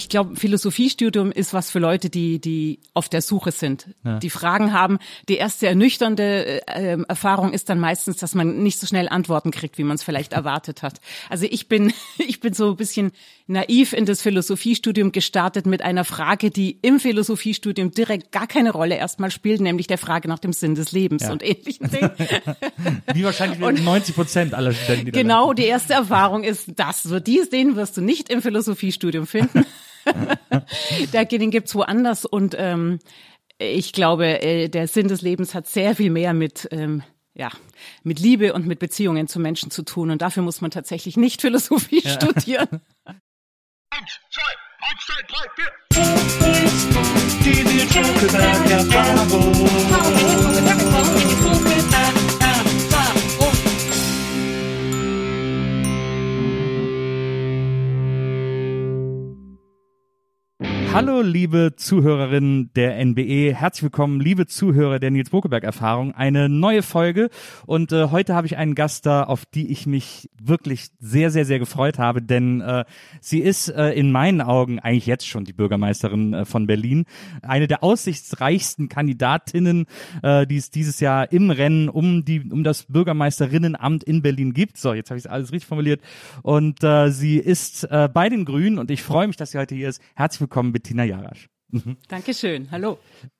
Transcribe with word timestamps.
ich 0.00 0.08
glaube, 0.08 0.34
Philosophiestudium 0.34 1.30
ist 1.30 1.52
was 1.52 1.70
für 1.70 1.78
Leute, 1.78 2.08
die, 2.08 2.40
die 2.40 2.78
auf 2.94 3.10
der 3.10 3.20
Suche 3.20 3.52
sind, 3.52 3.88
die 4.22 4.30
Fragen 4.30 4.72
haben. 4.72 4.98
Die 5.28 5.36
erste 5.36 5.66
ernüchternde 5.66 6.66
äh, 6.66 6.96
Erfahrung 7.06 7.52
ist 7.52 7.68
dann 7.68 7.78
meistens, 7.78 8.16
dass 8.16 8.34
man 8.34 8.62
nicht 8.62 8.78
so 8.78 8.86
schnell 8.86 9.10
Antworten 9.10 9.50
kriegt, 9.50 9.76
wie 9.76 9.84
man 9.84 9.96
es 9.96 10.02
vielleicht 10.02 10.32
erwartet 10.40 10.82
hat. 10.82 11.00
Also 11.28 11.46
ich 11.50 11.68
bin, 11.68 11.92
ich 12.18 12.40
bin 12.40 12.54
so 12.54 12.70
ein 12.70 12.76
bisschen 12.76 13.12
naiv 13.46 13.92
in 13.92 14.06
das 14.06 14.22
Philosophiestudium 14.22 15.12
gestartet 15.12 15.66
mit 15.66 15.82
einer 15.82 16.04
Frage, 16.04 16.50
die 16.50 16.78
im 16.80 16.98
Philosophiestudium 16.98 17.90
direkt 17.90 18.32
gar 18.32 18.46
keine 18.46 18.70
Rolle 18.70 18.96
erstmal 18.96 19.30
spielt, 19.30 19.60
nämlich 19.60 19.86
der 19.86 19.98
Frage 19.98 20.28
nach 20.28 20.38
dem 20.38 20.54
Sinn 20.54 20.74
des 20.74 20.92
Lebens 20.92 21.24
Ja. 21.24 21.32
und 21.32 21.42
ähnlichen 21.42 21.90
Dingen. 21.90 22.10
Wie 23.12 23.22
wahrscheinlich 23.24 23.58
90 23.58 24.14
Prozent 24.14 24.54
aller 24.54 24.72
Studenten, 24.72 25.06
die 25.06 25.12
Genau, 25.12 25.52
die 25.52 25.64
erste 25.66 25.92
Erfahrung 25.92 26.42
ist, 26.42 26.70
das 26.76 27.02
so 27.02 27.20
dies, 27.20 27.50
den 27.50 27.76
wirst 27.76 27.98
du 27.98 28.00
nicht 28.00 28.30
im 28.30 28.40
Philosophiestudium 28.40 29.26
finden. 29.26 29.66
da, 31.12 31.24
den 31.24 31.50
gibt's 31.50 31.74
woanders 31.74 32.24
und 32.24 32.54
ähm, 32.58 32.98
ich 33.58 33.92
glaube, 33.92 34.42
äh, 34.42 34.68
der 34.68 34.88
Sinn 34.88 35.08
des 35.08 35.22
Lebens 35.22 35.54
hat 35.54 35.66
sehr 35.66 35.94
viel 35.94 36.10
mehr 36.10 36.32
mit 36.32 36.68
ähm, 36.70 37.02
ja, 37.34 37.50
mit 38.02 38.18
Liebe 38.18 38.52
und 38.52 38.66
mit 38.66 38.78
Beziehungen 38.78 39.28
zu 39.28 39.38
Menschen 39.38 39.70
zu 39.70 39.82
tun 39.82 40.10
und 40.10 40.20
dafür 40.20 40.42
muss 40.42 40.60
man 40.60 40.70
tatsächlich 40.70 41.16
nicht 41.16 41.40
Philosophie 41.40 42.02
studieren. 42.06 42.80
Hallo, 60.92 61.20
liebe 61.22 61.74
Zuhörerinnen 61.76 62.72
der 62.74 62.98
NBE. 63.04 63.54
Herzlich 63.54 63.84
willkommen, 63.84 64.18
liebe 64.18 64.48
Zuhörer 64.48 64.98
der 64.98 65.12
Nils 65.12 65.30
Bokeberg 65.30 65.62
Erfahrung. 65.62 66.16
Eine 66.16 66.48
neue 66.48 66.82
Folge. 66.82 67.30
Und 67.64 67.92
äh, 67.92 68.08
heute 68.10 68.34
habe 68.34 68.48
ich 68.48 68.56
einen 68.56 68.74
Gast 68.74 69.06
da, 69.06 69.22
auf 69.22 69.46
die 69.46 69.70
ich 69.70 69.86
mich 69.86 70.28
wirklich 70.42 70.88
sehr, 70.98 71.30
sehr, 71.30 71.44
sehr 71.44 71.60
gefreut 71.60 72.00
habe, 72.00 72.20
denn 72.22 72.60
äh, 72.60 72.84
sie 73.20 73.38
ist 73.38 73.68
äh, 73.68 73.90
in 73.90 74.10
meinen 74.10 74.40
Augen 74.40 74.80
eigentlich 74.80 75.06
jetzt 75.06 75.28
schon 75.28 75.44
die 75.44 75.52
Bürgermeisterin 75.52 76.34
äh, 76.34 76.44
von 76.44 76.66
Berlin. 76.66 77.04
Eine 77.42 77.68
der 77.68 77.84
aussichtsreichsten 77.84 78.88
Kandidatinnen, 78.88 79.86
äh, 80.24 80.44
die 80.44 80.56
es 80.56 80.70
dieses 80.70 80.98
Jahr 80.98 81.30
im 81.30 81.50
Rennen 81.50 81.88
um 81.88 82.24
die, 82.24 82.40
um 82.50 82.64
das 82.64 82.86
Bürgermeisterinnenamt 82.88 84.02
in 84.02 84.22
Berlin 84.22 84.54
gibt. 84.54 84.76
So, 84.76 84.92
jetzt 84.92 85.10
habe 85.10 85.18
ich 85.18 85.24
es 85.24 85.30
alles 85.30 85.52
richtig 85.52 85.68
formuliert. 85.68 86.00
Und 86.42 86.82
äh, 86.82 87.10
sie 87.10 87.38
ist 87.38 87.84
äh, 87.84 88.08
bei 88.12 88.28
den 88.28 88.44
Grünen 88.44 88.78
und 88.78 88.90
ich 88.90 89.04
freue 89.04 89.28
mich, 89.28 89.36
dass 89.36 89.52
sie 89.52 89.58
heute 89.58 89.76
hier 89.76 89.88
ist. 89.88 90.02
Herzlich 90.16 90.40
willkommen, 90.40 90.79
Bettina 90.80 91.04
Jarasch. 91.04 91.50
Dankeschön. 92.08 92.70
Hallo. 92.70 92.98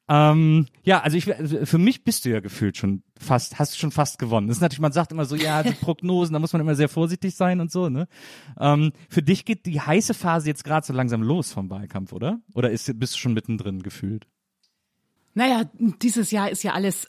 Ähm, 0.09 0.67
ja, 0.83 1.01
also 1.01 1.17
ich, 1.17 1.35
also 1.35 1.65
für 1.65 1.79
mich 1.79 2.05
bist 2.05 2.25
du 2.27 2.29
ja 2.29 2.41
gefühlt 2.41 2.77
schon 2.77 3.03
fast, 3.19 3.59
hast 3.59 3.75
du 3.75 3.79
schon 3.79 3.91
fast 3.91 4.19
gewonnen. 4.19 4.49
Das 4.49 4.59
ist 4.59 4.61
natürlich, 4.61 4.81
man 4.81 4.93
sagt 4.93 5.11
immer 5.11 5.25
so, 5.25 5.37
ja, 5.37 5.63
die 5.63 5.73
Prognosen, 5.81 6.35
da 6.35 6.39
muss 6.39 6.53
man 6.53 6.61
immer 6.61 6.75
sehr 6.75 6.91
vorsichtig 6.91 7.35
sein 7.35 7.61
und 7.61 7.73
so, 7.73 7.89
ne? 7.89 8.09
Ähm, 8.59 8.93
für 9.09 9.23
dich 9.23 9.47
geht 9.47 9.65
die 9.65 9.81
heiße 9.81 10.13
Phase 10.13 10.49
jetzt 10.49 10.65
gerade 10.65 10.87
so 10.87 10.93
langsam 10.93 11.23
los 11.23 11.51
vom 11.51 11.71
Wahlkampf, 11.71 12.13
oder? 12.13 12.41
Oder 12.55 12.71
ist, 12.71 12.93
bist 13.01 13.15
du 13.15 13.19
schon 13.19 13.33
mittendrin 13.33 13.83
gefühlt? 13.83 14.27
Naja, 15.33 15.71
dieses 16.03 16.31
Jahr 16.31 16.51
ist 16.51 16.63
ja 16.63 16.75
alles 16.75 17.07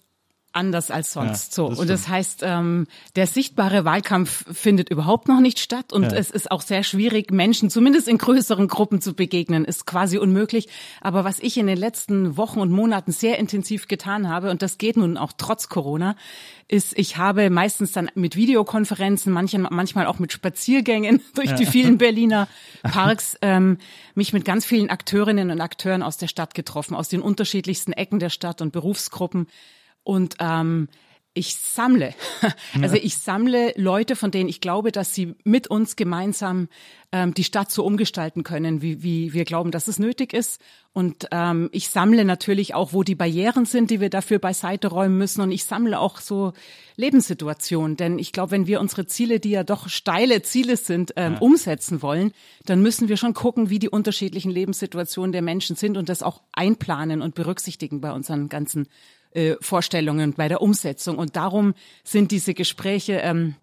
anders 0.53 0.91
als 0.91 1.13
sonst 1.13 1.51
Ja, 1.51 1.63
so. 1.63 1.69
das 1.69 1.79
und 1.79 1.89
das 1.89 2.07
heißt, 2.07 2.41
ähm, 2.43 2.87
der 3.15 3.27
sichtbare 3.27 3.85
Wahlkampf 3.85 4.45
findet 4.51 4.89
überhaupt 4.89 5.27
noch 5.27 5.39
nicht 5.39 5.59
statt 5.59 5.93
und 5.93 6.03
Ja. 6.03 6.13
es 6.13 6.29
ist 6.31 6.51
auch 6.51 6.61
sehr 6.61 6.83
schwierig, 6.83 7.31
Menschen 7.31 7.69
zumindest 7.69 8.07
in 8.07 8.17
größeren 8.17 8.67
Gruppen 8.67 9.01
zu 9.01 9.13
begegnen, 9.13 9.65
ist 9.65 9.85
quasi 9.85 10.17
unmöglich. 10.17 10.67
Aber 10.99 11.23
was 11.23 11.39
ich 11.39 11.57
in 11.57 11.67
den 11.67 11.77
letzten 11.77 12.37
Wochen 12.37 12.59
und 12.59 12.71
Monaten 12.71 13.11
sehr 13.11 13.39
intensiv 13.39 13.87
getan 13.87 14.27
habe, 14.29 14.49
und 14.51 14.61
das 14.61 14.77
geht 14.77 14.97
nun 14.97 15.17
auch 15.17 15.31
trotz 15.37 15.69
Corona, 15.69 16.15
ist, 16.67 16.97
ich 16.97 17.17
habe 17.17 17.49
meistens 17.49 17.91
dann 17.91 18.09
mit 18.15 18.35
Videokonferenzen, 18.35 19.31
manchen, 19.33 19.67
manchmal 19.69 20.05
auch 20.05 20.19
mit 20.19 20.31
Spaziergängen 20.31 21.21
durch 21.35 21.53
die 21.55 21.65
vielen 21.65 21.97
Berliner 21.97 22.47
Parks, 22.83 23.37
ähm, 23.41 23.77
mich 24.15 24.33
mit 24.33 24.45
ganz 24.45 24.65
vielen 24.65 24.89
Akteurinnen 24.89 25.51
und 25.51 25.61
Akteuren 25.61 26.03
aus 26.03 26.17
der 26.17 26.27
Stadt 26.27 26.53
getroffen, 26.53 26.95
aus 26.95 27.09
den 27.09 27.21
unterschiedlichsten 27.21 27.93
Ecken 27.93 28.19
der 28.19 28.29
Stadt 28.29 28.61
und 28.61 28.71
Berufsgruppen. 28.71 29.47
Und 30.03 30.35
ähm, 30.39 30.87
ich 31.33 31.55
sammle, 31.55 32.13
also 32.81 32.97
ich 32.97 33.15
sammle 33.17 33.73
Leute, 33.77 34.17
von 34.17 34.31
denen 34.31 34.49
ich 34.49 34.59
glaube, 34.59 34.91
dass 34.91 35.15
sie 35.15 35.35
mit 35.45 35.67
uns 35.67 35.95
gemeinsam 35.95 36.67
ähm, 37.13 37.33
die 37.33 37.45
Stadt 37.45 37.71
so 37.71 37.85
umgestalten 37.85 38.43
können, 38.43 38.81
wie, 38.81 39.01
wie 39.01 39.31
wir 39.31 39.45
glauben, 39.45 39.71
dass 39.71 39.87
es 39.87 39.97
nötig 39.97 40.33
ist. 40.33 40.59
Und 40.91 41.27
ähm, 41.31 41.69
ich 41.71 41.87
sammle 41.87 42.25
natürlich 42.25 42.73
auch, 42.73 42.91
wo 42.91 43.03
die 43.03 43.15
Barrieren 43.15 43.63
sind, 43.65 43.91
die 43.91 44.01
wir 44.01 44.09
dafür 44.09 44.39
beiseite 44.39 44.89
räumen 44.89 45.17
müssen. 45.17 45.39
Und 45.39 45.53
ich 45.53 45.63
sammle 45.63 45.99
auch 45.99 46.19
so 46.19 46.51
Lebenssituationen. 46.97 47.95
Denn 47.95 48.19
ich 48.19 48.33
glaube, 48.33 48.51
wenn 48.51 48.67
wir 48.67 48.81
unsere 48.81 49.07
Ziele, 49.07 49.39
die 49.39 49.51
ja 49.51 49.63
doch 49.63 49.87
steile 49.87 50.41
Ziele 50.41 50.75
sind, 50.75 51.13
ähm, 51.15 51.37
umsetzen 51.37 52.01
wollen, 52.01 52.33
dann 52.65 52.81
müssen 52.81 53.07
wir 53.07 53.15
schon 53.15 53.33
gucken, 53.33 53.69
wie 53.69 53.79
die 53.79 53.89
unterschiedlichen 53.89 54.51
Lebenssituationen 54.51 55.31
der 55.31 55.41
Menschen 55.41 55.77
sind 55.77 55.95
und 55.95 56.09
das 56.09 56.23
auch 56.23 56.41
einplanen 56.51 57.21
und 57.21 57.35
berücksichtigen 57.35 58.01
bei 58.01 58.11
unseren 58.11 58.49
ganzen 58.49 58.89
äh, 59.33 59.55
Vorstellungen 59.61 60.33
bei 60.33 60.47
der 60.47 60.61
Umsetzung. 60.61 61.17
Und 61.17 61.35
darum 61.35 61.73
sind 62.03 62.31
diese 62.31 62.53
Gespräche, 62.53 63.13
ähm, 63.23 63.55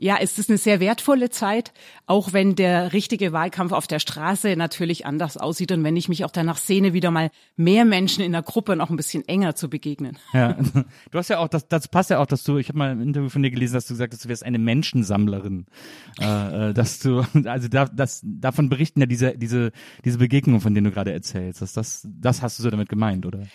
ja, 0.00 0.16
es 0.20 0.38
ist 0.38 0.48
eine 0.48 0.58
sehr 0.58 0.78
wertvolle 0.78 1.28
Zeit, 1.28 1.72
auch 2.06 2.32
wenn 2.32 2.54
der 2.54 2.92
richtige 2.92 3.32
Wahlkampf 3.32 3.72
auf 3.72 3.88
der 3.88 3.98
Straße 3.98 4.54
natürlich 4.56 5.04
anders 5.04 5.36
aussieht 5.36 5.72
und 5.72 5.82
wenn 5.82 5.96
ich 5.96 6.08
mich 6.08 6.24
auch 6.24 6.30
danach 6.30 6.56
sehne, 6.56 6.92
wieder 6.92 7.10
mal 7.10 7.32
mehr 7.56 7.84
Menschen 7.84 8.22
in 8.22 8.30
der 8.30 8.42
Gruppe 8.42 8.76
noch 8.76 8.90
ein 8.90 8.96
bisschen 8.96 9.26
enger 9.26 9.56
zu 9.56 9.68
begegnen. 9.68 10.16
Ja. 10.32 10.56
Du 11.10 11.18
hast 11.18 11.30
ja 11.30 11.38
auch, 11.38 11.48
das, 11.48 11.66
das 11.66 11.88
passt 11.88 12.10
ja 12.10 12.20
auch, 12.20 12.26
dass 12.26 12.44
du, 12.44 12.58
ich 12.58 12.68
habe 12.68 12.78
mal 12.78 12.92
im 12.92 13.00
Interview 13.00 13.28
von 13.28 13.42
dir 13.42 13.50
gelesen, 13.50 13.74
dass 13.74 13.86
du 13.86 13.94
gesagt 13.94 14.12
hast, 14.12 14.24
du 14.24 14.28
wärst 14.28 14.44
eine 14.44 14.58
Menschensammlerin. 14.58 15.66
Äh, 16.20 16.68
äh, 16.68 16.74
dass 16.74 17.00
du, 17.00 17.24
also 17.44 17.66
da, 17.66 17.86
das, 17.86 18.20
davon 18.22 18.68
berichten 18.68 19.00
ja 19.00 19.06
diese, 19.06 19.36
diese, 19.36 19.72
diese 20.04 20.18
Begegnungen, 20.18 20.60
von 20.60 20.74
denen 20.74 20.84
du 20.84 20.90
gerade 20.92 21.12
erzählst. 21.12 21.60
Dass 21.60 21.72
das, 21.72 22.06
das 22.08 22.42
hast 22.42 22.58
du 22.58 22.62
so 22.62 22.70
damit 22.70 22.88
gemeint, 22.88 23.26
oder? 23.26 23.48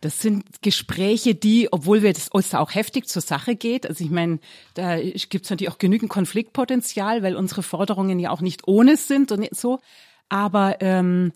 Das 0.00 0.20
sind 0.20 0.44
Gespräche, 0.62 1.34
die, 1.34 1.72
obwohl 1.72 2.02
wir 2.02 2.12
das 2.12 2.28
uns 2.28 2.54
auch 2.54 2.74
heftig 2.74 3.08
zur 3.08 3.22
Sache 3.22 3.56
geht, 3.56 3.86
also 3.86 4.04
ich 4.04 4.10
meine, 4.10 4.38
da 4.74 5.00
gibt 5.00 5.44
es 5.44 5.50
natürlich 5.50 5.72
auch 5.72 5.78
genügend 5.78 6.10
Konfliktpotenzial, 6.10 7.22
weil 7.22 7.36
unsere 7.36 7.62
Forderungen 7.62 8.18
ja 8.18 8.30
auch 8.30 8.40
nicht 8.40 8.66
ohne 8.66 8.96
sind 8.96 9.32
und 9.32 9.48
so. 9.56 9.80
Aber 10.28 10.80
ähm, 10.80 11.32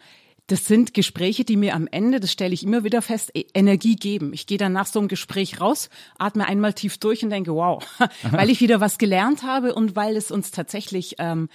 das 0.49 0.67
sind 0.67 0.93
Gespräche, 0.93 1.45
die 1.45 1.57
mir 1.57 1.75
am 1.75 1.89
Ende, 1.91 2.21
das 2.21 2.33
stelle 2.33 2.53
ich 2.53 2.63
immer 2.63 2.85
wieder 2.85 3.01
fest, 3.01 3.31
e- 3.35 3.47
Energie 3.55 3.97
geben. 3.97 4.33
Ich 4.35 4.47
gehe 4.47 4.59
dann 4.59 4.73
nach 4.73 4.87
so 4.87 4.99
einem 4.99 5.09
Gespräch 5.09 5.61
raus, 5.61 5.89
atme 6.19 6.47
einmal 6.47 6.75
tief 6.75 6.99
durch 6.99 7.23
und 7.25 7.31
denke, 7.31 7.55
wow, 7.55 7.83
weil 8.31 8.51
ich 8.51 8.61
wieder 8.61 8.81
was 8.81 8.99
gelernt 8.99 9.45
habe 9.45 9.75
und 9.75 9.97
weil 9.97 10.17
es 10.17 10.31
uns 10.31 10.51
tatsächlich 10.51 11.17
ähm, 11.19 11.49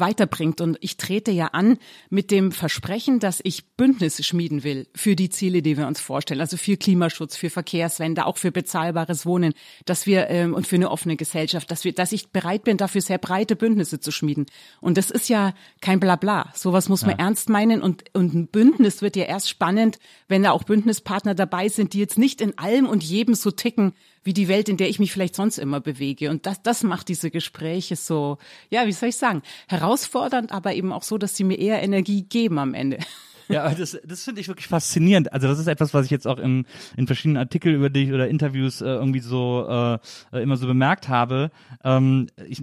weiterbringt. 0.00 0.60
Und 0.60 0.78
ich 0.80 0.96
trete 0.96 1.30
ja 1.30 1.48
an 1.48 1.78
mit 2.10 2.30
dem 2.30 2.52
Versprechen, 2.52 3.20
dass 3.20 3.40
ich 3.42 3.66
Bündnisse 3.76 4.22
schmieden 4.22 4.64
will 4.64 4.86
für 4.94 5.16
die 5.16 5.30
Ziele, 5.30 5.62
die 5.62 5.76
wir 5.76 5.86
uns 5.86 6.00
vorstellen. 6.00 6.40
Also 6.40 6.56
für 6.56 6.76
Klimaschutz, 6.76 7.36
für 7.36 7.50
Verkehrswende, 7.50 8.26
auch 8.26 8.38
für 8.38 8.52
bezahlbares 8.52 9.26
Wohnen, 9.26 9.54
dass 9.84 10.06
wir 10.06 10.28
ähm, 10.28 10.54
und 10.54 10.66
für 10.66 10.76
eine 10.76 10.90
offene 10.90 11.16
Gesellschaft, 11.16 11.70
dass 11.70 11.84
wir, 11.84 11.92
dass 11.92 12.12
ich 12.12 12.28
bereit 12.28 12.64
bin, 12.64 12.76
dafür 12.76 13.00
sehr 13.00 13.18
breite 13.18 13.56
Bündnisse 13.56 14.00
zu 14.00 14.10
schmieden. 14.10 14.46
Und 14.80 14.98
das 14.98 15.10
ist 15.10 15.28
ja 15.28 15.54
kein 15.80 16.00
Blabla. 16.00 16.52
Sowas 16.54 16.88
muss 16.88 17.02
man 17.02 17.18
ja. 17.18 17.24
ernst 17.24 17.48
meinen. 17.48 17.82
Und, 17.82 18.04
und 18.14 18.34
ein 18.34 18.46
Bündnis 18.46 19.02
wird 19.02 19.16
ja 19.16 19.24
erst 19.24 19.48
spannend, 19.48 19.98
wenn 20.28 20.42
da 20.42 20.52
auch 20.52 20.64
Bündnispartner 20.64 21.34
dabei 21.34 21.68
sind, 21.68 21.92
die 21.92 21.98
jetzt 21.98 22.18
nicht 22.18 22.40
in 22.40 22.58
allem 22.58 22.86
und 22.86 23.02
jedem 23.02 23.34
so 23.34 23.50
ticken, 23.50 23.92
wie 24.24 24.32
die 24.32 24.48
Welt, 24.48 24.68
in 24.68 24.78
der 24.78 24.88
ich 24.88 24.98
mich 24.98 25.12
vielleicht 25.12 25.36
sonst 25.36 25.58
immer 25.58 25.80
bewege. 25.80 26.30
Und 26.30 26.46
das, 26.46 26.62
das 26.62 26.82
macht 26.82 27.08
diese 27.08 27.30
Gespräche 27.30 27.94
so, 27.94 28.38
ja, 28.70 28.86
wie 28.86 28.92
soll 28.92 29.10
ich 29.10 29.16
sagen, 29.16 29.42
herausfordernd, 29.84 30.52
aber 30.52 30.74
eben 30.74 30.92
auch 30.92 31.02
so, 31.02 31.18
dass 31.18 31.36
sie 31.36 31.44
mir 31.44 31.58
eher 31.58 31.82
Energie 31.82 32.22
geben 32.22 32.58
am 32.58 32.74
Ende. 32.74 32.98
Ja, 33.48 33.74
das, 33.74 33.98
das 34.04 34.24
finde 34.24 34.40
ich 34.40 34.48
wirklich 34.48 34.68
faszinierend. 34.68 35.32
Also 35.32 35.48
das 35.48 35.58
ist 35.58 35.66
etwas, 35.66 35.92
was 35.92 36.06
ich 36.06 36.10
jetzt 36.10 36.26
auch 36.26 36.38
in, 36.38 36.64
in 36.96 37.06
verschiedenen 37.06 37.36
Artikeln 37.36 37.74
über 37.74 37.90
dich 37.90 38.12
oder 38.12 38.28
Interviews 38.28 38.80
äh, 38.80 38.86
irgendwie 38.86 39.20
so 39.20 39.66
äh, 39.68 40.42
immer 40.42 40.56
so 40.56 40.66
bemerkt 40.66 41.08
habe. 41.08 41.50
Ähm, 41.82 42.28
ich, 42.48 42.62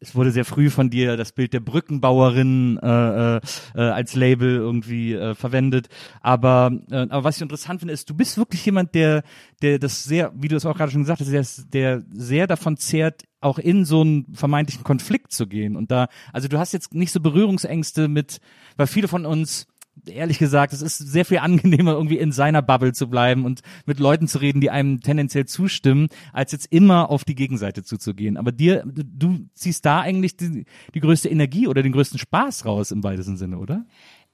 es 0.00 0.14
wurde 0.14 0.30
sehr 0.30 0.44
früh 0.44 0.70
von 0.70 0.90
dir 0.90 1.16
das 1.16 1.32
Bild 1.32 1.52
der 1.52 1.60
Brückenbauerin 1.60 2.78
äh, 2.82 3.36
äh, 3.36 3.40
äh, 3.74 3.80
als 3.80 4.14
Label 4.14 4.54
irgendwie 4.56 5.14
äh, 5.14 5.34
verwendet. 5.34 5.88
Aber, 6.20 6.70
äh, 6.90 7.06
aber 7.08 7.24
was 7.24 7.36
ich 7.36 7.42
interessant 7.42 7.80
finde, 7.80 7.94
ist, 7.94 8.08
du 8.08 8.14
bist 8.14 8.38
wirklich 8.38 8.64
jemand, 8.64 8.94
der, 8.94 9.24
der 9.62 9.78
das 9.78 10.04
sehr, 10.04 10.32
wie 10.36 10.48
du 10.48 10.56
es 10.56 10.64
auch 10.64 10.76
gerade 10.76 10.92
schon 10.92 11.02
gesagt 11.02 11.22
hast, 11.22 11.32
der, 11.32 11.44
der 11.72 12.04
sehr 12.12 12.46
davon 12.46 12.76
zehrt, 12.76 13.24
auch 13.44 13.58
in 13.58 13.84
so 13.84 14.00
einen 14.00 14.34
vermeintlichen 14.34 14.84
Konflikt 14.84 15.32
zu 15.32 15.46
gehen. 15.46 15.76
Und 15.76 15.90
da, 15.90 16.08
also 16.32 16.48
du 16.48 16.58
hast 16.58 16.72
jetzt 16.72 16.94
nicht 16.94 17.12
so 17.12 17.20
Berührungsängste 17.20 18.08
mit, 18.08 18.40
weil 18.76 18.86
viele 18.86 19.08
von 19.08 19.26
uns 19.26 19.66
ehrlich 20.06 20.38
gesagt, 20.38 20.72
es 20.72 20.82
ist 20.82 20.98
sehr 20.98 21.24
viel 21.24 21.38
angenehmer, 21.38 21.92
irgendwie 21.94 22.18
in 22.18 22.32
seiner 22.32 22.62
Bubble 22.62 22.92
zu 22.92 23.08
bleiben 23.08 23.44
und 23.44 23.60
mit 23.86 24.00
Leuten 24.00 24.28
zu 24.28 24.38
reden, 24.38 24.60
die 24.60 24.70
einem 24.70 25.00
tendenziell 25.00 25.46
zustimmen, 25.46 26.08
als 26.32 26.52
jetzt 26.52 26.66
immer 26.72 27.10
auf 27.10 27.24
die 27.24 27.34
Gegenseite 27.34 27.84
zuzugehen. 27.84 28.36
Aber 28.36 28.52
dir, 28.52 28.82
du 28.86 29.46
ziehst 29.54 29.84
da 29.86 30.00
eigentlich 30.00 30.36
die, 30.36 30.64
die 30.94 31.00
größte 31.00 31.28
Energie 31.28 31.68
oder 31.68 31.82
den 31.82 31.92
größten 31.92 32.18
Spaß 32.18 32.66
raus 32.66 32.90
im 32.90 33.04
weitesten 33.04 33.36
Sinne, 33.36 33.58
oder? 33.58 33.84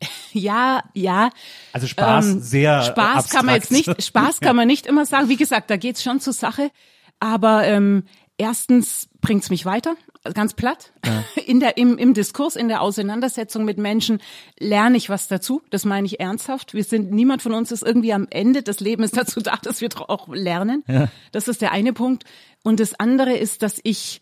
Ja, 0.33 0.85
ja. 0.95 1.31
Also 1.73 1.87
Spaß 1.87 2.29
ähm, 2.29 2.41
sehr. 2.41 2.83
Spaß 2.83 3.17
abstrakt. 3.17 3.31
kann 3.33 3.47
man 3.47 3.55
jetzt 3.57 3.73
nicht, 3.73 4.03
Spaß 4.03 4.41
kann 4.41 4.57
man 4.57 4.67
nicht 4.67 4.87
immer 4.87 5.05
sagen. 5.05 5.29
Wie 5.29 5.37
gesagt, 5.37 5.69
da 5.71 5.77
geht's 5.77 6.03
schon 6.03 6.21
zur 6.21 6.33
Sache. 6.33 6.71
Aber 7.19 7.67
ähm, 7.67 8.05
erstens 8.41 9.09
bringt's 9.21 9.51
mich 9.51 9.67
weiter 9.67 9.97
ganz 10.35 10.55
platt. 10.55 10.93
Ja. 11.05 11.25
In 11.47 11.61
der, 11.61 11.77
im, 11.77 11.99
im 11.99 12.15
Diskurs, 12.15 12.57
in 12.57 12.69
der 12.69 12.83
Auseinandersetzung 12.83 13.65
mit 13.65 13.79
Menschen 13.79 14.21
lerne 14.59 14.97
ich 14.97 15.09
was 15.09 15.29
dazu. 15.29 15.63
Das 15.71 15.85
meine 15.85 16.07
ich 16.07 16.21
ernsthaft. 16.21 16.75
Wir 16.75 16.85
sind, 16.85 17.11
niemand 17.11 17.43
von 17.43 17.55
uns 17.55 17.73
ist 17.73 17.83
irgendwie 17.83 18.13
am 18.13 18.27
Ende 18.31 18.63
des 18.63 18.81
Lebens 18.81 19.11
dazu 19.13 19.41
da, 19.41 19.57
dass 19.57 19.81
wir 19.81 19.89
auch 20.09 20.29
lernen. 20.29 20.85
Ja. 20.87 21.09
Das 21.33 21.49
ist 21.49 21.63
der 21.63 21.73
eine 21.73 21.93
Punkt. 21.93 22.25
Und 22.63 22.81
das 22.81 22.99
andere 23.01 23.37
ist, 23.37 23.63
dass 23.63 23.81
ich, 23.83 24.21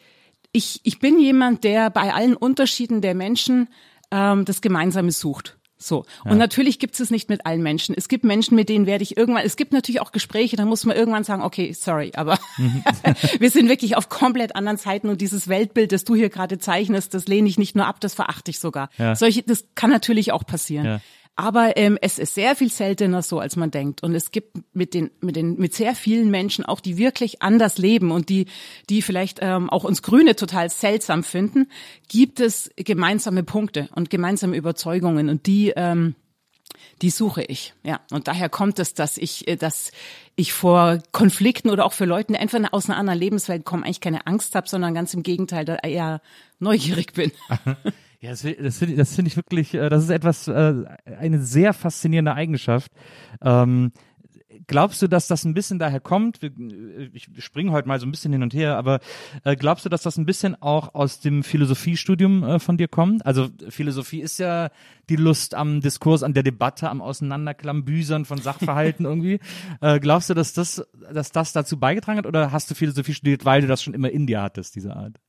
ich, 0.52 0.80
ich 0.84 1.00
bin 1.00 1.18
jemand, 1.18 1.64
der 1.64 1.90
bei 1.90 2.14
allen 2.14 2.36
Unterschieden 2.36 3.00
der 3.00 3.14
Menschen 3.14 3.68
ähm, 4.10 4.44
das 4.44 4.60
Gemeinsame 4.60 5.10
sucht. 5.12 5.57
So. 5.78 6.04
Ja. 6.24 6.32
Und 6.32 6.38
natürlich 6.38 6.80
gibt 6.80 6.98
es 6.98 7.10
nicht 7.10 7.28
mit 7.28 7.46
allen 7.46 7.62
Menschen. 7.62 7.94
Es 7.96 8.08
gibt 8.08 8.24
Menschen, 8.24 8.56
mit 8.56 8.68
denen 8.68 8.86
werde 8.86 9.04
ich 9.04 9.16
irgendwann, 9.16 9.44
es 9.44 9.56
gibt 9.56 9.72
natürlich 9.72 10.00
auch 10.00 10.10
Gespräche, 10.10 10.56
da 10.56 10.64
muss 10.64 10.84
man 10.84 10.96
irgendwann 10.96 11.22
sagen, 11.22 11.42
okay, 11.42 11.72
sorry, 11.72 12.12
aber 12.16 12.38
mhm. 12.56 12.82
wir 13.38 13.50
sind 13.50 13.68
wirklich 13.68 13.96
auf 13.96 14.08
komplett 14.08 14.56
anderen 14.56 14.76
Zeiten 14.76 15.08
und 15.08 15.20
dieses 15.20 15.46
Weltbild, 15.46 15.92
das 15.92 16.02
du 16.02 16.16
hier 16.16 16.30
gerade 16.30 16.58
zeichnest, 16.58 17.14
das 17.14 17.28
lehne 17.28 17.48
ich 17.48 17.58
nicht 17.58 17.76
nur 17.76 17.86
ab, 17.86 18.00
das 18.00 18.14
verachte 18.14 18.50
ich 18.50 18.58
sogar. 18.58 18.90
Ja. 18.98 19.14
Solche, 19.14 19.44
das 19.44 19.66
kann 19.76 19.90
natürlich 19.90 20.32
auch 20.32 20.44
passieren. 20.44 20.84
Ja. 20.84 21.00
Aber 21.38 21.76
ähm, 21.76 21.96
es 22.02 22.18
ist 22.18 22.34
sehr 22.34 22.56
viel 22.56 22.68
seltener 22.68 23.22
so, 23.22 23.38
als 23.38 23.54
man 23.54 23.70
denkt. 23.70 24.02
Und 24.02 24.12
es 24.12 24.32
gibt 24.32 24.58
mit 24.72 24.92
den, 24.92 25.12
mit 25.20 25.36
den, 25.36 25.56
mit 25.56 25.72
sehr 25.72 25.94
vielen 25.94 26.32
Menschen 26.32 26.64
auch, 26.64 26.80
die 26.80 26.98
wirklich 26.98 27.42
anders 27.42 27.78
leben 27.78 28.10
und 28.10 28.28
die, 28.28 28.46
die 28.90 29.02
vielleicht 29.02 29.38
ähm, 29.40 29.70
auch 29.70 29.84
uns 29.84 30.02
Grüne 30.02 30.34
total 30.34 30.68
seltsam 30.68 31.22
finden, 31.22 31.70
gibt 32.08 32.40
es 32.40 32.72
gemeinsame 32.74 33.44
Punkte 33.44 33.88
und 33.94 34.10
gemeinsame 34.10 34.56
Überzeugungen 34.56 35.28
und 35.28 35.46
die, 35.46 35.72
ähm, 35.76 36.16
die 37.02 37.10
suche 37.10 37.44
ich. 37.44 37.72
Ja, 37.84 38.00
und 38.10 38.26
daher 38.26 38.48
kommt 38.48 38.80
es, 38.80 38.94
dass 38.94 39.16
ich, 39.16 39.46
äh, 39.46 39.54
dass 39.54 39.92
ich 40.34 40.52
vor 40.52 40.98
Konflikten 41.12 41.70
oder 41.70 41.84
auch 41.84 41.92
für 41.92 42.04
Leuten, 42.04 42.32
die 42.32 42.40
einfach 42.40 42.58
aus 42.72 42.90
einer 42.90 42.98
anderen 42.98 43.20
Lebenswelt 43.20 43.64
kommen, 43.64 43.84
eigentlich 43.84 44.00
keine 44.00 44.26
Angst 44.26 44.56
habe, 44.56 44.68
sondern 44.68 44.92
ganz 44.92 45.14
im 45.14 45.22
Gegenteil, 45.22 45.64
da 45.64 45.76
eher 45.76 46.20
neugierig 46.58 47.12
bin. 47.12 47.30
Ja, 48.20 48.30
das, 48.30 48.42
das 48.42 48.78
finde 48.78 48.96
das 48.96 49.14
find 49.14 49.28
ich 49.28 49.36
wirklich, 49.36 49.74
äh, 49.74 49.88
das 49.88 50.04
ist 50.04 50.10
etwas, 50.10 50.48
äh, 50.48 50.74
eine 51.18 51.40
sehr 51.40 51.72
faszinierende 51.72 52.34
Eigenschaft. 52.34 52.90
Ähm, 53.40 53.92
glaubst 54.66 55.00
du, 55.00 55.06
dass 55.06 55.28
das 55.28 55.44
ein 55.44 55.54
bisschen 55.54 55.78
daher 55.78 56.00
kommt? 56.00 56.40
Ich 57.12 57.28
springe 57.38 57.70
heute 57.70 57.86
mal 57.86 58.00
so 58.00 58.06
ein 58.06 58.10
bisschen 58.10 58.32
hin 58.32 58.42
und 58.42 58.54
her, 58.54 58.76
aber 58.76 58.98
äh, 59.44 59.54
glaubst 59.54 59.84
du, 59.84 59.88
dass 59.88 60.02
das 60.02 60.16
ein 60.16 60.26
bisschen 60.26 60.60
auch 60.60 60.96
aus 60.96 61.20
dem 61.20 61.44
Philosophiestudium 61.44 62.58
von 62.58 62.76
dir 62.76 62.88
kommt? 62.88 63.24
Also 63.24 63.50
Philosophie 63.68 64.20
ist 64.20 64.38
ja 64.38 64.70
die 65.08 65.16
Lust 65.16 65.54
am 65.54 65.80
Diskurs, 65.80 66.24
an 66.24 66.34
der 66.34 66.42
Debatte, 66.42 66.90
am 66.90 67.00
Auseinanderklambüsern 67.00 68.24
von 68.24 68.38
Sachverhalten 68.38 69.06
irgendwie. 69.06 69.38
glaubst 70.00 70.28
du, 70.28 70.34
dass 70.34 70.52
das, 70.52 70.84
dass 71.12 71.30
das 71.30 71.52
dazu 71.52 71.78
beigetragen 71.78 72.18
hat 72.18 72.26
oder 72.26 72.50
hast 72.50 72.68
du 72.68 72.74
Philosophie 72.74 73.14
studiert, 73.14 73.44
weil 73.44 73.60
du 73.60 73.68
das 73.68 73.80
schon 73.80 73.94
immer 73.94 74.10
in 74.10 74.26
dir 74.26 74.42
hattest, 74.42 74.74
diese 74.74 74.96
Art? 74.96 75.20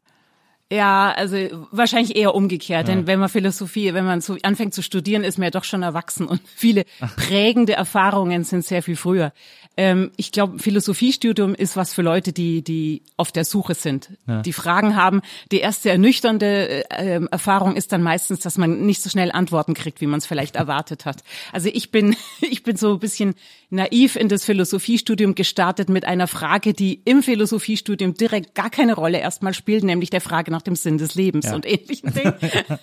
Ja, 0.71 1.11
also 1.11 1.35
wahrscheinlich 1.71 2.15
eher 2.15 2.35
umgekehrt, 2.35 2.87
ja. 2.87 2.93
denn 2.93 3.07
wenn 3.07 3.19
man 3.19 3.27
Philosophie, 3.29 3.91
wenn 3.95 4.05
man 4.05 4.21
so 4.21 4.37
anfängt 4.43 4.75
zu 4.75 4.83
studieren, 4.83 5.23
ist 5.23 5.39
man 5.39 5.45
ja 5.45 5.51
doch 5.51 5.63
schon 5.63 5.81
erwachsen 5.81 6.27
und 6.27 6.41
viele 6.55 6.85
prägende 7.15 7.73
Erfahrungen 7.73 8.43
sind 8.43 8.63
sehr 8.63 8.83
viel 8.83 8.95
früher. 8.95 9.33
Ähm, 9.77 10.11
ich 10.17 10.31
glaube, 10.31 10.59
Philosophiestudium 10.59 11.55
ist 11.55 11.75
was 11.75 11.93
für 11.93 12.03
Leute, 12.03 12.33
die 12.33 12.61
die 12.61 13.01
auf 13.17 13.31
der 13.31 13.45
Suche 13.45 13.73
sind, 13.73 14.11
ja. 14.27 14.41
die 14.41 14.53
Fragen 14.53 14.95
haben. 14.95 15.21
Die 15.51 15.59
erste 15.59 15.89
ernüchternde 15.89 16.89
äh, 16.91 17.21
Erfahrung 17.31 17.75
ist 17.75 17.91
dann 17.91 18.03
meistens, 18.03 18.41
dass 18.41 18.57
man 18.57 18.85
nicht 18.85 19.01
so 19.01 19.09
schnell 19.09 19.31
Antworten 19.31 19.73
kriegt, 19.73 20.01
wie 20.01 20.07
man 20.07 20.19
es 20.19 20.25
vielleicht 20.25 20.55
erwartet 20.55 21.05
hat. 21.05 21.23
Also 21.51 21.69
ich 21.73 21.91
bin 21.91 22.15
ich 22.41 22.61
bin 22.61 22.75
so 22.75 22.93
ein 22.93 22.99
bisschen 22.99 23.33
naiv 23.69 24.15
in 24.15 24.27
das 24.27 24.45
Philosophiestudium 24.45 25.33
gestartet 25.33 25.89
mit 25.89 26.05
einer 26.05 26.27
Frage, 26.27 26.73
die 26.73 27.01
im 27.05 27.23
Philosophiestudium 27.23 28.13
direkt 28.15 28.55
gar 28.55 28.69
keine 28.69 28.93
Rolle 28.93 29.19
erstmal 29.19 29.53
spielt, 29.53 29.83
nämlich 29.83 30.09
der 30.09 30.21
Frage 30.21 30.51
nach 30.51 30.58
dem 30.61 30.75
Sinn 30.75 30.97
des 30.97 31.15
Lebens 31.15 31.45
ja. 31.45 31.55
und 31.55 31.65
ähnlichen 31.65 32.13
Dingen. 32.13 32.33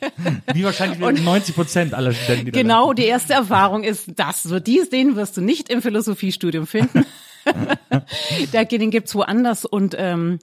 Wie 0.53 0.65
wahrscheinlich 0.65 1.03
und 1.03 1.25
90 1.25 1.55
Prozent 1.55 1.95
aller 1.95 2.13
Studenten. 2.13 2.47
Die 2.47 2.53
genau, 2.53 2.93
die 2.93 3.05
erste 3.05 3.35
Erfahrung 3.35 3.85
ist 3.85 4.13
das. 4.17 4.43
So 4.43 4.61
dies, 4.61 4.91
den 4.91 5.17
wirst 5.17 5.37
du 5.37 5.41
nicht 5.41 5.69
im 5.69 5.83
Philosophiestudium 5.83 6.67
finden. 6.67 7.07
den 8.71 8.91
gibt's 8.91 9.15
woanders 9.15 9.65
und 9.65 9.95
ähm, 9.99 10.39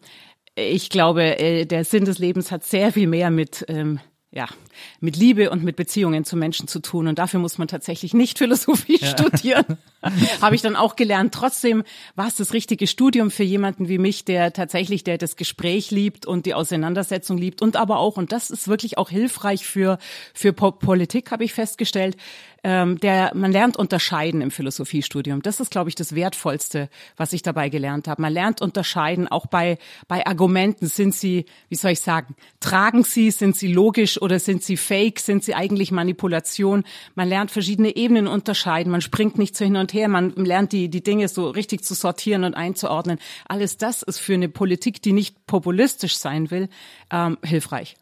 ich 0.55 0.89
glaube, 0.89 1.39
äh, 1.39 1.65
der 1.65 1.83
Sinn 1.83 2.05
des 2.05 2.19
Lebens 2.19 2.51
hat 2.51 2.63
sehr 2.63 2.91
viel 2.91 3.07
mehr 3.07 3.29
mit 3.29 3.65
ähm, 3.67 3.99
ja, 4.33 4.47
mit 5.03 5.17
Liebe 5.17 5.49
und 5.49 5.65
mit 5.65 5.75
Beziehungen 5.75 6.23
zu 6.23 6.37
Menschen 6.37 6.69
zu 6.69 6.79
tun. 6.79 7.09
Und 7.09 7.19
dafür 7.19 7.41
muss 7.41 7.57
man 7.57 7.67
tatsächlich 7.67 8.13
nicht 8.13 8.37
Philosophie 8.37 8.99
ja. 9.01 9.07
studieren. 9.07 9.77
Habe 10.41 10.55
ich 10.55 10.61
dann 10.61 10.77
auch 10.77 10.95
gelernt. 10.95 11.33
Trotzdem 11.33 11.83
war 12.15 12.27
es 12.27 12.35
das 12.35 12.53
richtige 12.53 12.87
Studium 12.87 13.29
für 13.29 13.43
jemanden 13.43 13.89
wie 13.89 13.97
mich, 13.97 14.23
der 14.23 14.53
tatsächlich, 14.53 15.03
der 15.03 15.17
das 15.17 15.35
Gespräch 15.35 15.91
liebt 15.91 16.25
und 16.25 16.45
die 16.45 16.53
Auseinandersetzung 16.53 17.37
liebt 17.37 17.61
und 17.61 17.75
aber 17.75 17.99
auch, 17.99 18.15
und 18.15 18.31
das 18.31 18.49
ist 18.49 18.69
wirklich 18.69 18.97
auch 18.97 19.09
hilfreich 19.09 19.65
für, 19.65 19.97
für 20.33 20.53
Politik, 20.53 21.31
habe 21.31 21.43
ich 21.43 21.53
festgestellt, 21.53 22.15
ähm, 22.63 22.97
der 22.99 23.31
man 23.35 23.51
lernt 23.51 23.75
unterscheiden 23.75 24.41
im 24.41 24.49
Philosophiestudium. 24.49 25.41
Das 25.41 25.59
ist, 25.59 25.69
glaube 25.69 25.89
ich, 25.89 25.95
das 25.95 26.15
Wertvollste, 26.15 26.89
was 27.17 27.33
ich 27.33 27.41
dabei 27.41 27.67
gelernt 27.67 28.07
habe. 28.07 28.21
Man 28.21 28.31
lernt 28.31 28.61
unterscheiden, 28.61 29.27
auch 29.27 29.47
bei 29.47 29.77
bei 30.07 30.25
Argumenten. 30.25 30.87
Sind 30.87 31.13
sie, 31.13 31.45
wie 31.67 31.75
soll 31.75 31.91
ich 31.91 31.99
sagen, 31.99 32.35
tragen 32.61 33.03
sie, 33.03 33.31
sind 33.31 33.57
sie 33.57 33.71
logisch 33.71 34.21
oder 34.21 34.39
sind 34.39 34.63
sie 34.63 34.77
fake? 34.93 35.19
Sind 35.19 35.43
sie 35.43 35.55
eigentlich 35.55 35.91
Manipulation? 35.91 36.83
Man 37.15 37.27
lernt 37.27 37.49
verschiedene 37.49 37.95
Ebenen 37.95 38.27
unterscheiden. 38.27 38.91
Man 38.91 39.01
springt 39.01 39.39
nicht 39.39 39.57
so 39.57 39.65
hin 39.65 39.75
und 39.75 39.93
her. 39.93 40.07
Man 40.07 40.31
lernt 40.35 40.71
die 40.71 40.89
die 40.89 41.01
Dinge 41.01 41.27
so 41.27 41.49
richtig 41.49 41.83
zu 41.83 41.95
sortieren 41.95 42.43
und 42.43 42.53
einzuordnen. 42.53 43.17
Alles 43.47 43.77
das 43.77 44.03
ist 44.03 44.19
für 44.19 44.35
eine 44.35 44.49
Politik, 44.49 45.01
die 45.01 45.13
nicht 45.13 45.47
populistisch 45.47 46.17
sein 46.17 46.51
will, 46.51 46.69
ähm, 47.11 47.37
hilfreich. 47.43 47.95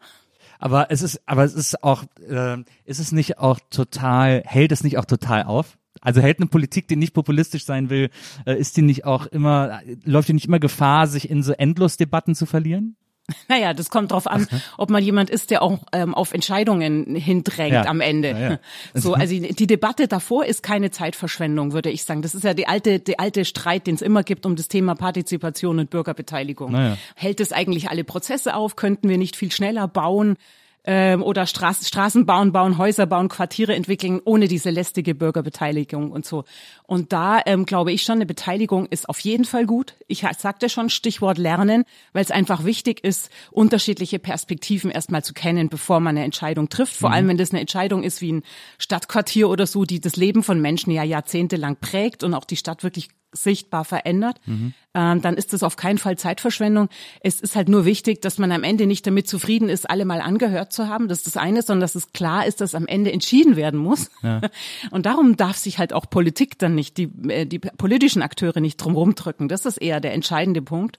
Aber 0.58 0.90
es 0.90 1.02
ist, 1.02 1.20
aber 1.26 1.44
es 1.44 1.54
ist 1.54 1.82
auch, 1.82 2.04
äh, 2.28 2.58
ist 2.84 3.00
es 3.00 3.10
nicht 3.10 3.38
auch 3.38 3.58
total, 3.70 4.42
hält 4.44 4.70
es 4.70 4.84
nicht 4.84 4.98
auch 4.98 5.06
total 5.06 5.44
auf? 5.44 5.78
Also 6.00 6.20
hält 6.20 6.38
eine 6.38 6.46
Politik, 6.46 6.88
die 6.88 6.96
nicht 6.96 7.14
populistisch 7.14 7.64
sein 7.64 7.88
will, 7.88 8.10
äh, 8.44 8.58
ist 8.58 8.76
die 8.76 8.82
nicht 8.82 9.04
auch 9.04 9.26
immer, 9.26 9.80
läuft 10.04 10.28
die 10.28 10.34
nicht 10.34 10.46
immer 10.46 10.60
Gefahr, 10.60 11.06
sich 11.06 11.30
in 11.30 11.42
so 11.42 11.52
Endlosdebatten 11.52 12.34
zu 12.34 12.44
verlieren? 12.44 12.96
Naja, 13.48 13.72
das 13.74 13.90
kommt 13.90 14.12
drauf 14.12 14.26
an, 14.26 14.46
ob 14.78 14.90
man 14.90 15.02
jemand 15.02 15.30
ist, 15.30 15.50
der 15.50 15.62
auch 15.62 15.78
ähm, 15.92 16.14
auf 16.14 16.32
Entscheidungen 16.32 17.14
hindrängt 17.14 17.72
ja. 17.72 17.84
am 17.86 18.00
Ende. 18.00 18.30
Ja, 18.30 18.38
ja. 18.38 18.58
So, 18.94 19.14
also 19.14 19.34
die 19.34 19.66
Debatte 19.66 20.08
davor 20.08 20.44
ist 20.44 20.62
keine 20.62 20.90
Zeitverschwendung, 20.90 21.72
würde 21.72 21.90
ich 21.90 22.04
sagen. 22.04 22.22
Das 22.22 22.34
ist 22.34 22.44
ja 22.44 22.54
die 22.54 22.66
alte, 22.66 22.98
die 22.98 23.18
alte 23.18 23.44
Streit, 23.44 23.86
den 23.86 23.94
es 23.94 24.02
immer 24.02 24.22
gibt 24.22 24.46
um 24.46 24.56
das 24.56 24.68
Thema 24.68 24.94
Partizipation 24.94 25.78
und 25.78 25.90
Bürgerbeteiligung. 25.90 26.96
Hält 27.14 27.40
es 27.40 27.52
eigentlich 27.52 27.90
alle 27.90 28.04
Prozesse 28.04 28.54
auf? 28.54 28.76
Könnten 28.76 29.08
wir 29.08 29.18
nicht 29.18 29.36
viel 29.36 29.50
schneller 29.50 29.88
bauen? 29.88 30.36
Ähm, 30.84 31.22
oder 31.22 31.46
Straß, 31.46 31.86
Straßen 31.86 32.26
bauen, 32.26 32.52
bauen, 32.52 32.78
Häuser 32.78 33.06
bauen, 33.06 33.28
Quartiere 33.28 33.74
entwickeln, 33.74 34.20
ohne 34.24 34.48
diese 34.48 34.70
lästige 34.70 35.14
Bürgerbeteiligung 35.14 36.10
und 36.10 36.26
so. 36.26 36.44
Und 36.84 37.12
da 37.12 37.40
ähm, 37.46 37.66
glaube 37.66 37.92
ich 37.92 38.02
schon, 38.02 38.16
eine 38.16 38.26
Beteiligung 38.26 38.86
ist 38.86 39.08
auf 39.08 39.20
jeden 39.20 39.44
Fall 39.44 39.66
gut. 39.66 39.94
Ich 40.08 40.24
sagte 40.38 40.68
schon 40.68 40.90
Stichwort 40.90 41.38
Lernen, 41.38 41.84
weil 42.12 42.24
es 42.24 42.30
einfach 42.30 42.64
wichtig 42.64 43.04
ist, 43.04 43.30
unterschiedliche 43.50 44.18
Perspektiven 44.18 44.90
erstmal 44.90 45.24
zu 45.24 45.34
kennen, 45.34 45.68
bevor 45.68 46.00
man 46.00 46.16
eine 46.16 46.24
Entscheidung 46.24 46.68
trifft. 46.68 46.96
Vor 46.96 47.10
mhm. 47.10 47.14
allem, 47.14 47.28
wenn 47.28 47.38
das 47.38 47.50
eine 47.50 47.60
Entscheidung 47.60 48.02
ist 48.02 48.20
wie 48.20 48.32
ein 48.32 48.42
Stadtquartier 48.78 49.48
oder 49.48 49.66
so, 49.66 49.84
die 49.84 50.00
das 50.00 50.16
Leben 50.16 50.42
von 50.42 50.60
Menschen 50.60 50.90
ja 50.90 51.04
jahrzehntelang 51.04 51.76
prägt 51.76 52.24
und 52.24 52.34
auch 52.34 52.44
die 52.44 52.56
Stadt 52.56 52.82
wirklich 52.82 53.08
sichtbar 53.32 53.84
verändert, 53.84 54.40
mhm. 54.46 54.74
ähm, 54.94 55.22
dann 55.22 55.36
ist 55.36 55.52
das 55.52 55.62
auf 55.62 55.76
keinen 55.76 55.98
Fall 55.98 56.18
Zeitverschwendung. 56.18 56.88
Es 57.20 57.40
ist 57.40 57.56
halt 57.56 57.68
nur 57.68 57.84
wichtig, 57.84 58.20
dass 58.20 58.38
man 58.38 58.52
am 58.52 58.62
Ende 58.62 58.86
nicht 58.86 59.06
damit 59.06 59.26
zufrieden 59.26 59.68
ist, 59.68 59.88
alle 59.88 60.04
mal 60.04 60.20
angehört 60.20 60.72
zu 60.72 60.88
haben. 60.88 61.08
Das 61.08 61.18
ist 61.18 61.26
das 61.28 61.36
eine, 61.36 61.62
sondern 61.62 61.80
dass 61.80 61.94
es 61.94 62.12
klar 62.12 62.46
ist, 62.46 62.60
dass 62.60 62.74
am 62.74 62.86
Ende 62.86 63.10
entschieden 63.10 63.56
werden 63.56 63.80
muss. 63.80 64.10
Ja. 64.22 64.42
Und 64.90 65.06
darum 65.06 65.36
darf 65.36 65.56
sich 65.56 65.78
halt 65.78 65.92
auch 65.92 66.08
Politik 66.08 66.58
dann 66.58 66.74
nicht, 66.74 66.98
die, 66.98 67.10
äh, 67.28 67.46
die 67.46 67.58
politischen 67.58 68.22
Akteure 68.22 68.60
nicht 68.60 68.76
drum 68.76 68.94
rumdrücken. 68.94 69.48
Das 69.48 69.66
ist 69.66 69.78
eher 69.78 70.00
der 70.00 70.12
entscheidende 70.12 70.62
Punkt. 70.62 70.98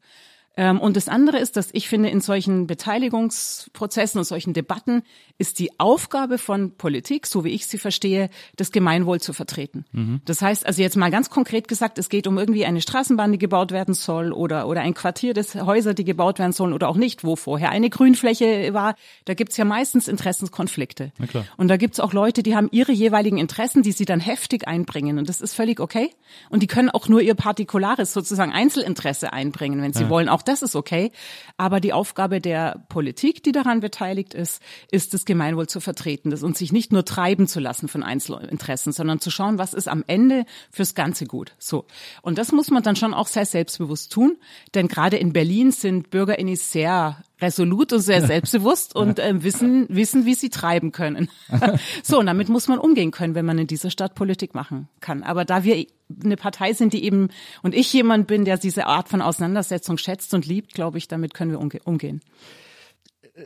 Ähm, 0.55 0.79
und 0.79 0.95
das 0.95 1.10
andere 1.10 1.39
ist, 1.39 1.57
dass 1.57 1.69
ich 1.74 1.88
finde, 1.88 2.10
in 2.10 2.22
solchen 2.22 2.67
Beteiligungsprozessen 2.67 4.19
und 4.19 4.25
solchen 4.25 4.53
Debatten 4.53 5.03
ist 5.39 5.57
die 5.60 5.79
Aufgabe 5.79 6.38
von 6.38 6.77
Politik, 6.77 7.25
so 7.25 7.43
wie 7.43 7.50
ich 7.50 7.65
sie 7.65 7.79
verstehe, 7.79 8.29
das 8.55 8.72
Gemeinwohl 8.72 9.19
zu 9.19 9.33
vertreten. 9.33 9.86
Mhm. 9.91 10.22
Das 10.25 10.41
heißt, 10.41 10.65
also 10.65 10.81
jetzt 10.81 10.95
mal 10.95 11.10
ganz 11.10 11.31
konkret 11.31 11.67
gesagt, 11.67 11.98
es 11.98 12.10
geht 12.10 12.27
um 12.27 12.38
irgendwie 12.38 12.65
eine 12.65 12.81
Straßenbahn, 12.81 13.31
die 13.31 13.39
gebaut 13.39 13.72
werden 13.72 13.95
soll 13.95 14.31
oder, 14.31 14.67
oder 14.67 14.81
ein 14.81 14.93
Quartier 14.93 15.33
des 15.33 15.55
Häuser, 15.55 15.95
die 15.95 16.03
gebaut 16.03 16.38
werden 16.38 16.53
sollen 16.53 16.74
oder 16.74 16.88
auch 16.88 16.98
nicht, 16.98 17.24
wo 17.24 17.36
vorher 17.36 17.72
eine 17.72 17.89
Grünfläche 17.89 18.74
war. 18.74 18.95
Da 19.25 19.33
gibt's 19.33 19.57
ja 19.57 19.65
meistens 19.65 20.07
Interessenskonflikte. 20.07 21.12
Und 21.57 21.67
da 21.69 21.77
gibt's 21.77 22.00
auch 22.00 22.13
Leute, 22.13 22.43
die 22.43 22.55
haben 22.55 22.69
ihre 22.72 22.91
jeweiligen 22.91 23.39
Interessen, 23.39 23.81
die 23.81 23.91
sie 23.91 24.05
dann 24.05 24.19
heftig 24.19 24.67
einbringen. 24.67 25.17
Und 25.17 25.29
das 25.29 25.41
ist 25.41 25.55
völlig 25.55 25.79
okay. 25.79 26.12
Und 26.50 26.62
die 26.62 26.67
können 26.67 26.91
auch 26.91 27.07
nur 27.07 27.22
ihr 27.22 27.33
partikulares, 27.33 28.13
sozusagen 28.13 28.51
Einzelinteresse 28.51 29.33
einbringen, 29.33 29.81
wenn 29.81 29.93
sie 29.93 30.03
ja. 30.03 30.10
wollen. 30.10 30.29
Auch 30.29 30.42
das 30.43 30.62
ist 30.62 30.75
okay. 30.75 31.12
Aber 31.57 31.79
die 31.79 31.93
Aufgabe 31.93 32.41
der 32.41 32.83
Politik, 32.89 33.43
die 33.43 33.51
daran 33.51 33.79
beteiligt 33.79 34.33
ist, 34.33 34.62
ist 34.91 35.13
das 35.13 35.25
Gemeinwohl 35.25 35.67
zu 35.67 35.79
vertreten 35.79 36.29
das, 36.29 36.43
und 36.43 36.57
sich 36.57 36.71
nicht 36.71 36.91
nur 36.91 37.05
treiben 37.05 37.47
zu 37.47 37.59
lassen 37.59 37.88
von 37.88 38.03
Einzelinteressen, 38.03 38.93
sondern 38.93 39.19
zu 39.19 39.31
schauen, 39.31 39.57
was 39.57 39.73
ist 39.73 39.88
am 39.88 40.03
Ende 40.07 40.45
fürs 40.71 40.95
Ganze 40.95 41.25
gut. 41.25 41.53
So. 41.57 41.85
Und 42.21 42.38
das 42.38 42.51
muss 42.51 42.71
man 42.71 42.83
dann 42.83 42.95
schon 42.95 43.13
auch 43.13 43.27
sehr 43.27 43.45
selbstbewusst 43.45 44.12
tun. 44.12 44.38
Denn 44.73 44.88
gerade 44.88 45.17
in 45.17 45.33
Berlin 45.33 45.71
sind 45.71 46.09
BürgerInnen 46.09 46.55
sehr 46.55 47.23
resolut 47.43 47.93
und 47.93 48.00
sehr 48.00 48.25
selbstbewusst 48.25 48.95
und 48.95 49.19
äh, 49.19 49.43
wissen, 49.43 49.85
wissen, 49.89 50.25
wie 50.25 50.33
sie 50.33 50.50
treiben 50.50 50.91
können. 50.91 51.29
so, 52.03 52.19
und 52.19 52.25
damit 52.25 52.50
muss 52.50 52.67
man 52.67 52.79
umgehen 52.79 53.12
können, 53.12 53.35
wenn 53.35 53.45
man 53.45 53.59
in 53.59 53.67
dieser 53.67 53.91
Stadt 53.91 54.15
Politik 54.15 54.55
machen 54.55 54.88
kann. 55.00 55.23
Aber 55.23 55.45
da 55.45 55.63
wir 55.63 55.85
eine 56.23 56.38
Partei 56.38 56.73
sind, 56.73 56.93
die 56.93 57.03
eben, 57.03 57.29
und 57.62 57.75
ich 57.75 57.91
jemand 57.93 58.27
bin, 58.27 58.45
der 58.45 58.57
diese 58.57 58.88
Art 58.88 59.09
von 59.09 59.21
Auseinandersetzung 59.21 59.97
schätzt 59.97 60.33
und 60.33 60.45
liebt, 60.45 60.73
glaube 60.73 60.97
ich, 60.97 61.07
damit 61.07 61.33
können 61.33 61.51
wir 61.51 61.59
umge 61.59 61.79
umgehen. 61.83 62.21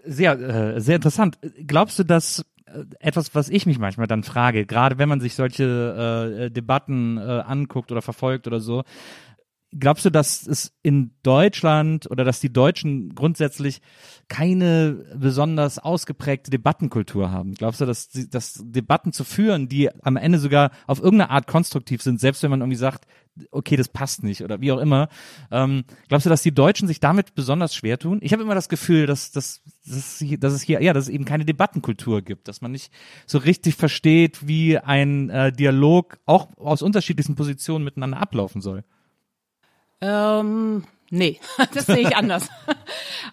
Sehr, 0.05 0.39
äh, 0.39 0.81
sehr 0.81 0.97
interessant. 0.97 1.37
Glaubst 1.65 1.97
du, 1.97 2.03
dass 2.03 2.45
äh, 2.65 2.83
etwas, 2.99 3.33
was 3.35 3.49
ich 3.49 3.65
mich 3.65 3.79
manchmal 3.79 4.07
dann 4.07 4.23
frage, 4.23 4.65
gerade 4.65 4.97
wenn 4.97 5.07
man 5.07 5.21
sich 5.21 5.35
solche 5.35 6.47
äh, 6.47 6.51
Debatten 6.51 7.17
äh, 7.17 7.21
anguckt 7.21 7.91
oder 7.91 8.01
verfolgt 8.01 8.47
oder 8.47 8.59
so, 8.59 8.83
glaubst 9.79 10.05
du, 10.05 10.09
dass 10.09 10.45
es 10.45 10.73
in 10.83 11.11
Deutschland 11.23 12.09
oder 12.09 12.23
dass 12.23 12.39
die 12.39 12.51
Deutschen 12.51 13.15
grundsätzlich 13.15 13.81
keine 14.27 15.05
besonders 15.15 15.79
ausgeprägte 15.79 16.51
Debattenkultur 16.51 17.31
haben? 17.31 17.53
Glaubst 17.53 17.81
du, 17.81 17.85
dass, 17.85 18.09
dass 18.09 18.61
Debatten 18.63 19.13
zu 19.13 19.23
führen, 19.23 19.69
die 19.69 19.89
am 20.03 20.17
Ende 20.17 20.39
sogar 20.39 20.71
auf 20.85 20.99
irgendeine 20.99 21.31
Art 21.31 21.47
konstruktiv 21.47 22.01
sind, 22.01 22.19
selbst 22.19 22.43
wenn 22.43 22.51
man 22.51 22.61
irgendwie 22.61 22.77
sagt, 22.77 23.05
okay, 23.51 23.75
das 23.75 23.87
passt 23.87 24.23
nicht 24.23 24.43
oder 24.43 24.61
wie 24.61 24.71
auch 24.71 24.79
immer, 24.79 25.09
ähm, 25.51 25.83
glaubst 26.07 26.25
du, 26.25 26.29
dass 26.29 26.41
die 26.41 26.53
Deutschen 26.53 26.87
sich 26.87 26.99
damit 26.99 27.35
besonders 27.35 27.75
schwer 27.75 27.99
tun? 27.99 28.19
Ich 28.21 28.33
habe 28.33 28.43
immer 28.43 28.55
das 28.55 28.69
Gefühl, 28.69 29.05
dass, 29.05 29.31
dass, 29.31 29.61
dass, 29.85 30.23
dass 30.39 30.53
es 30.53 30.61
hier, 30.61 30.81
ja, 30.81 30.93
dass 30.93 31.05
es 31.05 31.09
eben 31.09 31.25
keine 31.25 31.45
Debattenkultur 31.45 32.21
gibt, 32.21 32.47
dass 32.47 32.61
man 32.61 32.71
nicht 32.71 32.91
so 33.25 33.37
richtig 33.37 33.75
versteht, 33.75 34.47
wie 34.47 34.77
ein 34.77 35.29
äh, 35.29 35.51
Dialog 35.51 36.17
auch 36.25 36.49
aus 36.57 36.81
unterschiedlichen 36.81 37.35
Positionen 37.35 37.85
miteinander 37.85 38.19
ablaufen 38.19 38.61
soll. 38.61 38.83
Ähm, 40.01 40.83
nee, 41.09 41.39
das 41.73 41.85
sehe 41.85 41.99
ich 41.99 42.15
anders. 42.15 42.49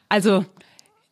Also 0.09 0.44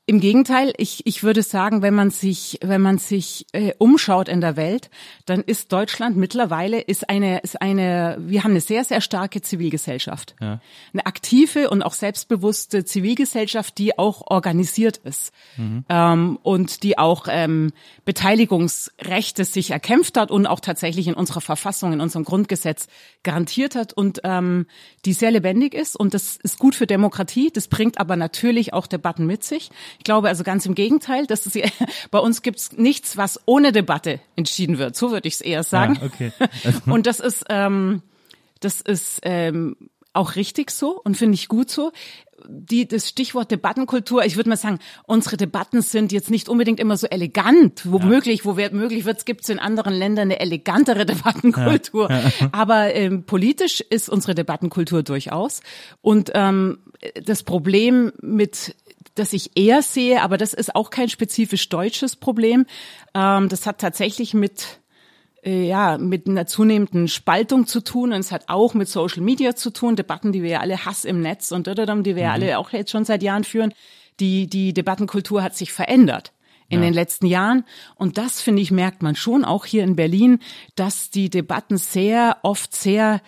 im 0.05 0.19
Gegenteil, 0.19 0.73
ich, 0.79 1.07
ich 1.07 1.23
würde 1.23 1.45
sagen, 1.45 1.81
wenn 1.81 1.95
man 1.95 2.11
sich, 2.11 2.59
wenn 2.61 2.81
man 2.81 2.99
sich 2.99 3.47
äh, 3.53 3.73
umschaut 3.79 4.29
in 4.29 4.41
der 4.41 4.57
Welt, 4.57 4.91
dann 5.27 5.43
ist 5.43 5.73
Deutschland 5.73 6.17
mittlerweile 6.17 6.81
ist 6.81 7.09
eine, 7.09 7.39
ist 7.39 7.63
eine, 7.63 8.17
wir 8.19 8.43
haben 8.43 8.51
eine 8.51 8.61
sehr, 8.61 8.83
sehr 8.83 9.01
starke 9.01 9.43
Zivilgesellschaft. 9.43 10.35
Ja. 10.41 10.61
Eine 10.93 11.07
aktive 11.07 11.71
und 11.71 11.83
auch 11.83 11.93
selbstbewusste 11.93 12.85
Zivilgesellschaft, 12.85 13.79
die 13.79 13.97
auch 13.97 14.23
organisiert 14.27 14.97
ist 14.97 15.33
mhm. 15.57 15.85
ähm, 15.89 16.39
und 16.43 16.83
die 16.83 16.99
auch 16.99 17.27
ähm, 17.31 17.71
Beteiligungsrechte 18.05 19.45
sich 19.45 19.71
erkämpft 19.71 20.17
hat 20.17 20.33
und 20.33 20.49
auch 20.49 20.59
tatsächlich 20.59 21.07
in 21.07 21.15
unserer 21.15 21.41
Verfassung, 21.41 21.93
in 21.93 22.01
unserem 22.01 22.25
Grundgesetz 22.25 22.89
garantiert 23.23 23.77
hat 23.77 23.93
und 23.93 24.21
ähm, 24.25 24.67
die 25.05 25.13
sehr 25.13 25.31
lebendig 25.31 25.75
ist. 25.75 25.95
Und 25.95 26.13
das 26.13 26.39
ist 26.43 26.59
gut 26.59 26.75
für 26.75 26.89
Demokratie. 26.89 27.53
Das 27.55 27.69
bringt 27.69 27.99
aber 27.99 28.17
natürlich 28.17 28.73
auch 28.73 28.89
Debatten 28.89 29.27
mit 29.27 29.45
sich. 29.45 29.71
Ich 29.99 30.05
glaube 30.05 30.29
also 30.29 30.45
ganz 30.45 30.67
im 30.67 30.75
Gegenteil, 30.75 31.27
dass 31.27 31.47
es, 31.47 31.59
bei 32.11 32.19
uns 32.19 32.43
gibt 32.43 32.59
es 32.59 32.73
nichts, 32.73 33.17
was 33.17 33.41
ohne 33.47 33.73
Debatte 33.73 34.21
entschieden 34.37 34.79
wird. 34.79 34.97
So 34.97 35.11
würde 35.11 35.29
ich 35.29 35.35
es 35.35 35.41
eher 35.41 35.63
sagen. 35.63 35.99
Ja, 36.01 36.07
okay. 36.07 36.33
und 36.87 37.07
das 37.07 37.21
ist, 37.21 37.45
ähm, 37.49 38.03
das 38.61 38.81
ist 38.81 39.21
ähm, 39.23 39.77
auch 40.13 40.37
richtig 40.37 40.71
so 40.71 41.01
und 41.03 41.17
finde 41.17 41.35
ich 41.35 41.49
gut 41.49 41.71
so 41.71 41.93
die, 42.49 42.87
das 42.87 43.09
Stichwort 43.09 43.51
Debattenkultur, 43.51 44.25
ich 44.25 44.37
würde 44.37 44.49
mal 44.49 44.57
sagen, 44.57 44.79
unsere 45.05 45.37
Debatten 45.37 45.83
sind 45.83 46.13
jetzt 46.13 46.31
nicht 46.31 46.49
unbedingt 46.49 46.81
immer 46.81 46.97
so 46.97 47.07
elegant. 47.07 47.83
Womöglich, 47.85 48.41
ja. 48.41 48.45
wo 48.45 48.55
möglich 48.55 49.05
wird, 49.05 49.25
gibt 49.27 49.43
es 49.43 49.49
in 49.49 49.59
anderen 49.59 49.95
Ländern 49.95 50.31
eine 50.31 50.41
elegantere 50.41 51.07
Debattenkultur. 51.07 52.11
Ja. 52.11 52.21
Ja. 52.21 52.49
Aber 52.53 52.95
ähm, 52.95 53.25
politisch 53.25 53.81
ist 53.81 54.09
unsere 54.09 54.35
Debattenkultur 54.35 55.03
durchaus. 55.03 55.61
Und 56.01 56.31
ähm, 56.35 56.79
das 57.25 57.43
Problem 57.43 58.13
mit 58.21 58.75
das 59.15 59.33
ich 59.33 59.57
eher 59.57 59.83
sehe, 59.83 60.23
aber 60.23 60.39
das 60.39 60.55
ist 60.55 60.75
auch 60.75 60.91
kein 60.91 61.09
spezifisch 61.09 61.69
deutsches 61.69 62.17
Problem. 62.17 62.67
Ähm, 63.15 63.49
das 63.49 63.67
hat 63.67 63.79
tatsächlich 63.79 64.35
mit 64.35 64.81
äh, 65.45 65.67
ja, 65.67 65.99
mit 65.99 66.29
einer 66.29 66.47
zunehmenden 66.47 67.09
Spaltung 67.09 67.67
zu 67.67 67.81
tun 67.81 68.13
und 68.13 68.21
es 68.21 68.33
hat 68.33 68.45
auch 68.49 68.75
mit 68.75 68.89
Social 68.89 69.23
Media 69.23 69.57
zu 69.57 69.71
tun, 69.71 69.97
Debatten, 69.97 70.33
die 70.33 70.43
wir 70.43 70.51
ja 70.51 70.61
alle 70.61 70.85
Hass 70.85 71.05
im 71.05 71.21
Netz 71.21 71.51
und 71.51 71.67
die 71.67 72.17
wir 72.17 72.23
ja 72.23 72.29
mhm. 72.29 72.35
alle 72.35 72.59
auch 72.59 72.71
jetzt 72.71 72.91
schon 72.91 73.05
seit 73.05 73.23
Jahren 73.23 73.45
führen. 73.45 73.75
Die, 74.21 74.47
die 74.47 74.73
Debattenkultur 74.73 75.43
hat 75.43 75.57
sich 75.57 75.73
verändert 75.73 76.33
in 76.69 76.81
ja. 76.81 76.89
den 76.89 76.95
letzten 76.95 77.27
Jahren. 77.27 77.65
Und 77.97 78.19
das, 78.19 78.41
finde 78.41 78.63
ich, 78.63 78.71
merkt 78.71 79.03
man 79.03 79.17
schon 79.17 79.45
auch 79.45 79.65
hier 79.65 79.85
in 79.85 79.97
Berlin, 79.97 80.39
dass 80.75 81.11
die 81.11 81.29
Debatten 81.29 81.77
sehr 81.77 82.39
oft 82.43 82.75
sehr 82.75 83.21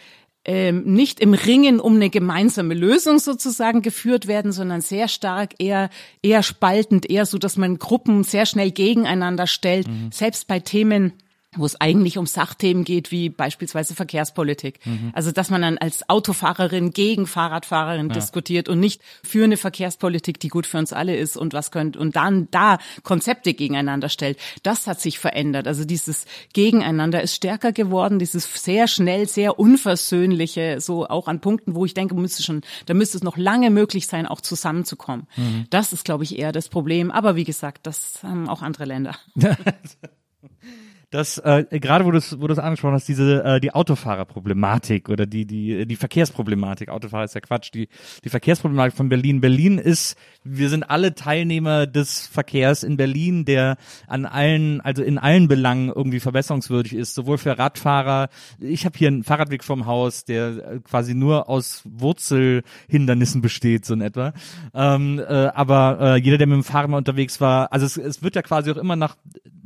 ähm, 0.44 0.84
nicht 0.84 1.20
im 1.20 1.34
Ringen 1.34 1.80
um 1.80 1.96
eine 1.96 2.10
gemeinsame 2.10 2.74
Lösung 2.74 3.18
sozusagen 3.18 3.82
geführt 3.82 4.26
werden, 4.26 4.52
sondern 4.52 4.80
sehr 4.80 5.08
stark 5.08 5.54
eher 5.58 5.90
eher 6.22 6.42
spaltend, 6.42 7.08
eher 7.08 7.26
so, 7.26 7.38
dass 7.38 7.56
man 7.56 7.78
Gruppen 7.78 8.24
sehr 8.24 8.46
schnell 8.46 8.70
gegeneinander 8.70 9.46
stellt, 9.46 9.88
mhm. 9.88 10.10
selbst 10.12 10.46
bei 10.46 10.60
Themen 10.60 11.14
wo 11.56 11.66
es 11.66 11.80
eigentlich 11.80 12.18
um 12.18 12.26
Sachthemen 12.26 12.84
geht, 12.84 13.10
wie 13.10 13.28
beispielsweise 13.28 13.94
Verkehrspolitik. 13.94 14.80
Mhm. 14.84 15.10
Also, 15.12 15.32
dass 15.32 15.50
man 15.50 15.62
dann 15.62 15.78
als 15.78 16.08
Autofahrerin 16.08 16.90
gegen 16.90 17.26
Fahrradfahrerin 17.26 18.08
ja. 18.08 18.14
diskutiert 18.14 18.68
und 18.68 18.80
nicht 18.80 19.02
für 19.22 19.44
eine 19.44 19.56
Verkehrspolitik, 19.56 20.40
die 20.40 20.48
gut 20.48 20.66
für 20.66 20.78
uns 20.78 20.92
alle 20.92 21.16
ist 21.16 21.36
und 21.36 21.52
was 21.52 21.70
könnt, 21.70 21.96
und 21.96 22.16
dann 22.16 22.48
da 22.50 22.78
Konzepte 23.02 23.54
gegeneinander 23.54 24.08
stellt. 24.08 24.38
Das 24.62 24.86
hat 24.86 25.00
sich 25.00 25.18
verändert. 25.18 25.66
Also 25.66 25.84
dieses 25.84 26.26
Gegeneinander 26.52 27.22
ist 27.22 27.34
stärker 27.34 27.72
geworden, 27.72 28.18
dieses 28.18 28.44
sehr 28.62 28.88
schnell, 28.88 29.28
sehr 29.28 29.58
unversöhnliche, 29.58 30.80
so 30.80 31.06
auch 31.06 31.28
an 31.28 31.40
Punkten, 31.40 31.74
wo 31.74 31.84
ich 31.84 31.94
denke, 31.94 32.14
müsste 32.14 32.42
schon, 32.42 32.62
da 32.86 32.94
müsste 32.94 33.18
es 33.18 33.22
noch 33.22 33.36
lange 33.36 33.70
möglich 33.70 34.06
sein, 34.06 34.26
auch 34.26 34.40
zusammenzukommen. 34.40 35.26
Mhm. 35.36 35.66
Das 35.70 35.92
ist, 35.92 36.04
glaube 36.04 36.24
ich, 36.24 36.38
eher 36.38 36.52
das 36.52 36.68
Problem. 36.68 37.10
Aber 37.10 37.36
wie 37.36 37.44
gesagt, 37.44 37.86
das 37.86 38.22
haben 38.22 38.48
auch 38.48 38.62
andere 38.62 38.84
Länder. 38.84 39.16
dass 41.14 41.38
äh, 41.38 41.64
gerade 41.70 42.04
wo 42.04 42.10
du 42.10 42.18
es 42.18 42.40
wo 42.40 42.48
du 42.48 42.52
es 42.52 42.58
angesprochen 42.58 42.94
hast, 42.94 43.06
diese 43.06 43.44
äh, 43.44 43.60
die 43.60 43.72
Autofahrerproblematik 43.72 45.08
oder 45.08 45.26
die 45.26 45.46
die 45.46 45.86
die 45.86 45.96
Verkehrsproblematik. 45.96 46.88
Autofahrer 46.88 47.24
ist 47.24 47.36
ja 47.36 47.40
Quatsch. 47.40 47.70
Die 47.72 47.88
die 48.24 48.28
Verkehrsproblematik 48.28 48.96
von 48.96 49.08
Berlin. 49.08 49.40
Berlin 49.40 49.78
ist, 49.78 50.18
wir 50.44 50.68
sind 50.68 50.84
alle 50.84 51.14
Teilnehmer 51.14 51.86
des 51.86 52.26
Verkehrs 52.26 52.82
in 52.82 52.96
Berlin, 52.96 53.44
der 53.44 53.76
an 54.06 54.26
allen 54.26 54.80
also 54.82 55.02
in 55.02 55.18
allen 55.18 55.48
Belangen 55.48 55.88
irgendwie 55.88 56.20
verbesserungswürdig 56.20 56.94
ist, 56.94 57.14
sowohl 57.14 57.38
für 57.38 57.58
Radfahrer. 57.58 58.28
Ich 58.60 58.84
habe 58.84 58.96
hier 58.98 59.08
einen 59.08 59.24
Fahrradweg 59.24 59.64
vom 59.64 59.86
Haus, 59.86 60.24
der 60.24 60.48
äh, 60.48 60.80
quasi 60.80 61.14
nur 61.14 61.48
aus 61.48 61.82
Wurzelhindernissen 61.84 63.40
besteht, 63.40 63.86
so 63.86 63.94
in 63.94 64.02
etwa. 64.02 64.34
Ähm, 64.74 65.18
äh, 65.18 65.46
aber 65.46 65.98
äh, 66.00 66.16
jeder, 66.16 66.38
der 66.38 66.46
mit 66.46 66.56
dem 66.56 66.64
Fahrrad 66.64 66.90
mal 66.90 66.98
unterwegs 66.98 67.40
war, 67.40 67.72
also 67.72 67.86
es, 67.86 67.96
es 67.96 68.22
wird 68.22 68.36
ja 68.36 68.42
quasi 68.42 68.70
auch 68.70 68.76
immer 68.76 68.96
nach 68.96 69.16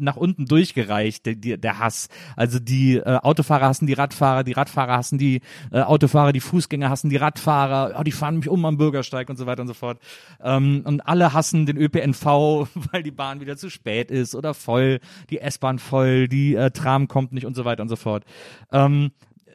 nach 0.01 0.17
unten 0.17 0.47
durchgereicht, 0.47 1.27
der, 1.27 1.57
der, 1.57 1.79
Hass. 1.79 2.09
Also 2.37 2.59
die 2.61 2.97
äh, 2.97 3.17
Autofahrer 3.17 3.67
hassen 3.67 3.87
die 3.87 3.95
Radfahrer, 3.95 4.45
die 4.45 4.53
Radfahrer 4.53 4.97
hassen 4.97 5.19
die 5.19 5.41
äh, 5.73 5.81
Autofahrer, 5.81 6.33
die 6.33 6.41
Fußgänger 6.41 6.89
hassen 6.89 7.11
die 7.11 7.17
Radfahrer, 7.17 7.97
oh, 7.99 8.03
die 8.05 8.13
fahren 8.13 8.37
mich 8.37 8.49
um 8.49 8.65
am 8.65 8.77
Bürgersteig 8.77 9.29
und 9.29 9.37
so 9.37 9.47
weiter 9.47 9.63
und 9.63 9.69
so 9.69 9.75
fort. 9.75 9.99
Ähm, 10.41 10.68
und 10.85 11.01
alle 11.01 11.33
hassen 11.33 11.67
den 11.67 11.77
ÖPNV, 11.77 12.25
weil 12.93 13.03
die 13.03 13.11
Bahn 13.11 13.41
wieder 13.41 13.57
zu 13.57 13.71
spät 13.71 14.11
ist 14.11 14.35
oder 14.35 14.55
voll, 14.55 15.01
die 15.31 15.39
S-Bahn 15.39 15.79
voll, 15.79 16.29
die 16.29 16.55
äh, 16.55 16.71
Tram 16.71 17.09
kommt 17.09 17.33
nicht 17.33 17.47
und 17.47 17.55
so 17.55 17.65
weiter 17.65 17.83
und 17.83 17.89
so 17.89 17.97
fort. 17.97 18.25
Ähm, 18.73 19.11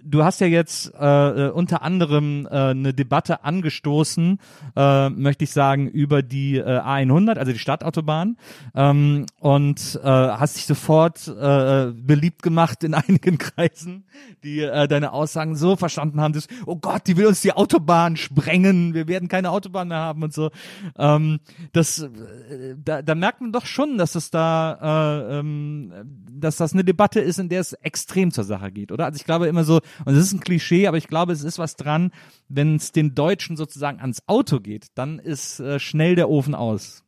du 0.06 0.24
hast 0.24 0.42
ja 0.42 0.48
jetzt 0.48 0.94
äh, 0.94 1.48
äh, 1.48 1.50
unter 1.50 1.82
anderem 1.82 2.48
äh, 2.50 2.72
eine 2.72 2.94
Debatte 2.94 3.44
angestoßen, 3.44 4.40
äh, 4.76 5.10
möchte 5.10 5.44
ich 5.44 5.52
sagen, 5.52 5.88
über 5.88 6.22
die 6.22 6.58
äh, 6.58 6.80
A100, 6.80 7.38
also 7.38 7.52
die 7.52 7.60
Stadtautobahn, 7.60 8.38
ähm, 8.76 9.26
und 9.40 10.00
äh, 10.04 10.08
hast 10.08 10.58
dich 10.58 10.66
sofort 10.66 11.28
äh, 11.28 11.92
beliebt 11.94 12.44
gemacht 12.44 12.84
in 12.84 12.94
einigen 12.94 13.38
Kreisen, 13.38 14.06
die 14.44 14.62
äh, 14.62 14.88
deine 14.88 15.14
Aussagen 15.14 15.56
so 15.56 15.76
verstanden 15.76 16.22
haben, 16.22 16.34
dass, 16.34 16.48
oh 16.66 16.76
Gott, 16.76 17.08
die 17.08 17.18
will 17.18 17.28
uns 17.28 17.42
die 17.42 17.54
Autobahn 17.54 18.18
sprengen, 18.18 18.94
wir 18.94 19.08
werden 19.08 19.30
keine 19.30 19.52
Autobahn 19.52 19.88
mehr 19.88 20.00
haben 20.00 20.24
und 20.24 20.34
so. 20.34 20.52
Ähm, 20.98 21.40
das, 21.72 22.00
äh, 22.00 22.76
da, 22.84 23.02
da 23.02 23.16
merkt 23.16 23.42
man 23.42 23.52
doch 23.52 23.66
schon, 23.66 23.98
dass 23.98 24.16
es 24.16 24.32
da, 24.32 25.30
äh, 25.30 25.40
ähm, 25.40 25.94
dass 26.32 26.58
das 26.58 26.74
eine 26.74 26.84
Debatte 26.84 27.20
ist, 27.20 27.40
in 27.40 27.50
der 27.50 27.62
es 27.62 27.74
extrem 27.74 28.32
zur 28.32 28.44
Sache 28.44 28.72
geht, 28.72 28.92
oder? 28.92 29.06
Also 29.06 29.18
ich 29.18 29.26
glaube 29.26 29.48
immer 29.48 29.64
so, 29.64 29.80
und 30.06 30.16
es 30.16 30.26
ist 30.26 30.34
ein 30.34 30.40
Klischee, 30.40 30.88
aber 30.88 30.98
ich 30.98 31.08
glaube, 31.08 31.34
es 31.34 31.44
ist 31.44 31.60
was 31.60 31.76
dran, 31.76 32.12
wenn 32.50 32.76
es 32.76 32.92
den 32.92 33.16
Deutschen 33.16 33.58
sozusagen 33.58 34.00
ans 34.00 34.24
Auto 34.28 34.60
geht, 34.60 34.88
dann 34.96 35.20
ist 35.20 35.60
äh, 35.60 35.80
schnell 35.80 36.16
der 36.16 36.30
Ofen 36.30 36.56
aus. 36.56 37.04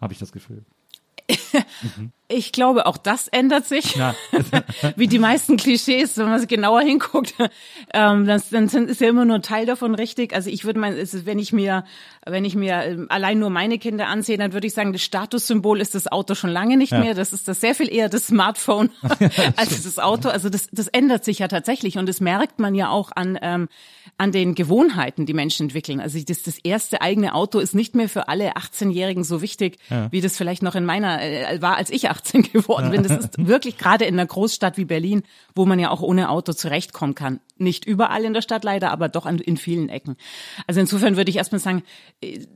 Habe 0.00 0.12
ich 0.12 0.18
das 0.18 0.32
Gefühl. 0.32 0.64
mhm. 1.96 2.12
Ich 2.30 2.52
glaube, 2.52 2.84
auch 2.84 2.98
das 2.98 3.28
ändert 3.28 3.66
sich. 3.66 3.96
Ja. 3.96 4.14
Wie 4.96 5.06
die 5.06 5.18
meisten 5.18 5.56
Klischees, 5.56 6.18
wenn 6.18 6.28
man 6.28 6.46
genauer 6.46 6.82
hinguckt, 6.82 7.34
ähm, 7.94 8.26
dann, 8.26 8.66
ist 8.66 9.00
ja 9.00 9.08
immer 9.08 9.24
nur 9.24 9.36
ein 9.36 9.42
Teil 9.42 9.64
davon 9.64 9.94
richtig. 9.94 10.34
Also 10.34 10.50
ich 10.50 10.66
würde 10.66 10.78
mal, 10.78 10.94
wenn 11.24 11.38
ich 11.38 11.54
mir, 11.54 11.84
wenn 12.26 12.44
ich 12.44 12.54
mir 12.54 12.82
ähm, 12.84 13.06
allein 13.08 13.38
nur 13.38 13.48
meine 13.48 13.78
Kinder 13.78 14.08
ansehe, 14.08 14.36
dann 14.36 14.52
würde 14.52 14.66
ich 14.66 14.74
sagen, 14.74 14.92
das 14.92 15.02
Statussymbol 15.02 15.80
ist 15.80 15.94
das 15.94 16.06
Auto 16.06 16.34
schon 16.34 16.50
lange 16.50 16.76
nicht 16.76 16.92
ja. 16.92 17.00
mehr. 17.00 17.14
Das 17.14 17.32
ist 17.32 17.48
das 17.48 17.62
sehr 17.62 17.74
viel 17.74 17.90
eher 17.90 18.10
das 18.10 18.26
Smartphone 18.26 18.90
als 19.56 19.82
das 19.82 19.98
Auto. 19.98 20.28
Also 20.28 20.50
das, 20.50 20.68
das 20.70 20.88
ändert 20.88 21.24
sich 21.24 21.38
ja 21.38 21.48
tatsächlich 21.48 21.96
und 21.96 22.06
das 22.06 22.20
merkt 22.20 22.58
man 22.58 22.74
ja 22.74 22.90
auch 22.90 23.10
an 23.14 23.38
ähm, 23.40 23.68
an 24.18 24.32
den 24.32 24.56
Gewohnheiten, 24.56 25.26
die 25.26 25.32
Menschen 25.32 25.64
entwickeln. 25.64 26.00
Also 26.00 26.18
das, 26.20 26.42
das 26.42 26.58
erste 26.58 27.00
eigene 27.00 27.34
Auto 27.34 27.60
ist 27.60 27.74
nicht 27.74 27.94
mehr 27.94 28.08
für 28.08 28.28
alle 28.28 28.54
18-Jährigen 28.54 29.22
so 29.22 29.42
wichtig, 29.42 29.78
ja. 29.90 30.10
wie 30.10 30.20
das 30.20 30.36
vielleicht 30.36 30.62
noch 30.62 30.74
in 30.74 30.84
meiner 30.84 31.22
äh, 31.22 31.62
war, 31.62 31.76
als 31.76 31.90
ich 31.90 32.10
18 32.10 32.17
geworden 32.52 32.90
bin. 32.90 33.02
Das 33.02 33.16
ist 33.16 33.46
wirklich 33.46 33.78
gerade 33.78 34.04
in 34.04 34.14
einer 34.14 34.26
Großstadt 34.26 34.76
wie 34.76 34.84
Berlin, 34.84 35.22
wo 35.54 35.66
man 35.66 35.78
ja 35.78 35.90
auch 35.90 36.02
ohne 36.02 36.30
Auto 36.30 36.52
zurechtkommen 36.52 37.14
kann. 37.14 37.40
Nicht 37.56 37.84
überall 37.84 38.24
in 38.24 38.34
der 38.34 38.42
Stadt 38.42 38.64
leider, 38.64 38.90
aber 38.90 39.08
doch 39.08 39.26
an, 39.26 39.38
in 39.38 39.56
vielen 39.56 39.88
Ecken. 39.88 40.16
Also 40.66 40.80
insofern 40.80 41.16
würde 41.16 41.30
ich 41.30 41.36
erstmal 41.36 41.60
sagen, 41.60 41.82
äh, 42.20 42.46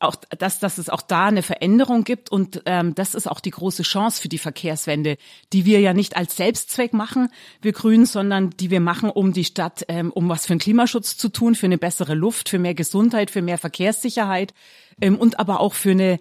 auch, 0.00 0.14
dass, 0.16 0.60
dass 0.60 0.78
es 0.78 0.90
auch 0.90 1.02
da 1.02 1.26
eine 1.26 1.42
Veränderung 1.42 2.04
gibt 2.04 2.30
und 2.30 2.62
ähm, 2.66 2.94
das 2.94 3.14
ist 3.14 3.26
auch 3.26 3.40
die 3.40 3.50
große 3.50 3.82
Chance 3.82 4.22
für 4.22 4.28
die 4.28 4.38
Verkehrswende, 4.38 5.16
die 5.52 5.64
wir 5.64 5.80
ja 5.80 5.92
nicht 5.92 6.16
als 6.16 6.36
Selbstzweck 6.36 6.92
machen, 6.92 7.30
wir 7.62 7.72
Grünen, 7.72 8.06
sondern 8.06 8.50
die 8.50 8.70
wir 8.70 8.80
machen, 8.80 9.10
um 9.10 9.32
die 9.32 9.44
Stadt, 9.44 9.84
ähm, 9.88 10.12
um 10.12 10.28
was 10.28 10.46
für 10.46 10.52
einen 10.52 10.60
Klimaschutz 10.60 11.16
zu 11.16 11.28
tun, 11.28 11.54
für 11.54 11.66
eine 11.66 11.78
bessere 11.78 12.14
Luft, 12.14 12.48
für 12.48 12.58
mehr 12.58 12.74
Gesundheit, 12.74 13.30
für 13.30 13.42
mehr 13.42 13.58
Verkehrssicherheit 13.58 14.54
ähm, 15.00 15.18
und 15.18 15.40
aber 15.40 15.60
auch 15.60 15.74
für 15.74 15.90
eine 15.90 16.20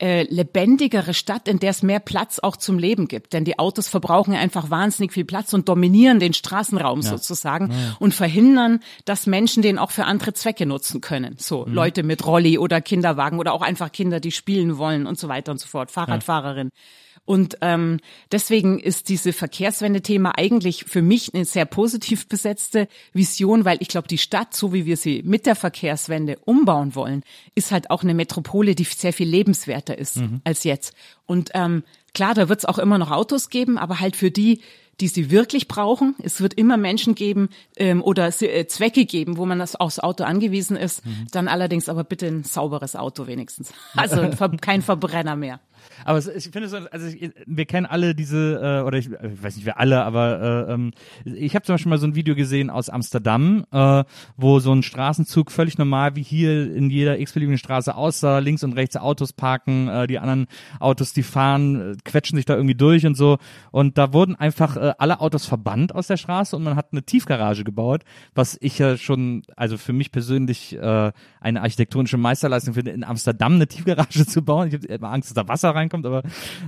äh, 0.00 0.22
lebendigere 0.32 1.12
Stadt, 1.12 1.48
in 1.48 1.58
der 1.58 1.70
es 1.70 1.82
mehr 1.82 2.00
Platz 2.00 2.38
auch 2.38 2.56
zum 2.56 2.78
Leben 2.78 3.08
gibt. 3.08 3.32
Denn 3.32 3.44
die 3.44 3.58
Autos 3.58 3.88
verbrauchen 3.88 4.34
einfach 4.34 4.70
wahnsinnig 4.70 5.12
viel 5.12 5.24
Platz 5.24 5.52
und 5.52 5.68
dominieren 5.68 6.20
den 6.20 6.34
Straßenraum 6.34 7.00
ja. 7.00 7.08
sozusagen 7.08 7.72
ja. 7.72 7.96
und 7.98 8.14
verhindern, 8.14 8.80
dass 9.04 9.26
Menschen 9.26 9.62
den 9.62 9.78
auch 9.78 9.90
für 9.90 10.04
andere 10.04 10.34
Zwecke 10.34 10.66
nutzen 10.66 11.00
können. 11.00 11.34
So 11.38 11.66
mhm. 11.66 11.74
Leute 11.74 12.02
mit 12.02 12.24
Rolli 12.24 12.58
oder 12.58 12.80
Kinderwagen 12.80 13.38
oder 13.38 13.52
auch 13.52 13.62
einfach 13.62 13.90
Kinder, 13.90 14.20
die 14.20 14.32
spielen 14.32 14.78
wollen 14.78 15.06
und 15.06 15.18
so 15.18 15.28
weiter 15.28 15.52
und 15.52 15.58
so 15.58 15.66
fort. 15.66 15.90
Fahrradfahrerin. 15.90 16.70
Ja. 16.72 16.80
Und 17.28 17.58
ähm, 17.60 18.00
deswegen 18.32 18.78
ist 18.78 19.10
diese 19.10 19.34
Verkehrswende-Thema 19.34 20.38
eigentlich 20.38 20.84
für 20.84 21.02
mich 21.02 21.34
eine 21.34 21.44
sehr 21.44 21.66
positiv 21.66 22.26
besetzte 22.26 22.88
Vision, 23.12 23.66
weil 23.66 23.76
ich 23.80 23.88
glaube, 23.88 24.08
die 24.08 24.16
Stadt, 24.16 24.56
so 24.56 24.72
wie 24.72 24.86
wir 24.86 24.96
sie 24.96 25.22
mit 25.26 25.44
der 25.44 25.54
Verkehrswende 25.54 26.38
umbauen 26.46 26.94
wollen, 26.94 27.22
ist 27.54 27.70
halt 27.70 27.90
auch 27.90 28.02
eine 28.02 28.14
Metropole, 28.14 28.74
die 28.74 28.84
sehr 28.84 29.12
viel 29.12 29.28
lebenswerter 29.28 29.98
ist 29.98 30.16
mhm. 30.16 30.40
als 30.44 30.64
jetzt. 30.64 30.94
Und 31.26 31.50
ähm, 31.52 31.82
klar, 32.14 32.32
da 32.32 32.48
wird 32.48 32.60
es 32.60 32.64
auch 32.64 32.78
immer 32.78 32.96
noch 32.96 33.10
Autos 33.10 33.50
geben, 33.50 33.76
aber 33.76 34.00
halt 34.00 34.16
für 34.16 34.30
die, 34.30 34.62
die 34.98 35.08
sie 35.08 35.30
wirklich 35.30 35.68
brauchen. 35.68 36.14
Es 36.22 36.40
wird 36.40 36.54
immer 36.54 36.78
Menschen 36.78 37.14
geben 37.14 37.50
ähm, 37.76 38.02
oder 38.02 38.28
äh, 38.40 38.66
Zwecke 38.68 39.04
geben, 39.04 39.36
wo 39.36 39.44
man 39.44 39.58
das 39.58 39.76
aufs 39.76 39.98
Auto 39.98 40.24
angewiesen 40.24 40.78
ist. 40.78 41.04
Mhm. 41.04 41.26
Dann 41.30 41.46
allerdings 41.46 41.90
aber 41.90 42.04
bitte 42.04 42.26
ein 42.26 42.44
sauberes 42.44 42.96
Auto 42.96 43.26
wenigstens. 43.26 43.70
Also 43.96 44.26
kein 44.62 44.80
Verbrenner 44.80 45.36
mehr. 45.36 45.60
Aber 46.04 46.18
ich 46.18 46.50
finde 46.50 46.68
so, 46.68 46.76
also 46.76 47.06
ich, 47.06 47.30
wir 47.46 47.66
kennen 47.66 47.86
alle 47.86 48.14
diese, 48.14 48.80
äh, 48.82 48.86
oder 48.86 48.98
ich, 48.98 49.10
ich 49.10 49.42
weiß 49.42 49.56
nicht, 49.56 49.66
wer 49.66 49.78
alle, 49.78 50.04
aber 50.04 50.66
äh, 50.68 50.72
ähm, 50.72 50.92
ich 51.24 51.54
habe 51.54 51.64
zum 51.64 51.74
Beispiel 51.74 51.90
mal 51.90 51.98
so 51.98 52.06
ein 52.06 52.14
Video 52.14 52.34
gesehen 52.34 52.70
aus 52.70 52.88
Amsterdam, 52.88 53.64
äh, 53.72 54.04
wo 54.36 54.60
so 54.60 54.72
ein 54.72 54.82
Straßenzug 54.82 55.50
völlig 55.50 55.78
normal 55.78 56.16
wie 56.16 56.22
hier 56.22 56.74
in 56.74 56.90
jeder 56.90 57.18
x-beliebigen 57.18 57.58
Straße 57.58 57.94
aussah, 57.94 58.38
links 58.38 58.64
und 58.64 58.72
rechts 58.74 58.96
Autos 58.96 59.32
parken, 59.32 59.88
äh, 59.88 60.06
die 60.06 60.18
anderen 60.18 60.46
Autos, 60.80 61.12
die 61.12 61.22
fahren, 61.22 61.92
äh, 61.92 61.96
quetschen 62.04 62.36
sich 62.36 62.44
da 62.44 62.54
irgendwie 62.54 62.74
durch 62.74 63.06
und 63.06 63.16
so. 63.16 63.38
Und 63.70 63.98
da 63.98 64.12
wurden 64.12 64.36
einfach 64.36 64.76
äh, 64.76 64.92
alle 64.98 65.20
Autos 65.20 65.46
verbannt 65.46 65.94
aus 65.94 66.06
der 66.06 66.16
Straße 66.16 66.56
und 66.56 66.62
man 66.62 66.76
hat 66.76 66.88
eine 66.92 67.02
Tiefgarage 67.02 67.64
gebaut, 67.64 68.02
was 68.34 68.56
ich 68.60 68.78
ja 68.78 68.96
schon, 68.96 69.42
also 69.56 69.76
für 69.78 69.92
mich 69.92 70.12
persönlich 70.12 70.76
äh, 70.76 71.12
eine 71.40 71.62
architektonische 71.62 72.16
Meisterleistung 72.16 72.74
finde, 72.74 72.90
in 72.92 73.04
Amsterdam 73.04 73.54
eine 73.54 73.66
Tiefgarage 73.66 74.26
zu 74.26 74.42
bauen. 74.42 74.68
Ich 74.68 74.74
habe 74.74 74.86
immer 74.86 75.10
Angst, 75.10 75.30
dass 75.30 75.34
da 75.34 75.48
Wasser 75.48 75.67
rein 75.74 75.88
reinkommt, 75.88 76.06
aber 76.06 76.22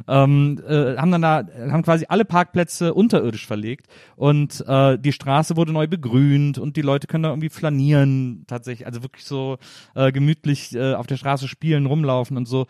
ähm, 0.08 0.60
äh, 0.66 0.96
haben 0.96 1.10
dann 1.10 1.22
da, 1.22 1.46
haben 1.70 1.82
quasi 1.82 2.06
alle 2.08 2.24
Parkplätze 2.24 2.94
unterirdisch 2.94 3.46
verlegt 3.46 3.86
und 4.16 4.64
äh, 4.66 4.98
die 4.98 5.12
Straße 5.12 5.56
wurde 5.56 5.72
neu 5.72 5.86
begrünt 5.86 6.58
und 6.58 6.76
die 6.76 6.82
Leute 6.82 7.06
können 7.06 7.24
da 7.24 7.30
irgendwie 7.30 7.50
flanieren 7.50 8.44
tatsächlich, 8.46 8.86
also 8.86 9.02
wirklich 9.02 9.24
so 9.24 9.58
äh, 9.94 10.12
gemütlich 10.12 10.74
äh, 10.74 10.94
auf 10.94 11.06
der 11.06 11.16
Straße 11.16 11.48
spielen, 11.48 11.86
rumlaufen 11.86 12.36
und 12.36 12.46
so 12.46 12.66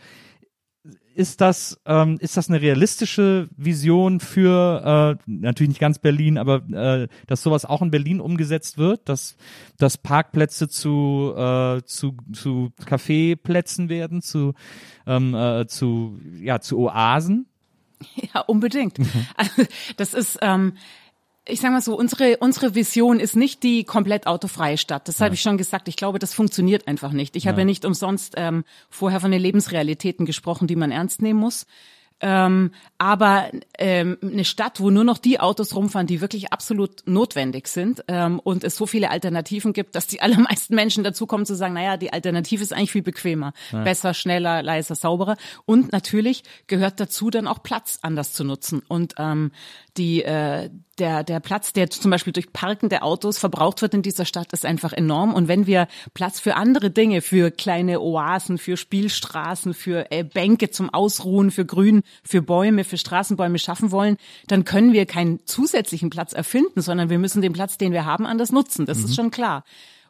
ist 1.15 1.41
das, 1.41 1.81
ähm, 1.87 2.19
ist 2.21 2.37
das 2.37 2.49
eine 2.49 2.61
realistische 2.61 3.49
Vision 3.57 4.21
für, 4.21 5.17
äh, 5.19 5.31
natürlich 5.31 5.71
nicht 5.71 5.81
ganz 5.81 5.99
Berlin, 5.99 6.39
aber 6.39 6.63
äh, 6.71 7.09
dass 7.27 7.43
sowas 7.43 7.65
auch 7.65 7.83
in 7.83 7.91
Berlin 7.91 8.21
umgesetzt 8.21 8.79
wird, 8.79 9.09
dass, 9.09 9.37
dass 9.79 9.99
Parkplätze 9.99 10.69
zu, 10.69 11.35
äh, 11.37 11.83
zu, 11.85 12.17
zu 12.33 12.73
Kaffeeplätzen 12.85 13.89
werden, 13.89 14.23
zu, 14.23 14.55
ähm, 15.07 15.35
äh, 15.35 15.67
zu, 15.67 16.19
ja, 16.41 16.61
zu 16.61 16.79
Oasen? 16.79 17.47
Ja, 18.35 18.41
unbedingt. 18.41 18.99
Also, 19.37 19.65
das 19.99 20.15
ist, 20.15 20.39
ähm, 20.41 20.75
ich 21.47 21.61
sage 21.61 21.73
mal 21.73 21.81
so, 21.81 21.97
unsere, 21.97 22.37
unsere 22.39 22.75
Vision 22.75 23.19
ist 23.19 23.37
nicht 23.37 23.63
die 23.63 23.85
komplett 23.85 24.27
autofreie 24.27 24.79
Stadt. 24.79 25.09
Das 25.09 25.19
ja. 25.19 25.25
habe 25.25 25.35
ich 25.35 25.41
schon 25.41 25.59
gesagt. 25.59 25.89
Ich 25.89 25.97
glaube, 25.97 26.19
das 26.19 26.35
funktioniert 26.35 26.87
einfach 26.87 27.13
nicht. 27.13 27.37
Ich 27.37 27.45
ja. 27.45 27.51
habe 27.51 27.63
ja 27.63 27.65
nicht 27.65 27.85
umsonst 27.85 28.35
ähm, 28.37 28.65
vorher 28.91 29.21
von 29.21 29.31
den 29.31 29.41
Lebensrealitäten 29.41 30.27
gesprochen, 30.27 30.69
die 30.69 30.77
man 30.77 30.91
ernst 30.91 31.23
nehmen 31.23 31.41
muss. 31.41 31.67
Ähm, 32.23 32.73
aber 32.99 33.51
ähm, 33.79 34.19
eine 34.23 34.45
Stadt, 34.45 34.79
wo 34.79 34.91
nur 34.91 35.05
noch 35.05 35.17
die 35.17 35.41
Autos 35.41 35.75
rumfahren, 35.75 36.07
die 36.07 36.21
wirklich 36.21 36.53
absolut 36.53 37.03
notwendig 37.07 37.67
sind 37.67 38.05
ähm, 38.09 38.39
und 38.41 38.63
es 38.63 38.77
so 38.77 38.87
viele 38.87 39.11
Alternativen 39.11 39.73
gibt, 39.73 39.95
dass 39.95 40.07
die 40.07 40.21
allermeisten 40.21 40.75
Menschen 40.75 41.03
dazu 41.03 41.27
kommen 41.27 41.47
zu 41.47 41.55
sagen, 41.55 41.75
naja, 41.75 41.97
die 41.97 42.13
Alternative 42.13 42.63
ist 42.63 42.75
eigentlich 42.75 42.93
viel 42.93 43.03
bequemer, 43.03 43.55
ja. 43.73 43.83
besser, 43.83 44.13
schneller, 44.13 44.63
leiser, 44.63 44.95
sauberer. 44.95 45.37
Und 45.65 45.93
natürlich 45.93 46.43
gehört 46.67 47.01
dazu 47.01 47.31
dann 47.31 47.47
auch 47.47 47.63
Platz 47.63 47.99
anders 48.03 48.35
zu 48.35 48.45
nutzen. 48.45 48.83
Und 48.87 49.15
ähm, 49.19 49.53
die 49.97 50.23
äh, 50.23 50.71
der 50.99 51.25
der 51.25 51.41
Platz, 51.41 51.73
der 51.73 51.91
zum 51.91 52.11
Beispiel 52.11 52.33
durch 52.33 52.53
parkende 52.53 53.03
Autos 53.03 53.39
verbraucht 53.39 53.83
wird 53.83 53.95
in 53.95 54.03
dieser 54.03 54.25
Stadt, 54.25 54.53
ist 54.53 54.67
einfach 54.67 54.93
enorm. 54.93 55.35
Und 55.35 55.49
wenn 55.49 55.67
wir 55.67 55.89
Platz 56.15 56.41
für 56.41 56.57
andere 56.57 56.91
Dinge, 56.91 57.23
für 57.23 57.51
kleine 57.51 58.01
Oasen, 58.01 58.59
für 58.59 58.77
Spielstraßen, 58.77 59.75
für 59.75 60.11
äh, 60.11 60.25
Bänke 60.25 60.71
zum 60.71 60.91
Ausruhen, 60.91 61.51
für 61.51 61.65
Grün, 61.65 62.03
für 62.23 62.43
Bäume, 62.43 62.85
für 62.85 62.99
Straßenbäume 62.99 63.59
schaffen 63.59 63.91
wollen, 63.91 64.17
dann 64.47 64.65
können 64.65 64.93
wir 64.93 65.07
keinen 65.07 65.47
zusätzlichen 65.47 66.11
Platz 66.11 66.33
erfinden, 66.33 66.83
sondern 66.83 67.11
wir 67.11 67.19
müssen 67.19 67.43
den 67.43 67.53
Platz, 67.53 67.79
den 67.79 67.93
wir 67.93 68.05
haben, 68.05 68.27
anders 68.27 68.53
nutzen. 68.53 68.87
Das 68.87 68.99
mhm. 68.99 69.05
ist 69.05 69.17
schon 69.17 69.31
klar. 69.31 69.65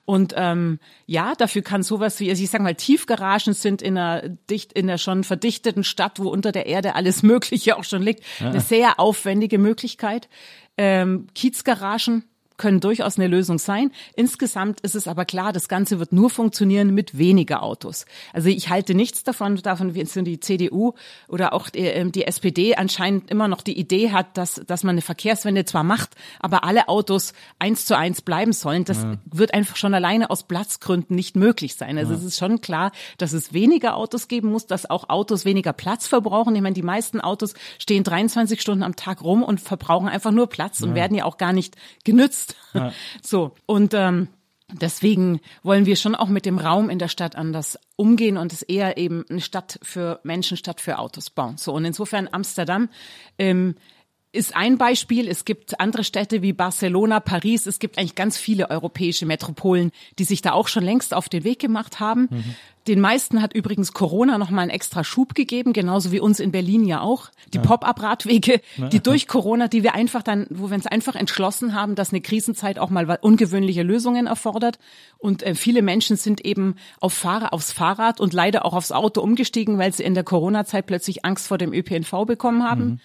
Und 0.04 0.34
ähm, 0.36 0.80
ja, 1.06 1.34
dafür 1.34 1.62
kann 1.62 1.82
sowas 1.82 2.18
wie, 2.20 2.30
also 2.30 2.42
ich 2.42 2.50
sag 2.50 2.60
mal, 2.62 2.74
Tiefgaragen 2.74 3.54
sind 3.54 3.80
in 3.80 3.96
einer 3.96 4.28
dicht, 4.28 4.72
in 4.72 4.88
einer 4.88 4.98
schon 4.98 5.24
verdichteten 5.24 5.84
Stadt, 5.84 6.18
wo 6.18 6.28
unter 6.28 6.52
der 6.52 6.66
Erde 6.66 6.94
alles 6.94 7.22
Mögliche 7.22 7.76
auch 7.76 7.84
schon 7.84 8.02
liegt, 8.02 8.24
ja. 8.40 8.50
eine 8.50 8.60
sehr 8.60 8.98
aufwendige 8.98 9.58
Möglichkeit. 9.58 10.28
Ähm, 10.76 11.26
Kiezgaragen 11.34 12.24
können 12.60 12.80
durchaus 12.80 13.18
eine 13.18 13.26
Lösung 13.26 13.58
sein. 13.58 13.90
Insgesamt 14.14 14.80
ist 14.80 14.94
es 14.94 15.08
aber 15.08 15.24
klar, 15.24 15.50
das 15.52 15.66
Ganze 15.66 15.98
wird 15.98 16.12
nur 16.12 16.28
funktionieren 16.28 16.94
mit 16.94 17.16
weniger 17.16 17.62
Autos. 17.62 18.04
Also 18.34 18.50
ich 18.50 18.68
halte 18.68 18.94
nichts 18.94 19.24
davon, 19.24 19.56
davon 19.56 19.94
wie 19.94 20.04
die 20.04 20.40
CDU 20.40 20.92
oder 21.26 21.54
auch 21.54 21.70
die, 21.70 21.78
ähm, 21.78 22.12
die 22.12 22.26
SPD 22.26 22.74
anscheinend 22.76 23.30
immer 23.30 23.48
noch 23.48 23.62
die 23.62 23.78
Idee 23.78 24.10
hat, 24.10 24.36
dass, 24.36 24.60
dass 24.66 24.84
man 24.84 24.90
eine 24.90 25.00
Verkehrswende 25.00 25.64
zwar 25.64 25.84
macht, 25.84 26.10
aber 26.38 26.62
alle 26.64 26.88
Autos 26.88 27.32
eins 27.58 27.86
zu 27.86 27.96
eins 27.96 28.20
bleiben 28.20 28.52
sollen. 28.52 28.84
Das 28.84 28.98
ja. 29.04 29.14
wird 29.24 29.54
einfach 29.54 29.76
schon 29.76 29.94
alleine 29.94 30.28
aus 30.28 30.42
Platzgründen 30.42 31.16
nicht 31.16 31.36
möglich 31.36 31.76
sein. 31.76 31.96
Also 31.96 32.12
ja. 32.12 32.18
es 32.18 32.24
ist 32.24 32.38
schon 32.38 32.60
klar, 32.60 32.92
dass 33.16 33.32
es 33.32 33.54
weniger 33.54 33.96
Autos 33.96 34.28
geben 34.28 34.50
muss, 34.50 34.66
dass 34.66 34.88
auch 34.88 35.08
Autos 35.08 35.46
weniger 35.46 35.72
Platz 35.72 36.06
verbrauchen. 36.06 36.54
Ich 36.54 36.60
meine, 36.60 36.74
die 36.74 36.82
meisten 36.82 37.22
Autos 37.22 37.54
stehen 37.78 38.04
23 38.04 38.60
Stunden 38.60 38.82
am 38.82 38.96
Tag 38.96 39.24
rum 39.24 39.42
und 39.42 39.62
verbrauchen 39.62 40.08
einfach 40.08 40.30
nur 40.30 40.46
Platz 40.46 40.82
und 40.82 40.94
werden 40.94 41.16
ja 41.16 41.24
auch 41.24 41.38
gar 41.38 41.54
nicht 41.54 41.76
genützt. 42.04 42.49
Ja. 42.74 42.92
So, 43.22 43.54
und 43.66 43.94
ähm, 43.94 44.28
Deswegen 44.72 45.40
wollen 45.62 45.86
wir 45.86 45.96
schon 45.96 46.14
auch 46.14 46.28
mit 46.28 46.46
dem 46.46 46.58
Raum 46.58 46.90
in 46.90 46.98
der 46.98 47.08
Stadt 47.08 47.36
anders 47.36 47.78
umgehen 47.96 48.36
und 48.36 48.52
es 48.52 48.62
eher 48.62 48.96
eben 48.98 49.24
eine 49.28 49.40
Stadt 49.40 49.78
für 49.82 50.20
Menschen 50.22 50.56
statt 50.56 50.80
für 50.80 50.98
Autos 50.98 51.30
bauen. 51.30 51.56
So 51.56 51.72
und 51.72 51.84
insofern 51.84 52.28
Amsterdam 52.30 52.88
ähm, 53.38 53.74
ist 54.32 54.54
ein 54.54 54.78
Beispiel. 54.78 55.26
Es 55.26 55.44
gibt 55.44 55.80
andere 55.80 56.04
Städte 56.04 56.40
wie 56.40 56.52
Barcelona, 56.52 57.18
Paris. 57.18 57.66
Es 57.66 57.80
gibt 57.80 57.98
eigentlich 57.98 58.14
ganz 58.14 58.36
viele 58.38 58.70
europäische 58.70 59.26
Metropolen, 59.26 59.90
die 60.18 60.24
sich 60.24 60.40
da 60.40 60.52
auch 60.52 60.68
schon 60.68 60.84
längst 60.84 61.14
auf 61.14 61.28
den 61.28 61.42
Weg 61.42 61.58
gemacht 61.58 61.98
haben. 61.98 62.28
Mhm. 62.30 62.44
Den 62.86 63.00
meisten 63.00 63.42
hat 63.42 63.54
übrigens 63.54 63.92
Corona 63.92 64.38
noch 64.38 64.50
mal 64.50 64.62
einen 64.62 64.70
extra 64.70 65.04
Schub 65.04 65.34
gegeben, 65.34 65.72
genauso 65.72 66.12
wie 66.12 66.20
uns 66.20 66.40
in 66.40 66.50
Berlin 66.50 66.86
ja 66.86 67.00
auch. 67.00 67.30
Die 67.52 67.58
ja. 67.58 67.62
Pop-up-Radwege, 67.62 68.60
die 68.90 69.00
durch 69.00 69.28
Corona, 69.28 69.68
die 69.68 69.82
wir 69.82 69.94
einfach 69.94 70.22
dann, 70.22 70.46
wo 70.48 70.70
wir 70.70 70.76
uns 70.76 70.86
einfach 70.86 71.14
entschlossen 71.14 71.74
haben, 71.74 71.94
dass 71.94 72.10
eine 72.10 72.20
Krisenzeit 72.20 72.78
auch 72.78 72.88
mal 72.88 73.18
ungewöhnliche 73.20 73.82
Lösungen 73.82 74.26
erfordert. 74.26 74.78
Und 75.18 75.42
äh, 75.42 75.54
viele 75.54 75.82
Menschen 75.82 76.16
sind 76.16 76.44
eben 76.44 76.76
auf 77.00 77.12
Fahrer, 77.12 77.52
aufs 77.52 77.72
Fahrrad 77.72 78.20
und 78.20 78.32
leider 78.32 78.64
auch 78.64 78.74
aufs 78.74 78.92
Auto 78.92 79.20
umgestiegen, 79.20 79.76
weil 79.78 79.92
sie 79.92 80.04
in 80.04 80.14
der 80.14 80.24
Corona-Zeit 80.24 80.86
plötzlich 80.86 81.24
Angst 81.24 81.48
vor 81.48 81.58
dem 81.58 81.72
ÖPNV 81.72 82.24
bekommen 82.26 82.62
haben. 82.62 82.84
Mhm. 82.84 83.00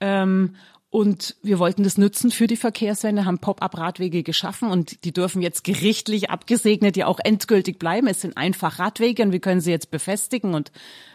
Ähm, 0.00 0.56
und 0.90 1.36
wir 1.42 1.60
wollten 1.60 1.84
das 1.84 1.98
nutzen 1.98 2.32
für 2.32 2.48
die 2.48 2.56
Verkehrswende, 2.56 3.24
haben 3.24 3.38
Pop-up-Radwege 3.38 4.24
geschaffen 4.24 4.70
und 4.70 5.04
die 5.04 5.12
dürfen 5.12 5.40
jetzt 5.40 5.62
gerichtlich 5.62 6.30
abgesegnet 6.30 6.96
ja 6.96 7.06
auch 7.06 7.20
endgültig 7.22 7.78
bleiben. 7.78 8.08
Es 8.08 8.22
sind 8.22 8.36
einfach 8.36 8.80
Radwege 8.80 9.22
und 9.22 9.30
wir 9.30 9.38
können 9.38 9.60
sie 9.60 9.70
jetzt 9.70 9.92
befestigen 9.92 10.52
und, 10.52 10.72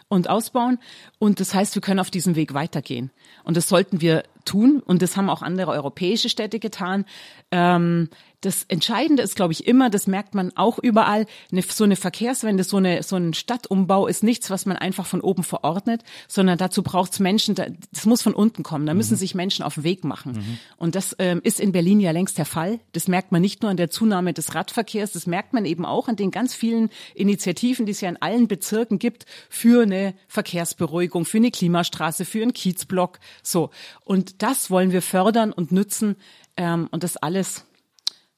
und 0.07 0.29
ausbauen. 0.29 0.79
Und 1.19 1.39
das 1.39 1.53
heißt, 1.53 1.75
wir 1.75 1.81
können 1.81 1.99
auf 1.99 2.11
diesem 2.11 2.35
Weg 2.35 2.53
weitergehen. 2.53 3.11
Und 3.43 3.57
das 3.57 3.67
sollten 3.67 4.01
wir 4.01 4.23
tun. 4.45 4.81
Und 4.85 5.01
das 5.01 5.17
haben 5.17 5.29
auch 5.29 5.41
andere 5.41 5.71
europäische 5.71 6.29
Städte 6.29 6.59
getan. 6.59 7.05
Ähm, 7.51 8.09
das 8.41 8.63
Entscheidende 8.67 9.23
ist, 9.23 9.35
glaube 9.35 9.53
ich, 9.53 9.65
immer, 9.65 9.89
das 9.89 10.05
merkt 10.05 10.35
man 10.35 10.55
auch 10.55 10.77
überall, 10.77 11.25
eine, 11.51 11.63
so 11.63 11.83
eine 11.83 11.95
Verkehrswende, 11.95 12.63
so, 12.63 12.77
eine, 12.77 13.01
so 13.01 13.15
ein 13.15 13.33
Stadtumbau 13.33 14.05
ist 14.05 14.23
nichts, 14.23 14.51
was 14.51 14.67
man 14.67 14.77
einfach 14.77 15.07
von 15.07 15.21
oben 15.21 15.43
verordnet, 15.43 16.03
sondern 16.27 16.59
dazu 16.59 16.83
braucht 16.83 17.13
es 17.13 17.19
Menschen, 17.19 17.55
das 17.55 18.05
muss 18.05 18.21
von 18.21 18.35
unten 18.35 18.61
kommen, 18.61 18.85
da 18.85 18.93
müssen 18.93 19.15
mhm. 19.15 19.19
sich 19.19 19.33
Menschen 19.33 19.63
auf 19.63 19.75
den 19.75 19.83
Weg 19.83 20.03
machen. 20.03 20.33
Mhm. 20.33 20.57
Und 20.77 20.93
das 20.93 21.15
ähm, 21.17 21.41
ist 21.43 21.59
in 21.59 21.71
Berlin 21.71 21.99
ja 21.99 22.11
längst 22.11 22.37
der 22.37 22.45
Fall. 22.45 22.79
Das 22.91 23.07
merkt 23.07 23.31
man 23.31 23.41
nicht 23.41 23.63
nur 23.63 23.71
an 23.71 23.77
der 23.77 23.89
Zunahme 23.89 24.31
des 24.31 24.53
Radverkehrs, 24.53 25.11
das 25.13 25.25
merkt 25.25 25.53
man 25.53 25.65
eben 25.65 25.85
auch 25.85 26.07
an 26.07 26.15
den 26.15 26.29
ganz 26.29 26.53
vielen 26.53 26.89
Initiativen, 27.15 27.87
die 27.87 27.93
es 27.93 28.01
ja 28.01 28.09
in 28.09 28.21
allen 28.21 28.47
Bezirken 28.47 28.99
gibt, 28.99 29.25
für 29.49 29.81
eine 29.81 29.94
Verkehrsberuhigung, 30.27 31.25
für 31.25 31.37
eine 31.37 31.51
Klimastraße, 31.51 32.25
für 32.25 32.41
einen 32.41 32.53
Kiezblock. 32.53 33.19
So. 33.43 33.69
Und 34.03 34.41
das 34.41 34.69
wollen 34.69 34.91
wir 34.91 35.01
fördern 35.01 35.51
und 35.51 35.71
nützen. 35.71 36.15
Ähm, 36.57 36.87
und 36.91 37.03
das 37.03 37.17
alles 37.17 37.65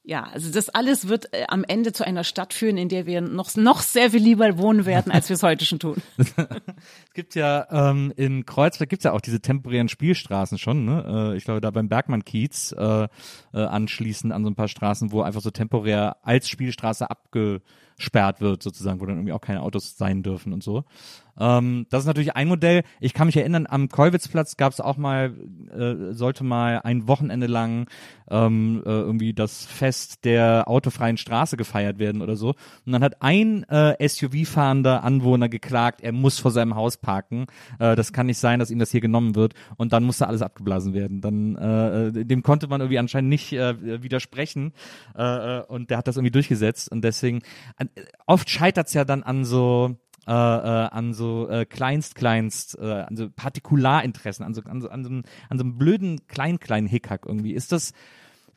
ja, 0.08 0.22
also 0.22 0.50
das 0.50 0.70
alles 0.70 1.08
wird 1.08 1.34
äh, 1.34 1.44
am 1.48 1.64
Ende 1.64 1.92
zu 1.92 2.02
einer 2.02 2.24
Stadt 2.24 2.54
führen, 2.54 2.78
in 2.78 2.88
der 2.88 3.04
wir 3.04 3.20
noch, 3.20 3.54
noch 3.56 3.82
sehr 3.82 4.12
viel 4.12 4.22
lieber 4.22 4.56
wohnen 4.56 4.86
werden, 4.86 5.12
als 5.12 5.28
wir 5.28 5.34
es 5.34 5.42
heute 5.42 5.66
schon 5.66 5.80
tun. 5.80 5.96
es 6.16 7.12
gibt 7.12 7.34
ja 7.34 7.66
ähm, 7.70 8.10
in 8.16 8.46
Kreuzberg 8.46 8.88
gibt's 8.88 9.04
ja 9.04 9.12
auch 9.12 9.20
diese 9.20 9.42
temporären 9.42 9.90
Spielstraßen 9.90 10.56
schon. 10.56 10.86
Ne? 10.86 11.32
Äh, 11.34 11.36
ich 11.36 11.44
glaube, 11.44 11.60
da 11.60 11.70
beim 11.70 11.90
Bergmann-Kiez 11.90 12.72
äh, 12.72 13.02
äh, 13.02 13.08
anschließend 13.52 14.32
an 14.32 14.44
so 14.44 14.48
ein 14.48 14.54
paar 14.54 14.68
Straßen, 14.68 15.12
wo 15.12 15.20
einfach 15.20 15.42
so 15.42 15.50
temporär 15.50 16.16
als 16.22 16.48
Spielstraße 16.48 17.10
abgesperrt 17.10 18.40
wird, 18.40 18.62
sozusagen, 18.62 19.02
wo 19.02 19.04
dann 19.04 19.16
irgendwie 19.16 19.34
auch 19.34 19.42
keine 19.42 19.60
Autos 19.60 19.98
sein 19.98 20.22
dürfen 20.22 20.54
und 20.54 20.62
so. 20.62 20.84
Ähm, 21.38 21.86
das 21.90 22.00
ist 22.00 22.06
natürlich 22.06 22.36
ein 22.36 22.48
Modell. 22.48 22.82
Ich 23.00 23.14
kann 23.14 23.26
mich 23.26 23.36
erinnern, 23.36 23.66
am 23.68 23.88
Keuwitzplatz 23.88 24.56
gab 24.56 24.72
es 24.72 24.80
auch 24.80 24.96
mal, 24.96 25.34
äh, 25.76 26.12
sollte 26.12 26.44
mal 26.44 26.80
ein 26.82 27.08
Wochenende 27.08 27.46
lang 27.46 27.86
ähm, 28.30 28.82
äh, 28.84 28.90
irgendwie 28.90 29.32
das 29.32 29.64
Fest 29.64 30.24
der 30.24 30.68
autofreien 30.68 31.16
Straße 31.16 31.56
gefeiert 31.56 31.98
werden 31.98 32.22
oder 32.22 32.36
so. 32.36 32.54
Und 32.84 32.92
dann 32.92 33.02
hat 33.02 33.22
ein 33.22 33.64
äh, 33.64 33.96
SUV-fahrender 34.06 35.02
Anwohner 35.02 35.48
geklagt, 35.48 36.00
er 36.02 36.12
muss 36.12 36.38
vor 36.38 36.50
seinem 36.50 36.74
Haus 36.74 36.96
parken. 36.96 37.46
Äh, 37.78 37.96
das 37.96 38.12
kann 38.12 38.26
nicht 38.26 38.38
sein, 38.38 38.58
dass 38.58 38.70
ihm 38.70 38.78
das 38.78 38.90
hier 38.90 39.00
genommen 39.00 39.34
wird. 39.34 39.54
Und 39.76 39.92
dann 39.92 40.04
musste 40.04 40.26
alles 40.26 40.42
abgeblasen 40.42 40.94
werden. 40.94 41.20
Dann 41.20 41.56
äh, 41.56 42.24
dem 42.24 42.42
konnte 42.42 42.66
man 42.68 42.80
irgendwie 42.80 42.98
anscheinend 42.98 43.30
nicht 43.30 43.52
äh, 43.52 44.02
widersprechen. 44.02 44.72
Äh, 45.16 45.58
äh 45.58 45.62
und 45.68 45.90
der 45.90 45.98
hat 45.98 46.08
das 46.08 46.16
irgendwie 46.16 46.30
durchgesetzt. 46.30 46.90
Und 46.90 47.02
deswegen, 47.02 47.40
äh, 47.78 47.86
oft 48.26 48.48
scheitert 48.50 48.88
es 48.88 48.94
ja 48.94 49.04
dann 49.04 49.22
an 49.22 49.44
so 49.44 49.96
äh, 50.28 50.30
äh, 50.30 50.88
an 50.90 51.14
so 51.14 51.48
äh, 51.48 51.64
kleinst, 51.64 52.14
kleinst, 52.14 52.78
äh, 52.78 52.84
an 52.84 53.16
so 53.16 53.30
Partikularinteressen, 53.30 54.44
an 54.44 54.52
so, 54.52 54.60
an 54.62 54.82
so, 54.82 54.90
an 54.90 55.02
so, 55.02 55.10
an 55.10 55.24
so 55.58 55.64
einem 55.64 55.78
blöden 55.78 56.26
klein, 56.28 56.60
kleinen 56.60 56.86
Hickhack 56.86 57.24
irgendwie. 57.24 57.54
Ist 57.54 57.72
das, 57.72 57.92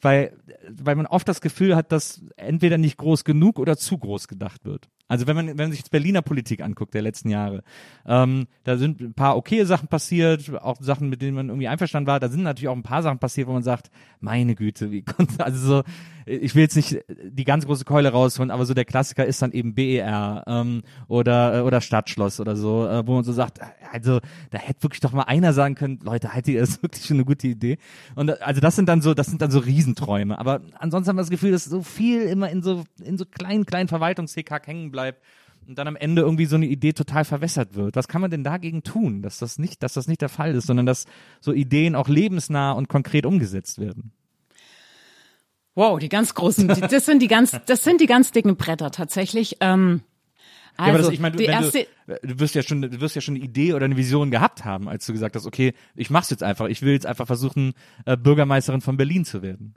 weil, 0.02 0.36
weil 0.70 0.96
man 0.96 1.06
oft 1.06 1.28
das 1.30 1.40
Gefühl 1.40 1.78
hat, 1.78 1.94
dass 1.94 2.22
entweder 2.36 2.78
nicht 2.78 2.98
groß 2.98 3.24
genug 3.24 3.58
oder 3.58 3.78
zu 3.78 3.98
groß 3.98 4.28
gedacht 4.28 4.66
wird. 4.66 4.90
Also 5.12 5.28
wenn 5.28 5.36
man, 5.36 5.48
wenn 5.48 5.58
man 5.58 5.72
sich 5.72 5.82
jetzt 5.82 5.92
Berliner 5.92 6.22
Politik 6.22 6.62
anguckt 6.62 6.94
der 6.94 7.02
letzten 7.02 7.30
Jahre, 7.30 7.64
ähm, 8.06 8.48
da 8.64 8.78
sind 8.78 9.02
ein 9.02 9.14
paar 9.14 9.36
okaye 9.36 9.66
Sachen 9.66 9.90
passiert, 9.90 10.50
auch 10.62 10.78
Sachen, 10.80 11.10
mit 11.10 11.22
denen 11.22 11.36
man 11.36 11.50
irgendwie 11.50 11.68
einverstanden 11.68 12.08
war. 12.08 12.22
Da 12.22 12.30
sind 12.30 12.44
natürlich 12.44 12.70
auch 12.70 12.78
ein 12.78 12.82
paar 12.82 13.04
Sachen 13.04 13.20
passiert, 13.20 13.50
wo 13.50 13.52
man 13.52 13.62
sagt, 13.62 13.92
meine 14.22 14.56
Güte, 14.56 14.90
wie 14.90 15.02
konnte, 15.02 15.44
also 15.44 15.68
so, 15.68 15.84
ich 16.26 16.56
will 16.56 16.62
jetzt 16.62 16.78
nicht 16.78 16.98
die 17.10 17.44
ganz 17.44 17.66
große 17.66 17.84
Keule 17.84 18.08
rausholen, 18.08 18.52
aber 18.52 18.66
so 18.66 18.74
der 18.74 18.86
Klassiker 18.86 19.26
ist 19.26 19.42
dann 19.42 19.52
eben 19.52 19.74
BER 19.74 20.46
ähm, 20.48 20.84
oder 21.10 21.66
oder 21.66 21.82
Stadtschloss 21.82 22.40
oder 22.40 22.56
so, 22.56 22.88
äh, 22.88 23.06
wo 23.06 23.16
man 23.16 23.26
so 23.26 23.34
sagt, 23.34 23.60
also 23.92 24.22
da 24.52 24.60
hätte 24.60 24.84
wirklich 24.84 25.02
doch 25.02 25.12
mal 25.12 25.24
einer 25.24 25.52
sagen 25.52 25.76
können, 25.76 26.00
Leute, 26.04 26.34
haltet 26.34 26.54
ihr 26.54 26.62
das 26.62 26.82
wirklich 26.84 27.06
schon 27.06 27.18
eine 27.18 27.26
gute 27.26 27.50
Idee? 27.50 27.80
Und 28.16 28.42
also 28.42 28.62
das 28.62 28.78
sind 28.78 28.88
dann 28.88 29.02
so, 29.02 29.14
das 29.14 29.28
sind 29.28 29.42
dann 29.42 29.52
so 29.52 29.60
Riesenträume. 29.60 30.40
Aber 30.40 30.62
ansonsten 30.80 31.10
haben 31.10 31.18
wir 31.18 31.24
das 31.24 31.30
Gefühl, 31.30 31.52
dass 31.52 31.66
so 31.66 31.84
viel 31.84 32.22
immer 32.22 32.50
in 32.50 32.62
so 32.62 32.86
in 33.04 33.18
so 33.18 33.26
kleinen 33.26 33.66
kleinen 33.66 33.90
Verwaltungshickhack 33.90 34.68
hängen 34.68 34.90
bleibt 34.92 35.01
und 35.68 35.78
dann 35.78 35.88
am 35.88 35.96
Ende 35.96 36.22
irgendwie 36.22 36.46
so 36.46 36.56
eine 36.56 36.66
Idee 36.66 36.94
total 36.94 37.26
verwässert 37.26 37.76
wird. 37.76 37.96
Was 37.96 38.08
kann 38.08 38.22
man 38.22 38.32
denn 38.32 38.44
dagegen 38.44 38.84
tun, 38.84 39.22
dass 39.22 39.38
das 39.38 39.60
nicht, 39.60 39.84
dass 39.84 39.94
das 39.94 40.08
nicht 40.08 40.22
der 40.22 40.30
Fall 40.30 40.56
ist, 40.56 40.68
sondern 40.68 40.86
dass 40.86 41.06
so 41.40 41.54
Ideen 41.54 41.96
auch 41.96 42.08
lebensnah 42.08 42.72
und 42.72 42.90
konkret 42.90 43.26
umgesetzt 43.26 43.80
werden? 43.80 44.12
Wow, 45.76 46.00
die 46.00 46.10
ganz 46.10 46.34
großen, 46.34 46.68
die, 46.68 46.82
das 46.82 47.06
sind 47.06 47.22
die 47.22 47.28
ganz, 47.28 47.58
das 47.66 47.84
sind 47.84 48.02
die 48.02 48.06
ganz 48.06 48.32
dicken 48.32 48.58
Bretter 48.58 48.92
tatsächlich. 48.92 49.58
Ähm, 49.62 50.02
also, 50.78 50.88
ja, 50.88 50.90
aber 50.90 50.98
das, 50.98 51.08
also, 51.08 51.12
ich 51.12 51.20
meine, 51.20 51.36
du, 51.36 51.46
du, 51.46 52.28
du 52.28 52.40
wirst 52.40 52.56
ja 52.56 52.64
schon, 52.64 52.82
du 52.82 53.00
wirst 53.00 53.16
ja 53.16 53.22
schon 53.22 53.36
eine 53.36 53.44
Idee 53.44 53.74
oder 53.74 53.86
eine 53.86 53.98
Vision 53.98 54.32
gehabt 54.32 54.66
haben, 54.66 54.90
als 54.90 55.06
du 55.06 55.14
gesagt 55.14 55.36
hast, 55.36 55.46
okay, 55.46 55.74
ich 55.96 56.10
mach's 56.10 56.30
jetzt 56.30 56.44
einfach, 56.44 56.68
ich 56.68 56.82
will 56.82 56.94
jetzt 56.94 57.06
einfach 57.06 57.28
versuchen, 57.28 57.74
äh, 58.06 58.18
Bürgermeisterin 58.18 58.82
von 58.82 58.98
Berlin 58.98 59.24
zu 59.24 59.42
werden. 59.42 59.76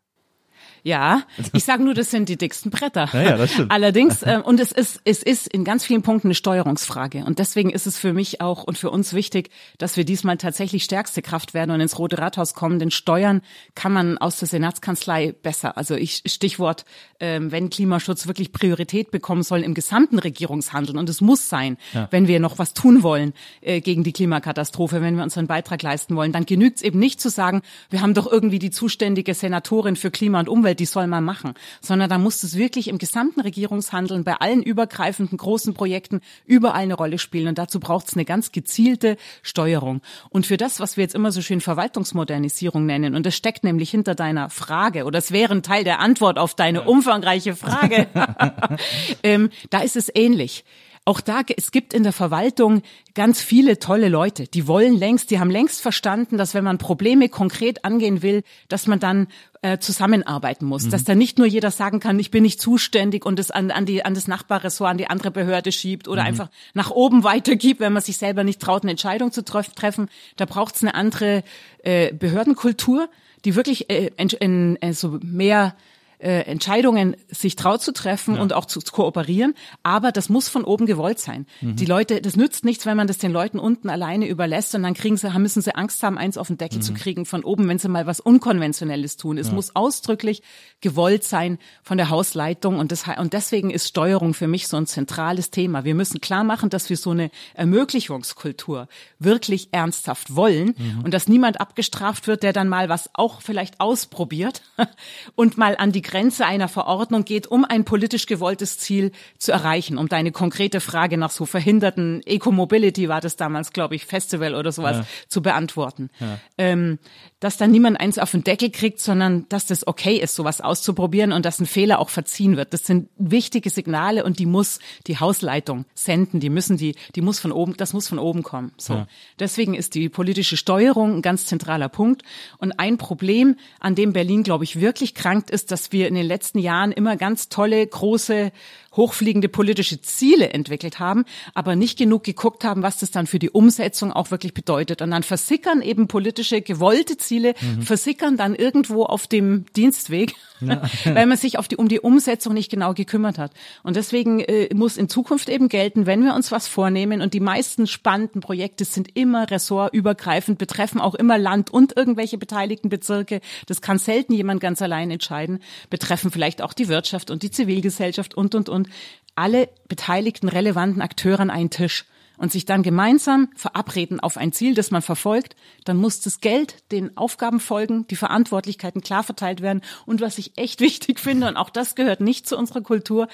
Ja, 0.86 1.22
ich 1.54 1.64
sage 1.64 1.82
nur, 1.82 1.94
das 1.94 2.10
sind 2.10 2.28
die 2.28 2.36
dicksten 2.36 2.70
Bretter. 2.70 3.08
Ja, 3.14 3.22
ja, 3.22 3.36
das 3.38 3.52
stimmt. 3.52 3.70
Allerdings, 3.70 4.22
äh, 4.22 4.38
und 4.44 4.60
es 4.60 4.70
ist, 4.70 5.00
es 5.04 5.22
ist 5.22 5.48
in 5.48 5.64
ganz 5.64 5.82
vielen 5.82 6.02
Punkten 6.02 6.26
eine 6.26 6.34
Steuerungsfrage. 6.34 7.24
Und 7.24 7.38
deswegen 7.38 7.70
ist 7.70 7.86
es 7.86 7.96
für 7.96 8.12
mich 8.12 8.42
auch 8.42 8.64
und 8.64 8.76
für 8.76 8.90
uns 8.90 9.14
wichtig, 9.14 9.48
dass 9.78 9.96
wir 9.96 10.04
diesmal 10.04 10.36
tatsächlich 10.36 10.84
stärkste 10.84 11.22
Kraft 11.22 11.54
werden 11.54 11.70
und 11.70 11.80
ins 11.80 11.98
Rote 11.98 12.18
Rathaus 12.18 12.52
kommen. 12.52 12.78
Denn 12.78 12.90
Steuern 12.90 13.40
kann 13.74 13.94
man 13.94 14.18
aus 14.18 14.38
der 14.40 14.46
Senatskanzlei 14.46 15.32
besser. 15.32 15.78
Also 15.78 15.94
ich 15.94 16.22
Stichwort, 16.26 16.84
äh, 17.18 17.40
wenn 17.40 17.70
Klimaschutz 17.70 18.26
wirklich 18.26 18.52
Priorität 18.52 19.10
bekommen 19.10 19.42
soll 19.42 19.62
im 19.62 19.72
gesamten 19.72 20.18
Regierungshandeln. 20.18 20.98
Und 20.98 21.08
es 21.08 21.22
muss 21.22 21.48
sein, 21.48 21.78
ja. 21.94 22.08
wenn 22.10 22.28
wir 22.28 22.40
noch 22.40 22.58
was 22.58 22.74
tun 22.74 23.02
wollen 23.02 23.32
äh, 23.62 23.80
gegen 23.80 24.04
die 24.04 24.12
Klimakatastrophe, 24.12 25.00
wenn 25.00 25.16
wir 25.16 25.24
unseren 25.24 25.46
Beitrag 25.46 25.82
leisten 25.82 26.14
wollen, 26.14 26.32
dann 26.32 26.44
genügt 26.44 26.76
es 26.76 26.82
eben 26.82 26.98
nicht 26.98 27.22
zu 27.22 27.30
sagen, 27.30 27.62
wir 27.88 28.02
haben 28.02 28.12
doch 28.12 28.30
irgendwie 28.30 28.58
die 28.58 28.70
zuständige 28.70 29.32
Senatorin 29.32 29.96
für 29.96 30.10
Klima 30.10 30.40
und 30.40 30.50
Umwelt 30.50 30.73
die 30.74 30.86
soll 30.86 31.06
man 31.06 31.24
machen, 31.24 31.54
sondern 31.80 32.08
da 32.08 32.18
muss 32.18 32.42
es 32.42 32.56
wirklich 32.56 32.88
im 32.88 32.98
gesamten 32.98 33.40
Regierungshandeln 33.40 34.24
bei 34.24 34.34
allen 34.34 34.62
übergreifenden 34.62 35.38
großen 35.38 35.74
Projekten 35.74 36.20
überall 36.46 36.84
eine 36.84 36.94
Rolle 36.94 37.18
spielen. 37.18 37.48
Und 37.48 37.58
dazu 37.58 37.80
braucht 37.80 38.08
es 38.08 38.14
eine 38.14 38.24
ganz 38.24 38.52
gezielte 38.52 39.16
Steuerung. 39.42 40.02
Und 40.30 40.46
für 40.46 40.56
das, 40.56 40.80
was 40.80 40.96
wir 40.96 41.02
jetzt 41.02 41.14
immer 41.14 41.32
so 41.32 41.40
schön 41.40 41.60
Verwaltungsmodernisierung 41.60 42.84
nennen, 42.86 43.14
und 43.14 43.24
das 43.24 43.34
steckt 43.34 43.64
nämlich 43.64 43.90
hinter 43.90 44.14
deiner 44.14 44.50
Frage, 44.50 45.04
oder 45.04 45.18
es 45.18 45.32
wäre 45.32 45.54
ein 45.54 45.62
Teil 45.62 45.84
der 45.84 46.00
Antwort 46.00 46.38
auf 46.38 46.54
deine 46.54 46.82
umfangreiche 46.82 47.56
Frage, 47.56 48.06
ähm, 49.22 49.50
da 49.70 49.80
ist 49.80 49.96
es 49.96 50.10
ähnlich. 50.14 50.64
Auch 51.06 51.20
da, 51.20 51.42
es 51.54 51.70
gibt 51.70 51.92
in 51.92 52.02
der 52.02 52.14
Verwaltung 52.14 52.80
ganz 53.14 53.42
viele 53.42 53.78
tolle 53.78 54.08
Leute, 54.08 54.46
die 54.46 54.66
wollen 54.66 54.96
längst, 54.96 55.30
die 55.30 55.38
haben 55.38 55.50
längst 55.50 55.82
verstanden, 55.82 56.38
dass 56.38 56.54
wenn 56.54 56.64
man 56.64 56.78
Probleme 56.78 57.28
konkret 57.28 57.84
angehen 57.84 58.22
will, 58.22 58.42
dass 58.68 58.86
man 58.86 59.00
dann 59.00 59.26
äh, 59.60 59.76
zusammenarbeiten 59.78 60.64
muss, 60.64 60.84
mhm. 60.84 60.90
dass 60.90 61.04
da 61.04 61.14
nicht 61.14 61.36
nur 61.36 61.46
jeder 61.46 61.70
sagen 61.70 62.00
kann, 62.00 62.18
ich 62.18 62.30
bin 62.30 62.42
nicht 62.42 62.58
zuständig 62.58 63.26
und 63.26 63.38
es 63.38 63.50
an, 63.50 63.70
an, 63.70 63.84
die, 63.84 64.02
an 64.02 64.14
das 64.14 64.28
Nachbarressort, 64.28 64.90
an 64.90 64.96
die 64.96 65.08
andere 65.08 65.30
Behörde 65.30 65.72
schiebt 65.72 66.08
oder 66.08 66.22
mhm. 66.22 66.28
einfach 66.28 66.48
nach 66.72 66.90
oben 66.90 67.22
weitergibt, 67.22 67.80
wenn 67.80 67.92
man 67.92 68.02
sich 68.02 68.16
selber 68.16 68.42
nicht 68.42 68.60
traut, 68.60 68.82
eine 68.82 68.92
Entscheidung 68.92 69.30
zu 69.30 69.44
treffen. 69.44 70.08
Da 70.36 70.46
braucht 70.46 70.76
es 70.76 70.82
eine 70.82 70.94
andere 70.94 71.44
äh, 71.82 72.14
Behördenkultur, 72.14 73.10
die 73.44 73.56
wirklich 73.56 73.90
äh, 73.90 74.10
in, 74.16 74.28
in, 74.30 74.76
äh, 74.80 74.94
so 74.94 75.18
mehr 75.22 75.76
äh, 76.24 76.40
Entscheidungen 76.46 77.16
sich 77.28 77.54
traut 77.54 77.82
zu 77.82 77.92
treffen 77.92 78.36
ja. 78.36 78.42
und 78.42 78.54
auch 78.54 78.64
zu, 78.64 78.80
zu, 78.80 78.92
kooperieren. 78.92 79.54
Aber 79.82 80.10
das 80.10 80.30
muss 80.30 80.48
von 80.48 80.64
oben 80.64 80.86
gewollt 80.86 81.18
sein. 81.18 81.46
Mhm. 81.60 81.76
Die 81.76 81.84
Leute, 81.84 82.22
das 82.22 82.34
nützt 82.34 82.64
nichts, 82.64 82.86
wenn 82.86 82.96
man 82.96 83.06
das 83.06 83.18
den 83.18 83.30
Leuten 83.30 83.58
unten 83.58 83.90
alleine 83.90 84.26
überlässt 84.26 84.74
und 84.74 84.84
dann 84.84 84.94
kriegen 84.94 85.18
sie, 85.18 85.28
müssen 85.38 85.60
sie 85.60 85.74
Angst 85.74 86.02
haben, 86.02 86.16
eins 86.16 86.38
auf 86.38 86.46
den 86.46 86.56
Deckel 86.56 86.78
mhm. 86.78 86.82
zu 86.82 86.94
kriegen 86.94 87.26
von 87.26 87.44
oben, 87.44 87.68
wenn 87.68 87.78
sie 87.78 87.88
mal 87.88 88.06
was 88.06 88.20
Unkonventionelles 88.20 89.18
tun. 89.18 89.36
Es 89.36 89.48
ja. 89.48 89.52
muss 89.52 89.76
ausdrücklich 89.76 90.42
gewollt 90.80 91.24
sein 91.24 91.58
von 91.82 91.98
der 91.98 92.08
Hausleitung 92.08 92.78
und, 92.78 92.90
das, 92.90 93.04
und 93.18 93.34
deswegen 93.34 93.70
ist 93.70 93.86
Steuerung 93.86 94.32
für 94.32 94.48
mich 94.48 94.66
so 94.66 94.78
ein 94.78 94.86
zentrales 94.86 95.50
Thema. 95.50 95.84
Wir 95.84 95.94
müssen 95.94 96.22
klar 96.22 96.42
machen, 96.42 96.70
dass 96.70 96.88
wir 96.88 96.96
so 96.96 97.10
eine 97.10 97.30
Ermöglichungskultur 97.52 98.88
wirklich 99.18 99.68
ernsthaft 99.72 100.34
wollen 100.34 100.74
mhm. 100.78 101.02
und 101.04 101.12
dass 101.12 101.28
niemand 101.28 101.60
abgestraft 101.60 102.26
wird, 102.28 102.42
der 102.42 102.54
dann 102.54 102.70
mal 102.70 102.88
was 102.88 103.10
auch 103.12 103.42
vielleicht 103.42 103.80
ausprobiert 103.80 104.62
und 105.34 105.58
mal 105.58 105.76
an 105.76 105.92
die 105.92 106.00
Grenze 106.00 106.13
einer 106.14 106.68
Verordnung 106.68 107.24
geht, 107.24 107.46
um 107.46 107.64
ein 107.64 107.84
politisch 107.84 108.26
gewolltes 108.26 108.78
Ziel 108.78 109.12
zu 109.38 109.52
erreichen. 109.52 109.98
Um 109.98 110.08
deine 110.08 110.32
konkrete 110.32 110.80
Frage 110.80 111.18
nach 111.18 111.30
so 111.30 111.46
verhinderten 111.46 112.22
Eco-Mobility 112.24 113.08
war 113.08 113.20
das 113.20 113.36
damals, 113.36 113.72
glaube 113.72 113.94
ich, 113.94 114.06
Festival 114.06 114.54
oder 114.54 114.72
sowas 114.72 114.98
ja. 114.98 115.06
zu 115.28 115.42
beantworten. 115.42 116.10
Ja. 116.20 116.38
Ähm, 116.58 116.98
dass 117.40 117.58
dann 117.58 117.70
niemand 117.70 118.00
eins 118.00 118.18
auf 118.18 118.30
den 118.30 118.42
Deckel 118.42 118.70
kriegt, 118.70 119.00
sondern 119.00 119.46
dass 119.50 119.66
das 119.66 119.86
okay 119.86 120.16
ist, 120.16 120.34
sowas 120.34 120.62
auszuprobieren 120.62 121.32
und 121.32 121.44
dass 121.44 121.60
ein 121.60 121.66
Fehler 121.66 121.98
auch 121.98 122.08
verziehen 122.08 122.56
wird. 122.56 122.72
Das 122.72 122.86
sind 122.86 123.10
wichtige 123.18 123.68
Signale 123.68 124.24
und 124.24 124.38
die 124.38 124.46
muss 124.46 124.78
die 125.06 125.18
Hausleitung 125.18 125.84
senden. 125.94 126.40
Die 126.40 126.48
müssen 126.48 126.78
die, 126.78 126.94
die 127.14 127.20
muss 127.20 127.40
von 127.40 127.52
oben, 127.52 127.76
das 127.76 127.92
muss 127.92 128.08
von 128.08 128.18
oben 128.18 128.42
kommen. 128.42 128.72
So. 128.78 128.94
Ja. 128.94 129.06
Deswegen 129.38 129.74
ist 129.74 129.94
die 129.94 130.08
politische 130.08 130.56
Steuerung 130.56 131.16
ein 131.16 131.22
ganz 131.22 131.44
zentraler 131.44 131.88
Punkt. 131.90 132.22
Und 132.58 132.72
ein 132.78 132.96
Problem, 132.96 133.56
an 133.78 133.94
dem 133.94 134.14
Berlin, 134.14 134.42
glaube 134.42 134.64
ich, 134.64 134.80
wirklich 134.80 135.14
krankt, 135.14 135.50
ist, 135.50 135.70
dass 135.70 135.92
wir 135.92 136.03
in 136.06 136.14
den 136.14 136.26
letzten 136.26 136.58
Jahren 136.58 136.92
immer 136.92 137.16
ganz 137.16 137.48
tolle, 137.48 137.86
große 137.86 138.52
hochfliegende 138.96 139.48
politische 139.48 140.00
Ziele 140.00 140.50
entwickelt 140.50 140.98
haben, 140.98 141.24
aber 141.54 141.76
nicht 141.76 141.98
genug 141.98 142.24
geguckt 142.24 142.64
haben, 142.64 142.82
was 142.82 142.98
das 142.98 143.10
dann 143.10 143.26
für 143.26 143.38
die 143.38 143.50
Umsetzung 143.50 144.12
auch 144.12 144.30
wirklich 144.30 144.54
bedeutet. 144.54 145.02
Und 145.02 145.10
dann 145.10 145.22
versickern 145.22 145.82
eben 145.82 146.08
politische 146.08 146.62
gewollte 146.62 147.16
Ziele, 147.16 147.54
mhm. 147.60 147.82
versickern 147.82 148.36
dann 148.36 148.54
irgendwo 148.54 149.04
auf 149.04 149.26
dem 149.26 149.66
Dienstweg, 149.76 150.34
ja. 150.60 150.82
weil 151.04 151.26
man 151.26 151.36
sich 151.36 151.58
auf 151.58 151.68
die, 151.68 151.76
um 151.76 151.88
die 151.88 152.00
Umsetzung 152.00 152.54
nicht 152.54 152.70
genau 152.70 152.94
gekümmert 152.94 153.38
hat. 153.38 153.52
Und 153.82 153.96
deswegen 153.96 154.40
äh, 154.40 154.72
muss 154.74 154.96
in 154.96 155.08
Zukunft 155.08 155.48
eben 155.48 155.68
gelten, 155.68 156.06
wenn 156.06 156.24
wir 156.24 156.34
uns 156.34 156.52
was 156.52 156.68
vornehmen 156.68 157.20
und 157.20 157.34
die 157.34 157.40
meisten 157.40 157.86
spannenden 157.86 158.40
Projekte 158.40 158.84
sind 158.84 159.16
immer 159.16 159.50
ressortübergreifend, 159.50 160.58
betreffen 160.58 161.00
auch 161.00 161.14
immer 161.14 161.38
Land 161.38 161.70
und 161.70 161.96
irgendwelche 161.96 162.38
beteiligten 162.38 162.88
Bezirke. 162.88 163.40
Das 163.66 163.80
kann 163.80 163.98
selten 163.98 164.32
jemand 164.32 164.60
ganz 164.60 164.80
allein 164.82 165.10
entscheiden, 165.10 165.60
betreffen 165.90 166.30
vielleicht 166.30 166.62
auch 166.62 166.72
die 166.72 166.88
Wirtschaft 166.88 167.30
und 167.30 167.42
die 167.42 167.50
Zivilgesellschaft 167.50 168.34
und, 168.34 168.54
und, 168.54 168.68
und 168.68 168.83
und 168.84 168.88
alle 169.34 169.68
beteiligten 169.88 170.48
relevanten 170.48 171.02
Akteure 171.02 171.40
an 171.40 171.50
einen 171.50 171.70
Tisch 171.70 172.04
und 172.36 172.52
sich 172.52 172.64
dann 172.64 172.82
gemeinsam 172.82 173.48
verabreden 173.54 174.20
auf 174.20 174.36
ein 174.36 174.52
Ziel, 174.52 174.74
das 174.74 174.90
man 174.90 175.02
verfolgt, 175.02 175.54
dann 175.84 175.96
muss 175.96 176.20
das 176.20 176.40
Geld 176.40 176.90
den 176.90 177.16
Aufgaben 177.16 177.60
folgen, 177.60 178.06
die 178.08 178.16
Verantwortlichkeiten 178.16 179.02
klar 179.02 179.22
verteilt 179.22 179.60
werden. 179.60 179.82
Und 180.04 180.20
was 180.20 180.38
ich 180.38 180.56
echt 180.58 180.80
wichtig 180.80 181.20
finde, 181.20 181.48
und 181.48 181.56
auch 181.56 181.70
das 181.70 181.94
gehört 181.94 182.20
nicht 182.20 182.48
zu 182.48 182.56
unserer 182.56 182.82
Kultur, 182.82 183.28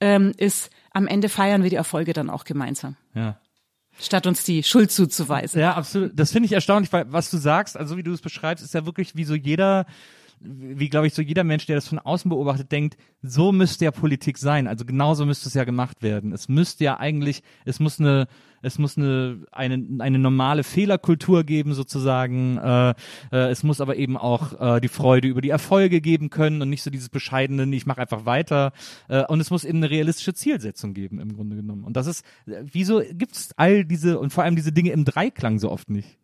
ähm, 0.00 0.32
ist, 0.36 0.70
am 0.92 1.06
Ende 1.06 1.28
feiern 1.28 1.62
wir 1.62 1.70
die 1.70 1.76
Erfolge 1.76 2.12
dann 2.12 2.30
auch 2.30 2.44
gemeinsam. 2.44 2.96
Ja. 3.14 3.40
Statt 4.00 4.26
uns 4.26 4.44
die 4.44 4.62
Schuld 4.62 4.90
zuzuweisen. 4.90 5.60
Ja, 5.60 5.74
absolut. 5.74 6.12
Das 6.14 6.32
finde 6.32 6.46
ich 6.46 6.52
erstaunlich, 6.52 6.92
weil 6.92 7.12
was 7.12 7.30
du 7.30 7.36
sagst, 7.36 7.76
also 7.76 7.96
wie 7.96 8.02
du 8.02 8.12
es 8.12 8.22
beschreibst, 8.22 8.64
ist 8.64 8.74
ja 8.74 8.86
wirklich 8.86 9.14
wie 9.14 9.24
so 9.24 9.34
jeder 9.34 9.86
wie 10.40 10.88
glaube 10.88 11.06
ich 11.06 11.14
so 11.14 11.20
jeder 11.20 11.44
Mensch, 11.44 11.66
der 11.66 11.76
das 11.76 11.86
von 11.86 11.98
außen 11.98 12.28
beobachtet, 12.28 12.72
denkt, 12.72 12.96
so 13.22 13.52
müsste 13.52 13.84
ja 13.84 13.90
Politik 13.90 14.38
sein. 14.38 14.66
Also 14.66 14.84
genauso 14.84 15.26
müsste 15.26 15.48
es 15.48 15.54
ja 15.54 15.64
gemacht 15.64 16.02
werden. 16.02 16.32
Es 16.32 16.48
müsste 16.48 16.84
ja 16.84 16.98
eigentlich, 16.98 17.42
es 17.66 17.78
muss 17.78 18.00
eine, 18.00 18.26
es 18.62 18.78
muss 18.78 18.96
eine 18.96 19.44
eine 19.52 19.86
eine 19.98 20.18
normale 20.18 20.64
Fehlerkultur 20.64 21.44
geben 21.44 21.74
sozusagen. 21.74 22.56
Äh, 22.56 22.90
äh, 23.32 23.50
es 23.50 23.62
muss 23.62 23.82
aber 23.82 23.96
eben 23.96 24.16
auch 24.16 24.76
äh, 24.76 24.80
die 24.80 24.88
Freude 24.88 25.28
über 25.28 25.42
die 25.42 25.50
Erfolge 25.50 26.00
geben 26.00 26.30
können 26.30 26.62
und 26.62 26.70
nicht 26.70 26.82
so 26.82 26.90
dieses 26.90 27.10
bescheidene, 27.10 27.74
ich 27.74 27.86
mache 27.86 28.00
einfach 28.00 28.24
weiter. 28.24 28.72
Äh, 29.08 29.24
und 29.26 29.40
es 29.40 29.50
muss 29.50 29.64
eben 29.64 29.78
eine 29.78 29.90
realistische 29.90 30.32
Zielsetzung 30.32 30.94
geben 30.94 31.20
im 31.20 31.36
Grunde 31.36 31.56
genommen. 31.56 31.84
Und 31.84 31.96
das 31.96 32.06
ist, 32.06 32.24
wieso 32.46 33.02
gibt 33.12 33.36
es 33.36 33.50
all 33.56 33.84
diese 33.84 34.18
und 34.18 34.32
vor 34.32 34.44
allem 34.44 34.56
diese 34.56 34.72
Dinge 34.72 34.90
im 34.90 35.04
Dreiklang 35.04 35.58
so 35.58 35.70
oft 35.70 35.90
nicht? 35.90 36.16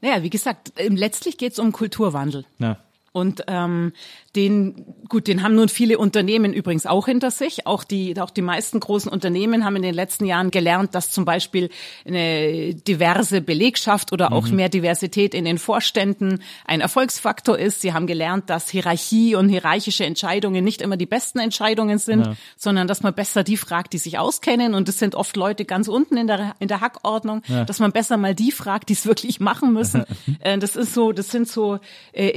Naja, 0.00 0.22
wie 0.22 0.30
gesagt, 0.30 0.72
letztlich 0.76 1.38
geht 1.38 1.52
es 1.52 1.58
um 1.58 1.72
Kulturwandel. 1.72 2.44
Ja. 2.58 2.78
Und 3.16 3.44
ähm, 3.46 3.94
den, 4.36 4.84
gut, 5.08 5.26
den 5.26 5.42
haben 5.42 5.54
nun 5.54 5.70
viele 5.70 5.96
Unternehmen 5.96 6.52
übrigens 6.52 6.84
auch 6.84 7.06
hinter 7.06 7.30
sich. 7.30 7.66
Auch 7.66 7.82
die, 7.82 8.20
auch 8.20 8.28
die 8.28 8.42
meisten 8.42 8.78
großen 8.78 9.10
Unternehmen 9.10 9.64
haben 9.64 9.76
in 9.76 9.82
den 9.82 9.94
letzten 9.94 10.26
Jahren 10.26 10.50
gelernt, 10.50 10.94
dass 10.94 11.10
zum 11.10 11.24
Beispiel 11.24 11.70
eine 12.06 12.74
diverse 12.74 13.40
Belegschaft 13.40 14.12
oder 14.12 14.32
auch 14.32 14.48
mhm. 14.48 14.56
mehr 14.56 14.68
Diversität 14.68 15.32
in 15.32 15.46
den 15.46 15.56
Vorständen 15.56 16.42
ein 16.66 16.82
Erfolgsfaktor 16.82 17.58
ist. 17.58 17.80
Sie 17.80 17.94
haben 17.94 18.06
gelernt, 18.06 18.50
dass 18.50 18.68
Hierarchie 18.68 19.34
und 19.34 19.48
hierarchische 19.48 20.04
Entscheidungen 20.04 20.62
nicht 20.62 20.82
immer 20.82 20.98
die 20.98 21.06
besten 21.06 21.38
Entscheidungen 21.38 21.96
sind, 21.96 22.26
ja. 22.26 22.36
sondern 22.58 22.86
dass 22.86 23.02
man 23.02 23.14
besser 23.14 23.44
die 23.44 23.56
fragt, 23.56 23.94
die 23.94 23.98
sich 23.98 24.18
auskennen. 24.18 24.74
Und 24.74 24.90
es 24.90 24.98
sind 24.98 25.14
oft 25.14 25.38
Leute 25.38 25.64
ganz 25.64 25.88
unten 25.88 26.18
in 26.18 26.26
der, 26.26 26.54
in 26.58 26.68
der 26.68 26.82
Hackordnung, 26.82 27.40
ja. 27.48 27.64
dass 27.64 27.80
man 27.80 27.92
besser 27.92 28.18
mal 28.18 28.34
die 28.34 28.52
fragt, 28.52 28.90
die 28.90 28.92
es 28.92 29.06
wirklich 29.06 29.40
machen 29.40 29.72
müssen. 29.72 30.04
Äh, 30.40 30.58
das 30.58 30.76
ist 30.76 30.92
so, 30.92 31.12
das 31.12 31.30
sind 31.30 31.48
so 31.48 31.78
äh, 32.12 32.28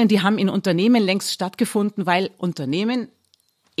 Innovationen, 0.00 0.08
die 0.08 0.20
haben 0.20 0.38
in 0.38 0.48
Unternehmen 0.48 1.02
längst 1.02 1.32
stattgefunden, 1.32 2.06
weil 2.06 2.30
Unternehmen 2.38 3.08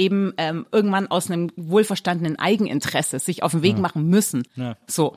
eben 0.00 0.32
ähm, 0.38 0.66
irgendwann 0.72 1.08
aus 1.08 1.30
einem 1.30 1.50
wohlverstandenen 1.56 2.38
Eigeninteresse 2.38 3.18
sich 3.18 3.42
auf 3.42 3.52
den 3.52 3.62
Weg 3.62 3.76
ja. 3.76 3.80
machen 3.80 4.08
müssen. 4.08 4.44
Ja. 4.56 4.76
So. 4.86 5.16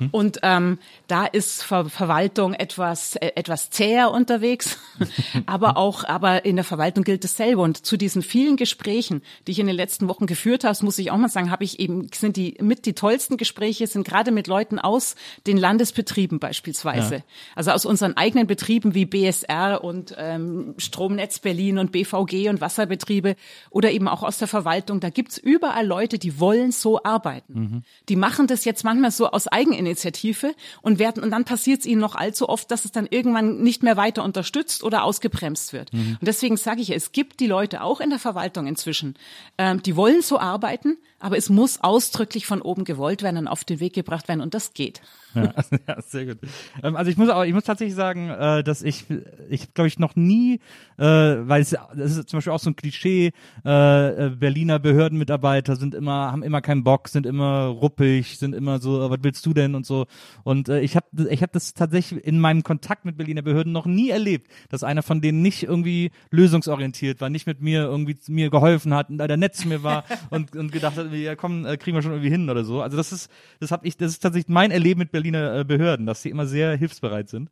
Mhm. 0.00 0.08
Und 0.10 0.38
ähm, 0.42 0.78
da 1.06 1.26
ist 1.26 1.62
Ver 1.62 1.84
Verwaltung 1.88 2.54
etwas 2.54 3.16
äh, 3.16 3.32
etwas 3.34 3.70
zäher 3.70 4.10
unterwegs, 4.10 4.78
aber 5.46 5.76
auch 5.76 6.04
aber 6.04 6.44
in 6.44 6.56
der 6.56 6.64
Verwaltung 6.64 7.04
gilt 7.04 7.22
dasselbe. 7.22 7.60
Und 7.60 7.84
zu 7.84 7.96
diesen 7.96 8.22
vielen 8.22 8.56
Gesprächen, 8.56 9.22
die 9.46 9.52
ich 9.52 9.58
in 9.58 9.66
den 9.66 9.76
letzten 9.76 10.08
Wochen 10.08 10.26
geführt 10.26 10.64
habe, 10.64 10.78
muss 10.82 10.98
ich 10.98 11.10
auch 11.10 11.16
mal 11.18 11.28
sagen, 11.28 11.50
habe 11.50 11.64
ich 11.64 11.78
eben 11.78 12.08
sind 12.14 12.36
die 12.36 12.56
mit 12.60 12.86
die 12.86 12.94
tollsten 12.94 13.36
Gespräche 13.36 13.86
sind 13.86 14.06
gerade 14.06 14.30
mit 14.30 14.46
Leuten 14.46 14.78
aus 14.78 15.16
den 15.46 15.58
Landesbetrieben 15.58 16.38
beispielsweise, 16.38 17.16
ja. 17.16 17.22
also 17.54 17.72
aus 17.72 17.84
unseren 17.84 18.16
eigenen 18.16 18.46
Betrieben 18.46 18.94
wie 18.94 19.04
BSR 19.04 19.84
und 19.84 20.14
ähm, 20.16 20.74
Stromnetz 20.78 21.40
Berlin 21.40 21.78
und 21.78 21.92
BVG 21.92 22.48
und 22.48 22.60
Wasserbetriebe 22.60 23.36
oder 23.70 23.90
eben 23.98 24.06
auch 24.06 24.22
aus 24.22 24.38
der 24.38 24.46
Verwaltung, 24.46 25.00
da 25.00 25.10
gibt's 25.10 25.38
überall 25.38 25.84
Leute, 25.84 26.20
die 26.20 26.38
wollen 26.38 26.70
so 26.70 27.02
arbeiten. 27.02 27.52
Mhm. 27.52 27.82
Die 28.08 28.14
machen 28.14 28.46
das 28.46 28.64
jetzt 28.64 28.84
manchmal 28.84 29.10
so 29.10 29.28
aus 29.28 29.48
Eigeninitiative 29.48 30.54
und 30.82 31.00
werden, 31.00 31.20
und 31.24 31.32
dann 31.32 31.44
passiert 31.44 31.80
es 31.80 31.86
ihnen 31.86 32.00
noch 32.00 32.14
allzu 32.14 32.48
oft, 32.48 32.70
dass 32.70 32.84
es 32.84 32.92
dann 32.92 33.08
irgendwann 33.10 33.60
nicht 33.60 33.82
mehr 33.82 33.96
weiter 33.96 34.22
unterstützt 34.22 34.84
oder 34.84 35.02
ausgebremst 35.02 35.72
wird. 35.72 35.92
Mhm. 35.92 36.18
Und 36.20 36.28
deswegen 36.28 36.56
sage 36.56 36.80
ich, 36.80 36.90
es 36.90 37.10
gibt 37.10 37.40
die 37.40 37.48
Leute 37.48 37.82
auch 37.82 38.00
in 38.00 38.10
der 38.10 38.20
Verwaltung 38.20 38.68
inzwischen, 38.68 39.14
ähm, 39.58 39.82
die 39.82 39.96
wollen 39.96 40.22
so 40.22 40.38
arbeiten, 40.38 40.96
aber 41.20 41.36
es 41.36 41.48
muss 41.48 41.80
ausdrücklich 41.80 42.46
von 42.46 42.62
oben 42.62 42.84
gewollt 42.84 43.22
werden 43.22 43.38
und 43.38 43.48
auf 43.48 43.64
den 43.64 43.80
Weg 43.80 43.94
gebracht 43.94 44.28
werden 44.28 44.40
und 44.40 44.54
das 44.54 44.72
geht. 44.72 45.00
Ja, 45.34 45.54
ja 45.88 46.02
sehr 46.02 46.26
gut. 46.26 46.38
Ähm, 46.82 46.96
also 46.96 47.10
ich 47.10 47.16
muss 47.16 47.28
auch, 47.28 47.44
ich 47.44 47.52
muss 47.52 47.64
tatsächlich 47.64 47.94
sagen, 47.94 48.30
äh, 48.30 48.62
dass 48.62 48.82
ich, 48.82 49.04
ich 49.48 49.74
glaube 49.74 49.88
ich 49.88 49.98
noch 49.98 50.16
nie, 50.16 50.60
äh, 50.96 51.04
weil 51.04 51.62
es, 51.62 51.70
das 51.70 52.16
ist 52.16 52.28
zum 52.28 52.38
Beispiel 52.38 52.52
auch 52.52 52.60
so 52.60 52.70
ein 52.70 52.76
Klischee, 52.76 53.32
äh, 53.64 54.30
Berliner 54.30 54.78
Behördenmitarbeiter 54.78 55.76
sind 55.76 55.94
immer, 55.94 56.32
haben 56.32 56.42
immer 56.42 56.60
keinen 56.60 56.84
Bock, 56.84 57.08
sind 57.08 57.26
immer 57.26 57.66
ruppig, 57.66 58.38
sind 58.38 58.54
immer 58.54 58.78
so, 58.78 59.10
was 59.10 59.18
willst 59.22 59.44
du 59.44 59.54
denn 59.54 59.74
und 59.74 59.86
so. 59.86 60.06
Und 60.44 60.68
ich 60.68 60.96
habe, 60.96 61.06
ich 61.30 61.42
habe 61.42 61.52
das 61.52 61.74
tatsächlich 61.74 62.24
in 62.24 62.38
meinem 62.40 62.62
Kontakt 62.62 63.04
mit 63.04 63.16
Berliner 63.16 63.42
Behörden 63.42 63.72
noch 63.72 63.86
nie 63.86 64.10
erlebt, 64.10 64.50
dass 64.68 64.82
einer 64.84 65.02
von 65.02 65.20
denen 65.20 65.42
nicht 65.42 65.64
irgendwie 65.64 66.10
lösungsorientiert 66.30 67.20
war, 67.20 67.28
nicht 67.30 67.46
mit 67.46 67.60
mir 67.60 67.82
irgendwie 67.82 68.16
mir 68.28 68.50
geholfen 68.50 68.94
hat 68.94 69.10
und 69.10 69.18
da 69.18 69.36
nett 69.36 69.54
zu 69.54 69.68
mir 69.68 69.82
war 69.82 70.04
und, 70.30 70.54
und 70.56 70.72
gedacht 70.72 70.96
hat, 70.96 71.07
ja 71.16 71.36
komm, 71.36 71.66
äh, 71.66 71.76
kriegen 71.76 71.96
wir 71.96 72.02
schon 72.02 72.12
irgendwie 72.12 72.30
hin 72.30 72.48
oder 72.48 72.64
so. 72.64 72.82
Also 72.82 72.96
das 72.96 73.12
ist, 73.12 73.30
das 73.60 73.70
habe 73.70 73.86
ich, 73.86 73.96
das 73.96 74.12
ist 74.12 74.20
tatsächlich 74.20 74.48
mein 74.48 74.70
Erleben 74.70 74.98
mit 74.98 75.12
Berliner 75.12 75.60
äh, 75.60 75.64
Behörden, 75.64 76.06
dass 76.06 76.22
sie 76.22 76.30
immer 76.30 76.46
sehr 76.46 76.76
hilfsbereit 76.76 77.28
sind 77.28 77.50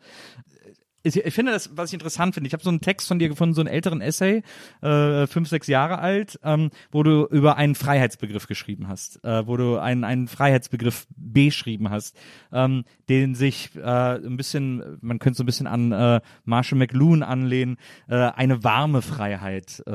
ich 1.07 1.35
finde 1.35 1.53
das, 1.53 1.77
was 1.77 1.90
ich 1.90 1.95
interessant 1.95 2.35
finde, 2.35 2.49
ich 2.49 2.53
habe 2.53 2.62
so 2.62 2.71
einen 2.71 2.81
Text 2.81 3.07
von 3.07 3.19
dir 3.19 3.29
gefunden, 3.29 3.55
so 3.55 3.61
einen 3.61 3.69
älteren 3.69 4.01
Essay, 4.01 4.42
äh, 4.83 5.27
fünf, 5.27 5.49
sechs 5.49 5.66
Jahre 5.69 5.99
alt, 5.99 6.38
ähm, 6.42 6.71
wo 6.90 7.03
du 7.03 7.27
über 7.27 7.57
einen 7.57 7.75
Freiheitsbegriff 7.75 8.47
geschrieben 8.47 8.88
hast, 8.88 9.23
äh, 9.25 9.47
wo 9.47 9.57
du 9.57 9.79
einen, 9.79 10.05
einen 10.05 10.27
Freiheitsbegriff 10.27 11.07
beschrieben 11.16 11.90
hast, 11.90 12.19
ähm, 12.53 12.85
den 13.09 13.35
sich 13.35 13.71
äh, 13.77 13.81
ein 13.81 14.37
bisschen, 14.37 14.99
man 15.01 15.19
könnte 15.19 15.37
so 15.37 15.42
ein 15.45 15.47
bisschen 15.47 15.66
an 15.66 15.92
äh, 15.92 16.21
Marshall 16.45 16.79
McLuhan 16.79 17.23
anlehnen, 17.23 17.77
äh, 18.09 18.16
eine 18.16 18.64
warme 18.64 19.03
Freiheit 19.03 19.83
äh, 19.87 19.90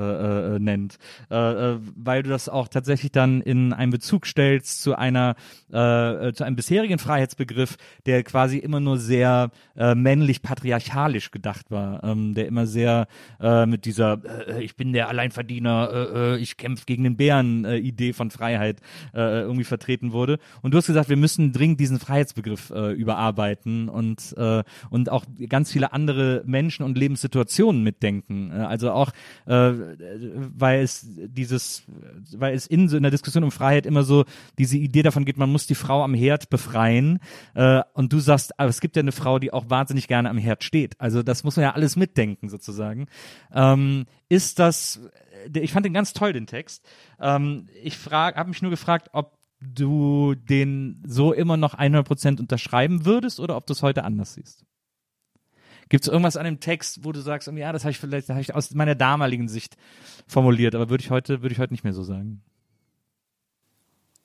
äh, 0.56 0.60
nennt, 0.60 0.97
äh, 1.30 1.36
äh, 1.36 1.80
weil 1.95 2.24
du 2.24 2.30
das 2.30 2.47
auch 2.47 2.67
tatsächlich 2.67 3.12
dann 3.12 3.41
in 3.41 3.74
einen 3.74 3.91
Bezug 3.91 4.26
stellst 4.26 4.82
zu 4.82 4.95
einer, 4.95 5.36
äh, 5.69 6.32
zu 6.34 6.43
einem 6.43 6.56
bisherigen 6.56 7.00
Freiheitsbegriff, 7.00 7.78
der 8.06 8.24
quasi 8.24 8.58
immer 8.58 8.80
nur 8.80 8.97
sehr 8.97 9.52
äh, 9.76 9.95
männlich 9.95 10.41
patriarchal 10.41 11.00
patriarchalisch 11.01 11.31
gedacht 11.31 11.71
war, 11.71 12.03
ähm, 12.03 12.33
der 12.33 12.47
immer 12.47 12.67
sehr 12.67 13.07
äh, 13.39 13.65
mit 13.65 13.85
dieser 13.85 14.21
äh, 14.47 14.63
ich 14.63 14.75
bin 14.75 14.93
der 14.93 15.09
Alleinverdiener, 15.09 15.89
äh, 15.91 16.35
äh 16.35 16.37
ich 16.37 16.57
kämpfe 16.57 16.85
gegen 16.85 17.03
den 17.03 17.17
Bären 17.17 17.65
äh, 17.65 17.77
Idee 17.77 18.13
von 18.13 18.31
Freiheit 18.31 18.81
äh, 19.13 19.41
irgendwie 19.41 19.63
vertreten 19.63 20.11
wurde. 20.11 20.37
Und 20.61 20.73
du 20.73 20.77
hast 20.77 20.87
gesagt, 20.87 21.09
wir 21.09 21.17
müssen 21.17 21.51
dringend 21.51 21.79
diesen 21.79 21.99
Freiheitsbegriff 21.99 22.69
äh, 22.71 22.91
überarbeiten 22.91 23.89
und 23.89 24.35
äh, 24.37 24.63
und 24.89 25.09
auch 25.09 25.25
ganz 25.49 25.71
viele 25.71 25.93
andere 25.93 26.43
Menschen 26.45 26.83
und 26.83 26.97
Lebenssituationen 26.97 27.83
mitdenken. 27.83 28.51
Äh, 28.51 28.55
also 28.55 28.91
auch 28.91 29.11
äh, 29.45 29.71
weil 30.57 30.81
es 30.81 31.07
dieses, 31.07 31.83
weil 32.35 32.53
es 32.53 32.67
in 32.67 32.89
in 32.89 33.03
der 33.03 33.11
Diskussion 33.11 33.43
um 33.43 33.51
Freiheit 33.51 33.85
immer 33.85 34.03
so 34.03 34.25
diese 34.57 34.77
Idee 34.77 35.03
davon 35.03 35.25
geht, 35.25 35.37
man 35.37 35.51
muss 35.51 35.67
die 35.67 35.75
Frau 35.75 36.03
am 36.03 36.13
Herd 36.13 36.49
befreien. 36.49 37.19
Äh, 37.55 37.81
und 37.93 38.13
du 38.13 38.19
sagst, 38.19 38.59
aber 38.59 38.69
es 38.69 38.81
gibt 38.81 38.95
ja 38.95 39.01
eine 39.01 39.11
Frau, 39.11 39.39
die 39.39 39.53
auch 39.53 39.69
wahnsinnig 39.69 40.07
gerne 40.07 40.29
am 40.29 40.37
Herd 40.37 40.63
steht 40.63 40.90
geht. 40.91 41.01
Also 41.01 41.23
das 41.23 41.43
muss 41.43 41.56
man 41.56 41.63
ja 41.63 41.73
alles 41.73 41.95
mitdenken 41.95 42.49
sozusagen. 42.49 43.08
Ähm, 43.54 44.06
ist 44.30 44.60
das, 44.60 45.01
äh, 45.54 45.60
ich 45.60 45.71
fand 45.73 45.86
den 45.86 45.93
ganz 45.93 46.13
toll, 46.13 46.34
den 46.34 46.47
Text. 46.47 46.86
Ähm, 47.19 47.67
ich 47.82 47.97
habe 48.10 48.49
mich 48.49 48.62
nur 48.62 48.71
gefragt, 48.71 49.10
ob 49.13 49.38
du 49.62 50.36
den 50.36 51.04
so 51.06 51.34
immer 51.34 51.58
noch 51.58 51.75
100% 51.75 52.39
unterschreiben 52.39 53.06
würdest 53.06 53.39
oder 53.39 53.56
ob 53.58 53.67
du 53.67 53.73
es 53.73 53.84
heute 53.84 54.04
anders 54.04 54.34
siehst. 54.34 54.65
Gibt 55.89 56.06
es 56.06 56.08
irgendwas 56.08 56.38
an 56.38 56.45
dem 56.45 56.60
Text, 56.60 57.04
wo 57.04 57.12
du 57.12 57.19
sagst, 57.19 57.51
ja, 57.51 57.71
das 57.73 57.84
habe 57.84 57.91
ich 57.91 57.99
vielleicht 57.99 58.30
hab 58.30 58.39
ich 58.39 58.56
aus 58.56 58.73
meiner 58.73 58.95
damaligen 58.95 59.49
Sicht 59.49 59.75
formuliert, 60.25 60.73
aber 60.73 60.89
würde 60.89 61.04
ich 61.04 61.12
heute 61.12 61.41
würde 61.41 61.54
ich 61.54 61.60
heute 61.60 61.73
nicht 61.73 61.84
mehr 61.84 61.93
so 61.93 62.04
sagen. 62.04 62.41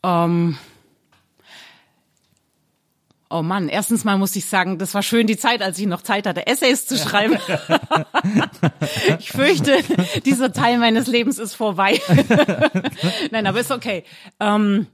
Um, 0.03 0.13
ähm, 0.13 0.59
Oh 3.29 3.43
Mann, 3.43 3.69
erstens 3.69 4.05
mal 4.05 4.19
muss 4.19 4.37
ich 4.37 4.47
sagen, 4.47 4.79
das 4.79 4.95
war 4.95 5.03
schön 5.03 5.27
die 5.27 5.37
Zeit, 5.37 5.61
als 5.61 5.79
ich 5.79 5.87
noch 5.87 6.03
Zeit 6.03 6.29
hatte, 6.29 6.47
Essays 6.47 6.87
zu 6.87 6.97
schreiben. 6.97 7.39
ich 9.19 9.33
fürchte, 9.33 9.79
dieser 10.25 10.53
Teil 10.53 10.79
meines 10.79 11.09
Lebens 11.09 11.39
ist 11.39 11.55
vorbei. 11.55 12.01
Nein, 13.33 13.47
aber 13.49 13.61
ist 13.61 13.73
okay. 13.73 14.05
Ähm, 14.39 14.87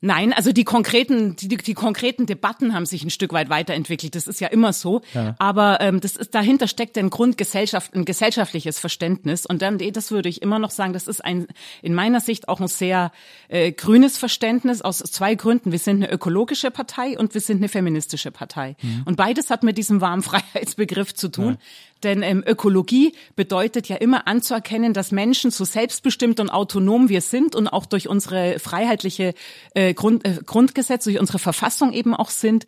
Nein, 0.00 0.32
also 0.32 0.52
die 0.52 0.62
konkreten, 0.62 1.34
die, 1.34 1.48
die 1.48 1.74
konkreten 1.74 2.26
Debatten 2.26 2.72
haben 2.72 2.86
sich 2.86 3.02
ein 3.02 3.10
Stück 3.10 3.32
weit 3.32 3.50
weiterentwickelt. 3.50 4.14
Das 4.14 4.28
ist 4.28 4.40
ja 4.40 4.46
immer 4.46 4.72
so. 4.72 5.02
Ja. 5.12 5.34
Aber 5.40 5.80
ähm, 5.80 6.00
das 6.00 6.14
ist 6.14 6.36
dahinter 6.36 6.68
steckt 6.68 6.96
ein 6.98 7.10
Grundgesellschaft, 7.10 7.94
ein 7.94 8.04
gesellschaftliches 8.04 8.78
Verständnis. 8.78 9.44
Und 9.44 9.60
dann, 9.60 9.78
das 9.78 10.12
würde 10.12 10.28
ich 10.28 10.40
immer 10.40 10.60
noch 10.60 10.70
sagen, 10.70 10.92
das 10.92 11.08
ist 11.08 11.24
ein 11.24 11.48
in 11.82 11.94
meiner 11.94 12.20
Sicht 12.20 12.48
auch 12.48 12.60
ein 12.60 12.68
sehr 12.68 13.10
äh, 13.48 13.72
grünes 13.72 14.18
Verständnis 14.18 14.82
aus 14.82 14.98
zwei 14.98 15.34
Gründen. 15.34 15.72
Wir 15.72 15.80
sind 15.80 15.96
eine 15.96 16.12
ökologische 16.12 16.70
Partei 16.70 17.18
und 17.18 17.34
wir 17.34 17.40
sind 17.40 17.56
eine 17.56 17.68
feministische 17.68 18.30
Partei. 18.30 18.76
Mhm. 18.80 19.02
Und 19.04 19.16
beides 19.16 19.50
hat 19.50 19.64
mit 19.64 19.78
diesem 19.78 20.00
warmen 20.00 20.22
Freiheitsbegriff 20.22 21.12
zu 21.14 21.28
tun. 21.28 21.54
Ja. 21.54 21.58
Denn 22.02 22.22
ähm, 22.22 22.44
Ökologie 22.46 23.14
bedeutet 23.36 23.88
ja 23.88 23.96
immer 23.96 24.26
anzuerkennen, 24.26 24.92
dass 24.92 25.12
Menschen 25.12 25.50
so 25.50 25.64
selbstbestimmt 25.64 26.40
und 26.40 26.50
autonom 26.50 27.08
wir 27.08 27.20
sind 27.20 27.56
und 27.56 27.68
auch 27.68 27.86
durch 27.86 28.08
unsere 28.08 28.58
freiheitliche 28.58 29.34
äh, 29.74 29.94
Grund, 29.94 30.26
äh, 30.26 30.38
Grundgesetz, 30.44 31.04
durch 31.04 31.18
unsere 31.18 31.38
Verfassung 31.38 31.92
eben 31.92 32.14
auch 32.14 32.30
sind. 32.30 32.66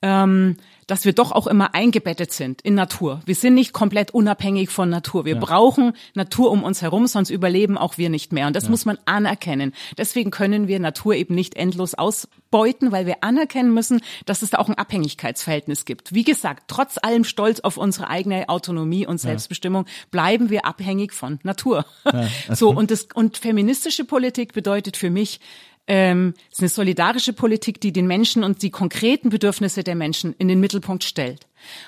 Ähm, 0.00 0.56
dass 0.88 1.04
wir 1.04 1.12
doch 1.12 1.30
auch 1.30 1.46
immer 1.46 1.74
eingebettet 1.74 2.32
sind 2.32 2.62
in 2.62 2.74
Natur. 2.74 3.20
Wir 3.26 3.36
sind 3.36 3.54
nicht 3.54 3.72
komplett 3.72 4.10
unabhängig 4.10 4.70
von 4.70 4.88
Natur. 4.88 5.24
Wir 5.24 5.34
ja. 5.34 5.40
brauchen 5.40 5.92
Natur 6.14 6.50
um 6.50 6.64
uns 6.64 6.82
herum, 6.82 7.06
sonst 7.06 7.30
überleben 7.30 7.78
auch 7.78 7.98
wir 7.98 8.08
nicht 8.10 8.32
mehr. 8.32 8.48
Und 8.48 8.56
das 8.56 8.64
ja. 8.64 8.70
muss 8.70 8.86
man 8.86 8.98
anerkennen. 9.04 9.74
Deswegen 9.96 10.30
können 10.30 10.66
wir 10.66 10.80
Natur 10.80 11.14
eben 11.14 11.34
nicht 11.34 11.56
endlos 11.56 11.94
ausbeuten, 11.94 12.90
weil 12.90 13.06
wir 13.06 13.22
anerkennen 13.22 13.72
müssen, 13.72 14.00
dass 14.24 14.42
es 14.42 14.50
da 14.50 14.58
auch 14.58 14.68
ein 14.68 14.78
Abhängigkeitsverhältnis 14.78 15.84
gibt. 15.84 16.14
Wie 16.14 16.24
gesagt, 16.24 16.64
trotz 16.68 16.96
allem 17.00 17.24
Stolz 17.24 17.60
auf 17.60 17.76
unsere 17.76 18.08
eigene 18.08 18.48
Autonomie 18.48 19.06
und 19.06 19.20
Selbstbestimmung 19.20 19.84
bleiben 20.10 20.48
wir 20.48 20.64
abhängig 20.64 21.12
von 21.12 21.38
Natur. 21.42 21.84
Ja. 22.04 22.28
So 22.50 22.70
und 22.70 22.90
das 22.90 23.08
und 23.14 23.36
feministische 23.36 24.04
Politik 24.04 24.52
bedeutet 24.52 24.96
für 24.96 25.10
mich 25.10 25.40
ähm, 25.88 26.34
ist 26.52 26.60
eine 26.60 26.68
solidarische 26.68 27.32
Politik, 27.32 27.80
die 27.80 27.92
den 27.92 28.06
Menschen 28.06 28.44
und 28.44 28.62
die 28.62 28.70
konkreten 28.70 29.30
Bedürfnisse 29.30 29.82
der 29.82 29.94
Menschen 29.94 30.34
in 30.38 30.46
den 30.46 30.60
Mittelpunkt 30.60 31.02
stellt. 31.02 31.46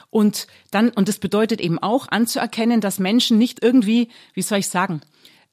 Und 0.09 0.47
dann, 0.71 0.89
und 0.89 1.09
das 1.09 1.19
bedeutet 1.19 1.61
eben 1.61 1.79
auch 1.79 2.09
anzuerkennen, 2.09 2.81
dass 2.81 2.99
Menschen 2.99 3.39
nicht 3.39 3.63
irgendwie, 3.63 4.09
wie 4.35 4.43
soll 4.43 4.59
ich 4.59 4.69
sagen, 4.69 5.03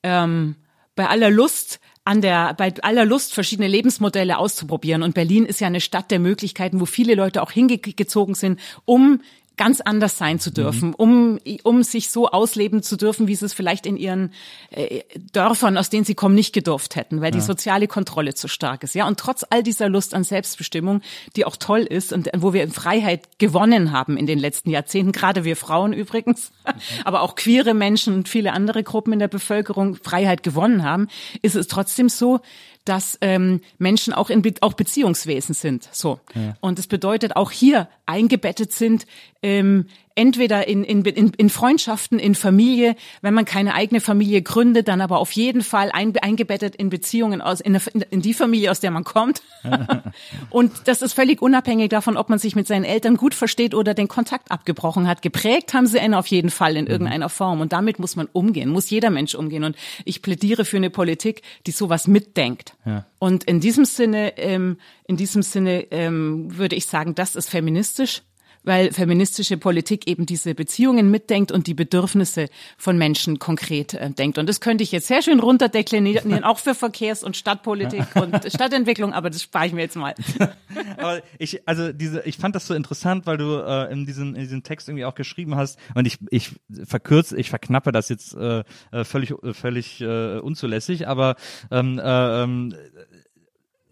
ähm, 0.01 0.55
bei 0.95 1.07
aller 1.07 1.29
Lust 1.29 1.79
an 2.05 2.21
der, 2.21 2.53
bei 2.53 2.73
aller 2.81 3.03
Lust 3.03 3.33
verschiedene 3.33 3.67
Lebensmodelle 3.67 4.37
auszuprobieren. 4.37 5.03
Und 5.03 5.13
Berlin 5.13 5.45
ist 5.45 5.59
ja 5.59 5.67
eine 5.67 5.81
Stadt 5.81 6.09
der 6.09 6.19
Möglichkeiten, 6.19 6.79
wo 6.79 6.85
viele 6.85 7.15
Leute 7.15 7.43
auch 7.43 7.51
hingezogen 7.51 8.33
sind, 8.33 8.61
um 8.85 9.21
ganz 9.57 9.81
anders 9.81 10.17
sein 10.17 10.39
zu 10.39 10.51
dürfen, 10.51 10.89
mhm. 10.89 10.95
um, 10.95 11.39
um 11.63 11.83
sich 11.83 12.09
so 12.09 12.29
ausleben 12.29 12.83
zu 12.83 12.95
dürfen, 12.95 13.27
wie 13.27 13.35
sie 13.35 13.45
es 13.45 13.53
vielleicht 13.53 13.85
in 13.85 13.97
ihren 13.97 14.31
äh, 14.69 15.01
Dörfern, 15.33 15.77
aus 15.77 15.89
denen 15.89 16.05
sie 16.05 16.15
kommen, 16.15 16.35
nicht 16.35 16.53
gedurft 16.53 16.95
hätten, 16.95 17.21
weil 17.21 17.31
ja. 17.31 17.39
die 17.39 17.41
soziale 17.41 17.87
Kontrolle 17.87 18.35
zu 18.35 18.47
stark 18.47 18.83
ist. 18.83 18.95
Ja, 18.95 19.07
und 19.07 19.19
trotz 19.19 19.43
all 19.49 19.63
dieser 19.63 19.89
Lust 19.89 20.13
an 20.13 20.23
Selbstbestimmung, 20.23 21.01
die 21.35 21.45
auch 21.45 21.57
toll 21.57 21.81
ist 21.81 22.13
und 22.13 22.29
wo 22.37 22.53
wir 22.53 22.63
in 22.63 22.71
Freiheit 22.71 23.39
gewonnen 23.39 23.91
haben 23.91 24.15
in 24.15 24.27
den 24.27 24.39
letzten 24.39 24.69
Jahrzehnten, 24.69 25.11
gerade 25.11 25.43
wir 25.43 25.55
Frauen 25.55 25.91
übrigens, 25.91 26.51
mhm. 26.65 26.73
aber 27.05 27.21
auch 27.21 27.35
queere 27.35 27.73
Menschen 27.73 28.13
und 28.13 28.29
viele 28.29 28.53
andere 28.53 28.83
Gruppen 28.83 29.13
in 29.13 29.19
der 29.19 29.27
Bevölkerung 29.27 29.95
Freiheit 29.95 30.43
gewonnen 30.43 30.83
haben, 30.83 31.07
ist 31.41 31.55
es 31.55 31.67
trotzdem 31.67 32.09
so, 32.09 32.41
dass 32.87 33.17
ähm, 33.21 33.61
Menschen 33.77 34.13
auch 34.13 34.29
in 34.29 34.41
Be 34.41 34.53
auch 34.61 34.73
Beziehungswesen 34.73 35.53
sind. 35.53 35.89
So 35.91 36.19
ja. 36.33 36.55
und 36.61 36.79
es 36.79 36.87
bedeutet 36.87 37.35
auch 37.35 37.51
hier 37.51 37.89
eingebettet 38.05 38.71
sind 38.71 39.05
ähm, 39.41 39.87
entweder 40.17 40.67
in, 40.67 40.83
in, 40.83 41.05
in, 41.05 41.31
in 41.37 41.49
Freundschaften, 41.49 42.17
in 42.17 42.33
Familie, 42.33 42.95
wenn 43.21 43.35
man 43.35 43.45
keine 43.45 43.75
eigene 43.75 44.01
Familie 44.01 44.41
gründet, 44.41 44.87
dann 44.87 44.99
aber 44.99 45.19
auf 45.19 45.31
jeden 45.31 45.61
Fall 45.61 45.91
ein, 45.93 46.17
eingebettet 46.17 46.75
in 46.75 46.89
Beziehungen 46.89 47.39
aus, 47.39 47.61
in, 47.61 47.79
in 48.09 48.21
die 48.21 48.33
Familie, 48.33 48.71
aus 48.71 48.79
der 48.79 48.89
man 48.89 49.03
kommt. 49.03 49.43
und 50.49 50.71
das 50.85 51.03
ist 51.03 51.13
völlig 51.13 51.41
unabhängig 51.41 51.89
davon, 51.89 52.17
ob 52.17 52.29
man 52.29 52.39
sich 52.39 52.55
mit 52.55 52.67
seinen 52.67 52.83
Eltern 52.83 53.15
gut 53.15 53.35
versteht 53.35 53.75
oder 53.75 53.93
den 53.93 54.07
Kontakt 54.07 54.51
abgebrochen 54.51 55.07
hat. 55.07 55.21
Geprägt 55.21 55.75
haben 55.75 55.85
sie 55.85 55.99
einen 55.99 56.15
auf 56.15 56.27
jeden 56.27 56.49
Fall 56.49 56.75
in 56.75 56.85
mhm. 56.85 56.91
irgendeiner 56.91 57.29
Form. 57.29 57.61
Und 57.61 57.71
damit 57.71 57.99
muss 57.99 58.15
man 58.15 58.27
umgehen, 58.33 58.69
muss 58.69 58.89
jeder 58.89 59.11
Mensch 59.11 59.35
umgehen. 59.35 59.63
Und 59.63 59.75
ich 60.03 60.23
plädiere 60.23 60.65
für 60.65 60.77
eine 60.77 60.89
Politik, 60.89 61.43
die 61.67 61.71
sowas 61.71 62.07
mitdenkt. 62.07 62.75
Ja. 62.85 63.05
Und 63.19 63.43
in 63.43 63.59
diesem 63.59 63.85
Sinne, 63.85 64.35
ähm, 64.37 64.77
in 65.05 65.15
diesem 65.15 65.43
Sinne 65.43 65.91
ähm, 65.91 66.57
würde 66.57 66.75
ich 66.75 66.87
sagen, 66.87 67.13
das 67.13 67.35
ist 67.35 67.49
feministisch 67.49 68.23
weil 68.67 68.91
feministische 68.91 69.57
Politik 69.57 70.07
eben 70.07 70.25
diese 70.25 70.53
Beziehungen 70.53 71.09
mitdenkt 71.09 71.51
und 71.53 71.67
die 71.67 71.73
Bedürfnisse 71.73 72.49
von 72.77 72.97
Menschen 72.97 73.39
konkret 73.39 73.93
äh, 73.93 74.11
denkt. 74.11 74.37
Und 74.37 74.47
das 74.47 74.59
könnte 74.59 74.83
ich 74.83 74.91
jetzt 74.91 75.07
sehr 75.07 75.21
schön 75.21 75.39
runterdeklinieren, 75.39 76.43
auch 76.43 76.59
für 76.59 76.75
Verkehrs- 76.75 77.23
und 77.23 77.37
Stadtpolitik 77.37 78.05
und 78.15 78.35
Stadtentwicklung, 78.51 79.13
aber 79.13 79.29
das 79.29 79.41
spare 79.41 79.67
ich 79.67 79.73
mir 79.73 79.81
jetzt 79.81 79.95
mal. 79.95 80.13
aber 80.97 81.21
ich, 81.39 81.67
also 81.67 81.93
diese, 81.93 82.21
ich 82.25 82.37
fand 82.37 82.55
das 82.55 82.67
so 82.67 82.73
interessant, 82.73 83.25
weil 83.25 83.37
du 83.37 83.55
äh, 83.65 83.91
in 83.91 84.05
diesem 84.05 84.35
in 84.35 84.41
diesem 84.41 84.63
Text 84.63 84.89
irgendwie 84.89 85.05
auch 85.05 85.15
geschrieben 85.15 85.55
hast 85.55 85.79
und 85.95 86.05
ich 86.05 86.17
ich 86.29 86.51
verkürze, 86.83 87.37
ich 87.37 87.49
verknappe 87.49 87.93
das 87.93 88.09
jetzt 88.09 88.35
äh, 88.35 88.63
äh 88.91 89.05
völlig 89.05 89.33
völlig 89.53 90.01
äh, 90.01 90.39
unzulässig, 90.39 91.07
aber 91.07 91.35
ähm, 91.71 91.99
äh, 91.99 92.43
ähm, 92.43 92.75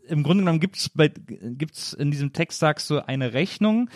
im 0.08 0.24
Grunde 0.24 0.44
genommen 0.44 0.60
gibt's 0.60 0.90
bei 0.90 1.10
gibt's 1.10 1.94
in 1.94 2.12
diesem 2.12 2.34
Text 2.34 2.60
sagst 2.60 2.90
du 2.90 3.08
eine 3.08 3.34
Rechnung, 3.34 3.90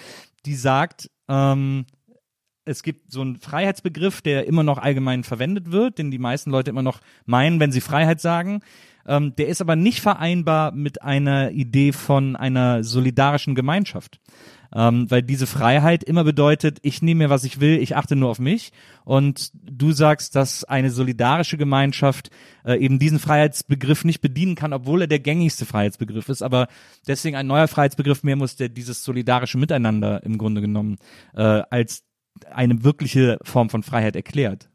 die 0.46 0.56
sagt, 0.56 1.10
ähm, 1.28 1.86
es 2.66 2.84
gibt 2.84 3.12
so 3.12 3.22
einen 3.22 3.38
Freiheitsbegriff, 3.38 4.22
der 4.22 4.46
immer 4.46 4.64
noch 4.64 4.78
allgemein 4.78 5.24
verwendet 5.24 5.72
wird, 5.72 5.98
den 5.98 6.12
die 6.12 6.20
meisten 6.20 6.52
Leute 6.52 6.70
immer 6.70 6.84
noch 6.84 7.00
meinen, 7.26 7.60
wenn 7.60 7.72
sie 7.72 7.82
Freiheit 7.82 8.22
sagen. 8.22 8.62
Ähm, 9.08 9.36
der 9.36 9.48
ist 9.48 9.62
aber 9.62 9.76
nicht 9.76 10.02
vereinbar 10.02 10.72
mit 10.72 11.02
einer 11.02 11.52
Idee 11.52 11.92
von 11.92 12.36
einer 12.36 12.84
solidarischen 12.84 13.56
Gemeinschaft 13.56 14.20
ähm, 14.74 15.10
weil 15.10 15.24
diese 15.24 15.48
Freiheit 15.48 16.04
immer 16.04 16.24
bedeutet, 16.24 16.80
ich 16.84 17.02
nehme 17.02 17.26
mir, 17.26 17.30
was 17.30 17.44
ich 17.44 17.60
will, 17.60 17.78
ich 17.80 17.96
achte 17.96 18.16
nur 18.16 18.30
auf 18.30 18.40
mich. 18.40 18.72
Und 19.04 19.52
du 19.54 19.92
sagst, 19.92 20.36
dass 20.36 20.64
eine 20.64 20.92
solidarische 20.92 21.58
Gemeinschaft 21.58 22.30
äh, 22.64 22.76
eben 22.78 23.00
diesen 23.00 23.20
Freiheitsbegriff 23.20 24.06
nicht 24.06 24.22
bedienen 24.22 24.56
kann, 24.56 24.74
obwohl 24.74 25.02
er 25.02 25.08
der 25.08 25.20
gängigste 25.20 25.66
Freiheitsbegriff 25.66 26.30
ist, 26.30 26.42
aber 26.42 26.68
deswegen 27.08 27.36
ein 27.36 27.48
neuer 27.48 27.68
Freiheitsbegriff 27.68 28.24
mehr 28.24 28.36
muss, 28.36 28.56
der 28.56 28.70
dieses 28.70 29.04
solidarische 29.04 29.58
Miteinander 29.58 30.24
im 30.24 30.38
Grunde 30.38 30.62
genommen 30.62 30.98
äh, 31.34 31.42
als 31.70 32.04
eine 32.52 32.84
wirkliche 32.84 33.40
Form 33.44 33.70
von 33.70 33.84
Freiheit 33.84 34.16
erklärt. 34.16 34.69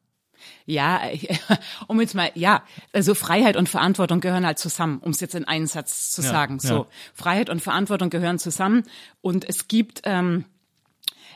Ja, 0.66 1.00
um 1.88 2.00
jetzt 2.00 2.14
mal, 2.14 2.30
ja, 2.34 2.62
also 2.92 3.14
Freiheit 3.14 3.56
und 3.56 3.68
Verantwortung 3.68 4.20
gehören 4.20 4.46
halt 4.46 4.58
zusammen, 4.58 4.98
um 4.98 5.10
es 5.10 5.20
jetzt 5.20 5.34
in 5.34 5.44
einen 5.44 5.66
Satz 5.66 6.12
zu 6.12 6.22
ja, 6.22 6.28
sagen. 6.28 6.58
So, 6.58 6.74
ja. 6.74 6.86
Freiheit 7.14 7.50
und 7.50 7.60
Verantwortung 7.60 8.10
gehören 8.10 8.38
zusammen 8.38 8.84
und 9.20 9.48
es 9.48 9.68
gibt 9.68 10.02
ähm, 10.04 10.44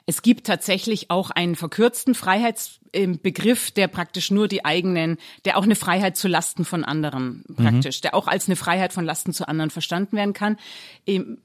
es 0.08 0.22
gibt 0.22 0.46
tatsächlich 0.46 1.10
auch 1.10 1.30
einen 1.30 1.54
verkürzten 1.54 2.14
Freiheitsbegriff, 2.14 3.72
der 3.72 3.88
praktisch 3.88 4.30
nur 4.30 4.48
die 4.48 4.64
eigenen, 4.64 5.18
der 5.44 5.58
auch 5.58 5.64
eine 5.64 5.76
Freiheit 5.76 6.16
zu 6.16 6.28
Lasten 6.28 6.64
von 6.64 6.82
anderen 6.82 7.44
praktisch, 7.54 7.98
mhm. 7.98 8.02
der 8.02 8.14
auch 8.14 8.26
als 8.26 8.46
eine 8.46 8.56
Freiheit 8.56 8.94
von 8.94 9.04
Lasten 9.04 9.34
zu 9.34 9.46
anderen 9.46 9.68
verstanden 9.68 10.16
werden 10.16 10.32
kann. 10.32 10.56
In 11.04 11.42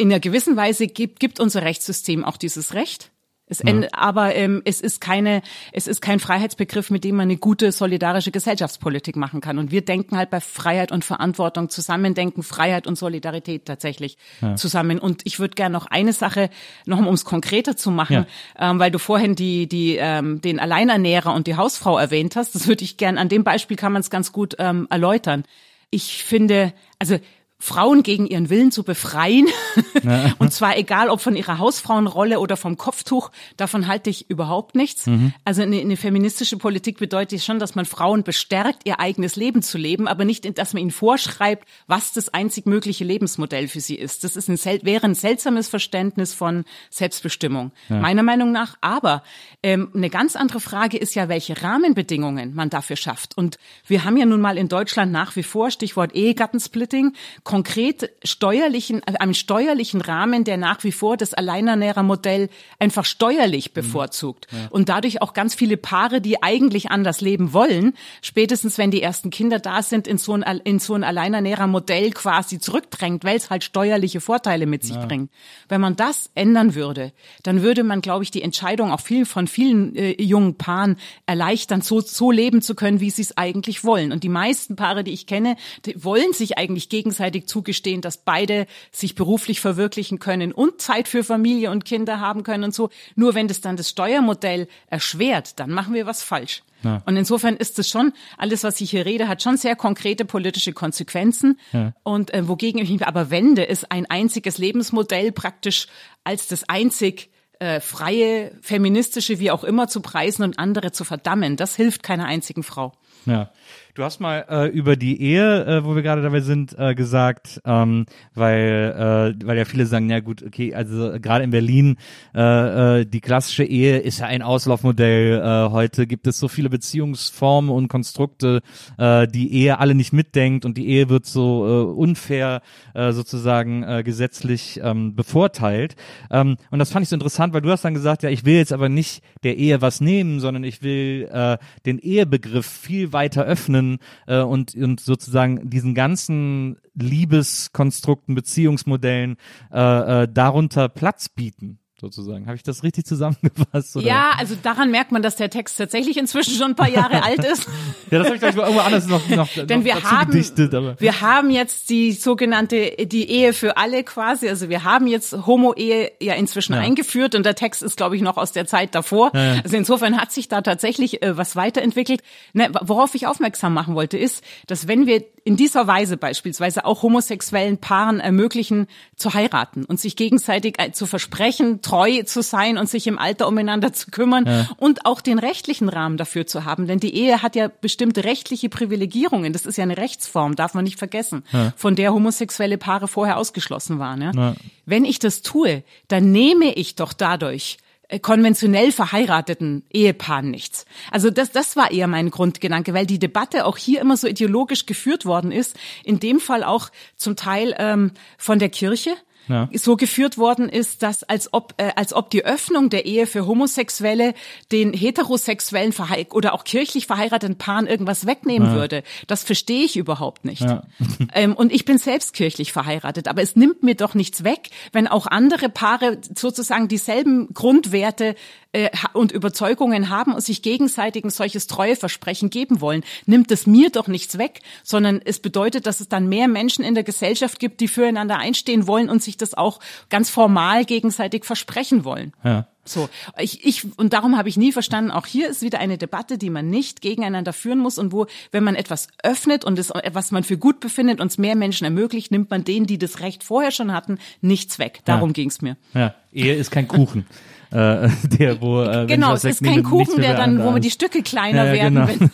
einer 0.00 0.18
gewissen 0.18 0.56
Weise 0.56 0.86
gibt, 0.86 1.20
gibt 1.20 1.40
unser 1.40 1.60
Rechtssystem 1.60 2.24
auch 2.24 2.38
dieses 2.38 2.72
Recht. 2.72 3.10
Es 3.50 3.62
ja. 3.66 3.88
Aber 3.92 4.34
ähm, 4.34 4.62
es 4.64 4.80
ist 4.80 5.00
keine, 5.00 5.42
es 5.72 5.86
ist 5.86 6.00
kein 6.00 6.20
Freiheitsbegriff, 6.20 6.90
mit 6.90 7.04
dem 7.04 7.16
man 7.16 7.24
eine 7.24 7.36
gute 7.36 7.72
solidarische 7.72 8.30
Gesellschaftspolitik 8.30 9.16
machen 9.16 9.40
kann. 9.40 9.58
Und 9.58 9.72
wir 9.72 9.84
denken 9.84 10.16
halt 10.16 10.30
bei 10.30 10.40
Freiheit 10.40 10.92
und 10.92 11.04
Verantwortung 11.04 11.68
zusammen, 11.68 12.14
denken 12.14 12.42
Freiheit 12.42 12.86
und 12.86 12.96
Solidarität 12.96 13.66
tatsächlich 13.66 14.16
ja. 14.40 14.56
zusammen. 14.56 14.98
Und 15.00 15.22
ich 15.24 15.40
würde 15.40 15.54
gerne 15.54 15.72
noch 15.72 15.86
eine 15.86 16.12
Sache, 16.12 16.48
noch 16.86 16.98
um 16.98 17.12
es 17.12 17.24
konkreter 17.24 17.76
zu 17.76 17.90
machen, 17.90 18.26
ja. 18.58 18.70
ähm, 18.70 18.78
weil 18.78 18.90
du 18.90 18.98
vorhin 18.98 19.34
die, 19.34 19.66
die, 19.66 19.96
ähm, 19.96 20.40
den 20.40 20.60
Alleinernährer 20.60 21.34
und 21.34 21.46
die 21.46 21.56
Hausfrau 21.56 21.98
erwähnt 21.98 22.36
hast. 22.36 22.54
Das 22.54 22.68
würde 22.68 22.84
ich 22.84 22.96
gern, 22.96 23.18
an 23.18 23.28
dem 23.28 23.42
Beispiel 23.42 23.76
kann 23.76 23.92
man 23.92 24.00
es 24.00 24.10
ganz 24.10 24.32
gut 24.32 24.54
ähm, 24.58 24.86
erläutern. 24.90 25.44
Ich 25.90 26.22
finde, 26.22 26.72
also 27.00 27.18
Frauen 27.60 28.02
gegen 28.02 28.26
ihren 28.26 28.50
Willen 28.50 28.72
zu 28.72 28.82
befreien. 28.82 29.46
Ja. 30.02 30.34
und 30.38 30.52
zwar 30.52 30.78
egal, 30.78 31.10
ob 31.10 31.20
von 31.20 31.36
ihrer 31.36 31.58
Hausfrauenrolle 31.58 32.40
oder 32.40 32.56
vom 32.56 32.76
Kopftuch, 32.76 33.30
davon 33.56 33.86
halte 33.86 34.08
ich 34.08 34.30
überhaupt 34.30 34.74
nichts. 34.74 35.06
Mhm. 35.06 35.34
Also 35.44 35.62
eine, 35.62 35.78
eine, 35.80 35.96
feministische 35.96 36.56
Politik 36.56 36.98
bedeutet 36.98 37.42
schon, 37.42 37.58
dass 37.58 37.74
man 37.74 37.84
Frauen 37.84 38.22
bestärkt, 38.22 38.86
ihr 38.86 38.98
eigenes 38.98 39.36
Leben 39.36 39.62
zu 39.62 39.78
leben, 39.78 40.08
aber 40.08 40.24
nicht, 40.24 40.58
dass 40.58 40.72
man 40.72 40.82
ihnen 40.82 40.90
vorschreibt, 40.90 41.68
was 41.86 42.12
das 42.12 42.30
einzig 42.30 42.66
mögliche 42.66 43.04
Lebensmodell 43.04 43.68
für 43.68 43.80
sie 43.80 43.94
ist. 43.94 44.24
Das 44.24 44.36
ist 44.36 44.48
ein, 44.48 44.58
wäre 44.84 45.04
ein 45.04 45.14
seltsames 45.14 45.68
Verständnis 45.68 46.34
von 46.34 46.64
Selbstbestimmung, 46.90 47.72
ja. 47.88 48.00
meiner 48.00 48.22
Meinung 48.22 48.52
nach. 48.52 48.76
Aber 48.80 49.22
ähm, 49.62 49.90
eine 49.94 50.10
ganz 50.10 50.36
andere 50.36 50.60
Frage 50.60 50.96
ist 50.96 51.14
ja, 51.14 51.28
welche 51.28 51.62
Rahmenbedingungen 51.62 52.54
man 52.54 52.70
dafür 52.70 52.96
schafft. 52.96 53.36
Und 53.36 53.58
wir 53.86 54.04
haben 54.04 54.16
ja 54.16 54.26
nun 54.26 54.40
mal 54.40 54.56
in 54.56 54.68
Deutschland 54.68 55.12
nach 55.12 55.36
wie 55.36 55.42
vor, 55.42 55.70
Stichwort 55.70 56.14
Ehegattensplitting, 56.14 57.12
konkret 57.50 58.12
steuerlichen, 58.22 59.02
äh, 59.06 59.16
einem 59.18 59.34
steuerlichen 59.34 60.00
Rahmen, 60.00 60.44
der 60.44 60.56
nach 60.56 60.84
wie 60.84 60.92
vor 60.92 61.16
das 61.16 61.34
Alleinernährermodell 61.34 62.48
einfach 62.78 63.04
steuerlich 63.04 63.70
mhm. 63.70 63.74
bevorzugt. 63.74 64.46
Ja. 64.52 64.68
Und 64.70 64.88
dadurch 64.88 65.20
auch 65.20 65.32
ganz 65.32 65.56
viele 65.56 65.76
Paare, 65.76 66.20
die 66.20 66.44
eigentlich 66.44 66.92
anders 66.92 67.20
leben 67.20 67.52
wollen, 67.52 67.94
spätestens 68.22 68.78
wenn 68.78 68.92
die 68.92 69.02
ersten 69.02 69.30
Kinder 69.30 69.58
da 69.58 69.82
sind, 69.82 70.06
in 70.06 70.16
so 70.16 70.34
ein, 70.34 70.60
in 70.62 70.78
so 70.78 70.94
ein 70.94 71.02
Alleinernährermodell 71.02 72.12
quasi 72.12 72.60
zurückdrängt, 72.60 73.24
weil 73.24 73.36
es 73.36 73.50
halt 73.50 73.64
steuerliche 73.64 74.20
Vorteile 74.20 74.66
mit 74.66 74.84
sich 74.84 74.94
ja. 74.94 75.06
bringt. 75.06 75.32
Wenn 75.68 75.80
man 75.80 75.96
das 75.96 76.30
ändern 76.36 76.76
würde, 76.76 77.12
dann 77.42 77.62
würde 77.62 77.82
man, 77.82 78.00
glaube 78.00 78.22
ich, 78.22 78.30
die 78.30 78.42
Entscheidung 78.42 78.92
auch 78.92 79.00
viel 79.00 79.26
von 79.26 79.48
vielen 79.48 79.96
äh, 79.96 80.22
jungen 80.22 80.54
Paaren 80.54 80.98
erleichtern, 81.26 81.80
so, 81.80 82.00
so 82.00 82.30
leben 82.30 82.62
zu 82.62 82.76
können, 82.76 83.00
wie 83.00 83.10
sie 83.10 83.22
es 83.22 83.36
eigentlich 83.36 83.82
wollen. 83.82 84.12
Und 84.12 84.22
die 84.22 84.28
meisten 84.28 84.76
Paare, 84.76 85.02
die 85.02 85.10
ich 85.10 85.26
kenne, 85.26 85.56
wollen 85.96 86.32
sich 86.32 86.56
eigentlich 86.56 86.88
gegenseitig 86.88 87.39
gleichzeitig 87.40 87.46
zugestehen, 87.46 88.00
dass 88.00 88.18
beide 88.18 88.66
sich 88.92 89.14
beruflich 89.14 89.60
verwirklichen 89.60 90.18
können 90.18 90.52
und 90.52 90.80
Zeit 90.80 91.08
für 91.08 91.24
Familie 91.24 91.70
und 91.70 91.84
Kinder 91.84 92.20
haben 92.20 92.42
können 92.42 92.64
und 92.64 92.74
so. 92.74 92.90
Nur 93.16 93.34
wenn 93.34 93.48
das 93.48 93.60
dann 93.60 93.76
das 93.76 93.90
Steuermodell 93.90 94.68
erschwert, 94.88 95.58
dann 95.58 95.70
machen 95.70 95.94
wir 95.94 96.06
was 96.06 96.22
falsch. 96.22 96.62
Ja. 96.82 97.02
Und 97.04 97.16
insofern 97.16 97.56
ist 97.56 97.78
es 97.78 97.88
schon, 97.88 98.12
alles, 98.38 98.64
was 98.64 98.80
ich 98.80 98.90
hier 98.90 99.04
rede, 99.04 99.28
hat 99.28 99.42
schon 99.42 99.58
sehr 99.58 99.76
konkrete 99.76 100.24
politische 100.24 100.72
Konsequenzen. 100.72 101.58
Ja. 101.72 101.92
Und 102.02 102.32
äh, 102.32 102.48
wogegen 102.48 102.80
ich 102.80 102.90
mich 102.90 103.06
aber 103.06 103.30
wende, 103.30 103.64
ist 103.64 103.90
ein 103.90 104.06
einziges 104.06 104.58
Lebensmodell 104.58 105.32
praktisch 105.32 105.88
als 106.24 106.48
das 106.48 106.68
einzig 106.68 107.30
äh, 107.58 107.80
freie, 107.80 108.52
feministische, 108.62 109.38
wie 109.38 109.50
auch 109.50 109.64
immer 109.64 109.88
zu 109.88 110.00
preisen 110.00 110.42
und 110.42 110.58
andere 110.58 110.92
zu 110.92 111.04
verdammen. 111.04 111.56
Das 111.56 111.76
hilft 111.76 112.02
keiner 112.02 112.24
einzigen 112.24 112.62
Frau. 112.62 112.92
Ja. 113.26 113.50
Du 113.94 114.04
hast 114.04 114.20
mal 114.20 114.46
äh, 114.48 114.68
über 114.68 114.94
die 114.94 115.20
Ehe, 115.20 115.66
äh, 115.66 115.84
wo 115.84 115.96
wir 115.96 116.02
gerade 116.02 116.22
dabei 116.22 116.40
sind, 116.40 116.78
äh, 116.78 116.94
gesagt, 116.94 117.60
ähm, 117.64 118.06
weil 118.34 119.34
äh, 119.36 119.46
weil 119.46 119.58
ja 119.58 119.64
viele 119.64 119.84
sagen, 119.84 120.08
ja 120.08 120.20
gut, 120.20 120.44
okay, 120.44 120.74
also 120.74 121.18
gerade 121.20 121.42
in 121.42 121.50
Berlin 121.50 121.96
äh, 122.34 123.00
äh, 123.00 123.04
die 123.04 123.20
klassische 123.20 123.64
Ehe 123.64 123.98
ist 123.98 124.20
ja 124.20 124.26
ein 124.26 124.42
Auslaufmodell. 124.42 125.40
Äh, 125.40 125.70
heute 125.70 126.06
gibt 126.06 126.28
es 126.28 126.38
so 126.38 126.46
viele 126.46 126.70
Beziehungsformen 126.70 127.70
und 127.70 127.88
Konstrukte, 127.88 128.62
äh, 128.96 129.26
die 129.26 129.52
Ehe 129.52 129.80
alle 129.80 129.96
nicht 129.96 130.12
mitdenkt 130.12 130.64
und 130.64 130.78
die 130.78 130.88
Ehe 130.88 131.08
wird 131.08 131.26
so 131.26 131.66
äh, 131.66 131.92
unfair 131.92 132.62
äh, 132.94 133.10
sozusagen 133.10 133.82
äh, 133.82 134.02
gesetzlich 134.04 134.80
ähm, 134.82 135.16
bevorteilt. 135.16 135.96
Ähm, 136.30 136.56
und 136.70 136.78
das 136.78 136.92
fand 136.92 137.02
ich 137.02 137.08
so 137.08 137.16
interessant, 137.16 137.52
weil 137.52 137.60
du 137.60 137.70
hast 137.70 137.84
dann 137.84 137.94
gesagt, 137.94 138.22
ja, 138.22 138.30
ich 138.30 138.44
will 138.44 138.54
jetzt 138.54 138.72
aber 138.72 138.88
nicht 138.88 139.22
der 139.42 139.56
Ehe 139.56 139.82
was 139.82 140.00
nehmen, 140.00 140.38
sondern 140.38 140.62
ich 140.62 140.82
will 140.82 141.28
äh, 141.32 141.58
den 141.84 141.98
Ehebegriff 141.98 142.66
viel 142.66 142.99
weiter 143.12 143.44
öffnen 143.44 143.60
öffnen 143.70 143.98
äh, 144.26 144.40
und, 144.40 144.74
und 144.74 145.00
sozusagen 145.00 145.68
diesen 145.68 145.94
ganzen 145.94 146.78
Liebeskonstrukten, 146.94 148.34
Beziehungsmodellen 148.34 149.36
äh, 149.72 150.22
äh, 150.22 150.28
darunter 150.32 150.88
Platz 150.88 151.28
bieten 151.28 151.79
sozusagen. 152.00 152.46
Habe 152.46 152.56
ich 152.56 152.62
das 152.62 152.82
richtig 152.82 153.06
zusammengefasst? 153.06 153.96
Oder? 153.96 154.06
Ja, 154.06 154.30
also 154.38 154.56
daran 154.60 154.90
merkt 154.90 155.12
man, 155.12 155.22
dass 155.22 155.36
der 155.36 155.50
Text 155.50 155.78
tatsächlich 155.78 156.16
inzwischen 156.16 156.54
schon 156.54 156.72
ein 156.72 156.74
paar 156.74 156.88
Jahre 156.88 157.22
alt 157.22 157.44
ist. 157.44 157.68
ja, 158.10 158.18
das 158.18 158.26
habe 158.26 158.36
ich 158.36 158.40
gleich 158.40 158.56
mal 158.56 158.62
irgendwo 158.62 158.80
anders 158.80 159.06
noch, 159.06 159.28
noch, 159.28 159.48
Denn 159.54 159.80
noch 159.80 159.84
wir 159.84 160.02
haben, 160.02 160.30
gedichtet, 160.30 160.74
aber. 160.74 160.96
wir 160.98 161.20
haben 161.20 161.50
jetzt 161.50 161.90
die 161.90 162.12
sogenannte, 162.12 163.06
die 163.06 163.30
Ehe 163.30 163.52
für 163.52 163.76
alle 163.76 164.02
quasi. 164.02 164.48
Also 164.48 164.68
wir 164.68 164.84
haben 164.84 165.06
jetzt 165.06 165.46
Homo-Ehe 165.46 166.12
ja 166.20 166.34
inzwischen 166.34 166.72
ja. 166.72 166.80
eingeführt 166.80 167.34
und 167.34 167.44
der 167.44 167.54
Text 167.54 167.82
ist, 167.82 167.96
glaube 167.96 168.16
ich, 168.16 168.22
noch 168.22 168.36
aus 168.36 168.52
der 168.52 168.66
Zeit 168.66 168.94
davor. 168.94 169.30
Ja, 169.34 169.54
ja. 169.54 169.60
Also 169.62 169.76
insofern 169.76 170.20
hat 170.20 170.32
sich 170.32 170.48
da 170.48 170.62
tatsächlich 170.62 171.22
äh, 171.22 171.36
was 171.36 171.56
weiterentwickelt. 171.56 172.22
Ne, 172.52 172.70
worauf 172.80 173.14
ich 173.14 173.26
aufmerksam 173.26 173.74
machen 173.74 173.94
wollte, 173.94 174.16
ist, 174.16 174.42
dass 174.66 174.88
wenn 174.88 175.06
wir 175.06 175.22
in 175.44 175.56
dieser 175.56 175.86
Weise 175.86 176.16
beispielsweise 176.16 176.84
auch 176.84 177.02
homosexuellen 177.02 177.78
Paaren 177.78 178.20
ermöglichen, 178.20 178.86
zu 179.16 179.34
heiraten 179.34 179.84
und 179.84 179.98
sich 179.98 180.16
gegenseitig 180.16 180.78
äh, 180.78 180.92
zu 180.92 181.06
versprechen, 181.06 181.82
treu 181.90 182.22
zu 182.22 182.42
sein 182.42 182.78
und 182.78 182.88
sich 182.88 183.06
im 183.06 183.18
Alter 183.18 183.48
umeinander 183.48 183.92
zu 183.92 184.10
kümmern 184.10 184.44
ja. 184.46 184.68
und 184.76 185.06
auch 185.06 185.20
den 185.20 185.38
rechtlichen 185.38 185.88
Rahmen 185.88 186.16
dafür 186.16 186.46
zu 186.46 186.64
haben. 186.64 186.86
Denn 186.86 187.00
die 187.00 187.14
Ehe 187.14 187.42
hat 187.42 187.56
ja 187.56 187.68
bestimmte 187.68 188.24
rechtliche 188.24 188.68
Privilegierungen. 188.68 189.52
Das 189.52 189.66
ist 189.66 189.76
ja 189.76 189.82
eine 189.82 189.96
Rechtsform, 189.96 190.54
darf 190.56 190.74
man 190.74 190.84
nicht 190.84 190.98
vergessen, 190.98 191.42
ja. 191.52 191.72
von 191.76 191.96
der 191.96 192.12
homosexuelle 192.12 192.78
Paare 192.78 193.08
vorher 193.08 193.38
ausgeschlossen 193.38 193.98
waren. 193.98 194.22
Ja? 194.22 194.54
Wenn 194.86 195.04
ich 195.04 195.18
das 195.18 195.42
tue, 195.42 195.82
dann 196.08 196.30
nehme 196.30 196.72
ich 196.74 196.94
doch 196.94 197.12
dadurch 197.12 197.78
äh, 198.08 198.18
konventionell 198.18 198.92
verheirateten 198.92 199.84
Ehepaaren 199.92 200.50
nichts. 200.50 200.84
Also 201.10 201.30
das, 201.30 201.52
das 201.52 201.76
war 201.76 201.90
eher 201.90 202.06
mein 202.06 202.30
Grundgedanke, 202.30 202.94
weil 202.94 203.06
die 203.06 203.18
Debatte 203.18 203.64
auch 203.66 203.76
hier 203.76 204.00
immer 204.00 204.16
so 204.16 204.26
ideologisch 204.26 204.86
geführt 204.86 205.26
worden 205.26 205.52
ist, 205.52 205.76
in 206.04 206.20
dem 206.20 206.40
Fall 206.40 206.64
auch 206.64 206.90
zum 207.16 207.36
Teil 207.36 207.74
ähm, 207.78 208.12
von 208.36 208.58
der 208.58 208.68
Kirche, 208.68 209.16
Ja. 209.48 209.68
so 209.72 209.96
geführt 209.96 210.38
worden 210.38 210.68
ist, 210.68 211.02
dass 211.02 211.24
als 211.24 211.52
ob 211.52 211.74
äh, 211.78 211.90
als 211.96 212.12
ob 212.12 212.30
die 212.30 212.44
Öffnung 212.44 212.88
der 212.88 213.04
Ehe 213.06 213.26
für 213.26 213.46
Homosexuelle 213.46 214.34
den 214.70 214.92
heterosexuellen 214.92 215.92
verhe 215.92 216.26
oder 216.30 216.54
auch 216.54 216.64
kirchlich 216.64 217.06
verheirateten 217.06 217.56
Paaren 217.58 217.86
irgendwas 217.86 218.26
wegnehmen 218.26 218.68
Ja. 218.68 218.74
würde. 218.74 219.02
Das 219.26 219.42
verstehe 219.42 219.84
ich 219.84 219.96
überhaupt 219.96 220.44
nicht. 220.44 220.62
Ja. 220.62 220.82
ähm, 221.34 221.54
und 221.54 221.72
ich 221.72 221.84
bin 221.84 221.98
selbst 221.98 222.32
kirchlich 222.34 222.72
verheiratet, 222.72 223.28
aber 223.28 223.42
es 223.42 223.56
nimmt 223.56 223.82
mir 223.82 223.94
doch 223.94 224.14
nichts 224.14 224.44
weg, 224.44 224.70
wenn 224.92 225.08
auch 225.08 225.26
andere 225.26 225.68
Paare 225.68 226.18
sozusagen 226.34 226.88
dieselben 226.88 227.52
Grundwerte 227.52 228.34
äh, 228.72 228.90
und 229.14 229.32
Überzeugungen 229.32 230.10
haben 230.10 230.32
und 230.32 230.42
sich 230.42 230.62
gegenseitig 230.62 231.24
ein 231.24 231.30
solches 231.30 231.66
Treueversprechen 231.66 232.50
geben 232.50 232.80
wollen, 232.80 233.02
nimmt 233.26 233.50
es 233.50 233.66
mir 233.66 233.90
doch 233.90 234.06
nichts 234.06 234.38
weg, 234.38 234.60
sondern 234.84 235.20
es 235.24 235.40
bedeutet, 235.40 235.86
dass 235.86 236.00
es 236.00 236.08
dann 236.08 236.28
mehr 236.28 236.46
Menschen 236.46 236.84
in 236.84 236.94
der 236.94 237.02
Gesellschaft 237.02 237.58
gibt, 237.58 237.80
die 237.80 237.88
füreinander 237.88 238.38
einstehen 238.38 238.86
wollen 238.86 239.08
und 239.10 239.22
sich 239.22 239.29
das 239.36 239.54
auch 239.54 239.80
ganz 240.08 240.30
formal 240.30 240.84
gegenseitig 240.84 241.44
versprechen 241.44 242.04
wollen. 242.04 242.32
Ja. 242.44 242.66
So, 242.84 243.08
ich, 243.38 243.64
ich, 243.64 243.86
und 243.98 244.12
darum 244.14 244.36
habe 244.36 244.48
ich 244.48 244.56
nie 244.56 244.72
verstanden, 244.72 245.10
auch 245.10 245.26
hier 245.26 245.48
ist 245.48 245.62
wieder 245.62 245.78
eine 245.78 245.98
Debatte, 245.98 246.38
die 246.38 246.50
man 246.50 246.70
nicht 246.70 247.02
gegeneinander 247.02 247.52
führen 247.52 247.78
muss 247.78 247.98
und 247.98 248.10
wo, 248.10 248.26
wenn 248.52 248.64
man 248.64 248.74
etwas 248.74 249.06
öffnet 249.22 249.64
und 249.64 249.78
es, 249.78 249.92
was 250.12 250.32
man 250.32 250.42
für 250.44 250.56
gut 250.58 250.80
befindet 250.80 251.20
und 251.20 251.28
es 251.28 251.38
mehr 251.38 251.56
Menschen 251.56 251.84
ermöglicht, 251.84 252.30
nimmt 252.32 252.50
man 252.50 252.64
denen, 252.64 252.86
die 252.86 252.98
das 252.98 253.20
Recht 253.20 253.44
vorher 253.44 253.70
schon 253.70 253.92
hatten, 253.92 254.18
nichts 254.40 254.78
weg. 254.78 255.02
Darum 255.04 255.28
Ja. 255.30 255.34
ging's 255.34 255.60
mir. 255.60 255.76
Ja, 255.94 256.14
Ehe 256.32 256.54
ist 256.54 256.70
kein 256.70 256.88
Kuchen. 256.88 257.26
äh, 257.70 258.08
der, 258.38 258.60
wo, 258.60 258.82
äh, 258.82 259.06
Genau, 259.06 259.34
es 259.34 259.44
ist 259.44 259.62
kein 259.62 259.82
Kuchen, 259.82 260.20
der 260.20 260.36
dann, 260.36 260.58
da 260.58 260.64
wo 260.64 260.78
die 260.78 260.90
Stücke 260.90 261.22
kleiner 261.22 261.66
Ja, 261.66 261.74
ja, 261.74 261.92
werden, 261.94 261.94
genau. 261.94 262.30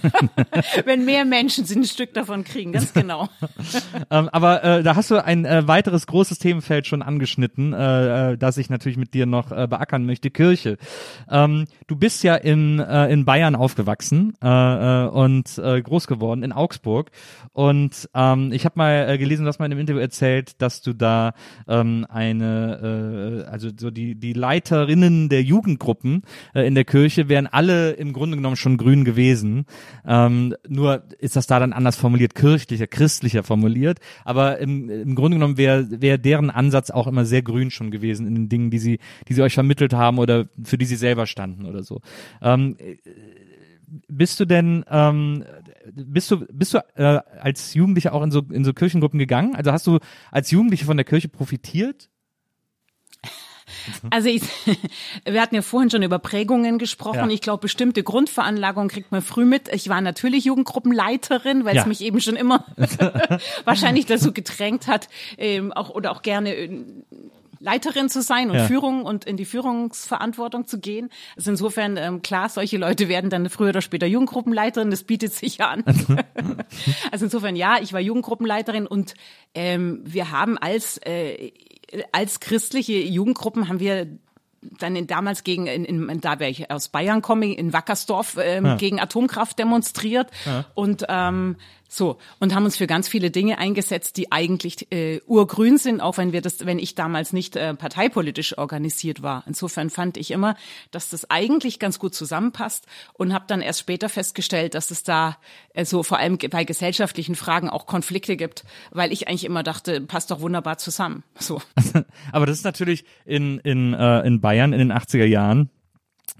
wenn, 0.52 0.84
wenn 0.86 1.04
mehr 1.04 1.24
Menschen 1.24 1.64
ein 1.64 1.84
Stück 1.84 2.14
davon 2.14 2.44
kriegen, 2.44 2.72
ganz 2.72 2.92
genau. 2.92 3.28
Ähm, 4.10 4.28
aber 4.30 4.62
äh, 4.62 4.82
da 4.82 4.94
hast 4.94 5.10
du 5.10 5.22
ein 5.22 5.44
äh, 5.44 5.66
weiteres 5.66 6.06
großes 6.06 6.38
Themenfeld 6.38 6.86
schon 6.86 7.02
angeschnitten, 7.02 7.72
äh, 7.72 8.32
äh, 8.32 8.38
das 8.38 8.56
ich 8.56 8.70
natürlich 8.70 8.96
mit 8.96 9.14
dir 9.14 9.26
noch 9.26 9.50
äh, 9.50 9.66
beackern 9.66 10.04
möchte, 10.06 10.30
Kirche. 10.30 10.76
Ähm, 11.30 11.66
du 11.86 11.96
bist 11.96 12.22
ja 12.22 12.36
in, 12.36 12.78
äh, 12.78 13.08
in 13.08 13.24
Bayern 13.24 13.56
aufgewachsen 13.56 14.34
äh, 14.42 14.46
äh, 14.48 15.08
und 15.08 15.58
äh, 15.58 15.80
groß 15.80 16.06
geworden, 16.06 16.42
in 16.42 16.52
Augsburg. 16.52 17.10
Und 17.52 18.08
ähm, 18.14 18.52
ich 18.52 18.64
habe 18.64 18.74
mal 18.76 19.08
äh, 19.08 19.18
gelesen, 19.18 19.44
mal 19.44 19.66
in 19.66 19.72
einem 19.72 19.80
Interview 19.80 20.00
erzählt, 20.00 20.60
dass 20.62 20.82
du 20.82 20.92
da 20.92 21.32
ähm, 21.68 22.06
eine, 22.08 23.44
äh, 23.46 23.50
also 23.50 23.70
so 23.76 23.90
die, 23.90 24.14
die 24.14 24.32
Leiterinnen 24.32 25.25
der 25.28 25.42
Jugendgruppen 25.42 26.22
äh, 26.54 26.66
in 26.66 26.74
der 26.74 26.84
Kirche 26.84 27.28
wären 27.28 27.46
alle 27.46 27.92
im 27.92 28.12
Grunde 28.12 28.36
genommen 28.36 28.56
schon 28.56 28.76
grün 28.76 29.04
gewesen. 29.04 29.66
Ähm, 30.06 30.54
nur 30.68 31.04
ist 31.18 31.36
das 31.36 31.46
da 31.46 31.58
dann 31.58 31.72
anders 31.72 31.96
formuliert, 31.96 32.34
kirchlicher, 32.34 32.86
christlicher 32.86 33.42
formuliert. 33.42 33.98
Aber 34.24 34.58
im, 34.58 34.88
im 34.88 35.14
Grunde 35.14 35.36
genommen 35.36 35.58
wäre 35.58 35.86
wär 36.00 36.18
deren 36.18 36.50
Ansatz 36.50 36.90
auch 36.90 37.06
immer 37.06 37.24
sehr 37.24 37.42
grün 37.42 37.70
schon 37.70 37.90
gewesen 37.90 38.26
in 38.26 38.34
den 38.34 38.48
Dingen, 38.48 38.70
die 38.70 38.78
sie, 38.78 38.98
die 39.28 39.34
sie 39.34 39.42
euch 39.42 39.54
vermittelt 39.54 39.92
haben 39.92 40.18
oder 40.18 40.46
für 40.62 40.78
die 40.78 40.86
sie 40.86 40.96
selber 40.96 41.26
standen 41.26 41.66
oder 41.66 41.82
so. 41.82 42.00
Ähm, 42.42 42.76
äh, 42.78 42.96
bist 44.08 44.40
du 44.40 44.44
denn, 44.44 44.84
ähm, 44.90 45.44
bist 45.94 46.30
du, 46.30 46.44
bist 46.52 46.74
du 46.74 46.78
äh, 46.96 47.20
als 47.40 47.74
Jugendlicher 47.74 48.12
auch 48.12 48.22
in 48.22 48.30
so, 48.30 48.42
in 48.50 48.64
so 48.64 48.72
Kirchengruppen 48.72 49.18
gegangen? 49.18 49.54
Also 49.54 49.72
hast 49.72 49.86
du 49.86 49.98
als 50.30 50.50
Jugendliche 50.50 50.84
von 50.84 50.96
der 50.96 51.04
Kirche 51.04 51.28
profitiert? 51.28 52.10
Also 54.10 54.28
ich, 54.28 54.42
wir 55.24 55.40
hatten 55.40 55.54
ja 55.54 55.62
vorhin 55.62 55.90
schon 55.90 56.02
über 56.02 56.18
Prägungen 56.18 56.78
gesprochen. 56.78 57.28
Ja. 57.28 57.34
Ich 57.34 57.40
glaube, 57.40 57.62
bestimmte 57.62 58.02
Grundveranlagungen 58.02 58.88
kriegt 58.88 59.12
man 59.12 59.22
früh 59.22 59.44
mit. 59.44 59.68
Ich 59.74 59.88
war 59.88 60.00
natürlich 60.00 60.44
Jugendgruppenleiterin, 60.44 61.64
weil 61.64 61.74
Ja. 61.76 61.82
es 61.82 61.86
mich 61.86 62.00
eben 62.02 62.20
schon 62.20 62.36
immer 62.36 62.64
wahrscheinlich 63.64 64.06
dazu 64.06 64.32
gedrängt 64.32 64.86
hat, 64.86 65.08
ähm, 65.38 65.72
auch 65.72 65.90
oder 65.90 66.12
auch 66.12 66.22
gerne 66.22 66.54
äh, 66.54 66.70
Leiterin 67.58 68.08
zu 68.10 68.20
sein 68.22 68.50
und 68.50 68.56
Ja. 68.58 68.64
Führung 68.66 69.04
und 69.04 69.24
in 69.24 69.36
die 69.36 69.46
Führungsverantwortung 69.46 70.66
zu 70.66 70.78
gehen. 70.78 71.08
Also 71.36 71.50
insofern 71.50 71.96
ähm, 71.96 72.22
klar, 72.22 72.48
solche 72.50 72.76
Leute 72.76 73.08
werden 73.08 73.30
dann 73.30 73.48
früher 73.48 73.70
oder 73.70 73.80
später 73.80 74.06
Jugendgruppenleiterin. 74.06 74.90
Das 74.90 75.04
bietet 75.04 75.32
sich 75.32 75.56
ja 75.58 75.70
an. 75.70 75.82
also 77.10 77.24
insofern 77.24 77.56
ja, 77.56 77.78
ich 77.80 77.92
war 77.92 78.00
Jugendgruppenleiterin 78.00 78.86
und 78.86 79.14
ähm, 79.54 80.00
wir 80.04 80.30
haben 80.30 80.58
als 80.58 80.98
äh, 80.98 81.50
als 82.12 82.40
christliche 82.40 82.94
Jugendgruppen 82.94 83.68
haben 83.68 83.80
wir 83.80 84.06
dann 84.78 84.96
in, 84.96 85.06
damals 85.06 85.44
gegen, 85.44 85.66
in, 85.66 85.84
in, 85.84 86.20
da 86.20 86.40
wäre 86.40 86.50
ich 86.50 86.70
aus 86.70 86.88
Bayern 86.88 87.22
komme, 87.22 87.54
in 87.54 87.72
Wackersdorf 87.72 88.36
ähm, 88.40 88.76
gegen 88.78 89.00
Atomkraft 89.00 89.58
demonstriert. 89.58 90.30
Und 90.74 91.04
ähm, 91.08 91.56
so 91.88 92.18
und 92.40 92.54
haben 92.54 92.64
uns 92.64 92.76
für 92.76 92.86
ganz 92.86 93.08
viele 93.08 93.30
Dinge 93.30 93.58
eingesetzt, 93.58 94.16
die 94.16 94.32
eigentlich 94.32 94.90
äh, 94.92 95.20
urgrün 95.26 95.78
sind, 95.78 96.00
auch 96.00 96.18
wenn 96.18 96.32
wir 96.32 96.42
das, 96.42 96.66
wenn 96.66 96.78
ich 96.78 96.94
damals 96.94 97.32
nicht 97.32 97.56
äh, 97.56 97.74
parteipolitisch 97.74 98.58
organisiert 98.58 99.22
war. 99.22 99.44
Insofern 99.46 99.90
fand 99.90 100.16
ich 100.16 100.30
immer, 100.30 100.56
dass 100.90 101.10
das 101.10 101.30
eigentlich 101.30 101.78
ganz 101.78 101.98
gut 101.98 102.14
zusammenpasst 102.14 102.86
und 103.14 103.32
habe 103.32 103.44
dann 103.48 103.62
erst 103.62 103.80
später 103.80 104.08
festgestellt, 104.08 104.74
dass 104.74 104.90
es 104.90 105.02
da 105.02 105.36
äh, 105.74 105.84
so 105.84 106.02
vor 106.02 106.18
allem 106.18 106.38
bei 106.50 106.64
gesellschaftlichen 106.64 107.34
Fragen 107.34 107.70
auch 107.70 107.86
Konflikte 107.86 108.36
gibt, 108.36 108.64
weil 108.90 109.12
ich 109.12 109.28
eigentlich 109.28 109.44
immer 109.44 109.62
dachte, 109.62 110.00
passt 110.00 110.30
doch 110.30 110.40
wunderbar 110.40 110.78
zusammen. 110.78 111.22
So. 111.38 111.60
Aber 112.32 112.46
das 112.46 112.58
ist 112.58 112.64
natürlich 112.64 113.04
in, 113.24 113.58
in, 113.60 113.94
äh, 113.94 114.20
in 114.20 114.40
Bayern 114.40 114.72
in 114.72 114.78
den 114.78 114.92
80er 114.92 115.24
Jahren. 115.24 115.70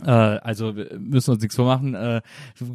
Äh, 0.05 0.11
also 0.11 0.76
wir 0.76 0.99
müssen 0.99 1.32
uns 1.32 1.43
nichts 1.43 1.57
vormachen, 1.57 1.95
äh, 1.95 2.20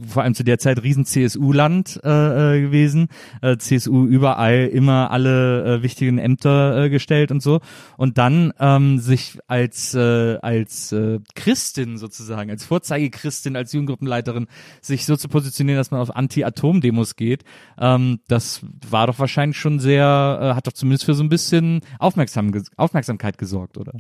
vor 0.08 0.24
allem 0.24 0.34
zu 0.34 0.44
der 0.44 0.58
Zeit 0.58 0.82
riesen 0.84 1.06
CSU-Land 1.06 2.00
äh, 2.04 2.58
äh, 2.58 2.62
gewesen, 2.62 3.08
äh, 3.42 3.58
CSU 3.58 4.06
überall 4.06 4.68
immer 4.68 5.12
alle 5.12 5.78
äh, 5.78 5.84
wichtigen 5.84 6.18
Ämter 6.18 6.86
äh, 6.86 6.90
gestellt 6.90 7.32
und 7.32 7.42
so 7.42 7.62
und 7.98 8.18
dann 8.18 8.54
ähm, 8.60 9.00
sich 9.00 9.40
als 9.48 9.94
äh, 9.94 10.38
als 10.42 10.92
äh, 10.92 11.20
Christin 11.36 11.98
sozusagen, 11.98 12.50
als 12.50 12.66
Vorzeigechristin, 12.66 13.56
als 13.56 13.74
Jugendgruppenleiterin 13.74 14.48
sich 14.82 15.06
so 15.06 15.16
zu 15.16 15.28
positionieren, 15.30 15.78
dass 15.78 15.92
man 15.92 16.00
auf 16.02 16.16
Anti-Atom-Demos 16.16 17.16
geht, 17.16 17.44
ähm, 17.78 18.20
das 18.28 18.62
war 18.90 19.08
doch 19.08 19.20
wahrscheinlich 19.20 19.58
schon 19.58 19.80
sehr, 19.80 20.40
äh, 20.42 20.56
hat 20.56 20.68
doch 20.68 20.74
zumindest 20.74 21.06
für 21.06 21.14
so 21.14 21.24
ein 21.24 21.30
bisschen 21.30 21.82
Aufmerksam 22.00 22.52
Aufmerksamkeit 22.78 23.38
gesorgt, 23.38 23.78
oder? 23.78 23.94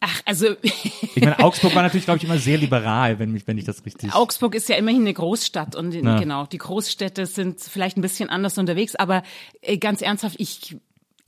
Ach, 0.00 0.22
also 0.24 0.54
Ich 0.62 1.22
meine, 1.22 1.38
Augsburg 1.40 1.74
war 1.74 1.82
natürlich, 1.82 2.04
glaube 2.04 2.18
ich, 2.18 2.24
immer 2.24 2.38
sehr 2.38 2.58
liberal, 2.58 3.18
wenn, 3.18 3.32
mich, 3.32 3.46
wenn 3.46 3.58
ich 3.58 3.64
das 3.64 3.84
richtig. 3.84 4.14
Augsburg 4.14 4.54
ist 4.54 4.68
ja 4.68 4.76
immerhin 4.76 5.00
eine 5.02 5.14
Großstadt 5.14 5.74
und 5.74 5.92
in, 5.94 6.04
genau, 6.04 6.46
die 6.46 6.58
Großstädte 6.58 7.26
sind 7.26 7.60
vielleicht 7.60 7.96
ein 7.96 8.02
bisschen 8.02 8.30
anders 8.30 8.56
unterwegs, 8.58 8.94
aber 8.94 9.22
äh, 9.60 9.78
ganz 9.78 10.00
ernsthaft, 10.00 10.36
ich 10.38 10.76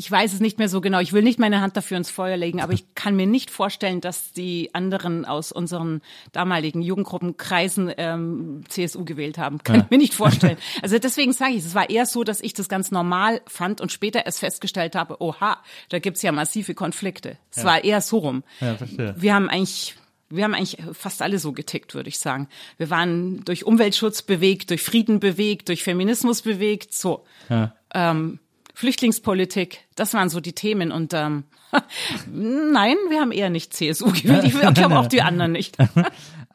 ich 0.01 0.11
weiß 0.11 0.33
es 0.33 0.41
nicht 0.41 0.59
mehr 0.59 0.71
so 0.71 0.81
genau. 0.81 0.99
Ich 1.01 1.13
will 1.13 1.21
nicht 1.23 1.39
meine 1.39 1.61
Hand 1.61 1.77
dafür 1.77 1.99
ins 1.99 2.11
Feuer 2.11 2.39
legen, 2.39 2.63
aber 2.63 2.73
ich 2.73 2.95
kann 2.95 3.17
mir 3.17 3.27
nicht 3.27 3.51
vorstellen, 3.51 4.01
dass 4.01 4.33
die 4.33 4.71
anderen 4.75 5.27
aus 5.27 5.53
unseren 5.53 6.01
damaligen 6.33 6.81
Jugendgruppenkreisen 6.81 7.93
ähm, 7.99 8.65
CSU 8.67 9.05
gewählt 9.05 9.37
haben. 9.37 9.59
Kann 9.63 9.77
Ja. 9.77 9.83
ich 9.85 9.91
mir 9.91 9.99
nicht 9.99 10.15
vorstellen. 10.15 10.57
Also 10.81 10.99
deswegen 10.99 11.35
sage 11.35 11.53
ich, 11.53 11.67
es 11.67 11.75
war 11.75 11.91
eher 11.91 12.07
so, 12.07 12.25
dass 12.25 12.41
ich 12.41 12.55
das 12.55 12.71
ganz 12.71 12.91
normal 12.91 13.43
fand 13.47 13.83
und 13.83 13.93
später 13.93 14.25
erst 14.25 14.41
festgestellt 14.41 14.95
habe, 14.95 15.21
oha, 15.21 15.59
da 15.91 15.99
gibt's 15.99 16.23
ja 16.23 16.33
massive 16.33 16.73
Konflikte. 16.75 17.37
Es 17.55 17.63
war 17.65 17.85
eher 17.85 18.01
so 18.01 18.19
rum. 18.19 18.43
Ja, 18.61 18.77
verstehe. 18.77 19.15
Wir 19.19 19.35
haben 19.35 19.51
eigentlich 19.51 19.97
wir 20.33 20.45
haben 20.45 20.55
eigentlich 20.55 20.79
fast 20.93 21.21
alle 21.21 21.39
so 21.41 21.53
getickt, 21.53 21.95
würde 21.95 22.09
ich 22.09 22.19
sagen. 22.19 22.49
Wir 22.79 22.89
waren 22.89 23.45
durch 23.45 23.65
Umweltschutz 23.67 24.23
bewegt, 24.23 24.71
durch 24.71 24.81
Frieden 24.83 25.21
bewegt, 25.21 25.69
durch 25.69 25.83
Feminismus 25.83 26.41
bewegt, 26.43 26.95
so. 26.95 27.25
Ja. 27.51 27.75
Ähm, 27.93 28.39
Flüchtlingspolitik, 28.81 29.87
das 29.95 30.15
waren 30.15 30.31
so 30.31 30.41
die 30.41 30.55
Themen 30.55 30.91
und 30.91 31.13
ähm, 31.13 31.45
nein, 32.33 32.97
wir 33.11 33.21
haben 33.21 33.31
eher 33.31 33.51
nicht 33.51 33.75
CSU 33.75 34.07
gewählt. 34.07 34.45
Ich 34.45 34.59
glaube 34.75 34.99
auch 34.99 35.07
die 35.07 35.23
anderen 35.23 35.53
nicht. 35.53 35.77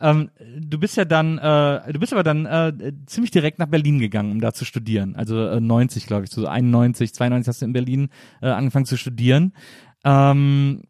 Ähm, 0.01 0.29
du 0.59 0.77
bist 0.77 0.97
ja 0.97 1.05
dann, 1.05 1.37
äh, 1.37 1.93
du 1.93 1.99
bist 1.99 2.11
aber 2.11 2.23
dann 2.23 2.45
äh, 2.45 2.73
ziemlich 3.05 3.31
direkt 3.31 3.59
nach 3.59 3.69
Berlin 3.69 3.97
gegangen, 3.97 4.33
um 4.33 4.41
da 4.41 4.51
zu 4.51 4.65
studieren. 4.65 5.15
Also 5.15 5.47
äh, 5.47 5.61
90, 5.61 6.05
glaube 6.05 6.25
ich, 6.25 6.31
so 6.31 6.45
91, 6.45 7.13
92 7.13 7.47
hast 7.47 7.61
du 7.61 7.65
in 7.65 7.71
Berlin 7.71 8.09
äh, 8.41 8.49
angefangen 8.49 8.85
zu 8.85 8.97
studieren. 8.97 9.53
Ähm, 10.03 10.83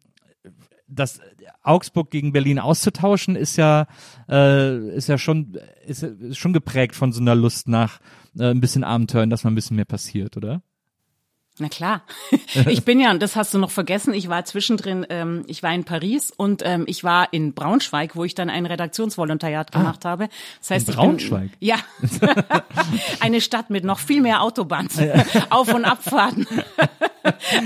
das 0.88 1.20
Augsburg 1.62 2.10
gegen 2.10 2.32
Berlin 2.32 2.58
auszutauschen 2.58 3.36
ist 3.36 3.56
ja 3.56 3.86
äh, 4.28 4.76
ist 4.96 5.08
ja 5.08 5.18
schon 5.18 5.56
ist, 5.86 6.02
ist 6.02 6.38
schon 6.38 6.52
geprägt 6.52 6.96
von 6.96 7.12
so 7.12 7.20
einer 7.20 7.36
Lust 7.36 7.68
nach 7.68 8.00
äh, 8.36 8.50
ein 8.50 8.60
bisschen 8.60 8.82
Abenteuern, 8.82 9.30
dass 9.30 9.44
mal 9.44 9.52
ein 9.52 9.54
bisschen 9.56 9.76
mehr 9.76 9.84
passiert, 9.84 10.36
oder? 10.36 10.62
Na 11.58 11.68
klar. 11.68 12.02
Ich 12.68 12.84
bin 12.84 13.00
ja, 13.00 13.10
und 13.10 13.20
das 13.22 13.36
hast 13.36 13.52
du 13.54 13.58
noch 13.58 13.70
vergessen, 13.70 14.14
ich 14.14 14.28
war 14.28 14.44
zwischendrin, 14.44 15.06
ähm, 15.10 15.44
ich 15.46 15.62
war 15.62 15.74
in 15.74 15.84
Paris 15.84 16.32
und 16.34 16.62
ähm, 16.64 16.84
ich 16.86 17.04
war 17.04 17.32
in 17.32 17.52
Braunschweig, 17.54 18.16
wo 18.16 18.24
ich 18.24 18.34
dann 18.34 18.48
ein 18.48 18.64
Redaktionsvolontariat 18.66 19.72
gemacht 19.72 20.04
habe. 20.06 20.28
Das 20.60 20.70
heißt, 20.70 20.88
in 20.88 20.92
ich 20.94 20.96
bin, 20.98 21.06
Braunschweig? 21.08 21.50
ja, 21.60 21.76
eine 23.20 23.40
Stadt 23.40 23.68
mit 23.70 23.84
noch 23.84 23.98
viel 23.98 24.22
mehr 24.22 24.42
Autobahns, 24.42 24.98
Auf- 25.50 25.72
und 25.74 25.84
Abfahrten. 25.84 26.46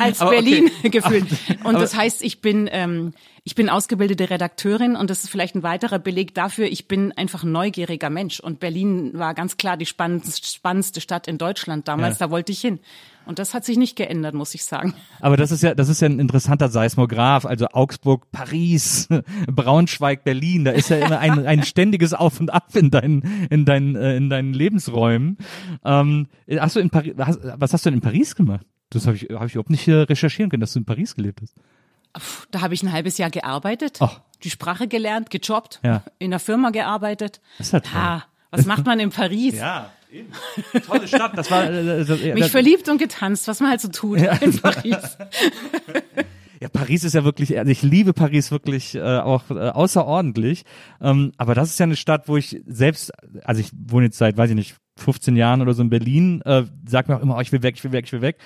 als 0.01 0.21
Aber 0.21 0.31
Berlin 0.31 0.71
okay. 0.81 0.91
gefühlt. 0.91 1.27
Und 1.65 1.67
Aber- 1.77 1.79
das 1.81 1.95
heißt, 1.95 2.23
ich 2.23 2.41
bin 2.41 2.69
ähm, 2.73 3.13
ich 3.45 3.55
bin 3.55 3.71
ausgebildete 3.71 4.29
Redakteurin 4.29 4.97
und 4.97 5.09
das 5.09 5.25
ist 5.25 5.31
vielleicht 5.31 5.55
ein 5.55 5.63
weiterer 5.63 5.99
Beleg 5.99 6.35
dafür. 6.35 6.67
Ich 6.67 6.89
bin 6.89 7.13
einfach 7.13 7.43
ein 7.43 7.53
neugieriger 7.53 8.11
Mensch 8.11 8.39
und 8.41 8.61
Berlin 8.61 9.13
war 9.19 9.35
ganz 9.35 9.57
klar 9.57 9.77
die 9.79 9.87
spannendste, 9.87 10.47
spannendste 10.47 11.01
Stadt 11.01 11.27
in 11.27 11.39
Deutschland 11.39 11.89
damals. 11.89 12.19
Ja. 12.19 12.27
Da 12.27 12.31
wollte 12.31 12.53
ich 12.53 12.61
hin. 12.61 12.81
Und 13.27 13.39
das 13.39 13.55
hat 13.55 13.65
sich 13.65 13.77
nicht 13.77 13.97
geändert, 13.97 14.35
muss 14.35 14.55
ich 14.55 14.65
sagen. 14.65 14.95
Aber 15.21 15.37
das 15.37 15.53
ist 15.53 15.63
ja, 15.63 15.75
das 15.75 15.89
ist 15.89 16.01
ja 16.01 16.09
ein 16.09 16.19
interessanter 16.19 16.69
Seismograph. 16.69 17.45
Also 17.47 17.67
Augsburg, 17.73 18.31
Paris, 18.33 19.09
Braunschweig, 19.47 20.25
Berlin. 20.25 20.65
Da 20.65 20.73
ist 20.73 20.89
ja 20.91 20.97
immer 20.99 21.19
ein, 21.21 21.47
ein 21.47 21.63
ständiges 21.63 22.13
Auf 22.15 22.41
und 22.41 22.53
Ab 22.53 22.75
in 22.75 22.91
deinen, 22.91 23.47
in 23.51 23.65
deinen, 23.65 23.95
äh, 23.95 24.17
in 24.17 24.31
deinen 24.31 24.53
Lebensräumen. 24.53 25.39
Ähm, 25.85 26.27
hast 26.59 26.77
du 26.77 26.81
in 26.81 26.91
Paris, 26.91 27.13
was 27.17 27.73
hast 27.73 27.87
du 27.87 27.91
denn 27.91 27.99
in 27.99 28.03
Paris 28.03 28.35
gemacht? 28.35 28.67
Das 28.91 29.07
habe 29.07 29.17
ich, 29.17 29.29
habe 29.33 29.47
ich 29.47 29.53
überhaupt 29.55 29.71
nicht 29.71 29.87
äh, 29.87 29.93
recherchieren 29.95 30.51
können, 30.51 30.61
dass 30.63 30.73
du 30.73 30.81
in 30.81 30.85
Paris 30.85 31.15
gelebt 31.15 31.41
hast. 31.43 31.55
Da 32.51 32.61
habe 32.63 32.75
ich 32.75 32.83
ein 32.83 32.91
halbes 32.93 33.19
Jahr 33.19 33.31
gearbeitet, 33.31 33.99
Ach. 34.01 34.21
die 34.43 34.51
Sprache 34.51 34.89
gelernt, 34.89 35.31
gejobbt, 35.31 35.79
Ja. 35.85 36.03
in 36.19 36.31
der 36.31 36.41
Firma 36.41 36.71
gearbeitet. 36.71 37.41
Das 37.59 37.69
ist 37.69 37.73
ja 37.75 37.81
toll. 37.81 37.93
Ha, 38.01 38.25
was 38.51 38.67
macht 38.67 38.85
man 38.85 38.99
in 38.99 39.11
Paris? 39.11 39.55
Ja. 39.55 39.93
Tolle 40.87 41.09
Stadt. 41.09 41.37
Das 41.37 41.51
war, 41.51 41.71
äh, 41.71 42.05
das, 42.05 42.21
äh, 42.21 42.35
Mich 42.35 42.45
das, 42.45 42.51
verliebt 42.51 42.89
und 42.89 42.99
getanzt, 42.99 43.49
was 43.49 43.61
man 43.61 43.71
halt 43.71 43.81
so 43.81 43.89
tut 43.89 44.19
in 44.41 44.59
Paris. 44.59 45.19
Ja, 46.61 46.69
Paris 46.69 47.05
ist 47.05 47.15
ja 47.15 47.25
wirklich, 47.25 47.59
also 47.59 47.73
ich 47.73 47.83
liebe 47.83 48.13
Paris 48.13 48.51
wirklich 48.51 48.95
äh, 48.95 49.01
auch 49.01 49.51
äh, 49.51 49.71
außerordentlich. 49.71 50.65
Ähm, 51.01 51.33
aber 51.39 51.55
das 51.55 51.71
ist 51.71 51.79
ja 51.79 51.85
eine 51.85 51.97
Stadt, 51.97 52.29
wo 52.29 52.37
ich 52.37 52.61
selbst, 52.67 53.13
also 53.45 53.63
ich 53.63 53.71
wohne 53.73 54.07
jetzt 54.07 54.19
seit, 54.19 54.37
weiß 54.37 54.51
ich 54.51 54.57
nicht, 54.57 54.77
15 55.01 55.37
Jahren 55.37 55.63
oder 55.63 55.75
so 55.75 55.83
in 55.83 55.91
Berlin, 55.91 56.43
äh, 56.43 56.65
sag 56.87 57.09
mir 57.09 57.17
auch 57.17 57.23
immer, 57.23 57.37
oh, 57.37 57.41
ich 57.41 57.53
will 57.53 57.63
weg, 57.63 57.75
ich 57.77 57.85
will 57.85 57.93
weg, 57.93 58.07
ich 58.07 58.13
will 58.13 58.23
weg. 58.23 58.39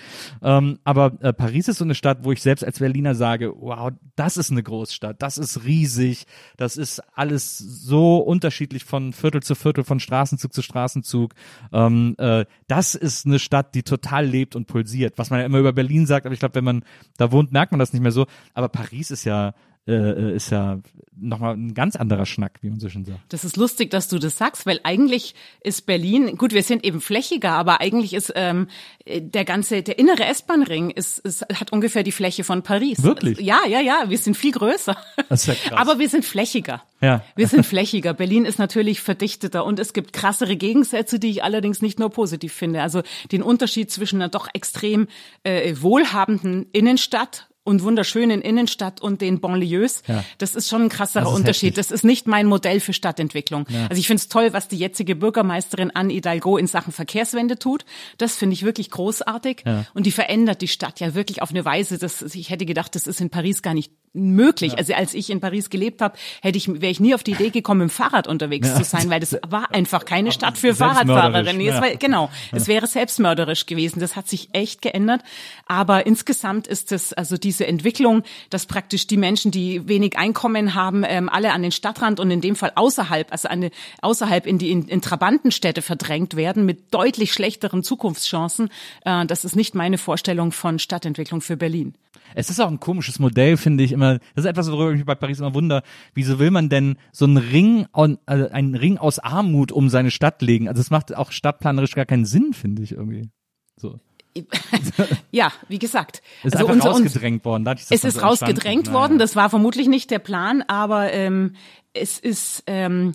Ähm, 0.42 0.78
aber 0.84 1.12
äh, 1.20 1.32
Paris 1.32 1.68
ist 1.68 1.78
so 1.78 1.84
eine 1.84 1.94
Stadt, 1.94 2.18
wo 2.22 2.32
ich 2.32 2.42
selbst 2.42 2.64
als 2.64 2.78
Berliner 2.78 3.14
sage, 3.14 3.52
wow, 3.56 3.90
das 4.16 4.36
ist 4.36 4.50
eine 4.50 4.62
Großstadt, 4.62 5.20
das 5.22 5.38
ist 5.38 5.64
riesig, 5.64 6.26
das 6.56 6.76
ist 6.76 7.02
alles 7.14 7.58
so 7.58 8.18
unterschiedlich 8.18 8.84
von 8.84 9.12
Viertel 9.12 9.42
zu 9.42 9.54
Viertel, 9.54 9.84
von 9.84 10.00
Straßenzug 10.00 10.52
zu 10.52 10.62
Straßenzug. 10.62 11.34
Ähm, 11.72 12.14
äh, 12.18 12.44
das 12.68 12.94
ist 12.94 13.26
eine 13.26 13.38
Stadt, 13.38 13.74
die 13.74 13.82
total 13.82 14.26
lebt 14.26 14.56
und 14.56 14.66
pulsiert. 14.66 15.18
Was 15.18 15.30
man 15.30 15.40
ja 15.40 15.46
immer 15.46 15.58
über 15.58 15.72
Berlin 15.72 16.06
sagt, 16.06 16.26
aber 16.26 16.32
ich 16.32 16.40
glaube, 16.40 16.54
wenn 16.54 16.64
man 16.64 16.84
da 17.16 17.32
wohnt, 17.32 17.52
merkt 17.52 17.72
man 17.72 17.78
das 17.78 17.92
nicht 17.92 18.02
mehr 18.02 18.12
so. 18.12 18.26
Aber 18.54 18.68
Paris 18.68 19.10
ist 19.10 19.24
ja 19.24 19.54
äh, 19.86 20.36
ist 20.36 20.50
ja 20.50 20.80
nochmal 21.16 21.54
ein 21.54 21.74
ganz 21.74 21.96
anderer 21.96 22.26
Schnack, 22.26 22.58
wie 22.62 22.70
man 22.70 22.80
so 22.80 22.88
schön 22.88 23.04
sagt. 23.04 23.20
Das 23.28 23.44
ist 23.44 23.56
lustig, 23.56 23.90
dass 23.90 24.08
du 24.08 24.18
das 24.18 24.36
sagst, 24.36 24.66
weil 24.66 24.80
eigentlich 24.82 25.34
ist 25.62 25.86
Berlin, 25.86 26.36
gut, 26.36 26.52
wir 26.52 26.62
sind 26.62 26.84
eben 26.84 27.00
flächiger, 27.00 27.52
aber 27.52 27.80
eigentlich 27.80 28.14
ist 28.14 28.32
ähm, 28.34 28.68
der 29.06 29.44
ganze, 29.44 29.82
der 29.82 29.98
innere 29.98 30.24
S-Bahn-Ring 30.24 30.90
ist, 30.90 31.18
ist, 31.18 31.42
hat 31.42 31.72
ungefähr 31.72 32.02
die 32.02 32.12
Fläche 32.12 32.44
von 32.44 32.62
Paris. 32.62 33.02
Wirklich? 33.02 33.40
Ja, 33.40 33.60
ja, 33.68 33.80
ja, 33.80 34.04
wir 34.08 34.18
sind 34.18 34.36
viel 34.36 34.52
größer. 34.52 34.96
Das 35.28 35.42
ist 35.42 35.46
ja 35.46 35.54
krass. 35.54 35.80
Aber 35.80 35.98
wir 35.98 36.08
sind 36.08 36.24
flächiger. 36.24 36.82
Ja. 37.00 37.22
Wir 37.36 37.48
sind 37.48 37.66
flächiger. 37.66 38.14
Berlin 38.14 38.44
ist 38.44 38.58
natürlich 38.58 39.00
verdichteter 39.00 39.64
und 39.64 39.78
es 39.78 39.92
gibt 39.92 40.12
krassere 40.12 40.56
Gegensätze, 40.56 41.18
die 41.18 41.30
ich 41.30 41.44
allerdings 41.44 41.82
nicht 41.82 41.98
nur 41.98 42.10
positiv 42.10 42.52
finde. 42.52 42.82
Also 42.82 43.02
den 43.30 43.42
Unterschied 43.42 43.90
zwischen 43.90 44.16
einer 44.16 44.28
doch 44.28 44.48
extrem 44.52 45.08
äh, 45.42 45.74
wohlhabenden 45.80 46.66
Innenstadt 46.72 47.48
und 47.64 47.82
wunderschönen 47.82 48.42
Innenstadt 48.42 49.00
und 49.00 49.20
den 49.20 49.40
Banlieues. 49.40 50.02
Ja. 50.06 50.22
Das 50.38 50.54
ist 50.54 50.68
schon 50.68 50.82
ein 50.82 50.88
krasserer 50.90 51.24
Das 51.24 51.32
Unterschied. 51.32 51.70
heftig. 51.70 51.76
Das 51.76 51.90
ist 51.90 52.04
nicht 52.04 52.26
mein 52.26 52.46
Modell 52.46 52.78
für 52.80 52.92
Stadtentwicklung. 52.92 53.66
Also 53.88 53.98
ich 53.98 54.06
finde 54.06 54.20
es 54.20 54.28
toll, 54.28 54.52
was 54.52 54.68
die 54.68 54.76
jetzige 54.76 55.16
Bürgermeisterin 55.16 55.90
Anne 55.94 56.12
Hidalgo 56.12 56.56
in 56.58 56.66
Sachen 56.66 56.92
Verkehrswende 56.92 57.58
tut. 57.58 57.84
Das 58.18 58.36
finde 58.36 58.54
ich 58.54 58.64
wirklich 58.64 58.90
großartig. 58.90 59.62
Ja. 59.66 59.86
Und 59.94 60.06
die 60.06 60.12
verändert 60.12 60.60
die 60.60 60.68
Stadt 60.68 61.00
ja 61.00 61.14
wirklich 61.14 61.42
auf 61.42 61.50
eine 61.50 61.64
Weise, 61.64 61.98
dass 61.98 62.22
ich 62.22 62.50
hätte 62.50 62.66
gedacht, 62.66 62.94
das 62.94 63.06
ist 63.06 63.20
in 63.20 63.30
Paris 63.30 63.62
gar 63.62 63.74
nicht 63.74 63.92
möglich. 64.14 64.78
Also 64.78 64.94
als 64.94 65.12
ich 65.12 65.28
in 65.28 65.40
Paris 65.40 65.68
gelebt 65.68 66.00
habe, 66.00 66.16
hätte 66.40 66.56
ich 66.56 66.68
wäre 66.68 66.90
ich 66.90 67.00
nie 67.00 67.14
auf 67.14 67.22
die 67.22 67.32
Idee 67.32 67.50
gekommen, 67.50 67.80
dem 67.80 67.90
Fahrrad 67.90 68.26
unterwegs 68.28 68.74
zu 68.74 68.84
sein, 68.84 69.10
weil 69.10 69.20
das 69.20 69.36
war 69.48 69.74
einfach 69.74 70.04
keine 70.04 70.32
Stadt 70.32 70.56
für 70.56 70.74
Fahrradfahrerinnen. 70.74 71.60
Ja. 71.60 71.80
war, 71.80 71.90
genau, 71.96 72.30
es 72.52 72.68
wäre 72.68 72.86
selbstmörderisch 72.86 73.66
gewesen. 73.66 74.00
Das 74.00 74.16
hat 74.16 74.28
sich 74.28 74.48
echt 74.52 74.82
geändert. 74.82 75.22
Aber 75.66 76.06
insgesamt 76.06 76.66
ist 76.66 76.92
es 76.92 77.12
also 77.12 77.36
diese 77.36 77.66
Entwicklung, 77.66 78.22
dass 78.50 78.66
praktisch 78.66 79.06
die 79.06 79.16
Menschen, 79.16 79.50
die 79.50 79.88
wenig 79.88 80.16
Einkommen 80.16 80.74
haben, 80.74 81.04
ähm, 81.06 81.28
alle 81.28 81.52
an 81.52 81.62
den 81.62 81.72
Stadtrand 81.72 82.20
und 82.20 82.30
in 82.30 82.40
dem 82.40 82.54
Fall 82.56 82.72
außerhalb, 82.76 83.32
also 83.32 83.48
an, 83.48 83.70
außerhalb 84.00 84.46
in 84.46 84.58
die 84.58 84.70
in, 84.70 84.86
in 84.86 85.02
Trabantenstädte 85.02 85.82
verdrängt 85.82 86.36
werden 86.36 86.64
mit 86.64 86.94
deutlich 86.94 87.32
schlechteren 87.32 87.82
Zukunftschancen. 87.82 88.70
Äh, 89.04 89.26
das 89.26 89.44
ist 89.44 89.56
nicht 89.56 89.74
meine 89.74 89.98
Vorstellung 89.98 90.52
von 90.52 90.78
Stadtentwicklung 90.78 91.40
für 91.40 91.56
Berlin. 91.56 91.94
Es 92.34 92.50
ist 92.50 92.60
auch 92.60 92.68
ein 92.68 92.80
komisches 92.80 93.18
Modell, 93.18 93.56
finde 93.56 93.84
ich 93.84 93.92
immer. 93.92 94.18
Das 94.34 94.44
ist 94.44 94.46
etwas, 94.46 94.70
worüber 94.70 94.90
ich 94.90 94.98
mich 94.98 95.06
bei 95.06 95.14
Paris 95.14 95.38
immer 95.38 95.54
wundere. 95.54 95.82
Wieso 96.14 96.38
will 96.38 96.50
man 96.50 96.68
denn 96.68 96.96
so 97.12 97.24
einen 97.24 97.36
Ring, 97.36 97.86
on, 97.92 98.18
also 98.26 98.48
einen 98.48 98.74
Ring 98.74 98.98
aus 98.98 99.18
Armut 99.18 99.72
um 99.72 99.88
seine 99.88 100.10
Stadt 100.10 100.42
legen? 100.42 100.68
Also 100.68 100.80
es 100.80 100.90
macht 100.90 101.14
auch 101.14 101.32
stadtplanerisch 101.32 101.94
gar 101.94 102.06
keinen 102.06 102.26
Sinn, 102.26 102.52
finde 102.52 102.82
ich 102.82 102.92
irgendwie. 102.92 103.30
So. 103.76 103.98
Ja, 105.30 105.52
wie 105.68 105.78
gesagt. 105.78 106.22
Ist 106.42 106.56
also 106.56 106.68
einfach 106.68 106.90
rausgedrängt 106.90 107.44
worden. 107.44 107.64
Dadurch 107.64 107.86
Es 107.90 108.04
ist 108.04 108.14
so 108.14 108.20
rausgedrängt 108.20 108.86
Naja. 108.86 108.98
worden. 108.98 109.18
Das 109.18 109.36
war 109.36 109.50
vermutlich 109.50 109.88
nicht 109.88 110.10
der 110.10 110.18
Plan, 110.18 110.62
aber 110.62 111.12
ähm, 111.12 111.54
es 111.92 112.18
ist. 112.18 112.62
Ähm, 112.66 113.12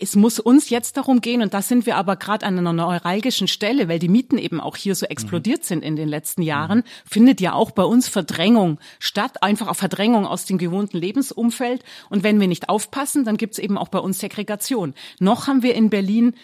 es 0.00 0.14
muss 0.14 0.38
uns 0.38 0.70
jetzt 0.70 0.96
darum 0.96 1.20
gehen, 1.20 1.42
und 1.42 1.54
da 1.54 1.60
sind 1.60 1.84
wir 1.84 1.96
aber 1.96 2.14
gerade 2.14 2.46
an 2.46 2.56
einer 2.56 2.72
neuralgischen 2.72 3.48
Stelle, 3.48 3.88
weil 3.88 3.98
die 3.98 4.08
Mieten 4.08 4.38
eben 4.38 4.60
auch 4.60 4.76
hier 4.76 4.94
so 4.94 5.06
explodiert 5.06 5.64
sind 5.64 5.82
in 5.82 5.96
den 5.96 6.08
letzten 6.08 6.42
Jahren, 6.42 6.84
findet 7.04 7.40
ja 7.40 7.52
auch 7.52 7.72
bei 7.72 7.82
uns 7.82 8.08
Verdrängung 8.08 8.78
statt, 9.00 9.42
einfach 9.42 9.66
auch 9.66 9.76
Verdrängung 9.76 10.24
aus 10.24 10.44
dem 10.44 10.56
gewohnten 10.56 10.98
Lebensumfeld. 10.98 11.82
Und 12.10 12.22
wenn 12.22 12.40
wir 12.40 12.46
nicht 12.46 12.68
aufpassen, 12.68 13.24
dann 13.24 13.36
gibt's 13.36 13.58
eben 13.58 13.76
auch 13.76 13.88
bei 13.88 13.98
uns 13.98 14.20
Segregation. 14.20 14.94
Noch 15.18 15.48
haben 15.48 15.64
wir 15.64 15.74
in 15.74 15.90
Berlin 15.90 16.34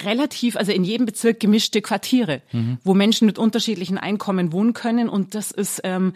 relativ, 0.00 0.56
also 0.56 0.72
in 0.72 0.84
jedem 0.84 1.04
Bezirk 1.04 1.38
gemischte 1.38 1.82
Quartiere, 1.82 2.40
wo 2.82 2.94
Menschen 2.94 3.26
mit 3.26 3.38
unterschiedlichen 3.38 3.98
Einkommen 3.98 4.52
wohnen 4.52 4.72
können. 4.72 5.10
Und 5.10 5.34
das 5.34 5.50
ist, 5.50 5.82
ähm, 5.84 6.14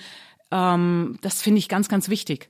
ähm, 0.51 1.19
das 1.21 1.43
finde 1.43 1.59
ich 1.59 1.69
ganz, 1.69 1.89
ganz 1.89 2.09
wichtig. 2.09 2.49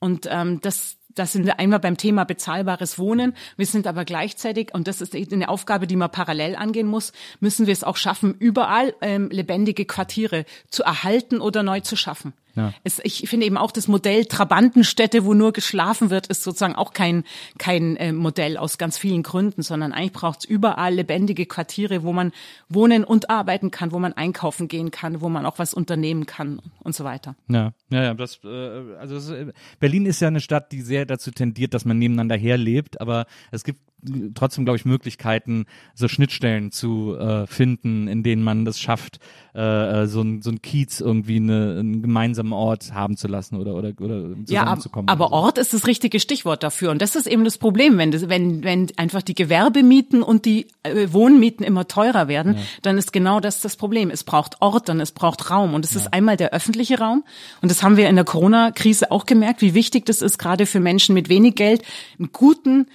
Und 0.00 0.28
ähm, 0.30 0.60
das, 0.60 0.98
das 1.14 1.32
sind 1.32 1.46
wir 1.46 1.58
einmal 1.58 1.80
beim 1.80 1.96
Thema 1.96 2.24
bezahlbares 2.24 2.98
Wohnen. 2.98 3.34
Wir 3.56 3.66
sind 3.66 3.86
aber 3.86 4.04
gleichzeitig, 4.04 4.74
und 4.74 4.88
das 4.88 5.00
ist 5.00 5.14
eine 5.14 5.48
Aufgabe, 5.48 5.86
die 5.86 5.96
man 5.96 6.10
parallel 6.10 6.56
angehen 6.56 6.86
muss, 6.86 7.12
müssen 7.40 7.66
wir 7.66 7.72
es 7.72 7.84
auch 7.84 7.96
schaffen, 7.96 8.34
überall 8.38 8.94
ähm, 9.00 9.30
lebendige 9.30 9.84
Quartiere 9.84 10.44
zu 10.70 10.82
erhalten 10.82 11.40
oder 11.40 11.62
neu 11.62 11.80
zu 11.80 11.96
schaffen. 11.96 12.32
Ja. 12.56 12.72
Es, 12.84 13.00
ich 13.02 13.28
finde 13.28 13.46
eben 13.46 13.56
auch 13.56 13.72
das 13.72 13.88
Modell 13.88 14.26
Trabantenstädte, 14.26 15.24
wo 15.24 15.34
nur 15.34 15.52
geschlafen 15.52 16.10
wird, 16.10 16.26
ist 16.28 16.42
sozusagen 16.42 16.74
auch 16.74 16.92
kein, 16.92 17.24
kein 17.58 17.96
äh, 17.96 18.12
Modell 18.12 18.56
aus 18.56 18.78
ganz 18.78 18.98
vielen 18.98 19.22
Gründen, 19.22 19.62
sondern 19.62 19.92
eigentlich 19.92 20.12
braucht 20.12 20.40
es 20.40 20.44
überall 20.44 20.94
lebendige 20.94 21.46
Quartiere, 21.46 22.02
wo 22.02 22.12
man 22.12 22.32
wohnen 22.68 23.04
und 23.04 23.30
arbeiten 23.30 23.70
kann, 23.70 23.92
wo 23.92 23.98
man 23.98 24.12
einkaufen 24.12 24.68
gehen 24.68 24.90
kann, 24.90 25.20
wo 25.20 25.28
man 25.28 25.46
auch 25.46 25.58
was 25.58 25.74
unternehmen 25.74 26.26
kann 26.26 26.60
und 26.80 26.94
so 26.94 27.04
weiter. 27.04 27.34
Ja, 27.48 27.72
ja, 27.90 28.02
ja. 28.02 28.14
Das, 28.14 28.40
äh, 28.44 28.48
also 28.98 29.16
es, 29.16 29.30
äh, 29.30 29.52
Berlin 29.80 30.06
ist 30.06 30.20
ja 30.20 30.28
eine 30.28 30.40
Stadt, 30.40 30.72
die 30.72 30.82
sehr 30.82 31.06
dazu 31.06 31.30
tendiert, 31.30 31.74
dass 31.74 31.84
man 31.84 31.98
nebeneinander 31.98 32.36
herlebt, 32.36 33.00
aber 33.00 33.26
es 33.50 33.64
gibt 33.64 33.80
trotzdem, 34.34 34.64
glaube 34.64 34.76
ich, 34.76 34.84
Möglichkeiten, 34.84 35.66
so 35.94 36.08
Schnittstellen 36.08 36.70
zu 36.72 37.16
äh, 37.16 37.46
finden, 37.46 38.08
in 38.08 38.22
denen 38.22 38.42
man 38.42 38.64
das 38.64 38.80
schafft, 38.80 39.18
äh, 39.54 40.02
äh, 40.02 40.06
so 40.06 40.20
ein 40.22 40.42
so 40.42 40.50
ein 40.50 40.62
Kiez 40.62 41.00
irgendwie 41.00 41.36
eine, 41.36 41.76
einen 41.78 42.02
gemeinsamen 42.02 42.52
Ort 42.52 42.92
haben 42.92 43.16
zu 43.16 43.28
lassen 43.28 43.56
oder 43.56 43.74
oder 43.74 43.92
oder 44.00 44.30
Ja, 44.46 44.62
zusammenzukommen. 44.62 45.08
aber 45.08 45.26
oder 45.26 45.36
so. 45.36 45.42
Ort 45.42 45.58
ist 45.58 45.74
das 45.74 45.86
richtige 45.86 46.20
Stichwort 46.20 46.62
dafür. 46.62 46.90
Und 46.90 47.00
das 47.00 47.16
ist 47.16 47.26
eben 47.26 47.44
das 47.44 47.58
Problem, 47.58 47.98
wenn, 47.98 48.10
das, 48.10 48.28
wenn, 48.28 48.64
wenn 48.64 48.88
einfach 48.96 49.22
die 49.22 49.34
Gewerbemieten 49.34 50.22
und 50.22 50.44
die 50.44 50.66
äh, 50.82 51.08
Wohnmieten 51.12 51.64
immer 51.64 51.86
teurer 51.88 52.28
werden, 52.28 52.56
dann 52.82 52.98
ist 52.98 53.12
genau 53.12 53.40
das 53.40 53.60
das 53.60 53.76
Problem. 53.76 54.10
Es 54.10 54.24
braucht 54.24 54.60
Ort 54.60 54.90
und 54.90 55.00
es 55.00 55.12
braucht 55.12 55.50
Raum. 55.50 55.74
Und 55.74 55.84
es 55.84 55.94
ist 55.94 56.12
einmal 56.12 56.36
der 56.36 56.52
öffentliche 56.52 56.98
Raum. 56.98 57.24
Und 57.62 57.70
das 57.70 57.82
haben 57.82 57.96
wir 57.96 58.08
in 58.08 58.16
der 58.16 58.24
Corona-Krise 58.24 59.10
auch 59.10 59.26
gemerkt, 59.26 59.62
wie 59.62 59.74
wichtig 59.74 60.04
das 60.06 60.22
ist, 60.22 60.38
gerade 60.38 60.66
für 60.66 60.80
Menschen 60.80 61.14
mit 61.14 61.28
wenig 61.28 61.54
Geld, 61.54 61.82
einen 62.18 62.30
guten, 62.32 62.86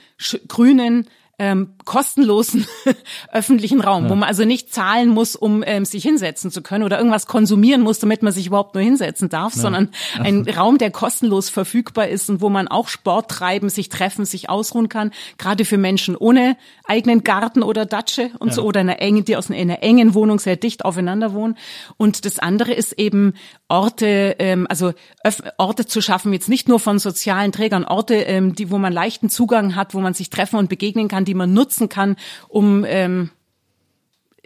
grünen, 0.48 1.08
ähm, 1.40 1.70
kostenlosen 1.86 2.68
öffentlichen 3.32 3.82
Raum, 3.82 4.10
wo 4.10 4.16
man 4.16 4.28
also 4.28 4.46
nicht 4.46 4.74
zahlen 4.74 5.10
muss, 5.10 5.36
um 5.36 5.64
ähm, 5.66 5.86
sich 5.86 6.04
hinsetzen 6.04 6.52
zu 6.52 6.62
können 6.62 6.84
oder 6.84 6.98
irgendwas 6.98 7.26
konsumieren 7.26 7.82
muss, 7.82 8.00
damit 8.00 8.22
man 8.22 8.34
sich 8.34 8.48
überhaupt 8.48 8.76
nur 8.76 8.84
hinsetzen 8.84 9.30
darf, 9.30 9.54
sondern 9.54 9.90
ein 10.20 10.48
Raum, 10.48 10.78
der 10.78 10.92
kostenlos 10.92 11.50
verfügbar 11.50 12.10
ist 12.10 12.30
und 12.30 12.42
wo 12.42 12.50
man 12.50 12.68
auch 12.68 12.90
Sport 12.90 13.32
treiben, 13.32 13.70
sich 13.70 13.90
treffen, 13.90 14.26
sich 14.26 14.50
ausruhen 14.50 14.90
kann, 14.90 15.12
gerade 15.38 15.66
für 15.66 15.78
Menschen 15.78 16.16
ohne 16.16 16.58
eigenen 16.86 17.24
Garten 17.24 17.64
oder 17.64 17.86
Datsche 17.86 18.32
und 18.40 18.54
so 18.54 18.64
oder 18.64 18.82
in 18.82 18.90
einer 18.90 19.02
engen, 19.02 19.24
die 19.24 19.38
aus 19.38 19.50
einer 19.50 19.82
engen 19.82 20.14
Wohnung 20.14 20.40
sehr 20.40 20.58
dicht 20.58 20.84
aufeinander 20.84 21.34
wohnen. 21.34 21.58
Und 21.98 22.26
das 22.26 22.40
andere 22.40 22.74
ist 22.74 22.94
eben 22.94 23.34
Orte, 23.70 24.36
ähm, 24.40 24.68
also 24.70 24.94
öff 25.24 25.42
Orte 25.58 25.86
zu 25.86 26.02
schaffen, 26.02 26.34
jetzt 26.34 26.50
nicht 26.50 26.68
nur 26.68 26.80
von 26.80 27.00
sozialen 27.00 27.52
Trägern, 27.52 27.86
Orte, 27.86 28.16
ähm, 28.16 28.56
die, 28.56 28.72
wo 28.72 28.78
man 28.78 28.92
leichten 28.92 29.30
Zugang 29.30 29.76
hat, 29.76 29.94
wo 29.94 30.00
man 30.00 30.14
sich 30.14 30.30
treffen 30.30 30.58
und 30.58 30.70
begegnen 30.70 31.08
kann, 31.08 31.26
die 31.30 31.36
man 31.36 31.54
nutzen 31.54 31.90
kann, 31.90 32.16
um 32.48 32.84
ähm, 32.88 33.30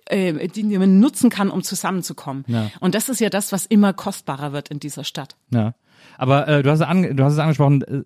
äh, 0.06 0.50
die 0.50 0.64
man 0.78 1.00
nutzen 1.00 1.30
kann, 1.30 1.50
um 1.50 1.64
zusammenzukommen. 1.64 2.44
Ja. 2.48 2.70
Und 2.82 2.94
das 2.94 3.08
ist 3.08 3.22
ja 3.22 3.30
das, 3.30 3.54
was 3.54 3.66
immer 3.66 3.94
kostbarer 3.94 4.52
wird 4.52 4.70
in 4.70 4.80
dieser 4.80 5.06
Stadt. 5.06 5.38
Ja. 5.50 5.76
Aber 6.18 6.48
äh, 6.48 6.62
du, 6.62 6.70
hast 6.70 6.82
an, 6.82 7.16
du 7.16 7.24
hast 7.24 7.34
es 7.34 7.40
angesprochen, 7.40 7.82
äh, 7.82 8.04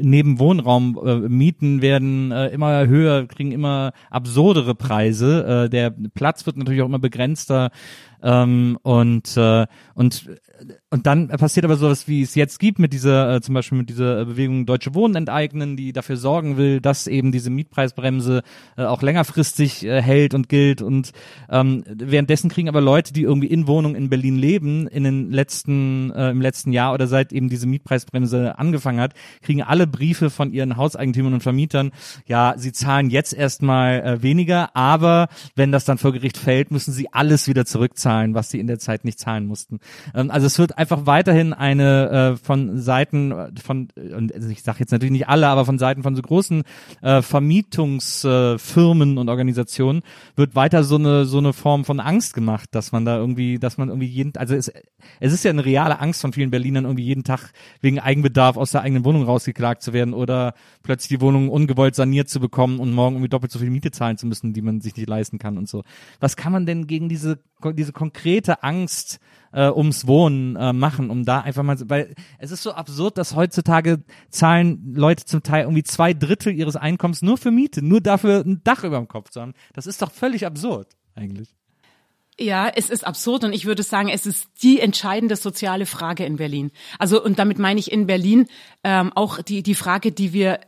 neben 0.00 0.38
Wohnraum 0.38 0.98
äh, 1.04 1.28
Mieten 1.28 1.82
werden 1.82 2.30
äh, 2.30 2.48
immer 2.48 2.86
höher, 2.86 3.26
kriegen 3.26 3.52
immer 3.52 3.92
absurdere 4.10 4.74
Preise. 4.74 5.64
Äh, 5.64 5.68
der 5.68 5.90
Platz 6.14 6.46
wird 6.46 6.56
natürlich 6.56 6.82
auch 6.82 6.86
immer 6.86 6.98
begrenzter. 6.98 7.70
Ähm, 8.22 8.78
und, 8.82 9.36
äh, 9.36 9.66
und, 9.94 10.30
und 10.90 11.06
dann 11.06 11.28
passiert 11.28 11.64
aber 11.64 11.76
sowas, 11.76 12.06
wie 12.06 12.22
es 12.22 12.34
jetzt 12.34 12.58
gibt 12.60 12.78
mit 12.78 12.92
dieser, 12.92 13.34
äh, 13.36 13.40
zum 13.40 13.54
Beispiel 13.54 13.78
mit 13.78 13.88
dieser 13.88 14.24
Bewegung 14.24 14.64
Deutsche 14.66 14.94
Wohnen 14.94 15.16
enteignen, 15.16 15.76
die 15.76 15.92
dafür 15.92 16.16
sorgen 16.16 16.56
will, 16.56 16.80
dass 16.80 17.06
eben 17.06 17.32
diese 17.32 17.50
Mietpreisbremse 17.50 18.42
äh, 18.76 18.84
auch 18.84 19.02
längerfristig 19.02 19.84
äh, 19.84 20.00
hält 20.00 20.34
und 20.34 20.48
gilt. 20.48 20.82
Und 20.82 21.12
ähm, 21.50 21.84
währenddessen 21.86 22.48
kriegen 22.48 22.68
aber 22.68 22.80
Leute, 22.80 23.12
die 23.12 23.22
irgendwie 23.22 23.48
in 23.48 23.66
Wohnungen 23.66 23.96
in 23.96 24.08
Berlin 24.08 24.36
leben, 24.36 24.86
in 24.86 25.04
den 25.04 25.32
letzten, 25.32 26.10
äh, 26.12 26.30
im 26.30 26.40
letzten 26.40 26.72
Jahr 26.72 26.94
oder 26.94 27.06
seit 27.06 27.32
eben 27.32 27.48
diese 27.48 27.66
Mietpreisbremse 27.66 28.58
angefangen 28.58 29.00
hat, 29.00 29.14
kriegen 29.42 29.62
alle 29.62 29.86
Briefe 29.86 30.30
von 30.30 30.52
ihren 30.52 30.76
Hauseigentümern 30.76 31.34
und 31.34 31.42
Vermietern, 31.42 31.90
ja, 32.26 32.54
sie 32.56 32.72
zahlen 32.72 33.10
jetzt 33.10 33.34
erstmal 33.34 34.00
äh, 34.00 34.22
weniger, 34.22 34.76
aber 34.76 35.28
wenn 35.56 35.72
das 35.72 35.84
dann 35.84 35.98
vor 35.98 36.12
Gericht 36.12 36.36
fällt, 36.36 36.70
müssen 36.70 36.92
sie 36.92 37.12
alles 37.12 37.48
wieder 37.48 37.64
zurückzahlen 37.64 38.11
zahlen, 38.12 38.34
was 38.34 38.50
sie 38.50 38.60
in 38.60 38.66
der 38.66 38.78
Zeit 38.78 39.04
nicht 39.04 39.18
zahlen 39.18 39.46
mussten. 39.46 39.80
Ähm, 40.14 40.30
also 40.30 40.46
es 40.46 40.58
wird 40.58 40.78
einfach 40.78 41.06
weiterhin 41.06 41.52
eine 41.52 42.34
äh, 42.34 42.36
von 42.36 42.78
Seiten 42.78 43.32
von, 43.62 43.88
und 43.96 44.32
ich 44.50 44.62
sage 44.62 44.80
jetzt 44.80 44.92
natürlich 44.92 45.12
nicht 45.12 45.28
alle, 45.28 45.48
aber 45.48 45.64
von 45.64 45.78
Seiten 45.78 46.02
von 46.02 46.14
so 46.14 46.22
großen 46.22 46.62
äh, 47.00 47.22
Vermietungsfirmen 47.22 49.16
äh, 49.16 49.20
und 49.20 49.28
Organisationen 49.28 50.02
wird 50.36 50.54
weiter 50.54 50.84
so 50.84 50.96
eine 50.96 51.24
so 51.24 51.38
eine 51.38 51.52
Form 51.52 51.84
von 51.84 52.00
Angst 52.00 52.34
gemacht, 52.34 52.68
dass 52.72 52.92
man 52.92 53.04
da 53.04 53.16
irgendwie, 53.16 53.58
dass 53.58 53.78
man 53.78 53.88
irgendwie 53.88 54.06
jeden, 54.06 54.36
also 54.36 54.54
es, 54.54 54.70
es 55.20 55.32
ist 55.32 55.44
ja 55.44 55.50
eine 55.50 55.64
reale 55.64 55.98
Angst 56.00 56.20
von 56.20 56.32
vielen 56.32 56.50
Berlinern, 56.50 56.84
irgendwie 56.84 57.04
jeden 57.04 57.24
Tag 57.24 57.52
wegen 57.80 57.98
Eigenbedarf 57.98 58.56
aus 58.56 58.72
der 58.72 58.82
eigenen 58.82 59.04
Wohnung 59.04 59.24
rausgeklagt 59.24 59.82
zu 59.82 59.92
werden 59.92 60.14
oder 60.14 60.54
plötzlich 60.82 61.08
die 61.08 61.20
Wohnung 61.20 61.48
ungewollt 61.48 61.94
saniert 61.94 62.28
zu 62.28 62.40
bekommen 62.40 62.78
und 62.78 62.92
morgen 62.92 63.16
irgendwie 63.16 63.30
doppelt 63.30 63.52
so 63.52 63.58
viel 63.58 63.70
Miete 63.70 63.90
zahlen 63.90 64.18
zu 64.18 64.26
müssen, 64.26 64.52
die 64.52 64.62
man 64.62 64.80
sich 64.80 64.96
nicht 64.96 65.08
leisten 65.08 65.38
kann 65.38 65.56
und 65.56 65.68
so. 65.68 65.82
Was 66.20 66.36
kann 66.36 66.52
man 66.52 66.66
denn 66.66 66.86
gegen 66.86 67.08
diese 67.08 67.38
diese 67.70 67.92
konkrete 68.02 68.64
Angst 68.64 69.20
äh, 69.52 69.70
ums 69.70 70.08
Wohnen 70.08 70.56
äh, 70.56 70.72
machen, 70.72 71.08
um 71.08 71.24
da 71.24 71.40
einfach 71.40 71.62
mal, 71.62 71.76
weil 71.84 72.16
es 72.38 72.50
ist 72.50 72.64
so 72.64 72.72
absurd, 72.72 73.16
dass 73.16 73.36
heutzutage 73.36 74.02
zahlen 74.28 74.92
Leute 74.96 75.24
zum 75.24 75.44
Teil 75.44 75.62
irgendwie 75.62 75.84
zwei 75.84 76.14
Drittel 76.14 76.52
ihres 76.52 76.74
Einkommens 76.74 77.22
nur 77.22 77.38
für 77.38 77.52
Miete, 77.52 77.80
nur 77.80 78.00
dafür 78.00 78.42
ein 78.44 78.60
Dach 78.64 78.82
über 78.82 78.96
dem 78.96 79.06
Kopf 79.06 79.30
zu 79.30 79.40
haben. 79.40 79.54
Das 79.72 79.86
ist 79.86 80.02
doch 80.02 80.10
völlig 80.10 80.44
absurd 80.44 80.88
eigentlich. 81.14 81.54
Ja, 82.40 82.68
es 82.68 82.90
ist 82.90 83.06
absurd 83.06 83.44
und 83.44 83.52
ich 83.52 83.66
würde 83.66 83.84
sagen, 83.84 84.08
es 84.08 84.26
ist 84.26 84.48
die 84.64 84.80
entscheidende 84.80 85.36
soziale 85.36 85.86
Frage 85.86 86.24
in 86.24 86.36
Berlin. 86.36 86.72
Also 86.98 87.22
und 87.22 87.38
damit 87.38 87.60
meine 87.60 87.78
ich 87.78 87.92
in 87.92 88.08
Berlin 88.08 88.48
ähm, 88.82 89.12
auch 89.14 89.40
die 89.42 89.62
die 89.62 89.76
Frage, 89.76 90.10
die 90.10 90.32
wir 90.32 90.58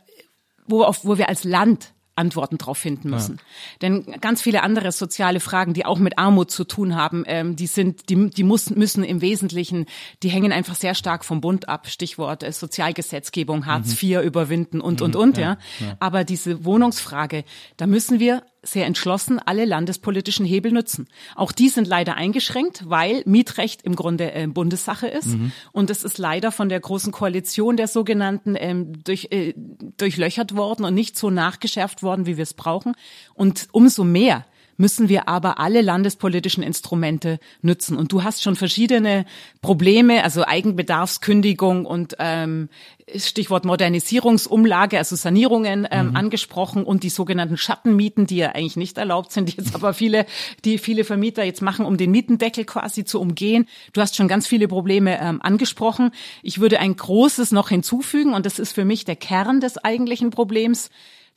wo 0.67 0.83
auf 0.83 1.03
wo 1.03 1.17
wir 1.17 1.27
als 1.27 1.43
Land 1.43 1.94
Antworten 2.15 2.57
drauf 2.57 2.77
finden 2.77 3.09
müssen. 3.09 3.37
Ja. 3.37 3.43
Denn 3.81 4.15
ganz 4.21 4.41
viele 4.41 4.63
andere 4.63 4.91
soziale 4.91 5.39
Fragen, 5.39 5.73
die 5.73 5.85
auch 5.85 5.99
mit 5.99 6.17
Armut 6.17 6.49
zu 6.49 6.63
tun 6.63 6.95
haben, 6.95 7.23
ähm, 7.27 7.55
die 7.55 7.67
sind, 7.67 8.09
die, 8.09 8.29
die 8.29 8.43
muss, 8.43 8.69
müssen 8.69 9.03
im 9.03 9.21
Wesentlichen, 9.21 9.85
die 10.23 10.29
hängen 10.29 10.51
einfach 10.51 10.75
sehr 10.75 10.95
stark 10.95 11.25
vom 11.25 11.41
Bund 11.41 11.67
ab. 11.67 11.87
Stichwort 11.87 12.43
äh, 12.43 12.51
Sozialgesetzgebung, 12.51 13.65
Hartz 13.65 14.01
mhm. 14.01 14.09
IV 14.09 14.21
überwinden 14.23 14.81
und, 14.81 15.01
mhm. 15.01 15.05
und, 15.05 15.15
und, 15.15 15.37
ja. 15.37 15.57
ja. 15.79 15.97
Aber 15.99 16.23
diese 16.23 16.63
Wohnungsfrage, 16.63 17.43
da 17.77 17.87
müssen 17.87 18.19
wir 18.19 18.43
sehr 18.65 18.85
entschlossen 18.85 19.39
alle 19.39 19.65
landespolitischen 19.65 20.45
Hebel 20.45 20.71
nutzen. 20.71 21.07
Auch 21.35 21.51
die 21.51 21.69
sind 21.69 21.87
leider 21.87 22.15
eingeschränkt, 22.15 22.83
weil 22.87 23.21
Mietrecht 23.25 23.83
im 23.83 23.95
Grunde 23.95 24.33
äh, 24.33 24.47
Bundessache 24.47 25.07
ist. 25.07 25.27
Mhm. 25.27 25.51
Und 25.71 25.89
es 25.89 26.03
ist 26.03 26.17
leider 26.17 26.51
von 26.51 26.69
der 26.69 26.79
großen 26.79 27.11
Koalition 27.11 27.77
der 27.77 27.87
sogenannten 27.87 28.55
ähm, 28.57 29.03
durch, 29.03 29.27
äh, 29.31 29.53
durchlöchert 29.97 30.55
worden 30.55 30.85
und 30.85 30.93
nicht 30.93 31.17
so 31.17 31.29
nachgeschärft 31.29 32.03
worden, 32.03 32.25
wie 32.25 32.37
wir 32.37 32.43
es 32.43 32.53
brauchen. 32.53 32.93
Und 33.33 33.67
umso 33.71 34.03
mehr 34.03 34.45
müssen 34.77 35.09
wir 35.09 35.27
aber 35.27 35.59
alle 35.59 35.81
landespolitischen 35.81 36.63
Instrumente 36.63 37.39
nutzen. 37.61 37.97
Und 37.97 38.11
du 38.11 38.23
hast 38.23 38.43
schon 38.43 38.55
verschiedene 38.55 39.25
Probleme, 39.61 40.23
also 40.23 40.45
Eigenbedarfskündigung 40.45 41.85
und 41.85 42.15
ähm, 42.19 42.69
Stichwort 43.15 43.65
Modernisierungsumlage, 43.65 44.97
also 44.97 45.15
Sanierungen 45.15 45.87
ähm, 45.91 46.09
mhm. 46.09 46.15
angesprochen 46.15 46.83
und 46.83 47.03
die 47.03 47.09
sogenannten 47.09 47.55
Schattenmieten, 47.55 48.25
die 48.25 48.37
ja 48.37 48.49
eigentlich 48.49 48.77
nicht 48.77 48.97
erlaubt 48.97 49.31
sind, 49.31 49.49
die 49.49 49.57
jetzt 49.57 49.75
aber 49.75 49.93
viele, 49.93 50.25
die 50.63 50.79
viele 50.79 51.03
Vermieter 51.03 51.43
jetzt 51.43 51.61
machen, 51.61 51.85
um 51.85 51.97
den 51.97 52.11
Mietendeckel 52.11 52.65
quasi 52.65 53.05
zu 53.05 53.21
umgehen. 53.21 53.67
Du 53.93 54.01
hast 54.01 54.15
schon 54.15 54.27
ganz 54.27 54.47
viele 54.47 54.67
Probleme 54.67 55.19
ähm, 55.21 55.41
angesprochen. 55.41 56.11
Ich 56.41 56.59
würde 56.59 56.79
ein 56.79 56.95
großes 56.95 57.51
noch 57.51 57.69
hinzufügen 57.69 58.33
und 58.33 58.45
das 58.45 58.57
ist 58.57 58.73
für 58.73 58.85
mich 58.85 59.05
der 59.05 59.15
Kern 59.15 59.59
des 59.59 59.77
eigentlichen 59.77 60.31
Problems. 60.31 60.89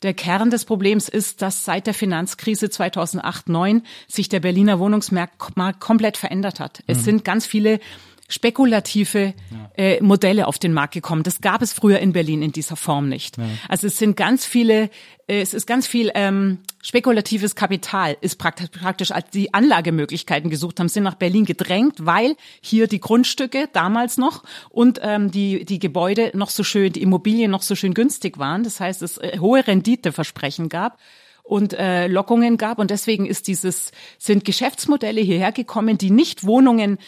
Der 0.02 0.14
Kern 0.14 0.50
des 0.50 0.64
Problems 0.64 1.08
ist, 1.08 1.42
dass 1.42 1.64
seit 1.64 1.86
der 1.88 1.94
Finanzkrise 1.94 2.66
2008-9 2.66 3.82
sich 4.06 4.28
der 4.28 4.40
Berliner 4.40 4.78
Wohnungsmarkt 4.78 5.38
komplett 5.80 6.16
verändert 6.16 6.60
hat. 6.60 6.84
Es 6.86 6.98
mhm. 6.98 7.02
sind 7.02 7.24
ganz 7.24 7.46
viele 7.46 7.80
spekulative 8.28 9.32
äh, 9.74 10.02
Modelle 10.02 10.46
auf 10.46 10.58
den 10.58 10.74
Markt 10.74 10.92
gekommen. 10.92 11.22
Das 11.22 11.40
gab 11.40 11.62
es 11.62 11.72
früher 11.72 11.98
in 11.98 12.12
Berlin 12.12 12.42
in 12.42 12.52
dieser 12.52 12.76
Form 12.76 13.08
nicht. 13.08 13.38
Ja. 13.38 13.44
Also 13.68 13.86
es 13.86 13.96
sind 13.96 14.16
ganz 14.16 14.44
viele, 14.44 14.90
äh, 15.26 15.40
es 15.40 15.54
ist 15.54 15.66
ganz 15.66 15.86
viel 15.86 16.10
ähm, 16.14 16.58
spekulatives 16.82 17.54
Kapital, 17.54 18.18
ist 18.20 18.36
praktisch, 18.36 18.68
praktisch 18.68 19.12
als 19.12 19.30
die 19.30 19.54
Anlagemöglichkeiten 19.54 20.50
gesucht 20.50 20.78
haben, 20.78 20.90
sind 20.90 21.04
nach 21.04 21.14
Berlin 21.14 21.46
gedrängt, 21.46 22.04
weil 22.04 22.36
hier 22.60 22.86
die 22.86 23.00
Grundstücke 23.00 23.70
damals 23.72 24.18
noch 24.18 24.44
und 24.68 25.00
ähm, 25.02 25.30
die 25.30 25.64
die 25.64 25.78
Gebäude 25.78 26.30
noch 26.34 26.50
so 26.50 26.64
schön, 26.64 26.92
die 26.92 27.02
Immobilien 27.02 27.50
noch 27.50 27.62
so 27.62 27.74
schön 27.74 27.94
günstig 27.94 28.38
waren. 28.38 28.62
Das 28.62 28.78
heißt, 28.78 29.00
es 29.00 29.16
äh, 29.16 29.38
hohe 29.38 29.66
Renditeversprechen 29.66 30.68
gab 30.68 30.98
und 31.44 31.72
äh, 31.72 32.08
Lockungen 32.08 32.58
gab 32.58 32.78
und 32.78 32.90
deswegen 32.90 33.24
ist 33.24 33.48
dieses 33.48 33.90
sind 34.18 34.44
Geschäftsmodelle 34.44 35.22
hierher 35.22 35.52
gekommen, 35.52 35.96
die 35.96 36.10
nicht 36.10 36.44
Wohnungen 36.44 36.98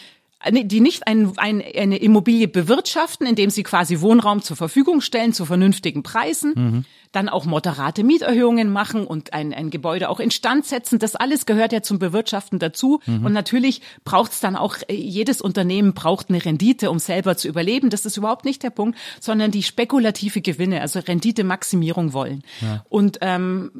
die 0.49 0.81
nicht 0.81 1.07
ein, 1.07 1.33
ein, 1.37 1.61
eine 1.61 1.97
Immobilie 1.97 2.47
bewirtschaften, 2.47 3.27
indem 3.27 3.49
sie 3.49 3.63
quasi 3.63 4.01
Wohnraum 4.01 4.41
zur 4.41 4.57
Verfügung 4.57 5.01
stellen 5.01 5.33
zu 5.33 5.45
vernünftigen 5.45 6.01
Preisen, 6.01 6.53
mhm. 6.55 6.85
dann 7.11 7.29
auch 7.29 7.45
moderate 7.45 8.03
Mieterhöhungen 8.03 8.71
machen 8.71 9.05
und 9.05 9.33
ein, 9.33 9.53
ein 9.53 9.69
Gebäude 9.69 10.09
auch 10.09 10.19
instand 10.19 10.65
setzen. 10.65 10.97
Das 10.97 11.15
alles 11.15 11.45
gehört 11.45 11.73
ja 11.73 11.83
zum 11.83 11.99
Bewirtschaften 11.99 12.57
dazu. 12.57 13.01
Mhm. 13.05 13.25
Und 13.25 13.33
natürlich 13.33 13.81
braucht 14.03 14.31
es 14.31 14.39
dann 14.39 14.55
auch, 14.55 14.77
äh, 14.87 14.95
jedes 14.95 15.41
Unternehmen 15.41 15.93
braucht 15.93 16.29
eine 16.29 16.43
Rendite, 16.43 16.89
um 16.89 16.97
selber 16.97 17.37
zu 17.37 17.47
überleben. 17.47 17.91
Das 17.91 18.05
ist 18.05 18.17
überhaupt 18.17 18.45
nicht 18.45 18.63
der 18.63 18.71
Punkt, 18.71 18.97
sondern 19.19 19.51
die 19.51 19.63
spekulative 19.63 20.41
Gewinne, 20.41 20.81
also 20.81 20.99
Renditemaximierung 20.99 22.13
wollen. 22.13 22.43
Ja. 22.61 22.83
Und 22.89 23.19
ähm, 23.21 23.71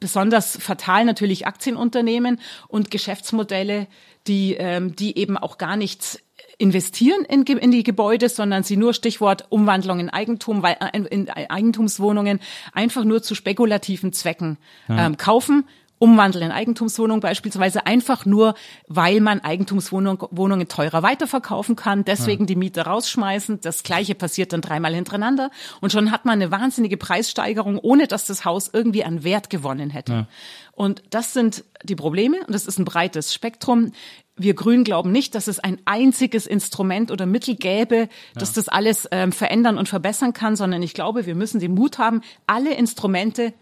besonders 0.00 0.58
fatal 0.58 1.06
natürlich 1.06 1.46
Aktienunternehmen 1.46 2.40
und 2.68 2.90
Geschäftsmodelle, 2.90 3.86
die, 4.26 4.54
ähm, 4.54 4.96
die 4.96 5.18
eben 5.18 5.36
auch 5.36 5.58
gar 5.58 5.76
nichts 5.76 6.20
investieren 6.58 7.24
in, 7.24 7.44
in 7.44 7.70
die 7.70 7.82
Gebäude, 7.82 8.28
sondern 8.28 8.62
sie 8.62 8.76
nur 8.76 8.92
Stichwort 8.92 9.46
Umwandlung 9.48 9.98
in 9.98 10.10
Eigentum, 10.10 10.62
weil 10.62 10.76
äh, 10.80 10.98
in 10.98 11.30
Eigentumswohnungen 11.30 12.40
einfach 12.72 13.04
nur 13.04 13.22
zu 13.22 13.34
spekulativen 13.34 14.12
Zwecken 14.12 14.58
ja. 14.88 15.06
ähm, 15.06 15.16
kaufen 15.16 15.64
umwandeln 16.00 16.46
in 16.46 16.50
Eigentumswohnungen 16.50 17.20
beispielsweise 17.20 17.86
einfach 17.86 18.24
nur, 18.24 18.54
weil 18.88 19.20
man 19.20 19.40
Eigentumswohnungen 19.40 20.66
teurer 20.66 21.02
weiterverkaufen 21.02 21.76
kann, 21.76 22.04
deswegen 22.04 22.44
ja. 22.44 22.46
die 22.46 22.56
Miete 22.56 22.80
rausschmeißen. 22.86 23.60
Das 23.60 23.82
Gleiche 23.82 24.14
passiert 24.14 24.54
dann 24.54 24.62
dreimal 24.62 24.94
hintereinander 24.94 25.50
und 25.82 25.92
schon 25.92 26.10
hat 26.10 26.24
man 26.24 26.40
eine 26.40 26.50
wahnsinnige 26.50 26.96
Preissteigerung, 26.96 27.78
ohne 27.78 28.06
dass 28.06 28.24
das 28.24 28.46
Haus 28.46 28.70
irgendwie 28.72 29.04
an 29.04 29.24
Wert 29.24 29.50
gewonnen 29.50 29.90
hätte. 29.90 30.12
Ja. 30.12 30.26
Und 30.72 31.02
das 31.10 31.34
sind 31.34 31.64
die 31.82 31.96
Probleme 31.96 32.38
und 32.46 32.54
das 32.54 32.66
ist 32.66 32.78
ein 32.78 32.86
breites 32.86 33.34
Spektrum. 33.34 33.92
Wir 34.36 34.54
Grünen 34.54 34.84
glauben 34.84 35.12
nicht, 35.12 35.34
dass 35.34 35.48
es 35.48 35.60
ein 35.60 35.78
einziges 35.84 36.46
Instrument 36.46 37.10
oder 37.10 37.26
Mittel 37.26 37.56
gäbe, 37.56 38.08
das 38.34 38.50
ja. 38.50 38.54
das 38.54 38.68
alles 38.70 39.06
ähm, 39.10 39.32
verändern 39.32 39.76
und 39.76 39.90
verbessern 39.90 40.32
kann, 40.32 40.56
sondern 40.56 40.82
ich 40.82 40.94
glaube, 40.94 41.26
wir 41.26 41.34
müssen 41.34 41.60
den 41.60 41.74
Mut 41.74 41.98
haben, 41.98 42.22
alle 42.46 42.72
Instrumente 42.72 43.52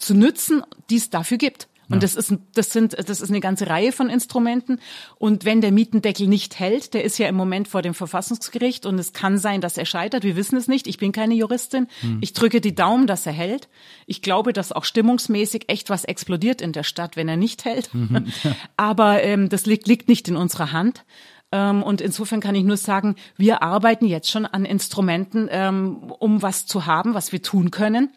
zu 0.00 0.14
nützen, 0.14 0.62
die 0.90 0.96
es 0.96 1.10
dafür 1.10 1.38
gibt. 1.38 1.68
Und 1.90 1.96
ja. 1.96 2.00
das 2.00 2.14
ist, 2.14 2.32
das 2.54 2.72
sind, 2.72 2.96
das 2.96 3.20
ist 3.20 3.30
eine 3.30 3.40
ganze 3.40 3.66
Reihe 3.66 3.90
von 3.90 4.08
Instrumenten. 4.08 4.78
Und 5.18 5.44
wenn 5.44 5.60
der 5.60 5.72
Mietendeckel 5.72 6.28
nicht 6.28 6.60
hält, 6.60 6.94
der 6.94 7.02
ist 7.02 7.18
ja 7.18 7.26
im 7.26 7.34
Moment 7.34 7.66
vor 7.66 7.82
dem 7.82 7.94
Verfassungsgericht 7.94 8.86
und 8.86 8.96
es 9.00 9.12
kann 9.12 9.38
sein, 9.38 9.60
dass 9.60 9.76
er 9.76 9.86
scheitert. 9.86 10.22
Wir 10.22 10.36
wissen 10.36 10.56
es 10.56 10.68
nicht. 10.68 10.86
Ich 10.86 10.98
bin 10.98 11.10
keine 11.10 11.34
Juristin. 11.34 11.88
Hm. 12.00 12.18
Ich 12.20 12.32
drücke 12.32 12.60
die 12.60 12.76
Daumen, 12.76 13.08
dass 13.08 13.26
er 13.26 13.32
hält. 13.32 13.68
Ich 14.06 14.22
glaube, 14.22 14.52
dass 14.52 14.70
auch 14.70 14.84
stimmungsmäßig 14.84 15.64
echt 15.66 15.90
was 15.90 16.04
explodiert 16.04 16.62
in 16.62 16.72
der 16.72 16.84
Stadt, 16.84 17.16
wenn 17.16 17.28
er 17.28 17.36
nicht 17.36 17.64
hält. 17.64 17.92
Mhm. 17.92 18.26
Aber 18.76 19.24
ähm, 19.24 19.48
das 19.48 19.66
liegt, 19.66 19.88
liegt 19.88 20.08
nicht 20.08 20.28
in 20.28 20.36
unserer 20.36 20.70
Hand. 20.70 21.04
Ähm, 21.50 21.82
und 21.82 22.00
insofern 22.00 22.38
kann 22.38 22.54
ich 22.54 22.62
nur 22.62 22.76
sagen, 22.76 23.16
wir 23.36 23.64
arbeiten 23.64 24.06
jetzt 24.06 24.30
schon 24.30 24.46
an 24.46 24.64
Instrumenten, 24.64 25.48
ähm, 25.50 26.12
um 26.20 26.40
was 26.40 26.66
zu 26.66 26.86
haben, 26.86 27.14
was 27.14 27.32
wir 27.32 27.42
tun 27.42 27.72
können 27.72 28.10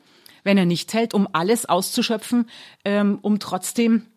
wenn 0.44 0.58
er 0.58 0.66
nicht 0.66 0.94
hält, 0.94 1.14
um 1.14 1.28
alles 1.32 1.66
auszuschöpfen, 1.66 2.50
ähm, 2.86 3.20
um 3.22 3.40
trotzdem 3.40 4.08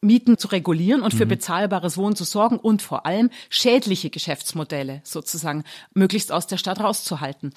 Mieten 0.00 0.38
zu 0.38 0.48
regulieren 0.48 1.02
und 1.02 1.14
für 1.14 1.26
bezahlbares 1.26 1.96
Wohnen 1.96 2.16
zu 2.16 2.24
sorgen 2.24 2.58
und 2.58 2.82
vor 2.82 3.06
allem 3.06 3.30
schädliche 3.48 4.10
Geschäftsmodelle 4.10 5.00
sozusagen 5.04 5.64
möglichst 5.94 6.32
aus 6.32 6.46
der 6.46 6.58
Stadt 6.58 6.80
rauszuhalten. 6.80 7.52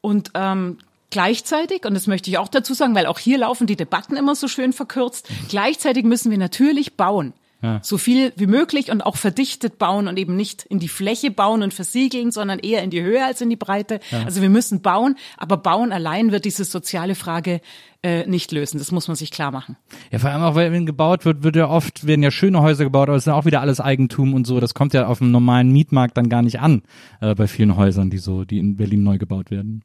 Und 0.00 0.30
ähm, 0.34 0.78
Gleichzeitig, 1.10 1.86
und 1.86 1.94
das 1.94 2.06
möchte 2.06 2.28
ich 2.28 2.36
auch 2.36 2.48
dazu 2.48 2.74
sagen, 2.74 2.94
weil 2.94 3.06
auch 3.06 3.18
hier 3.18 3.38
laufen 3.38 3.66
die 3.66 3.76
Debatten 3.76 4.16
immer 4.16 4.34
so 4.34 4.46
schön 4.46 4.74
verkürzt, 4.74 5.28
gleichzeitig 5.48 6.04
müssen 6.04 6.30
wir 6.30 6.36
natürlich 6.36 6.96
bauen. 6.96 7.32
Ja. 7.60 7.80
So 7.82 7.98
viel 7.98 8.32
wie 8.36 8.46
möglich 8.46 8.90
und 8.90 9.02
auch 9.02 9.16
verdichtet 9.16 9.78
bauen 9.78 10.06
und 10.06 10.16
eben 10.16 10.36
nicht 10.36 10.64
in 10.64 10.78
die 10.78 10.88
Fläche 10.88 11.32
bauen 11.32 11.62
und 11.62 11.74
versiegeln, 11.74 12.30
sondern 12.30 12.60
eher 12.60 12.84
in 12.84 12.90
die 12.90 13.02
Höhe 13.02 13.24
als 13.24 13.40
in 13.40 13.50
die 13.50 13.56
Breite. 13.56 13.98
Also 14.24 14.42
wir 14.42 14.48
müssen 14.48 14.80
bauen, 14.80 15.16
aber 15.36 15.56
bauen 15.56 15.90
allein 15.90 16.30
wird 16.30 16.44
diese 16.44 16.64
soziale 16.64 17.16
Frage 17.16 17.60
äh, 18.02 18.26
nicht 18.28 18.52
lösen. 18.52 18.78
Das 18.78 18.92
muss 18.92 19.08
man 19.08 19.16
sich 19.16 19.32
klar 19.32 19.50
machen. 19.50 19.76
Ja, 20.12 20.20
vor 20.20 20.30
allem 20.30 20.42
auch, 20.42 20.54
weil 20.54 20.70
wenn 20.70 20.86
gebaut 20.86 21.24
wird, 21.24 21.42
wird 21.42 21.56
ja 21.56 21.68
oft, 21.68 22.06
werden 22.06 22.22
ja 22.22 22.30
schöne 22.30 22.62
Häuser 22.62 22.84
gebaut, 22.84 23.08
aber 23.08 23.16
es 23.16 23.22
ist 23.22 23.26
ja 23.26 23.34
auch 23.34 23.44
wieder 23.44 23.60
alles 23.60 23.80
Eigentum 23.80 24.34
und 24.34 24.46
so. 24.46 24.60
Das 24.60 24.74
kommt 24.74 24.94
ja 24.94 25.08
auf 25.08 25.18
dem 25.18 25.32
normalen 25.32 25.72
Mietmarkt 25.72 26.16
dann 26.16 26.28
gar 26.28 26.42
nicht 26.42 26.60
an, 26.60 26.82
äh, 27.20 27.34
bei 27.34 27.48
vielen 27.48 27.76
Häusern, 27.76 28.08
die 28.08 28.18
so, 28.18 28.44
die 28.44 28.58
in 28.58 28.76
Berlin 28.76 29.02
neu 29.02 29.18
gebaut 29.18 29.50
werden. 29.50 29.82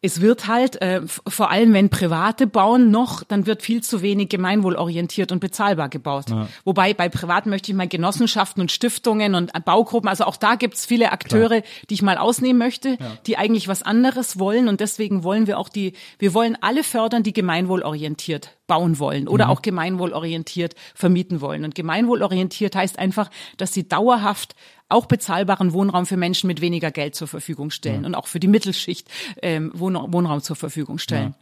Es 0.00 0.20
wird 0.20 0.46
halt, 0.46 0.80
äh, 0.80 1.00
vor 1.06 1.50
allem 1.50 1.72
wenn 1.72 1.88
Private 1.88 2.46
bauen 2.46 2.92
noch, 2.92 3.24
dann 3.24 3.46
wird 3.46 3.62
viel 3.62 3.82
zu 3.82 4.00
wenig 4.00 4.28
gemeinwohlorientiert 4.28 5.32
und 5.32 5.40
bezahlbar 5.40 5.88
gebaut. 5.88 6.26
Wobei 6.64 6.94
bei 6.94 7.08
Privaten 7.08 7.50
möchte 7.50 7.72
ich 7.72 7.76
mal 7.76 7.88
Genossenschaften 7.88 8.60
und 8.60 8.70
Stiftungen 8.70 9.34
und 9.34 9.52
Baugruppen, 9.64 10.08
also 10.08 10.24
auch 10.24 10.36
da 10.36 10.54
gibt's 10.54 10.86
viele 10.86 11.10
Akteure, 11.10 11.62
die 11.90 11.94
ich 11.94 12.02
mal 12.02 12.16
ausnehmen 12.16 12.58
möchte, 12.58 12.96
die 13.26 13.36
eigentlich 13.38 13.66
was 13.66 13.82
anderes 13.82 14.38
wollen. 14.38 14.68
Und 14.68 14.80
deswegen 14.80 15.24
wollen 15.24 15.48
wir 15.48 15.58
auch 15.58 15.68
die, 15.68 15.94
wir 16.18 16.32
wollen 16.32 16.56
alle 16.60 16.84
fördern, 16.84 17.24
die 17.24 17.32
gemeinwohlorientiert 17.32 18.56
bauen 18.68 18.98
wollen 19.00 19.26
oder 19.26 19.48
auch 19.48 19.62
gemeinwohlorientiert 19.62 20.74
vermieten 20.94 21.40
wollen. 21.40 21.64
Und 21.64 21.74
gemeinwohlorientiert 21.74 22.76
heißt 22.76 22.98
einfach, 22.98 23.30
dass 23.56 23.72
sie 23.72 23.88
dauerhaft 23.88 24.54
auch 24.88 25.06
bezahlbaren 25.06 25.72
Wohnraum 25.72 26.06
für 26.06 26.16
Menschen 26.16 26.46
mit 26.46 26.60
weniger 26.60 26.90
Geld 26.90 27.14
zur 27.14 27.28
Verfügung 27.28 27.70
stellen 27.70 28.04
und 28.04 28.14
auch 28.14 28.26
für 28.26 28.40
die 28.40 28.48
Mittelschicht 28.48 29.08
ähm, 29.42 29.70
Wohn 29.74 29.94
Wohnraum 30.12 30.40
zur 30.40 30.56
Verfügung 30.56 30.98
stellen. 30.98 31.34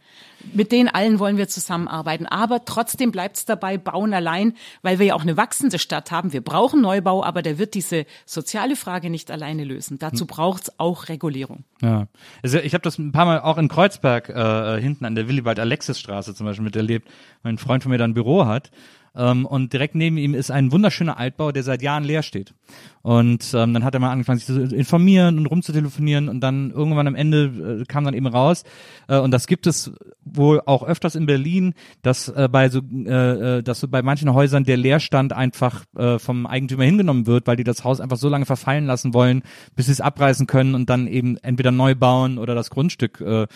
Mit 0.53 0.71
denen 0.71 0.89
allen 0.89 1.19
wollen 1.19 1.37
wir 1.37 1.47
zusammenarbeiten. 1.47 2.25
Aber 2.25 2.65
trotzdem 2.65 3.11
bleibt 3.11 3.37
es 3.37 3.45
dabei, 3.45 3.77
bauen 3.77 4.13
allein, 4.13 4.53
weil 4.81 4.99
wir 4.99 5.07
ja 5.07 5.15
auch 5.15 5.21
eine 5.21 5.37
wachsende 5.37 5.79
Stadt 5.79 6.11
haben. 6.11 6.33
Wir 6.33 6.41
brauchen 6.41 6.81
Neubau, 6.81 7.23
aber 7.23 7.41
der 7.41 7.57
wird 7.57 7.73
diese 7.73 8.05
soziale 8.25 8.75
Frage 8.75 9.09
nicht 9.09 9.31
alleine 9.31 9.63
lösen. 9.63 9.97
Dazu 9.97 10.25
braucht 10.25 10.63
es 10.63 10.79
auch 10.79 11.07
Regulierung. 11.07 11.63
Ja. 11.81 12.07
Also 12.43 12.59
ich 12.59 12.73
habe 12.73 12.81
das 12.81 12.97
ein 12.97 13.11
paar 13.11 13.25
Mal 13.25 13.39
auch 13.41 13.57
in 13.57 13.67
Kreuzberg 13.67 14.29
äh, 14.29 14.81
hinten 14.81 15.05
an 15.05 15.15
der 15.15 15.27
Willibald-Alexis-Straße 15.27 16.35
zum 16.35 16.45
Beispiel 16.45 16.65
miterlebt, 16.65 17.09
weil 17.43 17.53
ein 17.53 17.57
Freund 17.57 17.83
von 17.83 17.91
mir 17.91 17.97
da 17.97 18.03
ein 18.03 18.13
Büro 18.13 18.45
hat. 18.45 18.71
Ähm, 19.17 19.45
und 19.45 19.73
direkt 19.73 19.95
neben 19.95 20.17
ihm 20.17 20.33
ist 20.35 20.51
ein 20.51 20.71
wunderschöner 20.71 21.17
Altbau, 21.17 21.51
der 21.51 21.63
seit 21.63 21.81
Jahren 21.81 22.03
leer 22.03 22.21
steht. 22.21 22.53
Und 23.01 23.53
ähm, 23.53 23.73
dann 23.73 23.83
hat 23.83 23.93
er 23.93 23.99
mal 23.99 24.11
angefangen, 24.11 24.39
sich 24.39 24.47
zu 24.47 24.75
informieren 24.75 25.37
und 25.37 25.45
rumzutelefonieren 25.45 26.29
und 26.29 26.41
dann 26.41 26.71
irgendwann 26.71 27.07
am 27.07 27.15
Ende 27.15 27.79
äh, 27.81 27.85
kam 27.85 28.03
dann 28.03 28.13
eben 28.13 28.27
raus, 28.27 28.63
äh, 29.07 29.17
und 29.17 29.31
das 29.31 29.47
gibt 29.47 29.65
es 29.65 29.93
wohl 30.25 30.61
auch 30.65 30.83
öfters 30.83 31.15
in 31.15 31.25
Berlin, 31.25 31.73
dass 32.01 32.27
äh, 32.27 32.49
bei 32.51 32.69
so, 32.69 32.81
äh, 32.81 33.57
äh, 33.59 33.63
dass 33.63 33.79
so 33.79 33.87
bei 33.87 34.01
manchen 34.01 34.33
Häusern 34.33 34.65
der 34.65 34.75
Leerstand 34.75 35.31
einfach 35.31 35.85
äh, 35.95 36.19
vom 36.19 36.45
Eigentümer 36.45 36.83
hingenommen 36.83 37.27
wird, 37.27 37.47
weil 37.47 37.55
die 37.55 37.63
das 37.63 37.85
Haus 37.85 38.01
einfach 38.01 38.17
so 38.17 38.27
lange 38.27 38.45
verfallen 38.45 38.85
lassen 38.85 39.13
wollen, 39.13 39.41
bis 39.75 39.85
sie 39.85 39.93
es 39.93 40.01
abreißen 40.01 40.45
können 40.45 40.75
und 40.75 40.89
dann 40.89 41.07
eben 41.07 41.37
entweder 41.37 41.71
neu 41.71 41.95
bauen 41.95 42.37
oder 42.37 42.55
das 42.55 42.69
Grundstück 42.69 43.21
äh, 43.21 43.43
äh, 43.43 43.47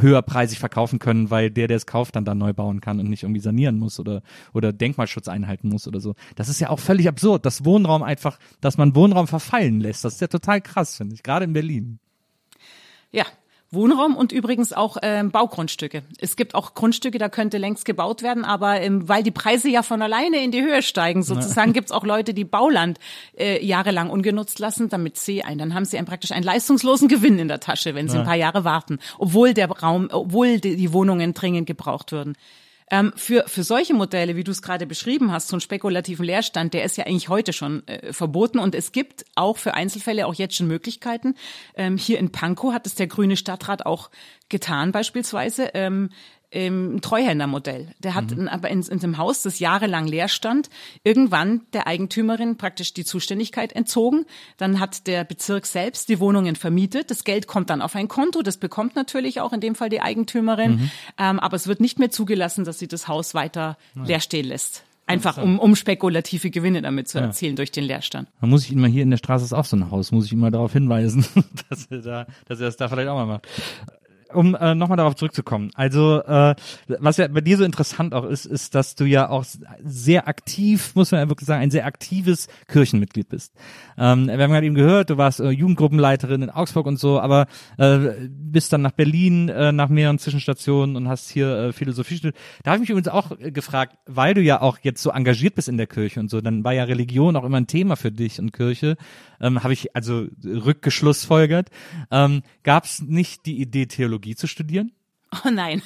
höherpreisig 0.00 0.58
verkaufen 0.58 0.98
können, 0.98 1.30
weil 1.30 1.50
der, 1.50 1.68
der 1.68 1.76
es 1.76 1.86
kauft, 1.86 2.16
dann 2.16 2.24
da 2.24 2.34
neu 2.34 2.52
bauen 2.52 2.80
kann 2.80 2.98
und 2.98 3.08
nicht 3.08 3.22
irgendwie 3.22 3.40
sanieren 3.40 3.78
muss 3.78 4.00
oder 4.00 4.22
oder 4.52 4.72
Denkmalschutz 4.90 5.28
einhalten 5.28 5.68
muss 5.68 5.86
oder 5.86 6.00
so. 6.00 6.14
Das 6.36 6.48
ist 6.48 6.60
ja 6.60 6.70
auch 6.70 6.80
völlig 6.80 7.08
absurd, 7.08 7.46
dass 7.46 7.64
Wohnraum 7.64 8.02
einfach, 8.02 8.38
dass 8.60 8.76
man 8.76 8.94
Wohnraum 8.94 9.26
verfallen 9.26 9.80
lässt. 9.80 10.04
Das 10.04 10.14
ist 10.14 10.20
ja 10.20 10.26
total 10.26 10.60
krass, 10.60 10.96
finde 10.96 11.14
ich, 11.14 11.22
gerade 11.22 11.44
in 11.44 11.52
Berlin. 11.52 11.98
Ja. 13.10 13.24
Wohnraum 13.72 14.16
und 14.16 14.32
übrigens 14.32 14.72
auch 14.72 14.96
ähm, 15.00 15.30
Baugrundstücke. 15.30 16.02
Es 16.18 16.34
gibt 16.34 16.56
auch 16.56 16.74
Grundstücke, 16.74 17.18
da 17.18 17.28
könnte 17.28 17.56
längst 17.56 17.84
gebaut 17.84 18.20
werden, 18.20 18.44
aber 18.44 18.80
ähm, 18.80 19.08
weil 19.08 19.22
die 19.22 19.30
Preise 19.30 19.68
ja 19.68 19.84
von 19.84 20.02
alleine 20.02 20.42
in 20.42 20.50
die 20.50 20.60
Höhe 20.60 20.82
steigen, 20.82 21.22
sozusagen, 21.22 21.72
gibt's 21.72 21.92
auch 21.92 22.04
Leute, 22.04 22.34
die 22.34 22.42
Bauland 22.42 22.98
äh, 23.38 23.64
jahrelang 23.64 24.10
ungenutzt 24.10 24.58
lassen, 24.58 24.88
damit 24.88 25.18
sie 25.18 25.44
ein, 25.44 25.58
dann 25.58 25.72
haben 25.72 25.84
sie 25.84 25.98
ein, 25.98 26.04
praktisch 26.04 26.32
einen 26.32 26.42
leistungslosen 26.42 27.06
Gewinn 27.06 27.38
in 27.38 27.46
der 27.46 27.60
Tasche, 27.60 27.94
wenn 27.94 28.08
sie 28.08 28.18
ein 28.18 28.24
paar 28.24 28.34
Jahre 28.34 28.64
warten, 28.64 28.98
obwohl 29.18 29.54
der 29.54 29.70
Raum, 29.70 30.08
obwohl 30.10 30.58
die, 30.58 30.74
die 30.74 30.92
Wohnungen 30.92 31.32
dringend 31.32 31.68
gebraucht 31.68 32.10
würden. 32.10 32.34
Ähm, 32.90 33.12
für, 33.16 33.44
für 33.46 33.62
solche 33.62 33.94
Modelle, 33.94 34.36
wie 34.36 34.44
du 34.44 34.50
es 34.50 34.62
gerade 34.62 34.86
beschrieben 34.86 35.30
hast, 35.30 35.48
so 35.48 35.54
einen 35.54 35.60
spekulativen 35.60 36.24
Leerstand, 36.24 36.74
der 36.74 36.84
ist 36.84 36.96
ja 36.96 37.06
eigentlich 37.06 37.28
heute 37.28 37.52
schon 37.52 37.86
äh, 37.86 38.12
verboten 38.12 38.58
und 38.58 38.74
es 38.74 38.92
gibt 38.92 39.24
auch 39.36 39.58
für 39.58 39.74
Einzelfälle 39.74 40.26
auch 40.26 40.34
jetzt 40.34 40.56
schon 40.56 40.66
Möglichkeiten. 40.66 41.36
Ähm, 41.74 41.96
hier 41.96 42.18
in 42.18 42.32
Pankow 42.32 42.72
hat 42.72 42.86
es 42.86 42.96
der 42.96 43.06
grüne 43.06 43.36
Stadtrat 43.36 43.86
auch 43.86 44.10
getan 44.48 44.90
beispielsweise. 44.90 45.70
Ähm, 45.74 46.10
im 46.50 47.00
Treuhändermodell. 47.00 47.88
Der 48.00 48.14
hat 48.14 48.32
in, 48.32 48.48
aber 48.48 48.68
in, 48.70 48.82
in 48.82 48.98
dem 48.98 49.18
Haus, 49.18 49.42
das 49.42 49.60
jahrelang 49.60 50.06
leer 50.06 50.28
stand, 50.28 50.68
irgendwann 51.04 51.62
der 51.72 51.86
Eigentümerin 51.86 52.56
praktisch 52.56 52.92
die 52.92 53.04
Zuständigkeit 53.04 53.72
entzogen. 53.72 54.26
Dann 54.56 54.80
hat 54.80 55.06
der 55.06 55.24
Bezirk 55.24 55.66
selbst 55.66 56.08
die 56.08 56.18
Wohnungen 56.18 56.56
vermietet. 56.56 57.10
Das 57.10 57.22
Geld 57.22 57.46
kommt 57.46 57.70
dann 57.70 57.80
auf 57.80 57.94
ein 57.94 58.08
Konto. 58.08 58.42
Das 58.42 58.56
bekommt 58.56 58.96
natürlich 58.96 59.40
auch 59.40 59.52
in 59.52 59.60
dem 59.60 59.76
Fall 59.76 59.90
die 59.90 60.00
Eigentümerin. 60.00 60.90
Ähm, 61.18 61.38
aber 61.38 61.56
es 61.56 61.68
wird 61.68 61.80
nicht 61.80 61.98
mehr 62.00 62.10
zugelassen, 62.10 62.64
dass 62.64 62.78
sie 62.80 62.88
das 62.88 63.06
Haus 63.06 63.34
weiter 63.34 63.78
leer 63.94 64.20
stehen 64.20 64.46
lässt. 64.46 64.84
Einfach 65.06 65.38
um, 65.38 65.58
um 65.58 65.74
spekulative 65.74 66.50
Gewinne 66.50 66.82
damit 66.82 67.08
zu 67.08 67.18
erzielen 67.18 67.56
durch 67.56 67.72
den 67.72 67.82
Leerstand. 67.82 68.28
Dann 68.40 68.50
muss 68.50 68.64
ich 68.64 68.72
ihn 68.72 68.80
mal 68.80 68.88
hier 68.88 69.02
in 69.02 69.10
der 69.10 69.16
Straße 69.16 69.44
ist 69.44 69.52
auch 69.52 69.64
so 69.64 69.76
ein 69.76 69.90
Haus, 69.90 70.12
muss 70.12 70.26
ich 70.26 70.32
ihn 70.32 70.38
mal 70.38 70.52
darauf 70.52 70.72
hinweisen, 70.72 71.24
dass 71.68 71.86
er 71.86 71.98
da, 71.98 72.26
dass 72.46 72.60
er 72.60 72.66
das 72.66 72.76
da 72.76 72.88
vielleicht 72.88 73.08
auch 73.08 73.16
mal 73.16 73.26
macht. 73.26 73.48
Um 74.32 74.54
äh, 74.54 74.74
nochmal 74.74 74.96
darauf 74.96 75.16
zurückzukommen. 75.16 75.70
Also, 75.74 76.22
äh, 76.22 76.54
was 76.86 77.16
ja 77.16 77.28
bei 77.28 77.40
dir 77.40 77.56
so 77.56 77.64
interessant 77.64 78.14
auch 78.14 78.24
ist, 78.24 78.46
ist, 78.46 78.74
dass 78.74 78.94
du 78.94 79.04
ja 79.04 79.28
auch 79.28 79.44
sehr 79.82 80.28
aktiv, 80.28 80.94
muss 80.94 81.10
man 81.10 81.20
ja 81.20 81.28
wirklich 81.28 81.46
sagen, 81.46 81.62
ein 81.62 81.70
sehr 81.70 81.86
aktives 81.86 82.48
Kirchenmitglied 82.68 83.28
bist. 83.28 83.54
Ähm, 83.98 84.26
wir 84.26 84.38
haben 84.38 84.50
gerade 84.50 84.66
eben 84.66 84.74
gehört, 84.74 85.10
du 85.10 85.16
warst 85.16 85.40
äh, 85.40 85.50
Jugendgruppenleiterin 85.50 86.42
in 86.42 86.50
Augsburg 86.50 86.86
und 86.86 86.98
so, 86.98 87.20
aber 87.20 87.46
äh, 87.78 87.98
bist 88.28 88.72
dann 88.72 88.82
nach 88.82 88.92
Berlin 88.92 89.48
äh, 89.48 89.72
nach 89.72 89.88
mehreren 89.88 90.18
Zwischenstationen 90.18 90.96
und 90.96 91.08
hast 91.08 91.30
hier 91.30 91.48
äh, 91.56 91.72
Philosophie 91.72 92.16
studiert. 92.16 92.36
Da 92.62 92.72
habe 92.72 92.76
ich 92.76 92.88
mich 92.88 92.90
übrigens 92.90 93.08
auch 93.08 93.32
äh, 93.38 93.50
gefragt, 93.50 93.96
weil 94.06 94.34
du 94.34 94.42
ja 94.42 94.60
auch 94.60 94.78
jetzt 94.82 95.02
so 95.02 95.10
engagiert 95.10 95.54
bist 95.54 95.68
in 95.68 95.76
der 95.76 95.86
Kirche 95.86 96.20
und 96.20 96.30
so, 96.30 96.40
dann 96.40 96.64
war 96.64 96.72
ja 96.72 96.84
Religion 96.84 97.36
auch 97.36 97.44
immer 97.44 97.58
ein 97.58 97.66
Thema 97.66 97.96
für 97.96 98.12
dich 98.12 98.38
und 98.38 98.52
Kirche. 98.52 98.96
Ähm, 99.40 99.62
habe 99.62 99.72
ich 99.72 99.96
also 99.96 100.26
rückgeschlussfolgert. 100.44 101.70
Ähm, 102.10 102.42
Gab 102.62 102.84
es 102.84 103.00
nicht 103.00 103.46
die 103.46 103.60
Idee, 103.60 103.86
Theologie 103.86 104.19
zu 104.36 104.46
studieren? 104.46 104.92
Oh 105.44 105.50
nein. 105.50 105.82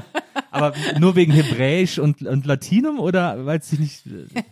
Aber 0.50 0.74
nur 0.98 1.14
wegen 1.16 1.32
Hebräisch 1.32 1.98
und, 1.98 2.22
und 2.22 2.46
Latinum 2.46 2.98
oder 2.98 3.44
weil 3.46 3.58
es 3.58 3.68
dich 3.70 3.78
nicht. 3.78 4.06
äh, 4.06 4.42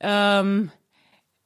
ähm, 0.00 0.70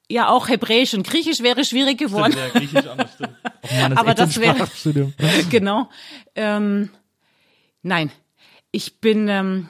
ja, 0.09 0.28
auch 0.28 0.49
Hebräisch 0.49 0.95
und 0.95 1.07
Griechisch 1.07 1.41
wäre 1.41 1.64
schwierig 1.64 1.99
geworden. 1.99 2.34
Ja, 2.36 2.49
Griechisch 2.49 2.86
auch 2.86 2.97
noch 2.97 3.12
stimmt. 3.12 3.34
Oh 3.45 3.74
Mann, 3.80 3.93
Aber 3.99 4.16
so 4.16 4.22
ein 4.22 4.28
das 4.28 4.41
wäre- 4.41 5.45
genau. 5.51 5.88
Ähm, 6.34 6.91
nein, 7.82 8.11
ich 8.72 9.01
bin, 9.01 9.28
ähm, 9.28 9.68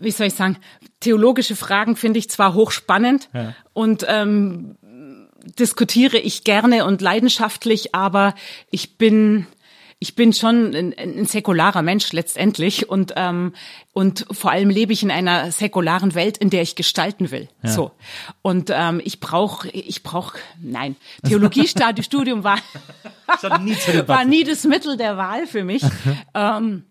wie 0.00 0.10
soll 0.10 0.26
ich 0.28 0.34
sagen, 0.34 0.56
theologische 1.00 1.56
Fragen 1.56 1.94
finde 1.96 2.18
ich 2.18 2.30
zwar 2.30 2.54
hochspannend 2.54 3.28
Ja. 3.32 3.54
und 3.74 4.04
ähm, 4.08 4.76
diskutiere 5.58 6.18
ich 6.18 6.42
gerne 6.42 6.84
und 6.84 7.00
leidenschaftlich, 7.00 7.94
aber 7.94 8.34
ich 8.70 8.98
bin 8.98 9.46
ich 9.98 10.14
bin 10.14 10.32
schon 10.34 10.74
ein, 10.74 10.94
ein 10.98 11.24
säkularer 11.24 11.80
Mensch 11.80 12.12
letztendlich 12.12 12.88
und 12.88 13.14
ähm, 13.16 13.54
und 13.92 14.26
vor 14.30 14.50
allem 14.50 14.68
lebe 14.68 14.92
ich 14.92 15.02
in 15.02 15.10
einer 15.10 15.50
säkularen 15.50 16.14
Welt, 16.14 16.36
in 16.36 16.50
der 16.50 16.60
ich 16.62 16.76
gestalten 16.76 17.30
will. 17.30 17.48
So 17.62 17.92
und 18.42 18.70
ähm, 18.72 19.00
ich 19.04 19.20
brauche 19.20 19.68
ich 19.70 20.02
brauche 20.02 20.38
nein 20.60 20.96
Theologiestudium 21.26 22.44
war 22.44 22.58
nie 23.60 23.76
war 24.06 24.24
nie 24.24 24.44
das 24.44 24.64
Mittel 24.64 24.96
der 24.98 25.16
Wahl 25.16 25.46
für 25.46 25.64
mich. 25.64 25.82
ähm, 26.34 26.84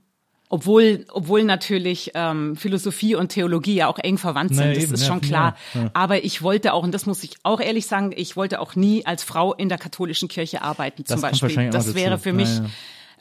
obwohl, 0.47 1.05
obwohl 1.11 1.43
natürlich 1.43 2.11
ähm, 2.13 2.55
Philosophie 2.55 3.15
und 3.15 3.29
Theologie 3.29 3.75
ja 3.75 3.87
auch 3.87 3.97
eng 3.97 4.17
verwandt 4.19 4.53
sind, 4.55 4.67
Na, 4.67 4.73
das 4.73 4.83
eben, 4.83 4.93
ist 4.93 5.01
ja, 5.01 5.07
schon 5.07 5.21
ja, 5.21 5.27
klar. 5.27 5.57
ja. 5.73 5.89
Aber 5.93 6.23
ich 6.23 6.43
wollte 6.43 6.73
auch, 6.73 6.83
und 6.83 6.91
das 6.93 7.07
muss 7.07 7.23
ich 7.23 7.37
auch 7.41 7.59
ehrlich 7.59 7.87
sagen, 7.87 8.13
ich 8.15 8.37
wollte 8.37 8.59
auch 8.59 8.75
nie 8.75 9.05
als 9.05 9.23
Frau 9.23 9.53
in 9.55 9.69
der 9.69 9.79
katholischen 9.79 10.27
Kirche 10.29 10.61
arbeiten, 10.61 11.03
zum 11.03 11.19
Das 11.19 11.21
Beispiel. 11.21 11.71
Das 11.71 11.95
wäre 11.95 12.19
für 12.19 12.29
Ja, 12.29 12.35
mich 12.35 12.57
ja. 12.57 12.65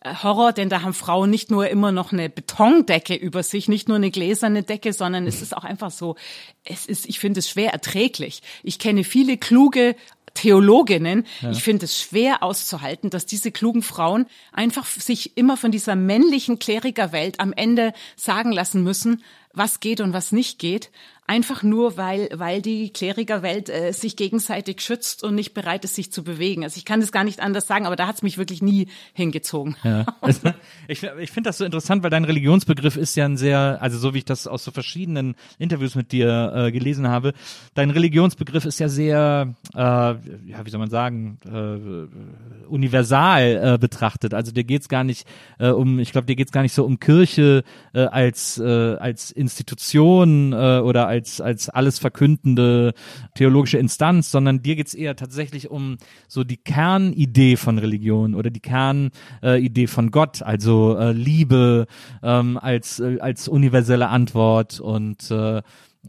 Horror, 0.05 0.53
denn 0.53 0.69
da 0.69 0.83
haben 0.83 0.93
Frauen 0.93 1.31
nicht 1.31 1.51
nur 1.51 1.69
immer 1.69 1.91
noch 1.91 2.13
eine 2.13 2.29
Betondecke 2.29 3.15
über 3.15 3.43
sich, 3.43 3.69
nicht 3.69 3.89
nur 3.89 3.97
eine 3.97 4.11
gläserne 4.11 4.63
Decke, 4.63 4.93
sondern 4.93 5.27
es 5.27 5.41
ist 5.41 5.57
auch 5.57 5.65
einfach 5.65 5.91
so, 5.91 6.17
es 6.65 6.85
ist, 6.87 7.07
ich 7.07 7.19
finde 7.19 7.41
es 7.41 7.49
schwer 7.49 7.73
erträglich. 7.73 8.43
Ich 8.63 8.79
kenne 8.79 9.05
viele 9.05 9.39
kluge 9.39 9.97
Theologinnen. 10.35 11.27
Ich 11.53 11.63
finde 11.63 11.85
es 11.85 12.01
schwer 12.01 12.43
auszuhalten, 12.43 13.09
dass 13.09 13.25
diese 13.25 13.53
klugen 13.53 13.83
Frauen 13.83 14.27
einfach 14.53 14.85
sich 14.85 15.37
immer 15.37 15.57
von 15.57 15.71
dieser 15.71 15.95
männlichen 15.95 16.59
Klerikerwelt 16.59 17.39
am 17.39 17.53
Ende 17.53 17.93
sagen 18.17 18.51
lassen 18.51 18.83
müssen, 18.83 19.23
was 19.53 19.79
geht 19.79 20.01
und 20.01 20.13
was 20.13 20.33
nicht 20.33 20.59
geht. 20.59 20.91
Einfach 21.27 21.62
nur, 21.62 21.97
weil, 21.97 22.29
weil 22.35 22.61
die 22.61 22.93
Klerikerwelt 22.93 23.70
äh, 23.70 23.93
sich 23.93 24.16
gegenseitig 24.16 24.83
schützt 24.83 25.25
und 25.25 25.35
nicht 25.35 25.55
bereit 25.55 25.83
ist, 25.85 25.95
sich 25.95 26.12
zu 26.12 26.22
bewegen. 26.22 26.64
Also 26.64 26.77
ich 26.77 26.85
kann 26.85 27.01
das 27.01 27.12
gar 27.12 27.25
nicht 27.25 27.41
anders 27.41 27.66
sagen, 27.66 27.87
aber 27.87 27.97
da 27.97 28.07
hat 28.07 28.16
es 28.16 28.22
mich 28.22 28.37
wirklich 28.37 28.61
nie 28.61 28.89
hingezogen. 29.14 29.75
Ja. 29.85 30.05
ich 30.87 31.03
ich 31.03 31.31
finde 31.31 31.49
das 31.49 31.59
so 31.59 31.64
interessant, 31.64 32.03
weil 32.03 32.11
dein 32.11 32.25
Religionsbegriff 32.25 32.99
ist 32.99 33.16
ja 33.16 33.25
ein 33.25 33.39
sehr, 33.39 33.79
also 33.81 33.97
so 33.97 34.12
wie 34.12 34.18
ich 34.18 34.27
das 34.27 34.47
aus 34.47 34.64
so 34.64 34.70
verschiedenen 34.70 35.35
Interviews 35.59 35.95
mit 35.95 36.12
dir 36.12 36.53
äh, 36.55 36.72
gelesen 36.72 37.09
habe, 37.09 37.33
dein 37.72 37.89
Religionsbegriff 37.89 38.66
ist 38.66 38.79
ja 38.79 38.89
sehr, 38.89 39.55
äh, 39.75 39.79
ja, 39.79 40.64
wie 40.64 40.70
soll 40.70 40.81
man 40.81 40.91
sagen, 40.91 41.39
äh, 41.47 42.66
universal 42.66 43.75
äh, 43.75 43.79
betrachtet. 43.79 44.35
Also 44.35 44.53
dir 44.53 44.64
geht's 44.64 44.89
gar 44.89 45.05
nicht 45.05 45.27
äh, 45.59 45.68
um, 45.68 45.99
ich 45.99 46.12
glaube, 46.12 46.27
dir 46.27 46.37
geht's 46.37 46.53
gar 46.53 46.62
nicht 46.62 46.75
so 46.75 46.85
um 46.85 46.99
Kirche 46.99 47.64
äh, 47.95 48.01
als, 48.01 48.59
äh, 48.59 48.97
als 48.97 49.31
Institution 49.31 50.53
äh, 50.53 50.81
oder 50.81 51.07
als, 51.07 51.14
als 51.41 51.69
alles 51.69 51.99
verkündende 51.99 52.95
theologische 53.35 53.79
Instanz, 53.79 54.31
sondern 54.31 54.62
dir 54.62 54.77
geht's 54.77 54.95
eher 54.95 55.17
tatsächlich 55.17 55.71
um 55.71 55.97
so 56.29 56.45
die 56.45 56.57
Kernidee 56.57 57.57
von 57.57 57.79
Religion 57.79 58.35
oder 58.35 58.51
die 58.51 58.61
Kernidee 58.61 59.85
äh, 59.85 59.87
von 59.87 60.11
Gott, 60.11 60.43
also 60.43 60.97
äh, 60.97 61.12
Liebe 61.12 61.87
ähm, 62.23 62.59
als, 62.59 63.01
äh, 63.01 63.19
als 63.21 63.49
universelle 63.49 64.09
Antwort 64.09 64.81
und 64.81 65.31
äh, 65.31 65.62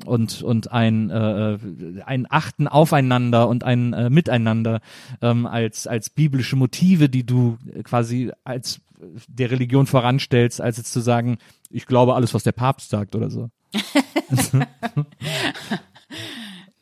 und 0.04 0.42
und 0.42 0.74
ein 0.74 1.10
äh, 1.10 1.58
ein 2.06 2.28
Achten 2.30 2.68
aufeinander 2.68 3.48
und 3.48 3.64
ein 3.64 3.94
äh, 3.94 4.10
Miteinander 4.10 4.82
ähm, 5.22 5.46
als 5.46 5.88
als 5.88 6.10
biblische 6.10 6.58
Motive, 6.58 7.08
die 7.08 7.26
du 7.26 7.58
quasi 7.86 8.32
als 8.44 8.82
der 9.28 9.52
Religion 9.52 9.88
voranstellst, 9.88 10.62
als 10.62 10.78
jetzt 10.78 10.92
zu 10.92 11.00
sagen, 11.00 11.38
ich 11.70 11.86
glaube 11.86 12.16
alles, 12.16 12.34
was 12.34 12.44
der 12.44 12.52
Papst 12.52 12.90
sagt 12.90 13.16
oder 13.16 13.30
so. 13.30 13.50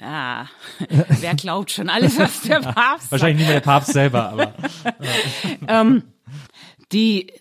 Ah, 0.05 0.47
wer 0.89 1.33
glaubt 1.35 1.71
schon 1.71 1.89
alles, 1.89 2.19
was 2.19 2.41
der 2.41 2.59
Papst 2.59 3.03
sagt? 3.03 3.11
Wahrscheinlich 3.11 3.37
nicht 3.37 3.45
mehr 3.45 3.61
der 3.61 3.65
Papst 3.65 3.93
selber, 3.93 4.29
aber. 4.29 4.53
ähm, 5.67 6.03
die, 6.91 7.31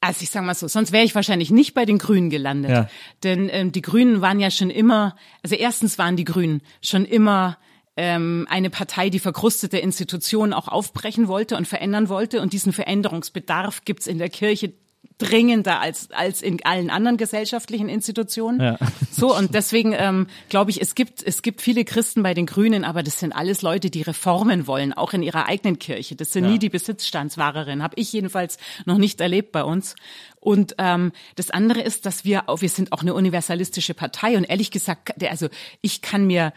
also 0.00 0.22
ich 0.22 0.30
sag 0.30 0.44
mal 0.44 0.54
so, 0.54 0.68
sonst 0.68 0.92
wäre 0.92 1.04
ich 1.04 1.16
wahrscheinlich 1.16 1.50
nicht 1.50 1.74
bei 1.74 1.84
den 1.84 1.98
Grünen 1.98 2.30
gelandet. 2.30 2.70
Ja. 2.70 2.88
Denn 3.24 3.48
ähm, 3.50 3.72
die 3.72 3.82
Grünen 3.82 4.20
waren 4.20 4.38
ja 4.38 4.50
schon 4.52 4.70
immer, 4.70 5.16
also 5.42 5.56
erstens 5.56 5.98
waren 5.98 6.16
die 6.16 6.24
Grünen 6.24 6.62
schon 6.82 7.04
immer 7.04 7.58
ähm, 7.96 8.46
eine 8.48 8.70
Partei, 8.70 9.10
die 9.10 9.18
verkrustete 9.18 9.78
Institutionen 9.78 10.52
auch 10.52 10.68
aufbrechen 10.68 11.26
wollte 11.26 11.56
und 11.56 11.66
verändern 11.66 12.08
wollte. 12.08 12.42
Und 12.42 12.52
diesen 12.52 12.72
Veränderungsbedarf 12.72 13.84
gibt's 13.84 14.06
in 14.06 14.18
der 14.18 14.28
Kirche 14.28 14.72
dringender 15.18 15.80
als 15.80 16.10
als 16.10 16.42
in 16.42 16.62
allen 16.64 16.90
anderen 16.90 17.16
gesellschaftlichen 17.16 17.88
Institutionen. 17.88 18.60
Ja. 18.60 18.78
So 19.10 19.34
und 19.34 19.54
deswegen 19.54 19.94
ähm, 19.96 20.26
glaube 20.48 20.70
ich, 20.70 20.80
es 20.80 20.94
gibt 20.94 21.22
es 21.22 21.40
gibt 21.42 21.62
viele 21.62 21.84
Christen 21.84 22.22
bei 22.22 22.34
den 22.34 22.44
Grünen, 22.46 22.84
aber 22.84 23.02
das 23.02 23.18
sind 23.20 23.32
alles 23.32 23.62
Leute, 23.62 23.88
die 23.90 24.02
Reformen 24.02 24.66
wollen, 24.66 24.92
auch 24.92 25.14
in 25.14 25.22
ihrer 25.22 25.46
eigenen 25.46 25.78
Kirche. 25.78 26.16
Das 26.16 26.32
sind 26.32 26.44
Ja. 26.44 26.50
nie 26.50 26.58
die 26.58 26.68
Besitzstandswahrerinnen, 26.68 27.82
habe 27.82 27.94
ich 27.98 28.12
jedenfalls 28.12 28.58
noch 28.84 28.98
nicht 28.98 29.20
erlebt 29.20 29.52
bei 29.52 29.64
uns. 29.64 29.96
Und 30.40 30.74
ähm, 30.78 31.12
das 31.34 31.50
andere 31.50 31.80
ist, 31.80 32.04
dass 32.06 32.24
wir 32.24 32.48
auch 32.48 32.60
wir 32.60 32.68
sind 32.68 32.92
auch 32.92 33.00
eine 33.00 33.14
universalistische 33.14 33.94
Partei 33.94 34.36
und 34.36 34.44
ehrlich 34.44 34.70
gesagt, 34.70 35.12
der, 35.16 35.30
also 35.30 35.48
ich 35.80 36.02
kann 36.02 36.26
mir 36.26 36.52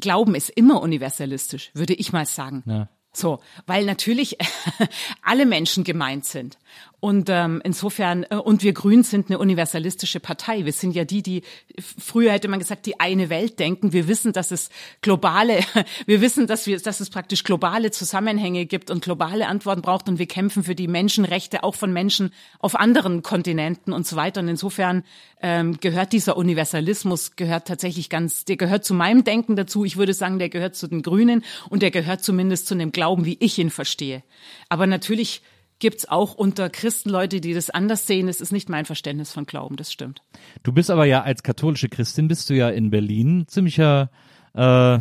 Glauben 0.00 0.34
ist 0.34 0.50
immer 0.50 0.82
universalistisch, 0.82 1.70
würde 1.74 1.94
ich 1.94 2.12
mal 2.12 2.26
sagen. 2.26 2.62
Ja. 2.66 2.88
So, 3.12 3.40
weil 3.66 3.84
natürlich 3.84 4.36
alle 5.22 5.46
Menschen 5.46 5.82
gemeint 5.82 6.24
sind. 6.24 6.58
Und 7.00 7.28
ähm, 7.30 7.60
insofern, 7.62 8.26
äh, 8.28 8.34
und 8.34 8.64
wir 8.64 8.72
Grünen 8.72 9.04
sind 9.04 9.30
eine 9.30 9.38
universalistische 9.38 10.18
Partei. 10.18 10.64
Wir 10.64 10.72
sind 10.72 10.96
ja 10.96 11.04
die, 11.04 11.22
die, 11.22 11.42
früher 11.78 12.32
hätte 12.32 12.48
man 12.48 12.58
gesagt, 12.58 12.86
die 12.86 12.98
eine 12.98 13.30
Welt 13.30 13.60
denken. 13.60 13.92
Wir 13.92 14.08
wissen, 14.08 14.32
dass 14.32 14.50
es 14.50 14.68
globale, 15.00 15.60
wir 16.06 16.20
wissen, 16.20 16.48
dass 16.48 16.66
wir, 16.66 16.80
dass 16.80 16.98
es 16.98 17.08
praktisch 17.10 17.44
globale 17.44 17.92
Zusammenhänge 17.92 18.66
gibt 18.66 18.90
und 18.90 19.04
globale 19.04 19.46
Antworten 19.46 19.80
braucht. 19.80 20.08
Und 20.08 20.18
wir 20.18 20.26
kämpfen 20.26 20.64
für 20.64 20.74
die 20.74 20.88
Menschenrechte 20.88 21.62
auch 21.62 21.76
von 21.76 21.92
Menschen 21.92 22.32
auf 22.58 22.74
anderen 22.74 23.22
Kontinenten 23.22 23.92
und 23.92 24.04
so 24.04 24.16
weiter. 24.16 24.40
Und 24.40 24.48
insofern 24.48 25.04
ähm, 25.40 25.78
gehört 25.78 26.12
dieser 26.12 26.36
Universalismus, 26.36 27.36
gehört 27.36 27.68
tatsächlich 27.68 28.10
ganz, 28.10 28.44
der 28.44 28.56
gehört 28.56 28.84
zu 28.84 28.92
meinem 28.92 29.22
Denken 29.22 29.54
dazu. 29.54 29.84
Ich 29.84 29.98
würde 29.98 30.14
sagen, 30.14 30.40
der 30.40 30.48
gehört 30.48 30.74
zu 30.74 30.88
den 30.88 31.02
Grünen 31.02 31.44
und 31.70 31.82
der 31.82 31.92
gehört 31.92 32.24
zumindest 32.24 32.66
zu 32.66 32.74
dem 32.74 32.90
Glauben, 32.90 33.24
wie 33.24 33.36
ich 33.38 33.56
ihn 33.60 33.70
verstehe. 33.70 34.24
Aber 34.68 34.88
natürlich 34.88 35.42
gibt's 35.78 36.08
auch 36.08 36.34
unter 36.34 36.70
Christen 36.70 37.10
Leute, 37.10 37.40
die 37.40 37.54
das 37.54 37.70
anders 37.70 38.06
sehen. 38.06 38.28
Es 38.28 38.40
ist 38.40 38.52
nicht 38.52 38.68
mein 38.68 38.84
Verständnis 38.84 39.32
von 39.32 39.46
Glauben, 39.46 39.76
das 39.76 39.92
stimmt. 39.92 40.22
Du 40.62 40.72
bist 40.72 40.90
aber 40.90 41.04
ja 41.04 41.22
als 41.22 41.42
katholische 41.42 41.88
Christin 41.88 42.28
bist 42.28 42.50
du 42.50 42.54
ja 42.54 42.68
in 42.68 42.90
Berlin 42.90 43.44
ziemlicher 43.48 44.10
äh, 44.54 44.98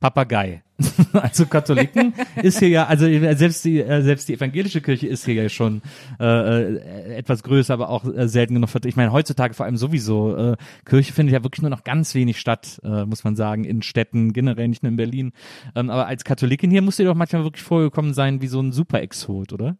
Papagei. 0.00 0.62
also 1.12 1.46
Katholiken 1.46 2.14
ist 2.40 2.60
hier 2.60 2.68
ja, 2.68 2.86
also 2.86 3.06
selbst 3.34 3.64
die 3.64 3.80
äh, 3.80 4.00
selbst 4.02 4.28
die 4.28 4.34
evangelische 4.34 4.80
Kirche 4.80 5.08
ist 5.08 5.24
hier 5.24 5.34
ja 5.34 5.48
schon 5.48 5.82
äh, 6.20 6.24
äh, 6.24 7.16
etwas 7.16 7.42
größer, 7.42 7.74
aber 7.74 7.88
auch 7.88 8.04
äh, 8.04 8.28
selten 8.28 8.54
genug 8.54 8.70
vertreten. 8.70 8.90
Ich 8.90 8.96
meine 8.96 9.10
heutzutage 9.10 9.54
vor 9.54 9.66
allem 9.66 9.76
sowieso 9.76 10.36
äh, 10.36 10.56
Kirche 10.84 11.12
findet 11.12 11.32
ja 11.32 11.42
wirklich 11.42 11.62
nur 11.62 11.70
noch 11.70 11.82
ganz 11.82 12.14
wenig 12.14 12.38
statt, 12.38 12.80
äh, 12.84 13.04
muss 13.06 13.24
man 13.24 13.34
sagen, 13.34 13.64
in 13.64 13.82
Städten 13.82 14.32
generell 14.32 14.68
nicht 14.68 14.84
nur 14.84 14.90
in 14.90 14.96
Berlin. 14.96 15.32
Ähm, 15.74 15.90
aber 15.90 16.06
als 16.06 16.22
Katholikin 16.22 16.70
hier 16.70 16.82
muss 16.82 16.96
dir 16.96 17.06
doch 17.06 17.16
manchmal 17.16 17.42
wirklich 17.42 17.64
vorgekommen 17.64 18.14
sein 18.14 18.40
wie 18.40 18.46
so 18.46 18.60
ein 18.60 18.70
Super-Exot, 18.70 19.52
oder? 19.52 19.76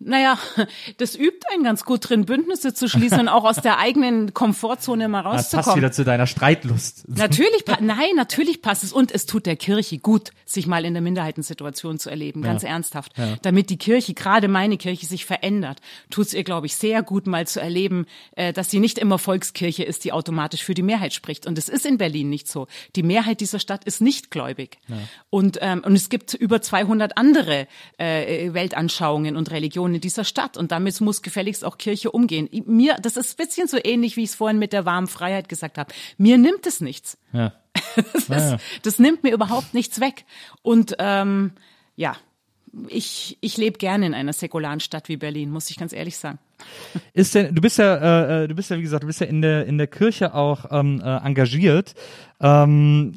Naja, 0.00 0.38
das 0.98 1.16
übt 1.16 1.46
einen 1.52 1.64
ganz 1.64 1.84
gut 1.84 2.08
drin, 2.08 2.24
Bündnisse 2.24 2.72
zu 2.72 2.88
schließen 2.88 3.20
und 3.20 3.28
auch 3.28 3.44
aus 3.44 3.56
der 3.56 3.78
eigenen 3.78 4.32
Komfortzone 4.32 5.08
mal 5.08 5.24
Das 5.24 5.32
passt 5.32 5.54
rauszukommen. 5.54 5.76
wieder 5.78 5.92
zu 5.92 6.04
deiner 6.04 6.26
Streitlust. 6.26 7.08
Natürlich, 7.08 7.64
nein, 7.80 8.14
natürlich 8.16 8.62
passt 8.62 8.84
es. 8.84 8.92
Und 8.92 9.10
es 9.10 9.26
tut 9.26 9.46
der 9.46 9.56
Kirche 9.56 9.98
gut, 9.98 10.30
sich 10.44 10.66
mal 10.66 10.84
in 10.84 10.94
der 10.94 11.02
Minderheitensituation 11.02 11.98
zu 11.98 12.10
erleben, 12.10 12.42
ganz 12.42 12.62
ernsthaft. 12.62 13.12
Damit 13.42 13.70
die 13.70 13.76
Kirche, 13.76 14.14
gerade 14.14 14.46
meine 14.48 14.76
Kirche, 14.76 15.04
sich 15.06 15.26
verändert, 15.26 15.80
tut 16.10 16.26
es 16.26 16.34
ihr, 16.34 16.44
glaube 16.44 16.66
ich, 16.66 16.76
sehr 16.76 17.02
gut, 17.02 17.26
mal 17.26 17.46
zu 17.46 17.60
erleben, 17.60 18.06
äh, 18.36 18.52
dass 18.52 18.70
sie 18.70 18.78
nicht 18.78 18.98
immer 18.98 19.18
Volkskirche 19.18 19.82
ist, 19.82 20.04
die 20.04 20.12
automatisch 20.12 20.62
für 20.62 20.74
die 20.74 20.82
Mehrheit 20.82 21.12
spricht. 21.12 21.46
Und 21.46 21.58
es 21.58 21.68
ist 21.68 21.84
in 21.84 21.98
Berlin 21.98 22.30
nicht 22.30 22.46
so. 22.48 22.68
Die 22.94 23.02
Mehrheit 23.02 23.40
dieser 23.40 23.58
Stadt 23.58 23.84
ist 23.84 24.00
nicht 24.00 24.30
gläubig. 24.30 24.78
Und, 25.30 25.58
ähm, 25.60 25.82
und 25.84 25.94
es 25.94 26.08
gibt 26.08 26.34
über 26.34 26.62
200 26.62 27.16
andere 27.18 27.66
äh, 27.98 28.52
Weltanschauungen 28.54 29.36
und 29.36 29.50
Religionen 29.50 29.87
in 29.94 30.00
dieser 30.00 30.24
Stadt. 30.24 30.56
Und 30.56 30.72
damit 30.72 31.00
muss 31.00 31.22
gefälligst 31.22 31.64
auch 31.64 31.78
Kirche 31.78 32.10
umgehen. 32.10 32.48
Mir, 32.66 32.96
das 33.00 33.16
ist 33.16 33.38
ein 33.38 33.46
bisschen 33.46 33.68
so 33.68 33.78
ähnlich, 33.82 34.16
wie 34.16 34.24
ich 34.24 34.30
es 34.30 34.34
vorhin 34.34 34.58
mit 34.58 34.72
der 34.72 34.84
warmen 34.84 35.06
Freiheit 35.06 35.48
gesagt 35.48 35.78
habe. 35.78 35.92
Mir 36.16 36.38
nimmt 36.38 36.66
es 36.66 36.80
nichts. 36.80 37.18
Ja. 37.32 37.52
Das, 38.28 38.28
ist, 38.52 38.56
das 38.82 38.98
nimmt 38.98 39.24
mir 39.24 39.32
überhaupt 39.32 39.74
nichts 39.74 40.00
weg. 40.00 40.24
Und 40.62 40.94
ähm, 40.98 41.52
ja, 41.96 42.16
ich, 42.88 43.38
ich 43.40 43.56
lebe 43.56 43.78
gerne 43.78 44.06
in 44.06 44.14
einer 44.14 44.32
säkularen 44.32 44.80
Stadt 44.80 45.08
wie 45.08 45.16
Berlin, 45.16 45.50
muss 45.50 45.70
ich 45.70 45.76
ganz 45.76 45.92
ehrlich 45.92 46.16
sagen. 46.16 46.38
Ist 47.12 47.34
denn, 47.34 47.54
du 47.54 47.60
bist 47.60 47.78
ja, 47.78 47.96
äh, 47.96 48.44
äh, 48.44 48.48
du 48.48 48.54
bist 48.54 48.70
ja, 48.70 48.78
wie 48.78 48.82
gesagt, 48.82 49.02
du 49.02 49.06
bist 49.06 49.20
ja 49.20 49.26
in 49.26 49.42
der 49.42 49.66
in 49.66 49.78
der 49.78 49.86
Kirche 49.86 50.34
auch 50.34 50.66
ähm, 50.70 51.00
äh, 51.04 51.16
engagiert. 51.18 51.94
Ähm, 52.40 53.16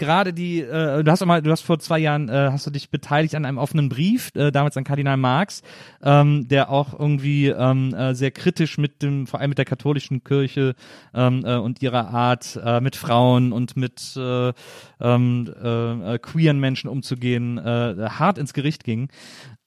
Gerade 0.00 0.32
die, 0.32 0.60
äh, 0.62 1.04
du 1.04 1.10
hast 1.10 1.20
auch 1.20 1.26
mal, 1.26 1.42
du 1.42 1.50
hast 1.50 1.60
vor 1.60 1.78
zwei 1.78 1.98
Jahren, 1.98 2.30
äh, 2.30 2.48
hast 2.50 2.66
du 2.66 2.70
dich 2.70 2.88
beteiligt 2.88 3.34
an 3.34 3.44
einem 3.44 3.58
offenen 3.58 3.90
Brief, 3.90 4.34
äh, 4.34 4.50
damals 4.50 4.74
an 4.78 4.84
Kardinal 4.84 5.18
Marx, 5.18 5.60
ähm, 6.02 6.48
der 6.48 6.70
auch 6.70 6.98
irgendwie 6.98 7.48
ähm, 7.48 7.92
äh, 7.92 8.14
sehr 8.14 8.30
kritisch 8.30 8.78
mit 8.78 9.02
dem, 9.02 9.26
vor 9.26 9.40
allem 9.40 9.50
mit 9.50 9.58
der 9.58 9.66
katholischen 9.66 10.24
Kirche 10.24 10.74
ähm, 11.12 11.44
äh, 11.44 11.56
und 11.56 11.82
ihrer 11.82 12.08
Art, 12.08 12.58
äh, 12.64 12.80
mit 12.80 12.96
Frauen 12.96 13.52
und 13.52 13.76
mit 13.76 14.16
äh, 14.16 14.54
ähm, 15.02 15.52
äh, 15.62 16.14
äh, 16.14 16.18
queeren 16.18 16.60
Menschen 16.60 16.88
umzugehen, 16.88 17.58
äh, 17.58 18.08
hart 18.08 18.38
ins 18.38 18.54
Gericht 18.54 18.84
ging. 18.84 19.10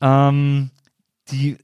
Ähm, 0.01 0.71
die 1.29 1.57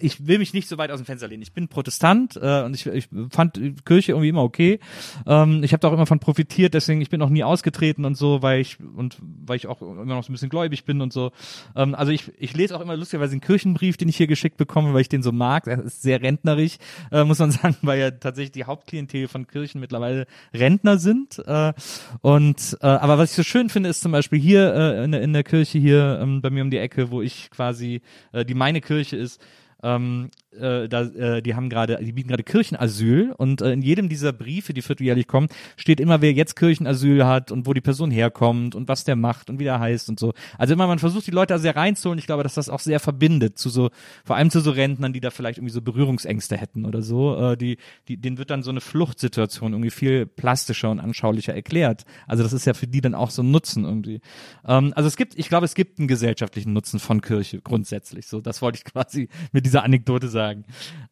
ich 0.00 0.26
will 0.26 0.38
mich 0.38 0.52
nicht 0.54 0.68
so 0.68 0.78
weit 0.78 0.90
aus 0.90 1.00
dem 1.00 1.06
Fenster 1.06 1.28
lehnen. 1.28 1.42
Ich 1.42 1.52
bin 1.52 1.68
Protestant 1.68 2.36
äh, 2.36 2.62
und 2.62 2.74
ich, 2.74 2.86
ich 2.86 3.08
fand 3.30 3.56
die 3.56 3.74
Kirche 3.84 4.12
irgendwie 4.12 4.28
immer 4.28 4.42
okay. 4.42 4.80
Ähm, 5.26 5.62
ich 5.62 5.72
habe 5.72 5.80
da 5.80 5.88
auch 5.88 5.92
immer 5.92 6.06
von 6.06 6.18
profitiert, 6.18 6.74
deswegen 6.74 7.00
ich 7.00 7.10
bin 7.10 7.22
auch 7.22 7.28
nie 7.28 7.44
ausgetreten 7.44 8.04
und 8.04 8.16
so, 8.16 8.42
weil 8.42 8.60
ich 8.60 8.78
und 8.80 9.18
weil 9.20 9.56
ich 9.56 9.66
auch 9.66 9.80
immer 9.82 10.04
noch 10.04 10.24
so 10.24 10.30
ein 10.30 10.34
bisschen 10.34 10.48
gläubig 10.48 10.84
bin 10.84 11.00
und 11.00 11.12
so. 11.12 11.32
Ähm, 11.76 11.94
also 11.94 12.12
ich, 12.12 12.32
ich 12.38 12.54
lese 12.54 12.76
auch 12.76 12.80
immer 12.80 12.96
lustigerweise 12.96 13.32
einen 13.32 13.40
Kirchenbrief, 13.40 13.96
den 13.96 14.08
ich 14.08 14.16
hier 14.16 14.26
geschickt 14.26 14.56
bekomme, 14.56 14.94
weil 14.94 15.00
ich 15.00 15.08
den 15.08 15.22
so 15.22 15.32
mag. 15.32 15.66
Er 15.66 15.82
ist 15.82 16.02
sehr 16.02 16.22
rentnerig, 16.22 16.78
äh, 17.10 17.24
muss 17.24 17.38
man 17.38 17.50
sagen, 17.50 17.76
weil 17.82 18.00
ja 18.00 18.10
tatsächlich 18.10 18.52
die 18.52 18.64
Hauptklientel 18.64 19.28
von 19.28 19.46
Kirchen 19.46 19.80
mittlerweile 19.80 20.26
Rentner 20.54 20.98
sind. 20.98 21.38
Äh, 21.46 21.72
und 22.20 22.78
äh, 22.80 22.86
aber 22.86 23.18
was 23.18 23.30
ich 23.30 23.36
so 23.36 23.42
schön 23.42 23.68
finde, 23.68 23.88
ist 23.88 24.00
zum 24.00 24.12
Beispiel 24.12 24.38
hier 24.38 24.74
äh, 24.74 25.04
in, 25.04 25.12
der, 25.12 25.22
in 25.22 25.32
der 25.32 25.44
Kirche 25.44 25.78
hier 25.78 26.18
ähm, 26.22 26.40
bei 26.40 26.50
mir 26.50 26.62
um 26.62 26.70
die 26.70 26.78
Ecke, 26.78 27.10
wo 27.10 27.22
ich 27.22 27.50
quasi 27.50 28.00
äh, 28.32 28.44
die 28.44 28.54
meine 28.54 28.80
Kirche 28.80 29.16
ist 29.16 29.40
ähm, 29.82 30.30
äh, 30.52 30.88
da, 30.88 31.02
äh, 31.02 31.42
die 31.42 31.54
haben 31.54 31.68
gerade, 31.68 31.98
die 32.02 32.12
bieten 32.12 32.28
gerade 32.28 32.42
Kirchenasyl 32.42 33.32
und 33.36 33.60
äh, 33.60 33.72
in 33.72 33.82
jedem 33.82 34.08
dieser 34.08 34.32
Briefe, 34.32 34.72
die 34.72 34.82
vierteljährlich 34.82 35.26
kommen, 35.26 35.48
steht 35.76 36.00
immer, 36.00 36.20
wer 36.22 36.32
jetzt 36.32 36.56
Kirchenasyl 36.56 37.26
hat 37.26 37.52
und 37.52 37.66
wo 37.66 37.74
die 37.74 37.80
Person 37.80 38.10
herkommt 38.10 38.74
und 38.74 38.88
was 38.88 39.04
der 39.04 39.16
macht 39.16 39.50
und 39.50 39.58
wie 39.58 39.64
der 39.64 39.78
heißt 39.78 40.08
und 40.08 40.18
so. 40.18 40.32
Also 40.56 40.74
immer, 40.74 40.86
man 40.86 40.98
versucht 40.98 41.26
die 41.26 41.30
Leute 41.30 41.54
da 41.54 41.58
sehr 41.58 41.76
reinzuholen. 41.76 42.18
Ich 42.18 42.26
glaube, 42.26 42.42
dass 42.42 42.54
das 42.54 42.68
auch 42.68 42.80
sehr 42.80 43.00
verbindet 43.00 43.58
zu 43.58 43.68
so, 43.68 43.90
vor 44.24 44.36
allem 44.36 44.50
zu 44.50 44.60
so 44.60 44.70
Rentnern, 44.70 45.12
die 45.12 45.20
da 45.20 45.30
vielleicht 45.30 45.58
irgendwie 45.58 45.72
so 45.72 45.82
Berührungsängste 45.82 46.56
hätten 46.56 46.84
oder 46.84 47.02
so. 47.02 47.52
Äh, 47.52 47.56
die, 47.56 47.76
die, 48.08 48.16
denen 48.16 48.38
wird 48.38 48.50
dann 48.50 48.62
so 48.62 48.70
eine 48.70 48.80
Fluchtsituation 48.80 49.72
irgendwie 49.72 49.90
viel 49.90 50.26
plastischer 50.26 50.90
und 50.90 51.00
anschaulicher 51.00 51.54
erklärt. 51.54 52.04
Also 52.26 52.42
das 52.42 52.52
ist 52.52 52.64
ja 52.64 52.74
für 52.74 52.86
die 52.86 53.00
dann 53.00 53.14
auch 53.14 53.30
so 53.30 53.42
ein 53.42 53.50
Nutzen 53.50 53.84
irgendwie. 53.84 54.20
Ähm, 54.66 54.92
also 54.96 55.06
es 55.06 55.16
gibt, 55.16 55.38
ich 55.38 55.48
glaube, 55.48 55.66
es 55.66 55.74
gibt 55.74 55.98
einen 55.98 56.08
gesellschaftlichen 56.08 56.72
Nutzen 56.72 57.00
von 57.00 57.20
Kirche 57.20 57.60
grundsätzlich. 57.60 58.26
So, 58.26 58.40
das 58.40 58.62
wollte 58.62 58.78
ich 58.78 58.84
quasi 58.92 59.28
mit 59.52 59.66
dieser 59.66 59.84
Anekdote 59.84 60.28
sagen. 60.28 60.37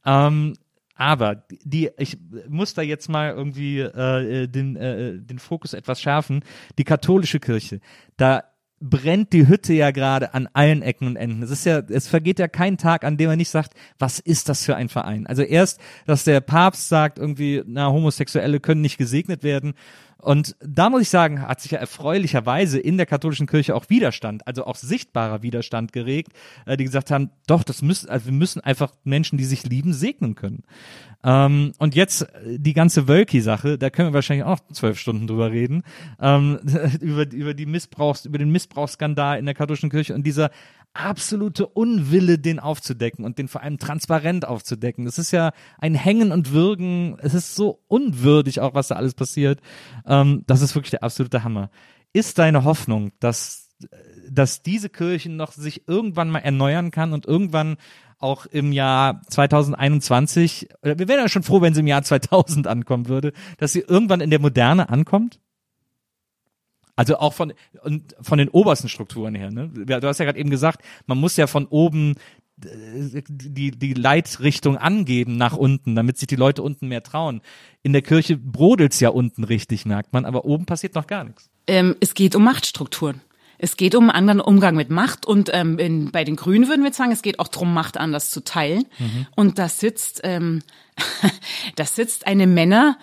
Ähm, 0.04 0.54
aber 0.94 1.44
die, 1.62 1.90
ich 1.98 2.16
muss 2.48 2.74
da 2.74 2.82
jetzt 2.82 3.08
mal 3.08 3.30
irgendwie 3.30 3.80
äh, 3.80 4.46
den, 4.48 4.76
äh, 4.76 5.18
den 5.18 5.38
Fokus 5.38 5.74
etwas 5.74 6.00
schärfen. 6.00 6.42
Die 6.78 6.84
katholische 6.84 7.38
Kirche, 7.38 7.80
da 8.16 8.44
brennt 8.80 9.32
die 9.32 9.48
Hütte 9.48 9.72
ja 9.72 9.90
gerade 9.90 10.34
an 10.34 10.48
allen 10.52 10.82
Ecken 10.82 11.06
und 11.06 11.16
Enden. 11.16 11.42
Es 11.42 11.50
ist 11.50 11.64
ja, 11.64 11.78
es 11.88 12.08
vergeht 12.08 12.38
ja 12.38 12.48
kein 12.48 12.76
Tag, 12.76 13.04
an 13.04 13.16
dem 13.16 13.28
man 13.28 13.38
nicht 13.38 13.48
sagt, 13.48 13.72
was 13.98 14.18
ist 14.18 14.48
das 14.48 14.64
für 14.64 14.76
ein 14.76 14.88
Verein? 14.88 15.26
Also 15.26 15.42
erst, 15.42 15.80
dass 16.06 16.24
der 16.24 16.40
Papst 16.40 16.88
sagt, 16.88 17.18
irgendwie, 17.18 17.62
na, 17.66 17.90
Homosexuelle 17.90 18.60
können 18.60 18.82
nicht 18.82 18.98
gesegnet 18.98 19.42
werden. 19.42 19.74
Und 20.18 20.56
da 20.60 20.88
muss 20.88 21.02
ich 21.02 21.10
sagen, 21.10 21.42
hat 21.42 21.60
sich 21.60 21.72
ja 21.72 21.78
erfreulicherweise 21.78 22.80
in 22.80 22.96
der 22.96 23.06
katholischen 23.06 23.46
Kirche 23.46 23.74
auch 23.74 23.90
Widerstand, 23.90 24.46
also 24.46 24.64
auch 24.64 24.76
sichtbarer 24.76 25.42
Widerstand 25.42 25.92
geregt, 25.92 26.32
äh, 26.64 26.76
die 26.76 26.84
gesagt 26.84 27.10
haben, 27.10 27.30
doch, 27.46 27.62
das 27.62 27.82
müssen, 27.82 28.08
also 28.08 28.26
wir 28.26 28.32
müssen 28.32 28.60
einfach 28.60 28.92
Menschen, 29.04 29.36
die 29.36 29.44
sich 29.44 29.64
lieben, 29.64 29.92
segnen 29.92 30.34
können. 30.34 30.64
Ähm, 31.22 31.72
und 31.78 31.94
jetzt 31.94 32.22
äh, 32.22 32.58
die 32.58 32.72
ganze 32.72 33.08
Wölki-Sache, 33.08 33.78
da 33.78 33.90
können 33.90 34.08
wir 34.08 34.14
wahrscheinlich 34.14 34.46
auch 34.46 34.60
zwölf 34.72 34.98
Stunden 34.98 35.26
drüber 35.26 35.50
reden, 35.50 35.82
ähm, 36.20 36.60
über, 37.00 37.30
über 37.30 37.52
die 37.52 37.66
Missbrauchs, 37.66 38.24
über 38.24 38.38
den 38.38 38.50
Missbrauchsskandal 38.50 39.38
in 39.38 39.44
der 39.44 39.54
katholischen 39.54 39.90
Kirche 39.90 40.14
und 40.14 40.26
dieser 40.26 40.50
absolute 40.98 41.66
Unwille, 41.66 42.38
den 42.38 42.58
aufzudecken 42.58 43.24
und 43.24 43.38
den 43.38 43.48
vor 43.48 43.62
allem 43.62 43.78
transparent 43.78 44.46
aufzudecken. 44.46 45.04
Das 45.04 45.18
ist 45.18 45.30
ja 45.30 45.52
ein 45.78 45.94
Hängen 45.94 46.32
und 46.32 46.52
Würgen. 46.52 47.16
Es 47.20 47.34
ist 47.34 47.54
so 47.54 47.82
unwürdig 47.88 48.60
auch, 48.60 48.74
was 48.74 48.88
da 48.88 48.96
alles 48.96 49.14
passiert. 49.14 49.60
Ähm, 50.06 50.42
das 50.46 50.62
ist 50.62 50.74
wirklich 50.74 50.90
der 50.90 51.02
absolute 51.02 51.44
Hammer. 51.44 51.70
Ist 52.12 52.38
deine 52.38 52.64
Hoffnung, 52.64 53.12
dass, 53.20 53.68
dass 54.30 54.62
diese 54.62 54.88
Kirchen 54.88 55.36
noch 55.36 55.52
sich 55.52 55.86
irgendwann 55.88 56.30
mal 56.30 56.40
erneuern 56.40 56.90
kann 56.90 57.12
und 57.12 57.26
irgendwann 57.26 57.76
auch 58.18 58.46
im 58.46 58.72
Jahr 58.72 59.20
2021, 59.28 60.68
wir 60.82 61.08
wären 61.08 61.20
ja 61.20 61.28
schon 61.28 61.42
froh, 61.42 61.60
wenn 61.60 61.74
sie 61.74 61.80
im 61.80 61.86
Jahr 61.86 62.02
2000 62.02 62.66
ankommen 62.66 63.08
würde, 63.08 63.32
dass 63.58 63.72
sie 63.72 63.80
irgendwann 63.80 64.20
in 64.20 64.30
der 64.30 64.40
Moderne 64.40 64.88
ankommt? 64.88 65.40
Also 66.96 67.18
auch 67.18 67.34
von, 67.34 67.52
und 67.82 68.16
von 68.22 68.38
den 68.38 68.48
obersten 68.48 68.88
Strukturen 68.88 69.34
her. 69.34 69.50
Ne? 69.50 69.68
Du 69.68 70.08
hast 70.08 70.18
ja 70.18 70.24
gerade 70.24 70.38
eben 70.38 70.50
gesagt, 70.50 70.80
man 71.06 71.18
muss 71.18 71.36
ja 71.36 71.46
von 71.46 71.66
oben 71.66 72.14
äh, 72.64 73.22
die, 73.28 73.70
die 73.70 73.92
Leitrichtung 73.92 74.78
angeben 74.78 75.36
nach 75.36 75.54
unten, 75.54 75.94
damit 75.94 76.16
sich 76.16 76.26
die 76.26 76.36
Leute 76.36 76.62
unten 76.62 76.88
mehr 76.88 77.02
trauen. 77.02 77.42
In 77.82 77.92
der 77.92 78.00
Kirche 78.00 78.38
brodelt's 78.38 78.98
ja 78.98 79.10
unten 79.10 79.44
richtig, 79.44 79.84
merkt 79.84 80.14
man, 80.14 80.24
aber 80.24 80.46
oben 80.46 80.64
passiert 80.64 80.94
noch 80.94 81.06
gar 81.06 81.24
nichts. 81.24 81.50
Ähm, 81.66 81.96
es 82.00 82.14
geht 82.14 82.34
um 82.34 82.44
Machtstrukturen. 82.44 83.20
Es 83.58 83.76
geht 83.76 83.94
um 83.94 84.04
einen 84.04 84.28
anderen 84.28 84.40
Umgang 84.40 84.74
mit 84.74 84.90
Macht 84.90 85.26
und 85.26 85.50
ähm, 85.52 85.78
in, 85.78 86.10
bei 86.10 86.24
den 86.24 86.36
Grünen 86.36 86.68
würden 86.68 86.84
wir 86.84 86.92
sagen, 86.92 87.12
es 87.12 87.22
geht 87.22 87.38
auch 87.38 87.48
darum, 87.48 87.72
Macht 87.74 87.98
anders 87.98 88.30
zu 88.30 88.42
teilen. 88.42 88.84
Mhm. 88.98 89.26
Und 89.34 89.58
da 89.58 89.68
sitzt, 89.68 90.22
ähm, 90.24 90.62
da 91.76 91.84
sitzt 91.84 92.26
eine 92.26 92.46
Männer- 92.46 92.96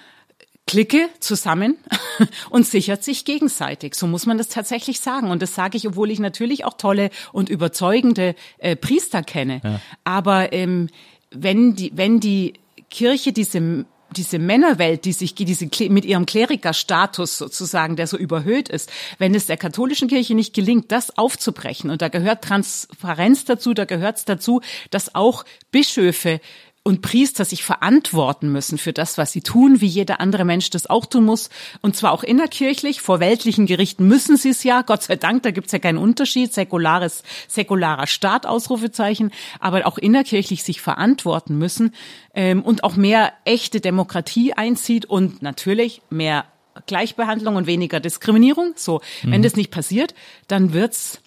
Clique 0.65 1.09
zusammen 1.19 1.77
und 2.49 2.65
sichert 2.65 3.03
sich 3.03 3.25
gegenseitig. 3.25 3.95
So 3.95 4.07
muss 4.07 4.25
man 4.25 4.37
das 4.37 4.47
tatsächlich 4.47 4.99
sagen. 4.99 5.29
Und 5.29 5.41
das 5.41 5.55
sage 5.55 5.77
ich, 5.77 5.87
obwohl 5.87 6.09
ich 6.09 6.19
natürlich 6.19 6.65
auch 6.65 6.75
tolle 6.75 7.09
und 7.31 7.49
überzeugende 7.49 8.35
äh, 8.59 8.75
Priester 8.75 9.23
kenne. 9.23 9.61
Ja. 9.63 9.81
Aber 10.03 10.53
ähm, 10.53 10.89
wenn 11.31 11.75
die, 11.75 11.91
wenn 11.95 12.19
die 12.19 12.53
Kirche 12.89 13.33
diese 13.33 13.85
diese 14.13 14.39
Männerwelt, 14.39 15.05
die 15.05 15.11
sich 15.11 15.35
diese 15.35 15.67
mit 15.89 16.05
ihrem 16.05 16.25
Klerikerstatus 16.25 17.37
sozusagen, 17.37 17.95
der 17.95 18.07
so 18.07 18.17
überhöht 18.17 18.69
ist, 18.69 18.91
wenn 19.17 19.35
es 19.35 19.47
der 19.47 19.57
katholischen 19.57 20.07
Kirche 20.07 20.35
nicht 20.35 20.53
gelingt, 20.53 20.91
das 20.91 21.17
aufzubrechen, 21.17 21.89
und 21.89 22.01
da 22.01 22.07
gehört 22.07 22.43
Transparenz 22.43 23.45
dazu, 23.45 23.73
da 23.73 23.85
gehört 23.85 24.17
es 24.17 24.25
dazu, 24.25 24.61
dass 24.91 25.15
auch 25.15 25.43
Bischöfe 25.71 26.39
und 26.83 27.01
Priester 27.01 27.45
sich 27.45 27.63
verantworten 27.63 28.51
müssen 28.51 28.77
für 28.77 28.91
das, 28.91 29.17
was 29.17 29.31
sie 29.31 29.41
tun, 29.41 29.79
wie 29.79 29.87
jeder 29.87 30.19
andere 30.19 30.43
Mensch 30.43 30.69
das 30.69 30.85
auch 30.85 31.05
tun 31.05 31.23
muss. 31.23 31.49
Und 31.81 31.95
zwar 31.95 32.11
auch 32.11 32.23
innerkirchlich, 32.23 33.01
vor 33.01 33.21
weltlichen 33.21 33.65
Gerichten 33.65 34.05
müssen 34.05 34.35
sie 34.35 34.49
es 34.49 34.63
ja, 34.63 34.81
Gott 34.81 35.03
sei 35.03 35.15
Dank, 35.15 35.43
da 35.43 35.51
gibt's 35.51 35.71
ja 35.71 35.79
keinen 35.79 35.97
Unterschied, 35.97 36.53
säkulares, 36.53 37.23
säkularer 37.47 38.05
Staat, 38.05 38.45
Ausrufezeichen, 38.45 39.31
aber 39.61 39.87
auch 39.87 39.97
innerkirchlich 39.97 40.63
sich 40.63 40.81
verantworten 40.81 41.57
müssen 41.57 41.93
ähm, 42.33 42.61
und 42.61 42.83
auch 42.83 42.97
mehr 42.97 43.31
echte 43.45 43.79
Demokratie 43.79 44.53
einzieht 44.53 45.05
und 45.05 45.41
natürlich 45.41 46.01
mehr 46.09 46.45
Gleichbehandlung 46.85 47.55
und 47.55 47.67
weniger 47.67 48.01
Diskriminierung. 48.01 48.73
So, 48.75 49.01
mhm. 49.23 49.31
wenn 49.31 49.41
das 49.41 49.55
nicht 49.55 49.71
passiert, 49.71 50.13
dann 50.47 50.73
wird's 50.73 51.21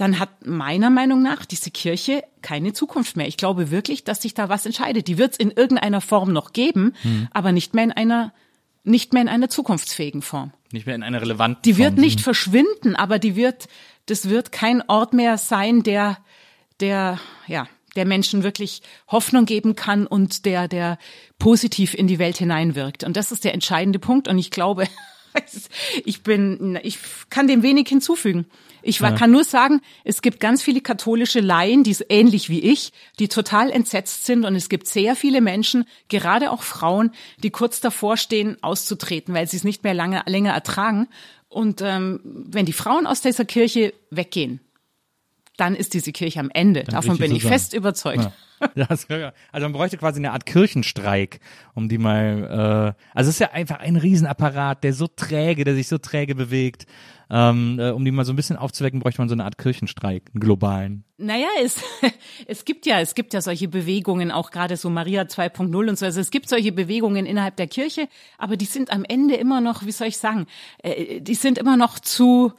dann 0.00 0.18
hat 0.18 0.46
meiner 0.46 0.88
Meinung 0.88 1.22
nach 1.22 1.44
diese 1.44 1.70
Kirche 1.70 2.24
keine 2.42 2.72
Zukunft 2.72 3.16
mehr. 3.16 3.28
Ich 3.28 3.36
glaube 3.36 3.70
wirklich, 3.70 4.04
dass 4.04 4.22
sich 4.22 4.34
da 4.34 4.48
was 4.48 4.64
entscheidet. 4.64 5.08
Die 5.08 5.18
wird 5.18 5.32
es 5.32 5.38
in 5.38 5.50
irgendeiner 5.50 6.00
Form 6.00 6.32
noch 6.32 6.52
geben, 6.52 6.94
hm. 7.02 7.28
aber 7.32 7.52
nicht 7.52 7.74
mehr 7.74 7.84
in 7.84 7.92
einer 7.92 8.32
nicht 8.82 9.12
mehr 9.12 9.20
in 9.20 9.28
einer 9.28 9.50
zukunftsfähigen 9.50 10.22
Form. 10.22 10.52
Nicht 10.72 10.86
mehr 10.86 10.94
in 10.94 11.02
einer 11.02 11.20
relevanten 11.20 11.60
Die 11.62 11.76
wird 11.76 11.94
Form. 11.94 12.00
nicht 12.00 12.20
verschwinden, 12.22 12.96
aber 12.96 13.18
die 13.18 13.36
wird, 13.36 13.68
das 14.06 14.30
wird 14.30 14.52
kein 14.52 14.82
Ort 14.88 15.12
mehr 15.12 15.36
sein, 15.36 15.82
der, 15.82 16.16
der, 16.80 17.20
ja, 17.46 17.68
der 17.94 18.06
Menschen 18.06 18.42
wirklich 18.42 18.80
Hoffnung 19.08 19.44
geben 19.44 19.76
kann 19.76 20.06
und 20.06 20.46
der, 20.46 20.66
der 20.66 20.96
positiv 21.38 21.92
in 21.92 22.06
die 22.06 22.18
Welt 22.18 22.38
hineinwirkt. 22.38 23.04
Und 23.04 23.18
das 23.18 23.32
ist 23.32 23.44
der 23.44 23.52
entscheidende 23.52 23.98
Punkt. 23.98 24.28
Und 24.28 24.38
ich 24.38 24.50
glaube, 24.50 24.86
ich 26.04 26.22
bin, 26.22 26.78
ich 26.82 26.98
kann 27.28 27.48
dem 27.48 27.62
wenig 27.62 27.88
hinzufügen. 27.88 28.46
Ich 28.82 29.00
war, 29.00 29.10
ja. 29.10 29.16
kann 29.16 29.30
nur 29.30 29.44
sagen, 29.44 29.80
es 30.04 30.22
gibt 30.22 30.40
ganz 30.40 30.62
viele 30.62 30.80
katholische 30.80 31.40
Laien, 31.40 31.84
die 31.84 31.96
ähnlich 32.08 32.48
wie 32.48 32.60
ich, 32.60 32.92
die 33.18 33.28
total 33.28 33.70
entsetzt 33.70 34.26
sind 34.26 34.44
und 34.44 34.54
es 34.54 34.68
gibt 34.68 34.86
sehr 34.86 35.16
viele 35.16 35.40
Menschen, 35.40 35.84
gerade 36.08 36.50
auch 36.50 36.62
Frauen, 36.62 37.10
die 37.42 37.50
kurz 37.50 37.80
davor 37.80 38.16
stehen, 38.16 38.56
auszutreten, 38.62 39.34
weil 39.34 39.46
sie 39.48 39.56
es 39.56 39.64
nicht 39.64 39.84
mehr 39.84 39.94
lange, 39.94 40.22
länger 40.26 40.52
ertragen. 40.52 41.08
Und 41.48 41.82
ähm, 41.82 42.20
wenn 42.24 42.66
die 42.66 42.72
Frauen 42.72 43.06
aus 43.06 43.20
dieser 43.20 43.44
Kirche 43.44 43.92
weggehen, 44.10 44.60
dann 45.60 45.74
ist 45.74 45.94
diese 45.94 46.12
Kirche 46.12 46.40
am 46.40 46.50
Ende. 46.52 46.84
Dann 46.84 46.94
Davon 46.94 47.18
bin 47.18 47.32
ich 47.32 47.42
zusammen. 47.42 47.52
fest 47.52 47.74
überzeugt. 47.74 48.24
Ja. 48.24 48.32
Das, 48.74 49.06
also 49.08 49.64
man 49.64 49.72
bräuchte 49.72 49.96
quasi 49.96 50.18
eine 50.18 50.32
Art 50.32 50.44
Kirchenstreik, 50.44 51.40
um 51.74 51.88
die 51.88 51.96
mal. 51.96 52.94
Äh, 52.94 53.16
also 53.16 53.30
es 53.30 53.36
ist 53.36 53.38
ja 53.38 53.52
einfach 53.52 53.78
ein 53.78 53.96
Riesenapparat, 53.96 54.84
der 54.84 54.92
so 54.92 55.06
träge, 55.06 55.64
der 55.64 55.74
sich 55.74 55.88
so 55.88 55.96
träge 55.96 56.34
bewegt. 56.34 56.84
Ähm, 57.32 57.78
äh, 57.78 57.90
um 57.90 58.04
die 58.04 58.10
mal 58.10 58.24
so 58.24 58.32
ein 58.32 58.36
bisschen 58.36 58.56
aufzuwecken, 58.56 58.98
bräuchte 58.98 59.20
man 59.20 59.28
so 59.28 59.34
eine 59.34 59.44
Art 59.44 59.56
Kirchenstreik, 59.56 60.30
einen 60.34 60.40
globalen. 60.40 61.04
Naja, 61.16 61.46
es, 61.62 61.76
es 62.46 62.64
gibt 62.64 62.86
ja, 62.86 63.00
es 63.00 63.14
gibt 63.14 63.32
ja 63.34 63.40
solche 63.40 63.68
Bewegungen, 63.68 64.32
auch 64.32 64.50
gerade 64.50 64.76
so 64.76 64.90
Maria 64.90 65.22
2.0 65.22 65.88
und 65.88 65.98
so. 65.98 66.06
Also 66.06 66.20
es 66.20 66.30
gibt 66.30 66.48
solche 66.48 66.72
Bewegungen 66.72 67.26
innerhalb 67.26 67.54
der 67.56 67.68
Kirche, 67.68 68.08
aber 68.36 68.56
die 68.56 68.64
sind 68.64 68.90
am 68.90 69.04
Ende 69.04 69.36
immer 69.36 69.60
noch, 69.60 69.86
wie 69.86 69.92
soll 69.92 70.08
ich 70.08 70.18
sagen, 70.18 70.46
äh, 70.82 71.20
die 71.20 71.36
sind 71.36 71.56
immer 71.56 71.76
noch 71.76 72.00
zu, 72.00 72.52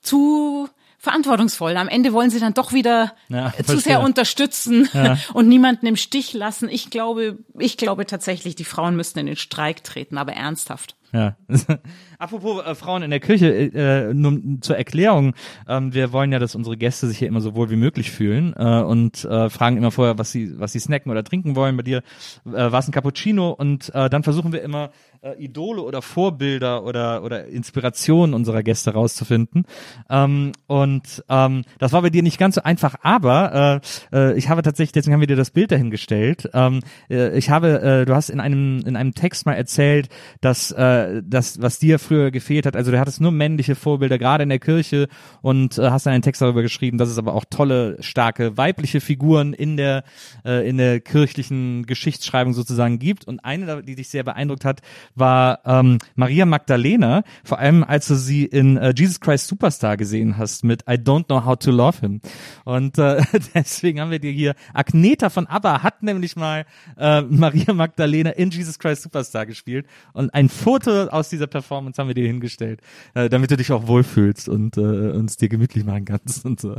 zu 0.00 0.68
verantwortungsvoll. 1.04 1.76
Am 1.76 1.88
Ende 1.88 2.12
wollen 2.12 2.30
sie 2.30 2.40
dann 2.40 2.54
doch 2.54 2.72
wieder 2.72 3.12
ja, 3.28 3.52
zu 3.64 3.78
sehr 3.78 4.00
unterstützen 4.00 4.88
ja. 4.94 5.18
und 5.34 5.48
niemanden 5.48 5.86
im 5.86 5.96
Stich 5.96 6.32
lassen. 6.32 6.68
Ich 6.70 6.88
glaube, 6.88 7.38
ich 7.58 7.76
glaube 7.76 8.06
tatsächlich, 8.06 8.56
die 8.56 8.64
Frauen 8.64 8.96
müssten 8.96 9.18
in 9.18 9.26
den 9.26 9.36
Streik 9.36 9.84
treten, 9.84 10.16
aber 10.16 10.32
ernsthaft. 10.32 10.96
Ja. 11.14 11.36
Apropos 12.18 12.64
äh, 12.66 12.74
Frauen 12.74 13.04
in 13.04 13.10
der 13.10 13.20
Küche, 13.20 13.46
äh, 13.48 14.12
nur 14.12 14.40
zur 14.60 14.76
Erklärung, 14.76 15.34
ähm, 15.68 15.94
wir 15.94 16.12
wollen 16.12 16.32
ja, 16.32 16.40
dass 16.40 16.56
unsere 16.56 16.76
Gäste 16.76 17.06
sich 17.06 17.18
hier 17.18 17.28
immer 17.28 17.40
so 17.40 17.54
wohl 17.54 17.70
wie 17.70 17.76
möglich 17.76 18.10
fühlen 18.10 18.52
äh, 18.56 18.82
und 18.82 19.24
äh, 19.24 19.48
fragen 19.48 19.76
immer 19.76 19.92
vorher, 19.92 20.18
was 20.18 20.32
sie, 20.32 20.58
was 20.58 20.72
sie 20.72 20.80
snacken 20.80 21.12
oder 21.12 21.22
trinken 21.22 21.54
wollen. 21.54 21.76
Bei 21.76 21.84
dir 21.84 21.98
äh, 22.44 22.50
war 22.50 22.80
es 22.80 22.88
ein 22.88 22.92
Cappuccino 22.92 23.50
und 23.50 23.94
äh, 23.94 24.10
dann 24.10 24.24
versuchen 24.24 24.52
wir 24.52 24.62
immer 24.62 24.90
äh, 25.24 25.42
Idole 25.42 25.82
oder 25.82 26.02
Vorbilder 26.02 26.84
oder, 26.84 27.22
oder 27.22 27.46
Inspirationen 27.46 28.34
unserer 28.34 28.64
Gäste 28.64 28.92
rauszufinden. 28.92 29.66
Ähm, 30.10 30.50
und 30.66 31.24
ähm, 31.28 31.62
das 31.78 31.92
war 31.92 32.02
bei 32.02 32.10
dir 32.10 32.24
nicht 32.24 32.38
ganz 32.38 32.56
so 32.56 32.62
einfach, 32.62 32.96
aber 33.02 33.80
äh, 34.12 34.16
äh, 34.16 34.36
ich 34.36 34.48
habe 34.48 34.62
tatsächlich, 34.62 34.92
deswegen 34.92 35.14
haben 35.14 35.20
wir 35.20 35.28
dir 35.28 35.36
das 35.36 35.50
Bild 35.50 35.70
dahingestellt. 35.70 36.50
Ähm, 36.52 36.80
äh, 37.08 37.38
ich 37.38 37.50
habe, 37.50 37.80
äh, 37.80 38.04
du 38.04 38.14
hast 38.14 38.30
in 38.30 38.40
einem, 38.40 38.82
in 38.84 38.96
einem 38.96 39.14
Text 39.14 39.46
mal 39.46 39.54
erzählt, 39.54 40.08
dass 40.40 40.72
äh, 40.72 41.03
das, 41.22 41.60
was 41.60 41.78
dir 41.78 41.98
früher 41.98 42.30
gefehlt 42.30 42.66
hat. 42.66 42.76
Also 42.76 42.90
du 42.90 42.98
hattest 42.98 43.20
nur 43.20 43.32
männliche 43.32 43.74
Vorbilder, 43.74 44.18
gerade 44.18 44.42
in 44.42 44.48
der 44.48 44.58
Kirche 44.58 45.08
und 45.42 45.78
äh, 45.78 45.90
hast 45.90 46.06
dann 46.06 46.14
einen 46.14 46.22
Text 46.22 46.42
darüber 46.42 46.62
geschrieben, 46.62 46.98
dass 46.98 47.08
es 47.08 47.18
aber 47.18 47.34
auch 47.34 47.44
tolle, 47.48 47.96
starke 48.00 48.56
weibliche 48.56 49.00
Figuren 49.00 49.52
in 49.52 49.76
der 49.76 50.04
äh, 50.44 50.68
in 50.68 50.78
der 50.78 51.00
kirchlichen 51.00 51.86
Geschichtsschreibung 51.86 52.54
sozusagen 52.54 52.98
gibt. 52.98 53.26
Und 53.26 53.44
eine, 53.44 53.82
die 53.82 53.94
dich 53.94 54.08
sehr 54.08 54.24
beeindruckt 54.24 54.64
hat, 54.64 54.80
war 55.14 55.60
ähm, 55.64 55.98
Maria 56.14 56.46
Magdalena, 56.46 57.22
vor 57.44 57.58
allem 57.58 57.84
als 57.84 58.08
du 58.08 58.14
sie 58.14 58.44
in 58.44 58.76
äh, 58.76 58.94
Jesus 58.96 59.20
Christ 59.20 59.46
Superstar 59.46 59.96
gesehen 59.96 60.38
hast 60.38 60.64
mit 60.64 60.82
I 60.82 60.94
Don't 60.94 61.26
Know 61.26 61.44
How 61.44 61.58
to 61.58 61.70
Love 61.70 62.00
Him. 62.00 62.20
Und 62.64 62.98
äh, 62.98 63.22
deswegen 63.54 64.00
haben 64.00 64.10
wir 64.10 64.18
dir 64.18 64.32
hier 64.32 64.54
Agneta 64.72 65.30
von 65.30 65.46
ABBA 65.46 65.82
hat 65.82 66.02
nämlich 66.02 66.36
mal 66.36 66.66
äh, 66.98 67.22
Maria 67.22 67.72
Magdalena 67.72 68.30
in 68.30 68.50
Jesus 68.50 68.78
Christ 68.78 69.02
Superstar 69.02 69.46
gespielt 69.46 69.86
und 70.12 70.32
ein 70.32 70.48
Foto 70.48 70.93
aus 70.94 71.28
dieser 71.28 71.46
Performance 71.46 72.00
haben 72.00 72.08
wir 72.08 72.14
dir 72.14 72.26
hingestellt, 72.26 72.80
äh, 73.14 73.28
damit 73.28 73.50
du 73.50 73.56
dich 73.56 73.72
auch 73.72 73.86
wohlfühlst 73.86 74.48
und 74.48 74.76
äh, 74.76 74.80
uns 74.80 75.36
dir 75.36 75.48
gemütlich 75.48 75.84
machen 75.84 76.04
kannst 76.04 76.44
und 76.44 76.60
so. 76.60 76.76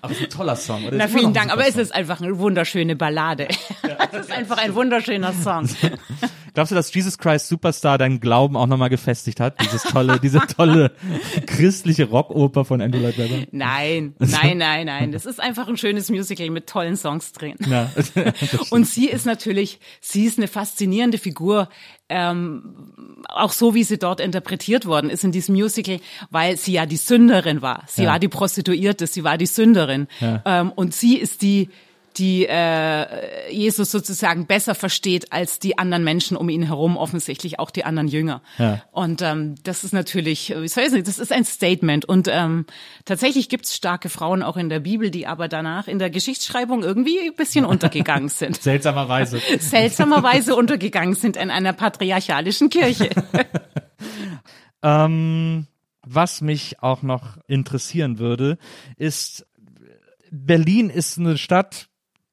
Aber 0.00 0.12
es 0.12 0.18
ist 0.18 0.24
ein 0.24 0.30
toller 0.30 0.56
Song. 0.56 0.86
Oder 0.86 0.96
Na, 0.96 1.08
vielen 1.08 1.34
Dank, 1.34 1.52
aber 1.52 1.66
es 1.66 1.76
ist 1.76 1.94
einfach 1.94 2.20
eine 2.20 2.38
wunderschöne 2.38 2.96
Ballade. 2.96 3.48
Es 4.14 4.26
ist 4.26 4.32
einfach 4.32 4.58
ein 4.58 4.74
wunderschöner 4.74 5.32
Song. 5.32 5.66
Glaubst 6.54 6.70
du, 6.70 6.74
dass 6.74 6.92
Jesus 6.92 7.16
Christ 7.18 7.48
Superstar 7.48 7.96
deinen 7.98 8.20
Glauben 8.20 8.56
auch 8.56 8.66
nochmal 8.66 8.90
gefestigt 8.90 9.40
hat? 9.40 9.60
Dieses 9.62 9.82
tolle, 9.84 10.20
diese 10.20 10.40
tolle 10.40 10.92
christliche 11.46 12.04
Rockoper 12.04 12.64
von 12.64 12.80
Andrew 12.82 13.00
Lloyd 13.00 13.16
Webber? 13.18 13.46
Nein, 13.52 14.14
nein, 14.18 14.58
nein, 14.58 14.86
nein. 14.86 15.12
Das 15.12 15.24
ist 15.26 15.40
einfach 15.40 15.68
ein 15.68 15.76
schönes 15.76 16.10
Musical 16.10 16.50
mit 16.50 16.66
tollen 16.68 16.96
Songs 16.96 17.32
drin. 17.32 17.54
Ja. 17.66 17.90
Und 18.70 18.86
sie 18.86 19.08
ist 19.08 19.24
natürlich, 19.24 19.80
sie 20.00 20.24
ist 20.24 20.38
eine 20.38 20.48
faszinierende 20.48 21.18
Figur, 21.18 21.68
ähm, 22.08 23.14
auch 23.28 23.52
so 23.52 23.74
wie 23.74 23.84
sie 23.84 23.98
dort 23.98 24.20
interpretiert 24.20 24.84
worden 24.84 25.08
ist 25.08 25.24
in 25.24 25.32
diesem 25.32 25.54
Musical, 25.54 26.00
weil 26.30 26.56
sie 26.58 26.72
ja 26.72 26.84
die 26.84 26.96
Sünderin 26.96 27.62
war. 27.62 27.84
Sie 27.86 28.02
Ja. 28.04 28.10
war 28.10 28.18
die 28.18 28.28
Prostituierte, 28.28 29.06
sie 29.06 29.24
war 29.24 29.38
die 29.38 29.46
Sünderin. 29.46 30.06
Ja. 30.20 30.42
Ähm, 30.44 30.72
und 30.72 30.94
sie 30.94 31.16
ist 31.16 31.40
die, 31.42 31.70
die 32.18 32.46
äh, 32.46 33.52
Jesus 33.52 33.90
sozusagen 33.90 34.46
besser 34.46 34.74
versteht 34.74 35.32
als 35.32 35.58
die 35.58 35.78
anderen 35.78 36.04
Menschen 36.04 36.36
um 36.36 36.48
ihn 36.48 36.62
herum, 36.62 36.96
offensichtlich 36.96 37.58
auch 37.58 37.70
die 37.70 37.84
anderen 37.84 38.08
Jünger. 38.08 38.42
Ja. 38.58 38.82
Und 38.90 39.22
ähm, 39.22 39.54
das 39.64 39.84
ist 39.84 39.92
natürlich, 39.92 40.50
äh, 40.50 40.64
ich 40.64 40.76
weiß 40.76 40.92
nicht, 40.92 41.06
das 41.06 41.18
ist 41.18 41.32
ein 41.32 41.44
Statement. 41.44 42.04
Und 42.04 42.28
ähm, 42.30 42.66
tatsächlich 43.04 43.48
gibt 43.48 43.66
es 43.66 43.74
starke 43.76 44.08
Frauen 44.08 44.42
auch 44.42 44.56
in 44.56 44.68
der 44.68 44.80
Bibel, 44.80 45.10
die 45.10 45.26
aber 45.26 45.48
danach 45.48 45.88
in 45.88 45.98
der 45.98 46.10
Geschichtsschreibung 46.10 46.82
irgendwie 46.82 47.18
ein 47.20 47.34
bisschen 47.34 47.64
untergegangen 47.64 48.28
sind. 48.28 48.60
Seltsamerweise. 48.62 49.40
Seltsamerweise 49.58 50.54
untergegangen 50.54 51.14
sind 51.14 51.36
in 51.36 51.50
einer 51.50 51.72
patriarchalischen 51.72 52.70
Kirche. 52.70 53.10
Ähm, 54.82 55.66
was 56.04 56.40
mich 56.40 56.82
auch 56.82 57.02
noch 57.02 57.38
interessieren 57.46 58.18
würde, 58.18 58.58
ist, 58.96 59.46
Berlin 60.30 60.90
ist 60.90 61.18
eine 61.18 61.38
Stadt, 61.38 61.88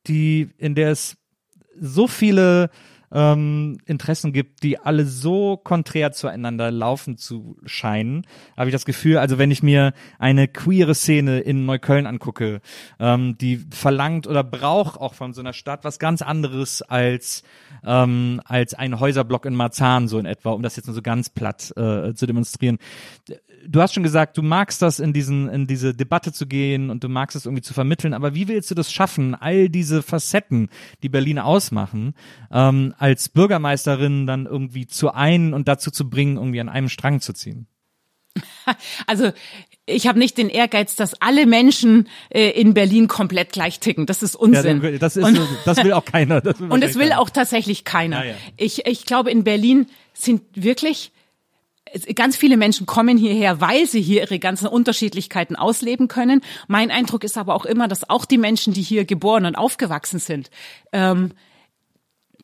die, 0.08 0.50
in 0.58 0.76
der 0.76 0.92
es 0.92 1.18
so 1.80 2.08
viele 2.08 2.70
ähm, 3.12 3.78
Interessen 3.86 4.34
gibt, 4.34 4.64
die 4.64 4.80
alle 4.80 5.06
so 5.06 5.58
konträr 5.58 6.12
zueinander 6.12 6.72
laufen 6.72 7.18
zu 7.18 7.58
scheinen, 7.66 8.26
habe 8.58 8.70
ich 8.70 8.74
das 8.74 8.86
Gefühl, 8.86 9.18
also 9.18 9.38
wenn 9.38 9.52
ich 9.52 9.64
mir 9.64 9.94
eine 10.20 10.48
queere 10.48 10.96
Szene 10.96 11.40
in 11.40 11.66
Neukölln 11.66 12.06
angucke, 12.06 12.62
ähm, 13.00 13.38
die 13.40 13.66
verlangt 13.72 14.28
oder 14.28 14.44
braucht 14.44 15.00
auch 15.00 15.14
von 15.14 15.34
so 15.34 15.42
einer 15.42 15.54
Stadt 15.54 15.84
was 15.84 16.00
ganz 16.00 16.22
anderes 16.22 16.82
als 16.82 17.44
ähm, 17.86 18.42
als 18.46 18.74
ein 18.74 19.00
Häuserblock 19.00 19.46
in 19.46 19.56
Marzahn 19.56 20.08
so 20.08 20.20
in 20.20 20.26
etwa, 20.26 20.52
um 20.52 20.62
das 20.62 20.76
jetzt 20.76 20.88
nur 20.88 20.96
so 20.96 21.02
ganz 21.02 21.30
platt 21.30 21.72
äh, 21.78 22.14
zu 22.14 22.26
demonstrieren. 22.26 22.78
Du 23.68 23.82
hast 23.82 23.94
schon 23.94 24.04
gesagt, 24.04 24.38
du 24.38 24.42
magst 24.42 24.82
das 24.82 25.00
in 25.00 25.14
diesen 25.14 25.50
in 25.50 25.68
diese 25.68 25.94
Debatte 25.94 26.32
zu 26.32 26.48
gehen 26.48 26.90
und 26.90 27.04
du 27.04 27.10
magst 27.10 27.36
es 27.36 27.46
irgendwie 27.46 27.62
zu 27.62 27.74
vermitteln, 27.74 28.14
aber 28.14 28.36
wie 28.36 28.48
willst 28.48 28.72
du 28.72 28.76
das 28.76 28.92
schaffen, 28.92 29.36
all 29.36 29.70
diese 29.70 30.02
Facetten, 30.02 30.70
die 31.04 31.10
Berlin 31.10 31.40
ausmachen, 31.40 32.14
ähm, 32.52 32.94
als 33.00 33.30
Bürgermeisterin 33.30 34.28
dann 34.28 34.46
irgendwie 34.46 34.88
zu 34.88 35.14
ein 35.14 35.54
und 35.54 35.68
dazu 35.68 35.90
zu 35.92 36.10
bringen, 36.10 36.38
irgendwie 36.38 36.62
an 36.62 36.70
einem 36.70 36.90
Strang 36.90 37.22
zu 37.22 37.34
ziehen? 37.34 37.68
Also 39.08 39.32
ich 39.88 40.06
habe 40.08 40.20
nicht 40.20 40.38
den 40.38 40.50
Ehrgeiz, 40.50 40.96
dass 40.96 41.20
alle 41.20 41.48
Menschen 41.48 42.08
äh, 42.30 42.50
in 42.52 42.76
Berlin 42.76 43.08
komplett 43.08 43.52
gleich 43.52 43.80
ticken. 43.80 44.06
Das 44.06 44.22
ist 44.22 44.36
Unsinn. 44.36 44.84
Ja, 44.84 44.92
das 45.00 45.18
ist 45.18 45.24
Und- 45.24 45.40
das 45.66 45.84
will 45.84 45.94
auch 45.94 46.06
keiner. 46.06 46.40
Das 46.40 46.60
Und 46.62 46.84
es 46.84 46.96
will 46.96 47.12
auch 47.14 47.32
tatsächlich 47.32 47.86
keiner. 47.86 48.24
Ja, 48.24 48.32
ja. 48.32 48.38
Ich, 48.58 48.86
ich 48.86 49.06
glaube, 49.06 49.32
in 49.32 49.44
Berlin 49.44 49.88
sind 50.14 50.44
wirklich 50.54 51.12
ganz 52.14 52.38
viele 52.38 52.58
Menschen 52.58 52.86
kommen 52.86 53.18
hierher, 53.18 53.62
weil 53.62 53.88
sie 53.88 54.02
hier 54.02 54.22
ihre 54.22 54.38
ganzen 54.38 54.68
Unterschiedlichkeiten 54.68 55.56
ausleben 55.56 56.08
können. 56.08 56.42
Mein 56.68 56.92
Eindruck 56.92 57.24
ist 57.24 57.38
aber 57.38 57.56
auch 57.56 57.66
immer, 57.66 57.88
dass 57.88 58.08
auch 58.10 58.26
die 58.26 58.38
Menschen, 58.38 58.74
die 58.74 58.84
hier 58.84 59.06
geboren 59.06 59.46
und 59.46 59.56
aufgewachsen 59.56 60.20
sind, 60.20 60.52
ähm, 60.94 61.32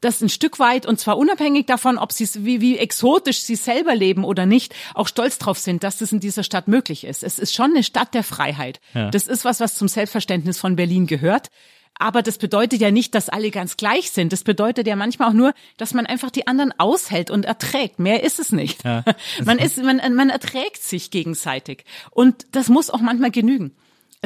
das 0.02 0.22
ein 0.22 0.30
Stück 0.30 0.60
weit, 0.60 0.86
und 0.86 1.00
zwar 1.00 1.18
unabhängig 1.18 1.66
davon, 1.66 1.98
ob 1.98 2.12
sie 2.12 2.28
wie, 2.46 2.62
wie 2.62 2.78
exotisch 2.78 3.42
sie 3.42 3.56
selber 3.56 3.96
leben 3.96 4.24
oder 4.24 4.46
nicht, 4.46 4.76
auch 4.94 5.08
stolz 5.08 5.38
drauf 5.38 5.58
sind, 5.58 5.84
dass 5.84 5.98
das 5.98 6.12
in 6.12 6.20
dieser 6.20 6.44
Stadt 6.44 6.68
möglich 6.68 7.06
ist. 7.06 7.24
Es 7.24 7.40
ist 7.40 7.54
schon 7.54 7.72
eine 7.72 7.84
Stadt 7.84 8.14
der 8.14 8.24
Freiheit. 8.24 8.80
Ja. 8.94 9.10
Das 9.10 9.28
ist 9.28 9.46
was, 9.46 9.60
was 9.60 9.76
zum 9.76 9.88
Selbstverständnis 9.88 10.60
von 10.60 10.76
Berlin 10.76 11.08
gehört. 11.08 11.50
Aber 11.98 12.22
das 12.22 12.38
bedeutet 12.38 12.82
ja 12.82 12.92
nicht, 12.92 13.16
dass 13.16 13.30
alle 13.30 13.52
ganz 13.52 13.78
gleich 13.78 14.12
sind. 14.12 14.34
Das 14.34 14.44
bedeutet 14.44 14.86
ja 14.86 14.98
manchmal 14.98 15.30
auch 15.30 15.34
nur, 15.34 15.54
dass 15.78 15.94
man 15.94 16.06
einfach 16.06 16.30
die 16.30 16.46
anderen 16.46 16.74
aushält 16.78 17.32
und 17.32 17.46
erträgt. 17.46 18.00
Mehr 18.00 18.24
ist 18.24 18.40
es 18.40 18.52
nicht. 18.52 18.84
Man 19.46 19.60
ist, 19.60 19.82
man, 19.82 20.02
man 20.16 20.30
erträgt 20.30 20.84
sich 20.84 21.10
gegenseitig. 21.10 21.86
Und 22.12 22.48
das 22.52 22.68
muss 22.68 22.90
auch 22.90 23.00
manchmal 23.00 23.32
genügen. 23.32 23.76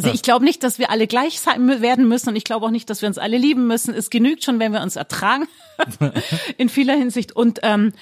Also 0.05 0.15
ich 0.15 0.21
glaube 0.21 0.45
nicht, 0.45 0.63
dass 0.63 0.79
wir 0.79 0.89
alle 0.89 1.07
gleich 1.07 1.39
sein 1.39 1.81
werden 1.81 2.07
müssen 2.07 2.29
und 2.29 2.35
ich 2.35 2.43
glaube 2.43 2.65
auch 2.65 2.71
nicht, 2.71 2.89
dass 2.89 3.01
wir 3.01 3.07
uns 3.07 3.17
alle 3.17 3.37
lieben 3.37 3.67
müssen. 3.67 3.93
Es 3.93 4.09
genügt 4.09 4.43
schon, 4.43 4.59
wenn 4.59 4.71
wir 4.71 4.81
uns 4.81 4.95
ertragen 4.95 5.47
in 6.57 6.69
vieler 6.69 6.95
Hinsicht. 6.95 7.35
Und 7.35 7.59
ähm, 7.63 7.93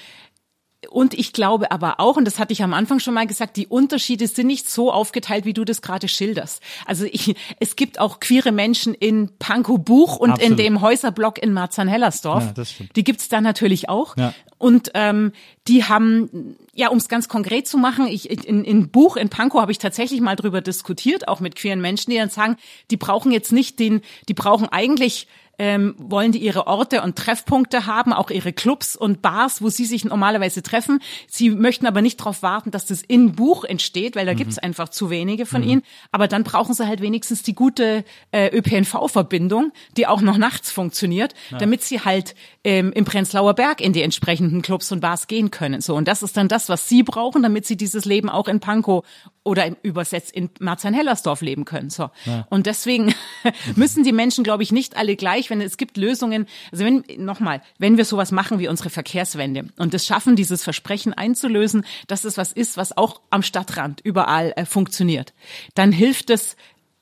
und 0.90 1.14
ich 1.14 1.32
glaube 1.32 1.72
aber 1.72 1.98
auch, 1.98 2.16
und 2.16 2.24
das 2.24 2.38
hatte 2.38 2.52
ich 2.52 2.62
am 2.62 2.72
Anfang 2.72 3.00
schon 3.00 3.12
mal 3.12 3.26
gesagt, 3.26 3.56
die 3.56 3.66
Unterschiede 3.66 4.28
sind 4.28 4.46
nicht 4.46 4.70
so 4.70 4.92
aufgeteilt, 4.92 5.44
wie 5.44 5.52
du 5.52 5.64
das 5.64 5.82
gerade 5.82 6.06
schilderst. 6.06 6.62
Also 6.86 7.04
ich, 7.04 7.34
es 7.58 7.74
gibt 7.74 7.98
auch 7.98 8.20
queere 8.20 8.52
Menschen 8.52 8.94
in 8.94 9.30
Pankow 9.40 9.78
Buch 9.78 10.16
und 10.16 10.28
in 10.28 10.34
Absolut. 10.34 10.58
dem 10.60 10.80
Häuserblock 10.80 11.42
in 11.42 11.52
Marzahn-Hellersdorf. 11.52 12.52
Ja. 12.56 12.64
Die 12.94 13.02
gibt's 13.02 13.28
da 13.28 13.40
natürlich 13.40 13.88
auch. 13.88 14.16
Ja. 14.16 14.32
Und 14.56 14.92
ähm, 14.94 15.32
die 15.66 15.84
haben, 15.84 16.56
ja, 16.74 16.88
um 16.88 16.98
es 16.98 17.08
ganz 17.08 17.28
konkret 17.28 17.66
zu 17.66 17.76
machen, 17.76 18.06
ich, 18.06 18.30
in, 18.30 18.64
in 18.64 18.88
Buch 18.90 19.16
in 19.16 19.30
Pankow 19.30 19.60
habe 19.60 19.72
ich 19.72 19.78
tatsächlich 19.78 20.20
mal 20.20 20.36
drüber 20.36 20.60
diskutiert, 20.60 21.26
auch 21.26 21.40
mit 21.40 21.56
queeren 21.56 21.80
Menschen, 21.80 22.12
die 22.12 22.18
dann 22.18 22.30
sagen, 22.30 22.56
die 22.92 22.96
brauchen 22.96 23.32
jetzt 23.32 23.50
nicht 23.50 23.80
den, 23.80 24.00
die 24.28 24.34
brauchen 24.34 24.68
eigentlich 24.68 25.26
ähm, 25.58 25.94
wollen 25.98 26.32
die 26.32 26.38
ihre 26.38 26.66
Orte 26.66 27.02
und 27.02 27.16
Treffpunkte 27.16 27.86
haben, 27.86 28.12
auch 28.12 28.30
ihre 28.30 28.52
Clubs 28.52 28.96
und 28.96 29.22
Bars, 29.22 29.60
wo 29.60 29.68
sie 29.68 29.84
sich 29.84 30.04
normalerweise 30.04 30.62
treffen. 30.62 31.00
Sie 31.26 31.50
möchten 31.50 31.86
aber 31.86 32.02
nicht 32.02 32.20
darauf 32.20 32.42
warten, 32.42 32.70
dass 32.70 32.86
das 32.86 33.02
in 33.02 33.32
Buch 33.32 33.64
entsteht, 33.64 34.16
weil 34.16 34.26
da 34.26 34.34
gibt's 34.34 34.58
einfach 34.58 34.88
zu 34.88 35.10
wenige 35.10 35.46
von 35.46 35.62
ihnen. 35.62 35.82
Aber 36.12 36.28
dann 36.28 36.44
brauchen 36.44 36.74
sie 36.74 36.86
halt 36.86 37.00
wenigstens 37.00 37.42
die 37.42 37.54
gute 37.54 38.04
äh, 38.30 38.56
ÖPNV-Verbindung, 38.56 39.72
die 39.96 40.06
auch 40.06 40.20
noch 40.20 40.38
nachts 40.38 40.70
funktioniert, 40.70 41.34
damit 41.58 41.82
sie 41.82 42.00
halt 42.00 42.34
ähm, 42.64 42.92
im 42.92 43.04
Prenzlauer 43.04 43.54
Berg 43.54 43.80
in 43.80 43.92
die 43.92 44.02
entsprechenden 44.02 44.62
Clubs 44.62 44.92
und 44.92 45.00
Bars 45.00 45.26
gehen 45.26 45.50
können. 45.50 45.80
So 45.80 45.94
und 45.96 46.06
das 46.06 46.22
ist 46.22 46.36
dann 46.36 46.48
das, 46.48 46.68
was 46.68 46.88
sie 46.88 47.02
brauchen, 47.02 47.42
damit 47.42 47.66
sie 47.66 47.76
dieses 47.76 48.04
Leben 48.04 48.28
auch 48.28 48.48
in 48.48 48.60
Pankow 48.60 49.04
oder 49.48 49.64
im 49.64 49.76
übersetzt 49.82 50.30
in 50.32 50.50
Marzahn-Hellersdorf 50.60 51.40
leben 51.40 51.64
können. 51.64 51.88
So 51.88 52.10
und 52.50 52.66
deswegen 52.66 53.14
müssen 53.76 54.04
die 54.04 54.12
Menschen, 54.12 54.44
glaube 54.44 54.62
ich, 54.62 54.72
nicht 54.72 54.96
alle 54.96 55.16
gleich, 55.16 55.48
wenn 55.48 55.62
es 55.62 55.78
gibt 55.78 55.96
Lösungen. 55.96 56.46
Also 56.70 56.84
wenn 56.84 57.02
nochmal, 57.16 57.62
wenn 57.78 57.96
wir 57.96 58.04
sowas 58.04 58.30
machen 58.30 58.58
wie 58.58 58.68
unsere 58.68 58.90
Verkehrswende 58.90 59.64
und 59.78 59.94
es 59.94 60.06
schaffen, 60.06 60.36
dieses 60.36 60.62
Versprechen 60.62 61.14
einzulösen, 61.14 61.84
dass 62.06 62.24
es 62.24 62.36
was 62.36 62.52
ist, 62.52 62.76
was 62.76 62.96
auch 62.96 63.22
am 63.30 63.42
Stadtrand 63.42 64.00
überall 64.02 64.52
äh, 64.56 64.66
funktioniert, 64.66 65.32
dann 65.74 65.92
hilft 65.92 66.28
es 66.28 66.56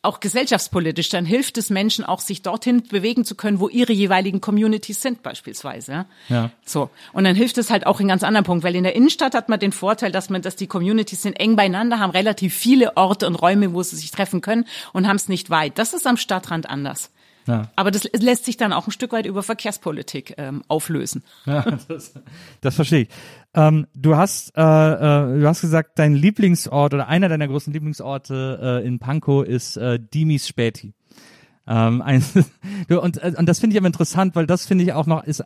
auch 0.06 0.20
gesellschaftspolitisch, 0.20 1.08
dann 1.08 1.26
hilft 1.26 1.58
es 1.58 1.70
Menschen 1.70 2.04
auch, 2.04 2.20
sich 2.20 2.42
dorthin 2.42 2.82
bewegen 2.82 3.24
zu 3.24 3.34
können, 3.34 3.60
wo 3.60 3.68
ihre 3.68 3.92
jeweiligen 3.92 4.40
Communities 4.40 5.02
sind, 5.02 5.22
beispielsweise. 5.22 6.06
Ja. 6.28 6.50
So. 6.64 6.90
Und 7.12 7.24
dann 7.24 7.36
hilft 7.36 7.58
es 7.58 7.70
halt 7.70 7.86
auch 7.86 8.00
in 8.00 8.08
ganz 8.08 8.22
anderen 8.22 8.44
Punkten, 8.44 8.64
weil 8.64 8.76
in 8.76 8.84
der 8.84 8.94
Innenstadt 8.94 9.34
hat 9.34 9.48
man 9.48 9.60
den 9.60 9.72
Vorteil, 9.72 10.12
dass 10.12 10.30
man, 10.30 10.42
dass 10.42 10.56
die 10.56 10.66
Communities 10.66 11.22
sind 11.22 11.34
eng 11.34 11.56
beieinander, 11.56 11.98
haben 11.98 12.10
relativ 12.10 12.54
viele 12.54 12.96
Orte 12.96 13.26
und 13.26 13.34
Räume, 13.34 13.74
wo 13.74 13.82
sie 13.82 13.96
sich 13.96 14.10
treffen 14.10 14.40
können 14.40 14.64
und 14.92 15.06
haben 15.06 15.16
es 15.16 15.28
nicht 15.28 15.50
weit. 15.50 15.78
Das 15.78 15.92
ist 15.92 16.06
am 16.06 16.16
Stadtrand 16.16 16.70
anders. 16.70 17.10
Ja. 17.46 17.70
Aber 17.76 17.90
das 17.90 18.08
lässt 18.12 18.44
sich 18.44 18.56
dann 18.56 18.72
auch 18.72 18.86
ein 18.88 18.90
Stück 18.90 19.12
weit 19.12 19.26
über 19.26 19.42
Verkehrspolitik 19.42 20.34
ähm, 20.36 20.62
auflösen. 20.68 21.22
Ja, 21.44 21.62
das, 21.88 22.14
das 22.60 22.74
verstehe 22.74 23.02
ich. 23.02 23.08
Ähm, 23.54 23.86
du 23.94 24.16
hast, 24.16 24.56
äh, 24.56 24.60
äh, 24.60 25.40
du 25.40 25.46
hast 25.46 25.60
gesagt, 25.60 25.98
dein 25.98 26.14
Lieblingsort 26.14 26.94
oder 26.94 27.08
einer 27.08 27.28
deiner 27.28 27.48
großen 27.48 27.72
Lieblingsorte 27.72 28.80
äh, 28.82 28.86
in 28.86 28.98
Pankow 28.98 29.44
ist 29.44 29.76
äh, 29.76 29.98
Dimis 30.00 30.48
Späti. 30.48 30.95
Ähm, 31.66 32.02
ein, 32.02 32.22
und, 32.88 33.22
äh, 33.22 33.34
und 33.36 33.46
das 33.46 33.58
finde 33.58 33.74
ich 33.74 33.80
aber 33.80 33.86
interessant, 33.86 34.34
weil 34.36 34.46
das 34.46 34.66
finde 34.66 34.84
ich 34.84 34.92
auch 34.92 35.06
noch 35.06 35.24
ist, 35.24 35.44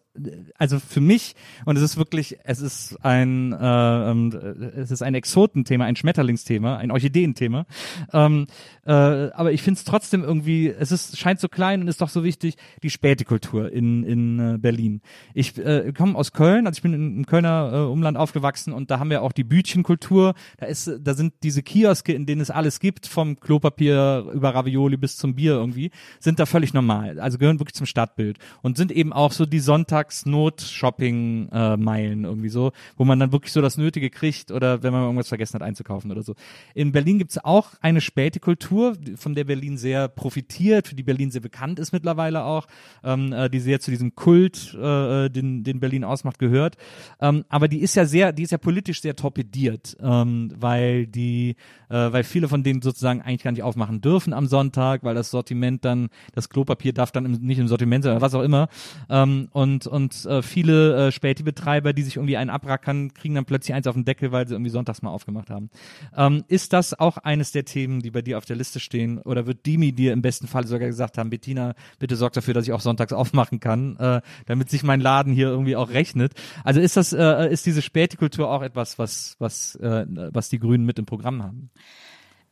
also 0.58 0.78
für 0.78 1.00
mich 1.00 1.34
und 1.64 1.76
es 1.76 1.82
ist 1.82 1.96
wirklich, 1.96 2.38
es 2.44 2.60
ist 2.60 2.96
ein, 3.04 3.52
äh, 3.52 4.10
ähm, 4.10 4.32
es 4.76 4.90
ist 4.90 5.02
ein 5.02 5.14
Exotenthema, 5.14 5.84
ein 5.84 5.96
Schmetterlingsthema, 5.96 6.76
ein 6.76 6.90
Orchideenthema. 6.90 7.66
Ähm, 8.12 8.46
äh, 8.84 8.92
aber 8.92 9.52
ich 9.52 9.62
finde 9.62 9.78
es 9.78 9.84
trotzdem 9.84 10.22
irgendwie, 10.22 10.68
es 10.68 10.92
ist 10.92 11.18
scheint 11.18 11.40
so 11.40 11.48
klein 11.48 11.80
und 11.80 11.88
ist 11.88 12.00
doch 12.00 12.08
so 12.08 12.24
wichtig 12.24 12.56
die 12.82 12.90
Spätekultur 12.90 13.72
in 13.72 14.04
in 14.04 14.38
äh, 14.38 14.58
Berlin. 14.58 15.00
Ich 15.34 15.58
äh, 15.58 15.92
komme 15.96 16.16
aus 16.16 16.32
Köln, 16.32 16.66
also 16.66 16.78
ich 16.78 16.82
bin 16.82 16.92
im 16.92 17.26
Kölner 17.26 17.70
äh, 17.72 17.76
Umland 17.90 18.16
aufgewachsen 18.16 18.72
und 18.72 18.90
da 18.90 18.98
haben 18.98 19.10
wir 19.10 19.22
auch 19.22 19.32
die 19.32 19.44
Bütchenkultur. 19.44 20.34
Da 20.58 20.66
ist, 20.66 20.90
da 21.00 21.14
sind 21.14 21.34
diese 21.42 21.62
Kioske, 21.62 22.12
in 22.12 22.26
denen 22.26 22.40
es 22.40 22.50
alles 22.50 22.80
gibt, 22.80 23.06
vom 23.06 23.38
Klopapier 23.38 24.26
über 24.32 24.54
Ravioli 24.54 24.96
bis 24.96 25.16
zum 25.16 25.34
Bier 25.34 25.52
irgendwie 25.52 25.90
sind 26.18 26.38
da 26.38 26.44
völlig 26.46 26.72
normal. 26.74 27.20
Also 27.20 27.38
gehören 27.38 27.60
wirklich 27.60 27.74
zum 27.74 27.86
Stadtbild 27.86 28.38
und 28.62 28.76
sind 28.76 28.92
eben 28.92 29.12
auch 29.12 29.32
so 29.32 29.46
die 29.46 29.60
Sonntags-Not-Shopping-Meilen 29.60 32.24
irgendwie 32.24 32.48
so, 32.48 32.72
wo 32.96 33.04
man 33.04 33.20
dann 33.20 33.32
wirklich 33.32 33.52
so 33.52 33.60
das 33.60 33.76
Nötige 33.76 34.08
kriegt 34.10 34.50
oder 34.50 34.82
wenn 34.82 34.92
man 34.92 35.02
irgendwas 35.02 35.28
vergessen 35.28 35.54
hat 35.54 35.62
einzukaufen 35.62 36.10
oder 36.10 36.22
so. 36.22 36.34
In 36.74 36.92
Berlin 36.92 37.18
gibt's 37.18 37.36
auch 37.38 37.72
eine 37.80 38.00
späte 38.00 38.40
Kultur, 38.40 38.96
von 39.16 39.34
der 39.34 39.44
Berlin 39.44 39.76
sehr 39.76 40.08
profitiert, 40.08 40.88
für 40.88 40.94
die 40.94 41.02
Berlin 41.02 41.30
sehr 41.30 41.42
bekannt 41.42 41.78
ist 41.78 41.92
mittlerweile 41.92 42.44
auch, 42.44 42.66
ähm, 43.04 43.32
äh, 43.32 43.50
die 43.50 43.60
sehr 43.60 43.80
zu 43.80 43.90
diesem 43.90 44.14
Kult, 44.14 44.74
äh, 44.74 45.28
den, 45.28 45.64
den 45.64 45.80
Berlin 45.80 46.04
ausmacht, 46.04 46.38
gehört. 46.38 46.76
Ähm, 47.20 47.44
aber 47.48 47.68
die 47.68 47.80
ist 47.80 47.96
ja 47.96 48.04
sehr, 48.04 48.32
die 48.32 48.42
ist 48.42 48.52
ja 48.52 48.58
politisch 48.58 49.00
sehr 49.00 49.16
torpediert, 49.16 49.96
ähm, 50.00 50.52
weil 50.56 51.06
die, 51.06 51.56
äh, 51.88 52.12
weil 52.12 52.24
viele 52.24 52.48
von 52.48 52.62
denen 52.62 52.82
sozusagen 52.82 53.22
eigentlich 53.22 53.42
gar 53.42 53.52
nicht 53.52 53.62
aufmachen 53.62 54.00
dürfen 54.00 54.32
am 54.32 54.46
Sonntag, 54.46 55.04
weil 55.04 55.14
das 55.14 55.30
Sortiment 55.30 55.84
dann 55.84 55.99
das 56.32 56.48
Klopapier 56.48 56.92
darf 56.92 57.12
dann 57.12 57.26
im, 57.26 57.32
nicht 57.32 57.58
im 57.58 57.68
Sortiment 57.68 58.04
sein, 58.04 58.20
was 58.20 58.34
auch 58.34 58.42
immer. 58.42 58.68
Ähm, 59.08 59.48
und 59.52 59.86
und 59.86 60.24
äh, 60.24 60.42
viele 60.42 61.08
äh, 61.08 61.12
Späti-Betreiber, 61.12 61.92
die 61.92 62.02
sich 62.02 62.16
irgendwie 62.16 62.36
einen 62.36 62.50
abrackern, 62.50 63.12
kriegen 63.12 63.34
dann 63.34 63.44
plötzlich 63.44 63.74
eins 63.74 63.86
auf 63.86 63.94
den 63.94 64.04
Deckel, 64.04 64.32
weil 64.32 64.46
sie 64.46 64.54
irgendwie 64.54 64.70
sonntags 64.70 65.02
mal 65.02 65.10
aufgemacht 65.10 65.50
haben. 65.50 65.70
Ähm, 66.16 66.44
ist 66.48 66.72
das 66.72 66.98
auch 66.98 67.18
eines 67.18 67.52
der 67.52 67.64
Themen, 67.64 68.00
die 68.00 68.10
bei 68.10 68.22
dir 68.22 68.38
auf 68.38 68.44
der 68.44 68.56
Liste 68.56 68.80
stehen? 68.80 69.18
Oder 69.18 69.46
wird 69.46 69.66
Dimi 69.66 69.92
dir 69.92 70.12
im 70.12 70.22
besten 70.22 70.46
Fall 70.46 70.66
sogar 70.66 70.88
gesagt 70.88 71.18
haben, 71.18 71.30
Bettina, 71.30 71.74
bitte 71.98 72.16
sorg 72.16 72.32
dafür, 72.32 72.54
dass 72.54 72.64
ich 72.64 72.72
auch 72.72 72.80
sonntags 72.80 73.12
aufmachen 73.20 73.60
kann, 73.60 73.96
äh, 73.96 74.20
damit 74.46 74.70
sich 74.70 74.82
mein 74.82 75.00
Laden 75.00 75.32
hier 75.32 75.48
irgendwie 75.48 75.76
auch 75.76 75.90
rechnet? 75.90 76.32
Also 76.64 76.80
ist 76.80 76.96
das, 76.96 77.12
äh, 77.12 77.50
ist 77.50 77.66
diese 77.66 77.82
Späti-Kultur 77.82 78.50
auch 78.50 78.62
etwas, 78.62 78.98
was, 78.98 79.36
was, 79.38 79.74
äh, 79.76 80.06
was 80.08 80.48
die 80.48 80.58
Grünen 80.58 80.84
mit 80.84 80.98
im 80.98 81.06
Programm 81.06 81.42
haben? 81.42 81.70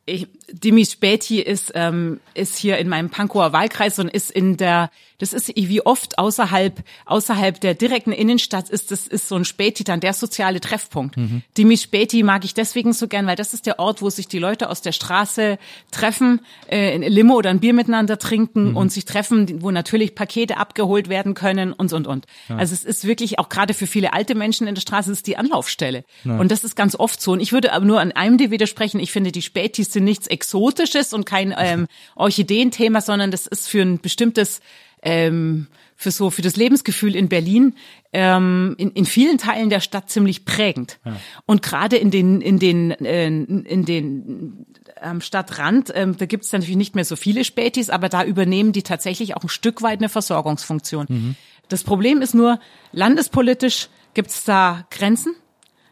Ich, 0.08 0.26
Dimi 0.50 0.84
Späti 0.84 1.40
ist, 1.40 1.72
ähm, 1.74 2.20
ist 2.34 2.56
hier 2.56 2.78
in 2.78 2.88
meinem 2.88 3.10
Pankower 3.10 3.52
Wahlkreis 3.52 3.98
und 3.98 4.08
ist 4.08 4.30
in 4.30 4.56
der, 4.56 4.90
das 5.18 5.32
ist 5.32 5.54
wie 5.54 5.84
oft 5.84 6.18
außerhalb, 6.18 6.82
außerhalb 7.04 7.60
der 7.60 7.74
direkten 7.74 8.12
Innenstadt 8.12 8.70
ist, 8.70 8.90
das 8.90 9.06
ist 9.06 9.28
so 9.28 9.36
ein 9.36 9.44
Späti 9.44 9.84
dann 9.84 10.00
der 10.00 10.14
soziale 10.14 10.60
Treffpunkt. 10.60 11.16
Mhm. 11.16 11.42
Dimi 11.56 11.76
Späti 11.76 12.22
mag 12.22 12.44
ich 12.44 12.54
deswegen 12.54 12.92
so 12.92 13.08
gern, 13.08 13.26
weil 13.26 13.36
das 13.36 13.54
ist 13.54 13.66
der 13.66 13.78
Ort, 13.78 14.00
wo 14.00 14.10
sich 14.10 14.28
die 14.28 14.38
Leute 14.38 14.70
aus 14.70 14.80
der 14.80 14.92
Straße 14.92 15.58
treffen, 15.90 16.40
äh, 16.68 16.94
ein 16.94 17.02
Limo 17.02 17.34
oder 17.34 17.50
ein 17.50 17.60
Bier 17.60 17.74
miteinander 17.74 18.18
trinken 18.18 18.70
mhm. 18.70 18.76
und 18.76 18.92
sich 18.92 19.04
treffen, 19.04 19.62
wo 19.62 19.70
natürlich 19.70 20.14
Pakete 20.14 20.56
abgeholt 20.56 21.08
werden 21.08 21.34
können 21.34 21.72
und, 21.72 21.92
und, 21.92 22.06
und. 22.06 22.26
Ja. 22.48 22.56
Also 22.56 22.72
es 22.72 22.84
ist 22.84 23.06
wirklich 23.06 23.38
auch 23.38 23.48
gerade 23.48 23.74
für 23.74 23.86
viele 23.86 24.12
alte 24.12 24.34
Menschen 24.34 24.66
in 24.66 24.74
der 24.74 24.82
Straße 24.82 25.12
ist 25.12 25.26
die 25.26 25.36
Anlaufstelle. 25.36 26.04
Ja. 26.24 26.38
Und 26.38 26.50
das 26.50 26.64
ist 26.64 26.74
ganz 26.74 26.94
oft 26.96 27.20
so. 27.20 27.32
Und 27.32 27.40
ich 27.40 27.52
würde 27.52 27.72
aber 27.72 27.84
nur 27.84 28.00
an 28.00 28.12
einem 28.12 28.38
dir 28.38 28.50
widersprechen. 28.50 29.00
Ich 29.00 29.12
finde, 29.12 29.32
die 29.32 29.42
Spätis 29.42 29.92
sind 29.92 29.97
nichts 30.00 30.26
Exotisches 30.26 31.12
und 31.12 31.26
kein 31.26 31.54
ähm, 31.56 31.86
Orchideenthema, 32.16 33.00
sondern 33.00 33.30
das 33.30 33.46
ist 33.46 33.68
für 33.68 33.82
ein 33.82 34.00
bestimmtes 34.00 34.60
ähm, 35.02 35.68
für 35.94 36.10
so 36.10 36.30
für 36.30 36.42
das 36.42 36.56
Lebensgefühl 36.56 37.16
in 37.16 37.28
Berlin 37.28 37.74
ähm, 38.12 38.74
in, 38.78 38.92
in 38.92 39.04
vielen 39.04 39.38
Teilen 39.38 39.68
der 39.68 39.80
Stadt 39.80 40.10
ziemlich 40.10 40.44
prägend 40.44 40.98
ja. 41.04 41.16
und 41.46 41.62
gerade 41.62 41.96
in 41.96 42.10
den 42.10 42.40
in 42.40 42.58
den 42.58 42.92
äh, 42.92 43.26
in 43.26 43.84
den 43.84 44.66
am 45.00 45.20
Stadtrand 45.20 45.92
ähm, 45.94 46.16
da 46.16 46.26
gibt 46.26 46.44
es 46.44 46.52
natürlich 46.52 46.76
nicht 46.76 46.94
mehr 46.94 47.04
so 47.04 47.16
viele 47.16 47.44
Spätis, 47.44 47.90
aber 47.90 48.08
da 48.08 48.24
übernehmen 48.24 48.72
die 48.72 48.82
tatsächlich 48.82 49.36
auch 49.36 49.42
ein 49.42 49.48
Stück 49.48 49.82
weit 49.82 49.98
eine 49.98 50.08
Versorgungsfunktion. 50.08 51.06
Mhm. 51.08 51.34
Das 51.68 51.84
Problem 51.84 52.22
ist 52.22 52.34
nur 52.34 52.60
landespolitisch 52.92 53.88
gibt 54.14 54.30
es 54.30 54.44
da 54.44 54.86
Grenzen 54.90 55.34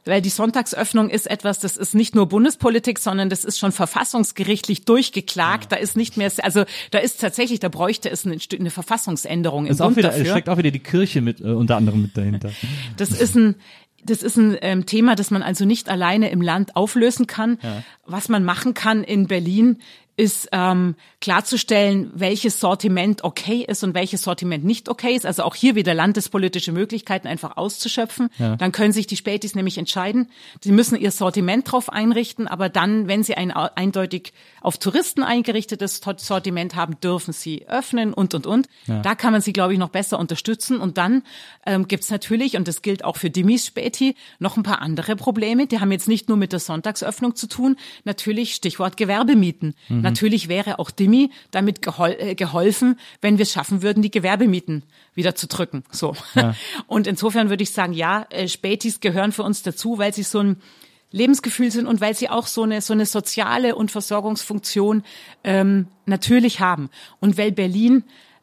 weil 0.06 0.22
die 0.22 0.30
Sonntagsöffnung 0.30 1.10
ist 1.10 1.28
etwas, 1.28 1.58
das 1.58 1.76
ist 1.76 1.94
nicht 1.94 2.14
nur 2.14 2.26
Bundespolitik, 2.26 2.98
sondern 2.98 3.28
das 3.28 3.44
ist 3.44 3.58
schon 3.58 3.72
verfassungsgerichtlich 3.72 4.84
durchgeklagt. 4.84 5.64
Ja. 5.64 5.76
Da 5.76 5.82
ist 5.82 5.96
nicht 5.96 6.16
mehr, 6.16 6.30
also 6.42 6.64
da 6.90 6.98
ist 6.98 7.20
tatsächlich, 7.20 7.60
da 7.60 7.68
bräuchte 7.68 8.10
es 8.10 8.24
eine, 8.24 8.38
eine 8.58 8.70
Verfassungsänderung. 8.70 9.66
Ist 9.66 9.82
auch 9.82 9.96
wieder, 9.96 10.10
dafür. 10.10 10.26
steckt 10.26 10.48
auch 10.48 10.58
wieder 10.58 10.70
die 10.70 10.80
Kirche 10.80 11.20
mit 11.20 11.40
äh, 11.40 11.44
unter 11.44 11.76
anderem 11.76 12.02
mit 12.02 12.16
dahinter. 12.16 12.50
Das 12.96 13.10
ist 13.10 13.36
ein 13.36 13.56
das 14.04 14.22
ist 14.22 14.36
ein 14.36 14.56
ähm, 14.60 14.86
Thema, 14.86 15.16
das 15.16 15.30
man 15.30 15.42
also 15.42 15.64
nicht 15.64 15.88
alleine 15.88 16.30
im 16.30 16.40
Land 16.40 16.76
auflösen 16.76 17.26
kann. 17.26 17.58
Ja. 17.62 17.82
Was 18.06 18.28
man 18.28 18.44
machen 18.44 18.72
kann 18.72 19.02
in 19.02 19.26
Berlin, 19.26 19.78
ist 20.16 20.48
ähm, 20.52 20.94
klarzustellen, 21.20 22.10
welches 22.14 22.58
Sortiment 22.58 23.22
okay 23.22 23.64
ist 23.68 23.84
und 23.84 23.94
welches 23.94 24.22
Sortiment 24.22 24.64
nicht 24.64 24.88
okay 24.88 25.14
ist. 25.14 25.26
Also 25.26 25.42
auch 25.42 25.54
hier 25.54 25.74
wieder 25.74 25.92
landespolitische 25.92 26.72
Möglichkeiten 26.72 27.28
einfach 27.28 27.58
auszuschöpfen. 27.58 28.30
Ja. 28.38 28.56
Dann 28.56 28.72
können 28.72 28.92
sich 28.92 29.06
die 29.06 29.16
Spätis 29.16 29.54
nämlich 29.54 29.76
entscheiden. 29.76 30.30
Sie 30.62 30.72
müssen 30.72 30.96
ihr 30.96 31.10
Sortiment 31.10 31.70
drauf 31.70 31.90
einrichten, 31.92 32.48
aber 32.48 32.70
dann, 32.70 33.08
wenn 33.08 33.22
sie 33.24 33.34
ein 33.34 33.50
eindeutig 33.50 34.32
auf 34.62 34.78
Touristen 34.78 35.22
eingerichtetes 35.22 36.00
Sortiment 36.16 36.76
haben, 36.76 36.98
dürfen 37.00 37.32
sie 37.32 37.68
öffnen 37.68 38.14
und, 38.14 38.32
und, 38.34 38.46
und. 38.46 38.68
Ja. 38.86 39.02
Da 39.02 39.14
kann 39.14 39.32
man 39.32 39.42
sie, 39.42 39.52
glaube 39.52 39.74
ich, 39.74 39.78
noch 39.78 39.90
besser 39.90 40.18
unterstützen. 40.18 40.78
Und 40.78 40.96
dann 40.96 41.24
ähm, 41.66 41.88
gibt 41.88 42.10
natürlich, 42.10 42.56
und 42.56 42.68
das 42.68 42.80
gilt 42.80 43.04
auch 43.04 43.16
für 43.16 43.28
Dimis 43.28 43.66
Späti, 43.66 44.16
noch 44.38 44.56
ein 44.56 44.62
paar 44.62 44.80
andere 44.80 45.14
Probleme. 45.14 45.66
Die 45.66 45.78
haben 45.78 45.92
jetzt 45.92 46.08
nicht 46.08 46.28
nur 46.28 46.38
mit 46.38 46.52
der 46.52 46.60
Sonntagsöffnung 46.60 47.36
zu 47.36 47.48
tun. 47.48 47.76
Natürlich 48.04 48.54
Stichwort 48.54 48.96
Gewerbemieten. 48.96 49.74
Mhm. 49.88 50.05
Natürlich 50.10 50.48
wäre 50.48 50.78
auch 50.78 50.90
Dimi 50.90 51.30
damit 51.50 51.82
gehol 51.82 52.16
äh, 52.18 52.34
geholfen, 52.34 52.98
wenn 53.20 53.38
wir 53.38 53.42
es 53.42 53.52
schaffen 53.52 53.82
würden, 53.82 54.02
die 54.02 54.10
Gewerbemieten 54.10 54.82
wieder 55.14 55.34
zu 55.34 55.46
drücken. 55.46 55.84
So. 55.90 56.14
Ja. 56.34 56.54
Und 56.86 57.06
insofern 57.06 57.50
würde 57.50 57.62
ich 57.62 57.72
sagen, 57.72 57.92
ja, 57.92 58.26
äh, 58.30 58.48
Spätis 58.48 59.00
gehören 59.00 59.32
für 59.32 59.42
uns 59.42 59.62
dazu, 59.62 59.98
weil 59.98 60.14
sie 60.14 60.22
so 60.22 60.40
ein 60.40 60.56
Lebensgefühl 61.12 61.70
sind 61.70 61.86
und 61.86 62.00
weil 62.00 62.14
sie 62.14 62.28
auch 62.28 62.48
so 62.48 62.64
eine 62.64 62.80
so 62.80 62.92
eine 62.92 63.06
soziale 63.06 63.76
und 63.76 63.92
Versorgungsfunktion 63.92 65.04
ähm, 65.44 65.86
natürlich 66.04 66.58
haben 66.60 66.90
und 67.20 67.38
weil 67.38 67.52
Berlin 67.52 68.02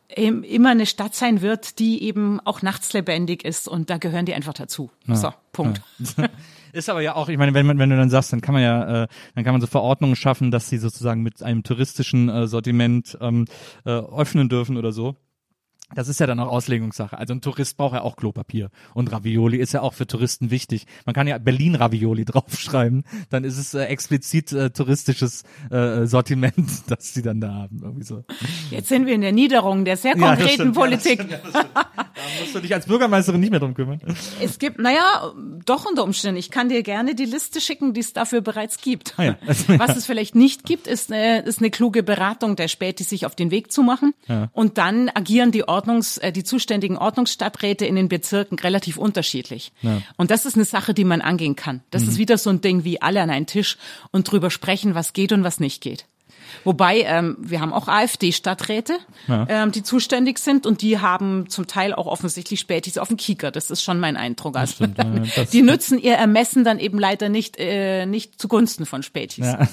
ähm, 0.09 0.43
immer 0.43 0.69
eine 0.69 0.85
Stadt 0.85 1.13
sein 1.13 1.41
wird, 1.41 1.79
die 1.79 2.03
eben 2.03 2.39
auch 2.39 2.61
nachts 2.61 2.93
lebendig 2.93 3.43
ist 3.43 3.67
und 3.67 3.89
da 3.89 3.97
gehören 3.97 4.25
die 4.25 4.33
einfach 4.33 4.53
dazu. 4.53 4.91
Ja. 5.07 5.15
So, 5.15 5.33
Punkt. 5.51 5.81
Ja. 6.17 6.29
Ist 6.73 6.89
aber 6.89 7.01
ja 7.01 7.15
auch, 7.15 7.29
ich 7.29 7.37
meine, 7.37 7.53
wenn 7.53 7.67
wenn 7.77 7.89
du 7.89 7.95
dann 7.95 8.09
sagst, 8.09 8.33
dann 8.33 8.41
kann 8.41 8.53
man 8.53 8.63
ja, 8.63 9.03
äh, 9.03 9.07
dann 9.35 9.43
kann 9.43 9.53
man 9.53 9.61
so 9.61 9.67
Verordnungen 9.67 10.15
schaffen, 10.15 10.49
dass 10.49 10.69
sie 10.69 10.79
sozusagen 10.79 11.21
mit 11.21 11.43
einem 11.43 11.61
touristischen 11.61 12.29
äh, 12.29 12.47
Sortiment 12.47 13.15
ähm, 13.21 13.45
äh, 13.85 13.91
öffnen 13.91 14.49
dürfen 14.49 14.75
oder 14.77 14.91
so. 14.91 15.15
Das 15.95 16.07
ist 16.07 16.19
ja 16.19 16.27
dann 16.27 16.39
auch 16.39 16.47
Auslegungssache. 16.47 17.17
Also 17.17 17.33
ein 17.33 17.41
Tourist 17.41 17.77
braucht 17.77 17.93
ja 17.93 18.01
auch 18.01 18.15
Klopapier. 18.15 18.69
Und 18.93 19.11
Ravioli 19.11 19.57
ist 19.57 19.73
ja 19.73 19.81
auch 19.81 19.93
für 19.93 20.07
Touristen 20.07 20.49
wichtig. 20.49 20.87
Man 21.05 21.13
kann 21.13 21.27
ja 21.27 21.37
Berlin 21.37 21.75
Ravioli 21.75 22.25
draufschreiben. 22.25 23.03
Dann 23.29 23.43
ist 23.43 23.57
es 23.57 23.73
äh, 23.73 23.83
explizit 23.85 24.51
äh, 24.53 24.71
touristisches 24.71 25.43
äh, 25.69 26.05
Sortiment, 26.05 26.55
das 26.87 27.13
sie 27.13 27.21
dann 27.21 27.41
da 27.41 27.53
haben. 27.53 27.79
Irgendwie 27.81 28.03
so. 28.03 28.23
Jetzt 28.71 28.89
sind 28.89 29.05
wir 29.05 29.13
in 29.13 29.21
der 29.21 29.31
Niederung 29.31 29.85
der 29.85 29.97
sehr 29.97 30.15
konkreten 30.15 30.67
ja, 30.67 30.71
Politik. 30.71 31.19
Ja, 31.29 31.37
da 31.53 32.21
musst 32.39 32.55
du 32.55 32.59
dich 32.59 32.73
als 32.73 32.85
Bürgermeisterin 32.85 33.39
nicht 33.39 33.51
mehr 33.51 33.59
drum 33.59 33.73
kümmern. 33.73 33.99
Es 34.41 34.59
gibt, 34.59 34.79
naja, 34.79 35.33
doch 35.65 35.85
unter 35.85 36.03
Umständen. 36.03 36.37
Ich 36.37 36.49
kann 36.49 36.69
dir 36.69 36.81
gerne 36.81 37.13
die 37.15 37.25
Liste 37.25 37.61
schicken, 37.61 37.93
die 37.93 38.01
es 38.01 38.13
dafür 38.13 38.41
bereits 38.41 38.77
gibt. 38.77 39.13
Ah, 39.17 39.23
ja. 39.23 39.37
Was 39.77 39.95
es 39.95 40.05
vielleicht 40.05 40.35
nicht 40.35 40.63
gibt, 40.63 40.87
ist 40.87 41.11
eine, 41.11 41.41
ist 41.41 41.59
eine 41.59 41.69
kluge 41.69 42.03
Beratung 42.03 42.55
der 42.55 42.67
Späti, 42.67 43.03
sich 43.03 43.25
auf 43.25 43.35
den 43.35 43.51
Weg 43.51 43.71
zu 43.71 43.83
machen. 43.83 44.13
Und 44.53 44.77
dann 44.77 45.09
agieren 45.13 45.51
die 45.51 45.67
Ordnungs, 45.73 46.17
äh, 46.19 46.31
die 46.31 46.43
zuständigen 46.43 46.97
Ordnungsstadträte 46.97 47.85
in 47.85 47.95
den 47.95 48.09
Bezirken 48.09 48.59
relativ 48.59 48.97
unterschiedlich. 48.97 49.73
Ja. 49.81 50.01
Und 50.17 50.31
das 50.31 50.45
ist 50.45 50.55
eine 50.55 50.65
Sache, 50.65 50.93
die 50.93 51.03
man 51.03 51.21
angehen 51.21 51.55
kann. 51.55 51.81
Das 51.91 52.03
mhm. 52.03 52.09
ist 52.09 52.17
wieder 52.17 52.37
so 52.37 52.49
ein 52.49 52.61
Ding 52.61 52.83
wie 52.83 53.01
alle 53.01 53.21
an 53.21 53.29
einen 53.29 53.47
Tisch 53.47 53.77
und 54.11 54.31
drüber 54.31 54.49
sprechen, 54.49 54.95
was 54.95 55.13
geht 55.13 55.31
und 55.31 55.43
was 55.43 55.59
nicht 55.59 55.81
geht. 55.81 56.05
Wobei, 56.63 57.01
ähm, 57.01 57.37
wir 57.39 57.61
haben 57.61 57.73
auch 57.73 57.87
AfD-Stadträte, 57.87 58.93
ja. 59.27 59.45
ähm, 59.49 59.71
die 59.71 59.83
zuständig 59.83 60.39
sind 60.39 60.65
und 60.65 60.81
die 60.81 60.99
haben 60.99 61.49
zum 61.49 61.67
Teil 61.67 61.93
auch 61.93 62.07
offensichtlich 62.07 62.59
Spätis 62.59 62.97
auf 62.97 63.07
dem 63.07 63.17
Kieker. 63.17 63.51
Das 63.51 63.69
ist 63.69 63.83
schon 63.83 63.99
mein 63.99 64.17
Eindruck. 64.17 64.57
Also, 64.57 64.75
stimmt, 64.75 64.97
ja, 64.97 65.43
die 65.45 65.61
nützen 65.61 65.99
ihr 65.99 66.15
Ermessen 66.15 66.63
dann 66.63 66.79
eben 66.79 66.99
leider 66.99 67.29
nicht, 67.29 67.57
äh, 67.59 68.05
nicht 68.05 68.39
zugunsten 68.39 68.85
von 68.85 69.03
Spätis. 69.03 69.45
Ja. 69.45 69.67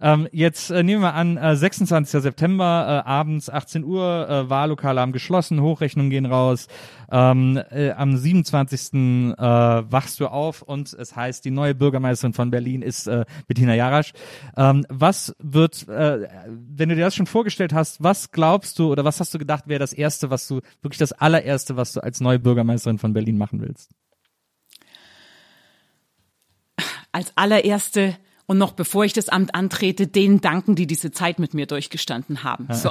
ähm, 0.00 0.28
jetzt 0.32 0.70
äh, 0.70 0.82
nehmen 0.82 1.02
wir 1.02 1.14
an, 1.14 1.36
äh, 1.36 1.56
26. 1.56 2.22
September, 2.22 3.04
äh, 3.04 3.08
abends 3.08 3.50
18 3.50 3.84
Uhr, 3.84 4.28
äh, 4.28 4.50
Wahllokale 4.50 5.00
haben 5.00 5.12
geschlossen, 5.12 5.60
Hochrechnungen 5.60 6.10
gehen 6.10 6.26
raus. 6.26 6.68
Ähm, 7.10 7.58
äh, 7.70 7.90
am 7.92 8.16
27. 8.16 9.34
Äh, 9.38 9.42
wachst 9.42 10.20
du 10.20 10.26
auf 10.26 10.62
und 10.62 10.92
es 10.92 11.16
heißt, 11.16 11.44
die 11.44 11.50
neue 11.50 11.74
Bürgermeisterin 11.74 12.34
von 12.34 12.50
Berlin 12.50 12.82
ist 12.82 13.06
äh, 13.06 13.24
Bettina 13.46 13.74
Jarasch. 13.74 14.12
Ähm, 14.56 14.84
was 14.88 15.34
wird 15.38 15.77
kurz, 15.86 15.98
äh, 15.98 16.28
wenn 16.48 16.88
du 16.88 16.94
dir 16.94 17.02
das 17.02 17.14
schon 17.14 17.26
vorgestellt 17.26 17.72
hast, 17.72 18.02
was 18.02 18.30
glaubst 18.30 18.78
du 18.78 18.90
oder 18.90 19.04
was 19.04 19.20
hast 19.20 19.34
du 19.34 19.38
gedacht, 19.38 19.64
wäre 19.66 19.80
das 19.80 19.92
Erste, 19.92 20.30
was 20.30 20.48
du, 20.48 20.60
wirklich 20.82 20.98
das 20.98 21.12
allererste, 21.12 21.76
was 21.76 21.92
du 21.92 22.00
als 22.00 22.20
neue 22.20 22.38
Bürgermeisterin 22.38 22.98
von 22.98 23.12
Berlin 23.12 23.38
machen 23.38 23.60
willst? 23.60 23.90
Als 27.12 27.32
allererste 27.36 28.16
und 28.46 28.56
noch 28.56 28.72
bevor 28.72 29.04
ich 29.04 29.12
das 29.12 29.28
Amt 29.28 29.54
antrete, 29.54 30.06
denen 30.06 30.40
danken, 30.40 30.74
die 30.74 30.86
diese 30.86 31.10
Zeit 31.10 31.38
mit 31.38 31.52
mir 31.52 31.66
durchgestanden 31.66 32.44
haben. 32.44 32.66
So. 32.72 32.90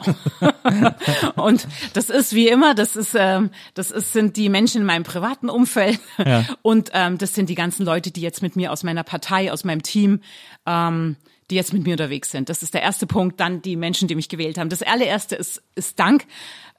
und 1.42 1.68
das 1.94 2.12
ist 2.12 2.34
wie 2.34 2.48
immer, 2.48 2.76
das 2.76 2.96
ist, 2.96 3.16
ähm, 3.18 3.50
das 3.74 3.90
ist, 3.90 4.14
sind 4.14 4.38
die 4.38 4.50
Menschen 4.50 4.82
in 4.82 4.88
meinem 4.88 5.04
privaten 5.04 5.50
Umfeld 5.50 6.00
ja. 6.24 6.46
und 6.62 6.92
ähm, 6.94 7.18
das 7.18 7.34
sind 7.34 7.50
die 7.50 7.56
ganzen 7.56 7.88
Leute, 7.88 8.12
die 8.12 8.22
jetzt 8.22 8.44
mit 8.44 8.56
mir 8.56 8.72
aus 8.72 8.84
meiner 8.84 9.04
Partei, 9.04 9.52
aus 9.52 9.64
meinem 9.64 9.82
Team, 9.82 10.20
ähm, 10.68 11.16
die 11.50 11.56
jetzt 11.56 11.74
mit 11.74 11.84
mir 11.84 11.94
unterwegs 11.94 12.32
sind. 12.32 12.50
Das 12.50 12.64
ist 12.64 12.74
der 12.74 12.82
erste 12.82 13.08
Punkt. 13.08 13.40
Dann 13.40 13.62
die 13.62 13.76
Menschen, 13.76 14.08
die 14.08 14.16
mich 14.16 14.30
gewählt 14.30 14.58
haben. 14.58 14.70
Das 14.70 14.84
allererste 14.84 15.36
ist, 15.36 15.62
ist 15.76 16.00
Dank, 16.00 16.26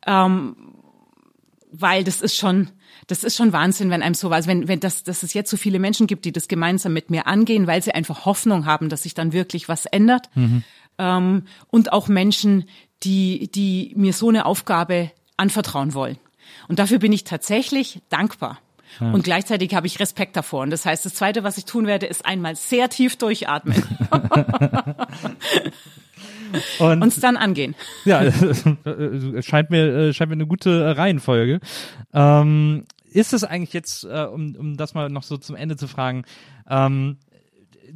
ähm, 0.07 0.57
weil 1.71 2.05
das 2.05 2.21
ist 2.21 2.37
schon 2.37 2.71
das 3.07 3.25
ist 3.25 3.37
schon 3.37 3.53
Wahnsinn, 3.53 3.91
wenn 3.91 4.03
einem 4.03 4.15
so 4.15 4.31
was, 4.31 4.47
wenn, 4.47 4.69
wenn 4.69 4.81
das, 4.81 5.03
dass 5.03 5.23
es 5.23 5.33
jetzt 5.33 5.51
so 5.51 5.57
viele 5.57 5.79
Menschen 5.79 6.07
gibt, 6.07 6.25
die 6.25 6.33
das 6.33 6.47
gemeinsam 6.47 6.93
mit 6.93 7.11
mir 7.11 7.27
angehen, 7.27 7.67
weil 7.67 7.83
sie 7.83 7.93
einfach 7.93 8.27
Hoffnung 8.27 8.67
haben, 8.67 8.91
dass 8.91 9.05
sich 9.05 9.15
dann 9.15 9.33
wirklich 9.33 9.69
was 9.69 9.87
ändert. 9.87 10.29
Mhm. 10.35 10.63
Ähm, 10.99 11.45
und 11.69 11.93
auch 11.93 12.09
Menschen, 12.09 12.69
die, 13.03 13.51
die 13.51 13.93
mir 13.97 14.13
so 14.13 14.29
eine 14.29 14.45
Aufgabe 14.45 15.11
anvertrauen 15.37 15.95
wollen. 15.95 16.19
Und 16.69 16.79
dafür 16.79 16.99
bin 16.99 17.13
ich 17.13 17.25
tatsächlich 17.25 18.01
dankbar. 18.11 18.59
Ja. 19.01 19.13
Und 19.13 19.25
gleichzeitig 19.25 19.75
habe 19.75 19.87
ich 19.87 20.01
Respekt 20.01 20.37
davor. 20.37 20.63
Und 20.63 20.71
das 20.71 20.85
heißt, 20.85 21.05
das 21.05 21.15
Zweite, 21.15 21.45
was 21.45 21.59
ich 21.59 21.65
tun 21.65 21.87
werde, 21.87 22.07
ist 22.07 22.27
einmal 22.27 22.57
sehr 22.57 22.89
tief 22.89 23.17
durchatmen. 23.17 23.83
und 26.79 27.03
uns 27.03 27.21
dann 27.21 27.37
angehen. 27.37 27.75
Ja, 28.05 28.31
scheint 29.43 29.71
mir, 29.71 30.13
scheint 30.13 30.31
mir 30.31 30.37
eine 30.37 30.47
gute 30.47 30.97
Reihenfolge. 30.97 31.61
Ähm, 32.13 32.85
ist 33.11 33.33
es 33.33 33.45
eigentlich 33.45 33.73
jetzt, 33.73 34.05
äh, 34.05 34.25
um, 34.25 34.55
um 34.57 34.77
das 34.77 34.95
mal 34.95 35.09
noch 35.09 35.23
so 35.23 35.37
zum 35.37 35.57
Ende 35.57 35.77
zu 35.77 35.89
fragen, 35.89 36.25
ähm, 36.69 37.19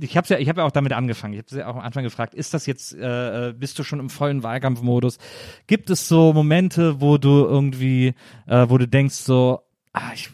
ich 0.00 0.16
habe 0.16 0.26
ja, 0.28 0.38
ich 0.38 0.48
habe 0.48 0.60
ja 0.60 0.66
auch 0.66 0.72
damit 0.72 0.92
angefangen. 0.92 1.34
Ich 1.34 1.40
habe 1.40 1.56
ja 1.56 1.66
auch 1.66 1.76
am 1.76 1.82
Anfang 1.82 2.04
gefragt: 2.04 2.34
Ist 2.34 2.54
das 2.54 2.66
jetzt? 2.66 2.94
Äh, 2.94 3.48
äh, 3.48 3.52
bist 3.52 3.78
du 3.78 3.84
schon 3.84 4.00
im 4.00 4.10
vollen 4.10 4.42
Wahlkampfmodus? 4.42 5.18
Gibt 5.66 5.90
es 5.90 6.08
so 6.08 6.32
Momente, 6.32 7.00
wo 7.00 7.18
du 7.18 7.44
irgendwie, 7.44 8.14
äh, 8.46 8.66
wo 8.68 8.78
du 8.78 8.88
denkst 8.88 9.16
so, 9.16 9.60
ah, 9.92 10.10
ich, 10.14 10.30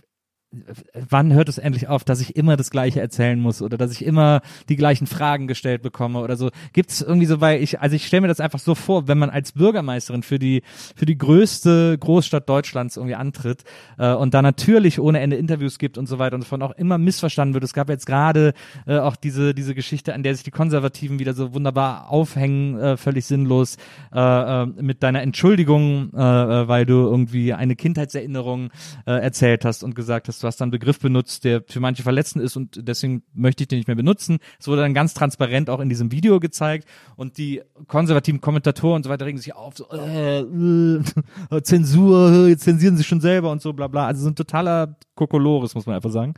wann 1.10 1.34
hört 1.34 1.50
es 1.50 1.58
endlich 1.58 1.88
auf, 1.88 2.04
dass 2.04 2.20
ich 2.20 2.34
immer 2.34 2.56
das 2.56 2.70
Gleiche 2.70 3.00
erzählen 3.00 3.38
muss 3.38 3.60
oder 3.60 3.76
dass 3.76 3.92
ich 3.92 4.04
immer 4.04 4.40
die 4.70 4.76
gleichen 4.76 5.06
Fragen 5.06 5.46
gestellt 5.46 5.82
bekomme 5.82 6.20
oder 6.20 6.36
so? 6.36 6.50
Gibt 6.72 6.90
es 6.90 7.02
irgendwie 7.02 7.26
so, 7.26 7.42
weil 7.42 7.62
ich, 7.62 7.80
also 7.80 7.94
ich 7.94 8.06
stelle 8.06 8.22
mir 8.22 8.28
das 8.28 8.40
einfach 8.40 8.58
so 8.58 8.74
vor, 8.74 9.08
wenn 9.08 9.18
man 9.18 9.28
als 9.28 9.52
Bürgermeisterin 9.52 10.22
für 10.22 10.38
die 10.38 10.62
für 10.96 11.04
die 11.04 11.18
größte 11.18 11.98
Großstadt 11.98 12.48
Deutschlands 12.48 12.96
irgendwie 12.96 13.14
antritt 13.14 13.64
äh, 13.98 14.12
und 14.14 14.32
da 14.32 14.40
natürlich 14.40 14.98
ohne 14.98 15.20
Ende 15.20 15.36
Interviews 15.36 15.78
gibt 15.78 15.98
und 15.98 16.06
so 16.06 16.18
weiter 16.18 16.36
und 16.36 16.46
so 16.46 16.56
auch 16.56 16.76
immer 16.78 16.96
missverstanden 16.96 17.52
wird. 17.52 17.64
Es 17.64 17.74
gab 17.74 17.90
jetzt 17.90 18.06
gerade 18.06 18.54
äh, 18.86 18.98
auch 18.98 19.16
diese 19.16 19.54
diese 19.54 19.74
Geschichte, 19.74 20.14
an 20.14 20.22
der 20.22 20.34
sich 20.34 20.44
die 20.44 20.50
Konservativen 20.50 21.18
wieder 21.18 21.34
so 21.34 21.52
wunderbar 21.52 22.08
aufhängen, 22.08 22.78
äh, 22.78 22.96
völlig 22.96 23.26
sinnlos 23.26 23.76
äh, 24.14 24.18
äh, 24.18 24.66
mit 24.66 25.02
deiner 25.02 25.20
Entschuldigung, 25.20 26.10
äh, 26.14 26.18
äh 26.18 26.68
weil 26.68 26.86
du 26.86 26.94
irgendwie 26.94 27.52
eine 27.52 27.76
Kindheitserinnerung 27.76 28.70
äh, 29.06 29.12
erzählt 29.12 29.66
hast 29.66 29.82
und 29.82 29.94
gesagt 29.94 30.28
hast 30.28 30.37
hast, 30.38 30.42
du 30.42 30.46
hast 30.46 30.60
dann 30.60 30.70
Begriff 30.70 31.00
benutzt, 31.00 31.44
der 31.44 31.62
für 31.66 31.80
manche 31.80 32.02
verletzend 32.02 32.44
ist 32.44 32.56
und 32.56 32.86
deswegen 32.86 33.22
möchte 33.34 33.64
ich 33.64 33.68
den 33.68 33.78
nicht 33.78 33.88
mehr 33.88 33.96
benutzen. 33.96 34.38
Es 34.58 34.68
wurde 34.68 34.82
dann 34.82 34.94
ganz 34.94 35.14
transparent 35.14 35.70
auch 35.70 35.80
in 35.80 35.88
diesem 35.88 36.12
Video 36.12 36.40
gezeigt 36.40 36.88
und 37.16 37.38
die 37.38 37.62
konservativen 37.86 38.40
Kommentatoren 38.40 38.96
und 38.96 39.02
so 39.04 39.10
weiter 39.10 39.26
regen 39.26 39.38
sich 39.38 39.54
auf, 39.54 39.76
so, 39.76 39.88
äh, 39.90 40.40
äh, 40.40 41.62
Zensur, 41.62 42.48
jetzt 42.48 42.64
zensieren 42.64 42.96
sie 42.96 43.04
schon 43.04 43.20
selber 43.20 43.50
und 43.50 43.62
so, 43.62 43.72
bla 43.72 43.88
bla. 43.88 44.06
Also 44.06 44.22
so 44.22 44.30
ein 44.30 44.36
totaler 44.36 44.96
Kokolores, 45.14 45.74
muss 45.74 45.86
man 45.86 45.96
einfach 45.96 46.10
sagen. 46.12 46.34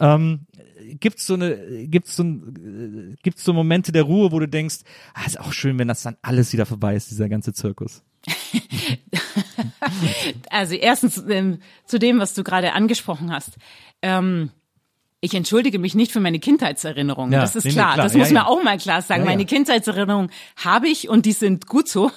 Ähm, 0.00 0.46
gibt's 1.00 1.26
so 1.26 1.34
eine, 1.34 1.86
gibt's 1.88 2.16
so, 2.16 2.24
ein, 2.24 3.16
gibt's 3.22 3.44
so 3.44 3.52
Momente 3.52 3.92
der 3.92 4.02
Ruhe, 4.02 4.32
wo 4.32 4.38
du 4.38 4.48
denkst, 4.48 4.80
ah, 5.14 5.26
ist 5.26 5.40
auch 5.40 5.52
schön, 5.52 5.78
wenn 5.78 5.88
das 5.88 6.02
dann 6.02 6.16
alles 6.22 6.52
wieder 6.52 6.66
vorbei 6.66 6.94
ist, 6.94 7.10
dieser 7.10 7.28
ganze 7.28 7.52
Zirkus. 7.52 8.02
also 10.50 10.74
erstens 10.74 11.22
ähm, 11.28 11.60
zu 11.84 11.98
dem, 11.98 12.18
was 12.18 12.34
du 12.34 12.44
gerade 12.44 12.72
angesprochen 12.72 13.32
hast. 13.32 13.52
Ähm, 14.02 14.50
ich 15.20 15.34
entschuldige 15.34 15.78
mich 15.78 15.94
nicht 15.94 16.12
für 16.12 16.20
meine 16.20 16.38
Kindheitserinnerungen. 16.38 17.32
Ja, 17.32 17.40
das 17.40 17.56
ist 17.56 17.64
nee, 17.64 17.72
klar. 17.72 17.94
klar. 17.94 18.04
Das 18.04 18.12
ja, 18.12 18.20
muss 18.20 18.30
ja. 18.30 18.34
man 18.34 18.44
auch 18.44 18.62
mal 18.62 18.78
klar 18.78 19.02
sagen. 19.02 19.24
Meine 19.24 19.46
Kindheitserinnerungen 19.46 20.30
habe 20.56 20.88
ich 20.88 21.08
und 21.08 21.26
die 21.26 21.32
sind 21.32 21.66
gut 21.66 21.88
so. 21.88 22.12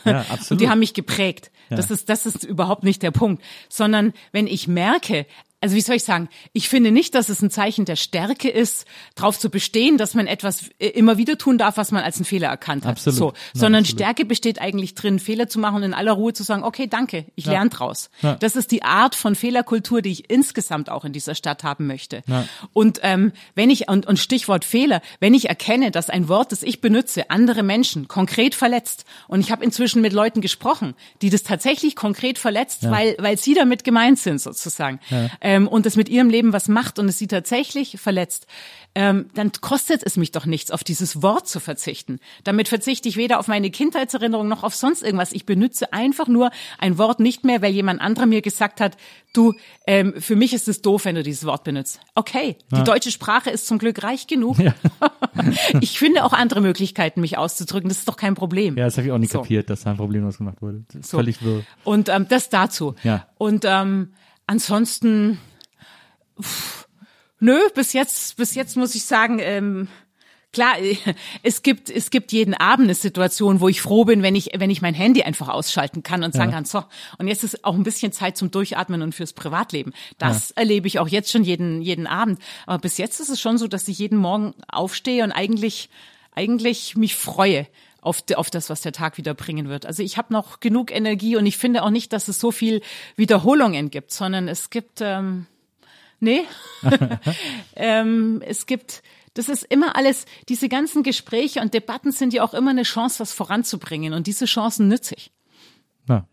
Und 0.49 0.61
die 0.61 0.69
haben 0.69 0.79
mich 0.79 0.93
geprägt. 0.93 1.51
Das 1.69 1.89
ist, 1.89 2.09
das 2.09 2.25
ist 2.25 2.43
überhaupt 2.43 2.83
nicht 2.83 3.01
der 3.01 3.11
Punkt. 3.11 3.43
Sondern 3.69 4.13
wenn 4.31 4.45
ich 4.45 4.67
merke, 4.67 5.25
also 5.61 5.75
wie 5.75 5.81
soll 5.81 5.95
ich 5.95 6.03
sagen, 6.03 6.27
ich 6.53 6.69
finde 6.69 6.91
nicht, 6.91 7.13
dass 7.13 7.29
es 7.29 7.41
ein 7.41 7.51
Zeichen 7.51 7.85
der 7.85 7.95
Stärke 7.95 8.49
ist, 8.49 8.85
darauf 9.13 9.37
zu 9.37 9.51
bestehen, 9.51 9.97
dass 9.97 10.15
man 10.15 10.25
etwas 10.25 10.69
äh, 10.79 10.87
immer 10.87 11.17
wieder 11.17 11.37
tun 11.37 11.59
darf, 11.59 11.77
was 11.77 11.91
man 11.91 12.03
als 12.03 12.17
einen 12.17 12.25
Fehler 12.25 12.47
erkannt 12.47 12.83
hat. 12.83 12.93
Absolut. 12.93 13.17
So, 13.17 13.33
sondern 13.53 13.83
absolut. 13.83 14.01
Stärke 14.01 14.25
besteht 14.25 14.59
eigentlich 14.59 14.95
drin, 14.95 15.19
Fehler 15.19 15.47
zu 15.47 15.59
machen 15.59 15.75
und 15.77 15.83
in 15.83 15.93
aller 15.93 16.13
Ruhe 16.13 16.33
zu 16.33 16.41
sagen, 16.41 16.63
okay, 16.63 16.87
danke, 16.87 17.25
ich 17.35 17.45
ja. 17.45 17.53
lerne 17.53 17.69
draus. 17.69 18.09
Ja. 18.23 18.35
Das 18.35 18.55
ist 18.55 18.71
die 18.71 18.81
Art 18.83 19.13
von 19.13 19.35
Fehlerkultur, 19.35 20.01
die 20.01 20.11
ich 20.11 20.31
insgesamt 20.31 20.89
auch 20.89 21.05
in 21.05 21.13
dieser 21.13 21.35
Stadt 21.35 21.63
haben 21.63 21.85
möchte. 21.85 22.23
Ja. 22.25 22.45
Und 22.73 22.99
ähm, 23.03 23.31
wenn 23.53 23.69
ich 23.69 23.87
und, 23.87 24.07
und 24.07 24.17
Stichwort 24.17 24.65
Fehler, 24.65 25.01
wenn 25.19 25.35
ich 25.35 25.47
erkenne, 25.47 25.91
dass 25.91 26.09
ein 26.09 26.27
Wort, 26.27 26.51
das 26.51 26.63
ich 26.63 26.81
benutze, 26.81 27.29
andere 27.29 27.61
Menschen 27.61 28.07
konkret 28.07 28.55
verletzt, 28.55 29.05
und 29.27 29.41
ich 29.41 29.51
habe 29.51 29.63
inzwischen 29.63 30.01
mit 30.01 30.11
Leuten 30.13 30.41
gesprochen, 30.41 30.95
die 31.21 31.29
das 31.29 31.43
tatsächlich 31.43 31.95
konkret 31.95 32.39
verletzt, 32.39 32.89
weil 32.89 33.15
weil 33.19 33.37
sie 33.37 33.53
damit 33.53 33.83
gemeint 33.83 34.17
sind 34.17 34.41
sozusagen. 34.41 34.99
Äh, 35.39 35.50
ähm, 35.51 35.67
und 35.67 35.85
es 35.85 35.97
mit 35.97 36.07
ihrem 36.07 36.29
Leben 36.29 36.53
was 36.53 36.69
macht 36.69 36.97
und 36.97 37.09
es 37.09 37.17
sie 37.17 37.27
tatsächlich 37.27 37.99
verletzt, 37.99 38.47
ähm, 38.95 39.25
dann 39.33 39.51
kostet 39.59 40.01
es 40.01 40.15
mich 40.15 40.31
doch 40.31 40.45
nichts, 40.45 40.71
auf 40.71 40.85
dieses 40.85 41.21
Wort 41.21 41.45
zu 41.45 41.59
verzichten. 41.59 42.19
Damit 42.45 42.69
verzichte 42.69 43.09
ich 43.09 43.17
weder 43.17 43.37
auf 43.37 43.49
meine 43.49 43.69
Kindheitserinnerung 43.69 44.47
noch 44.47 44.63
auf 44.63 44.75
sonst 44.75 45.03
irgendwas. 45.03 45.33
Ich 45.33 45.45
benutze 45.45 45.91
einfach 45.91 46.29
nur 46.29 46.51
ein 46.77 46.97
Wort 46.97 47.19
nicht 47.19 47.43
mehr, 47.43 47.61
weil 47.61 47.73
jemand 47.73 47.99
anderer 47.99 48.27
mir 48.27 48.41
gesagt 48.41 48.79
hat, 48.79 48.95
du, 49.33 49.53
ähm, 49.87 50.13
für 50.17 50.37
mich 50.37 50.53
ist 50.53 50.69
es 50.69 50.81
doof, 50.81 51.03
wenn 51.03 51.15
du 51.15 51.23
dieses 51.23 51.45
Wort 51.45 51.65
benutzt. 51.65 51.99
Okay, 52.15 52.55
die 52.71 52.77
ja. 52.77 52.83
deutsche 52.83 53.11
Sprache 53.11 53.49
ist 53.49 53.67
zum 53.67 53.77
Glück 53.77 54.03
reich 54.03 54.27
genug. 54.27 54.57
Ja. 54.57 54.73
ich 55.81 55.99
finde 55.99 56.23
auch 56.23 56.33
andere 56.33 56.61
Möglichkeiten, 56.61 57.19
mich 57.19 57.37
auszudrücken. 57.37 57.89
Das 57.89 57.97
ist 57.97 58.07
doch 58.07 58.17
kein 58.17 58.35
Problem. 58.35 58.77
Ja, 58.77 58.85
das 58.85 58.95
habe 58.95 59.07
ich 59.07 59.11
auch 59.11 59.17
nicht 59.17 59.33
so. 59.33 59.41
kapiert, 59.41 59.69
dass 59.69 59.81
da 59.81 59.91
ein 59.91 59.97
Problem 59.97 60.25
was 60.25 60.37
gemacht 60.37 60.61
wurde. 60.61 60.85
So. 61.01 61.17
Völlig 61.17 61.43
wirr. 61.43 61.63
Und 61.83 62.07
ähm, 62.07 62.25
das 62.29 62.49
dazu. 62.49 62.95
Ja. 63.03 63.27
Und 63.37 63.65
ähm, 63.67 64.13
ansonsten 64.51 65.39
Pff, 66.41 66.87
nö, 67.39 67.57
bis 67.73 67.93
jetzt, 67.93 68.35
bis 68.35 68.53
jetzt 68.53 68.75
muss 68.75 68.95
ich 68.95 69.05
sagen, 69.05 69.39
ähm, 69.39 69.87
klar, 70.51 70.75
es 71.43 71.63
gibt, 71.63 71.89
es 71.89 72.09
gibt 72.09 72.33
jeden 72.33 72.53
Abend 72.53 72.85
eine 72.85 72.95
Situation, 72.95 73.61
wo 73.61 73.69
ich 73.69 73.81
froh 73.81 74.03
bin, 74.03 74.23
wenn 74.23 74.35
ich, 74.35 74.51
wenn 74.57 74.69
ich 74.69 74.81
mein 74.81 74.93
Handy 74.93 75.23
einfach 75.23 75.47
ausschalten 75.47 76.03
kann 76.03 76.23
und 76.25 76.33
sagen 76.33 76.51
ja. 76.51 76.57
kann, 76.57 76.65
so, 76.65 76.83
und 77.17 77.29
jetzt 77.29 77.45
ist 77.45 77.63
auch 77.63 77.75
ein 77.75 77.83
bisschen 77.83 78.11
Zeit 78.11 78.35
zum 78.35 78.51
Durchatmen 78.51 79.01
und 79.01 79.15
fürs 79.15 79.31
Privatleben. 79.31 79.93
Das 80.17 80.49
ja. 80.49 80.55
erlebe 80.57 80.85
ich 80.87 80.99
auch 80.99 81.07
jetzt 81.07 81.31
schon 81.31 81.45
jeden, 81.45 81.81
jeden 81.81 82.05
Abend. 82.05 82.41
Aber 82.65 82.79
bis 82.79 82.97
jetzt 82.97 83.21
ist 83.21 83.29
es 83.29 83.39
schon 83.39 83.57
so, 83.57 83.69
dass 83.69 83.87
ich 83.87 83.99
jeden 83.99 84.17
Morgen 84.17 84.53
aufstehe 84.67 85.23
und 85.23 85.31
eigentlich, 85.31 85.89
eigentlich 86.33 86.97
mich 86.97 87.15
freue 87.15 87.67
auf, 88.01 88.23
auf 88.35 88.49
das, 88.49 88.69
was 88.69 88.81
der 88.81 88.91
Tag 88.91 89.17
wieder 89.17 89.33
bringen 89.33 89.69
wird. 89.69 89.85
Also 89.85 90.03
ich 90.03 90.17
habe 90.17 90.33
noch 90.33 90.59
genug 90.59 90.91
Energie 90.91 91.37
und 91.37 91.45
ich 91.45 91.57
finde 91.57 91.83
auch 91.83 91.89
nicht, 91.89 92.11
dass 92.13 92.27
es 92.27 92.39
so 92.39 92.51
viel 92.51 92.81
Wiederholungen 93.15 93.89
gibt, 93.89 94.11
sondern 94.11 94.47
es 94.47 94.69
gibt, 94.69 94.99
ähm, 95.01 95.45
Nee. 96.21 96.43
ähm, 97.75 98.41
es 98.45 98.67
gibt, 98.67 99.01
das 99.33 99.49
ist 99.49 99.63
immer 99.63 99.95
alles, 99.95 100.25
diese 100.47 100.69
ganzen 100.69 101.03
Gespräche 101.03 101.61
und 101.61 101.73
Debatten 101.73 102.11
sind 102.11 102.31
ja 102.31 102.43
auch 102.43 102.53
immer 102.53 102.69
eine 102.69 102.83
Chance, 102.83 103.19
was 103.19 103.33
voranzubringen. 103.33 104.13
Und 104.13 104.27
diese 104.27 104.45
Chancen 104.45 104.87
nütze 104.87 105.15
ich. 105.15 105.31
Ja. 106.07 106.27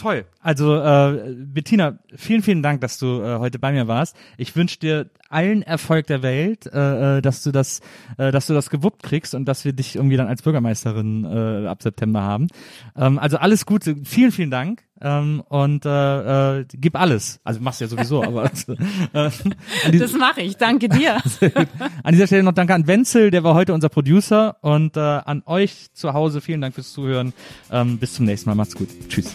Toll. 0.00 0.24
Also 0.40 0.76
äh, 0.76 1.34
Bettina, 1.36 1.98
vielen, 2.16 2.42
vielen 2.42 2.62
Dank, 2.62 2.80
dass 2.80 2.98
du 2.98 3.20
äh, 3.20 3.38
heute 3.38 3.58
bei 3.58 3.70
mir 3.70 3.86
warst. 3.86 4.16
Ich 4.38 4.56
wünsche 4.56 4.78
dir 4.78 5.10
allen 5.28 5.60
Erfolg 5.60 6.06
der 6.06 6.22
Welt, 6.22 6.64
äh, 6.72 7.18
äh, 7.18 7.20
dass 7.20 7.42
du 7.42 7.52
das, 7.52 7.80
äh, 8.16 8.32
dass 8.32 8.46
du 8.46 8.54
das 8.54 8.70
gewuppt 8.70 9.02
kriegst 9.02 9.34
und 9.34 9.44
dass 9.44 9.66
wir 9.66 9.74
dich 9.74 9.96
irgendwie 9.96 10.16
dann 10.16 10.26
als 10.26 10.40
Bürgermeisterin 10.40 11.24
äh, 11.26 11.66
ab 11.66 11.82
September 11.82 12.22
haben. 12.22 12.46
Ähm, 12.96 13.18
also 13.18 13.36
alles 13.36 13.66
Gute, 13.66 13.94
vielen, 14.04 14.32
vielen 14.32 14.50
Dank 14.50 14.84
ähm, 15.02 15.42
und 15.46 15.84
äh, 15.84 16.60
äh, 16.60 16.64
gib 16.72 16.98
alles. 16.98 17.40
Also 17.44 17.60
machst 17.60 17.82
du 17.82 17.84
ja 17.84 17.88
sowieso, 17.90 18.24
aber 18.24 18.46
äh, 18.46 19.30
das 19.98 20.12
mache 20.14 20.40
ich. 20.40 20.56
Danke 20.56 20.88
dir. 20.88 21.20
an 22.02 22.12
dieser 22.12 22.26
Stelle 22.26 22.42
noch 22.42 22.54
danke 22.54 22.72
an 22.72 22.86
Wenzel, 22.86 23.30
der 23.30 23.44
war 23.44 23.52
heute 23.52 23.74
unser 23.74 23.90
Producer 23.90 24.56
und 24.62 24.96
äh, 24.96 25.00
an 25.00 25.42
euch 25.44 25.92
zu 25.92 26.14
Hause 26.14 26.40
vielen 26.40 26.62
Dank 26.62 26.74
fürs 26.74 26.90
Zuhören. 26.90 27.34
Ähm, 27.70 27.98
bis 27.98 28.14
zum 28.14 28.24
nächsten 28.24 28.48
Mal. 28.48 28.54
Macht's 28.54 28.74
gut. 28.74 28.88
Tschüss. 29.10 29.34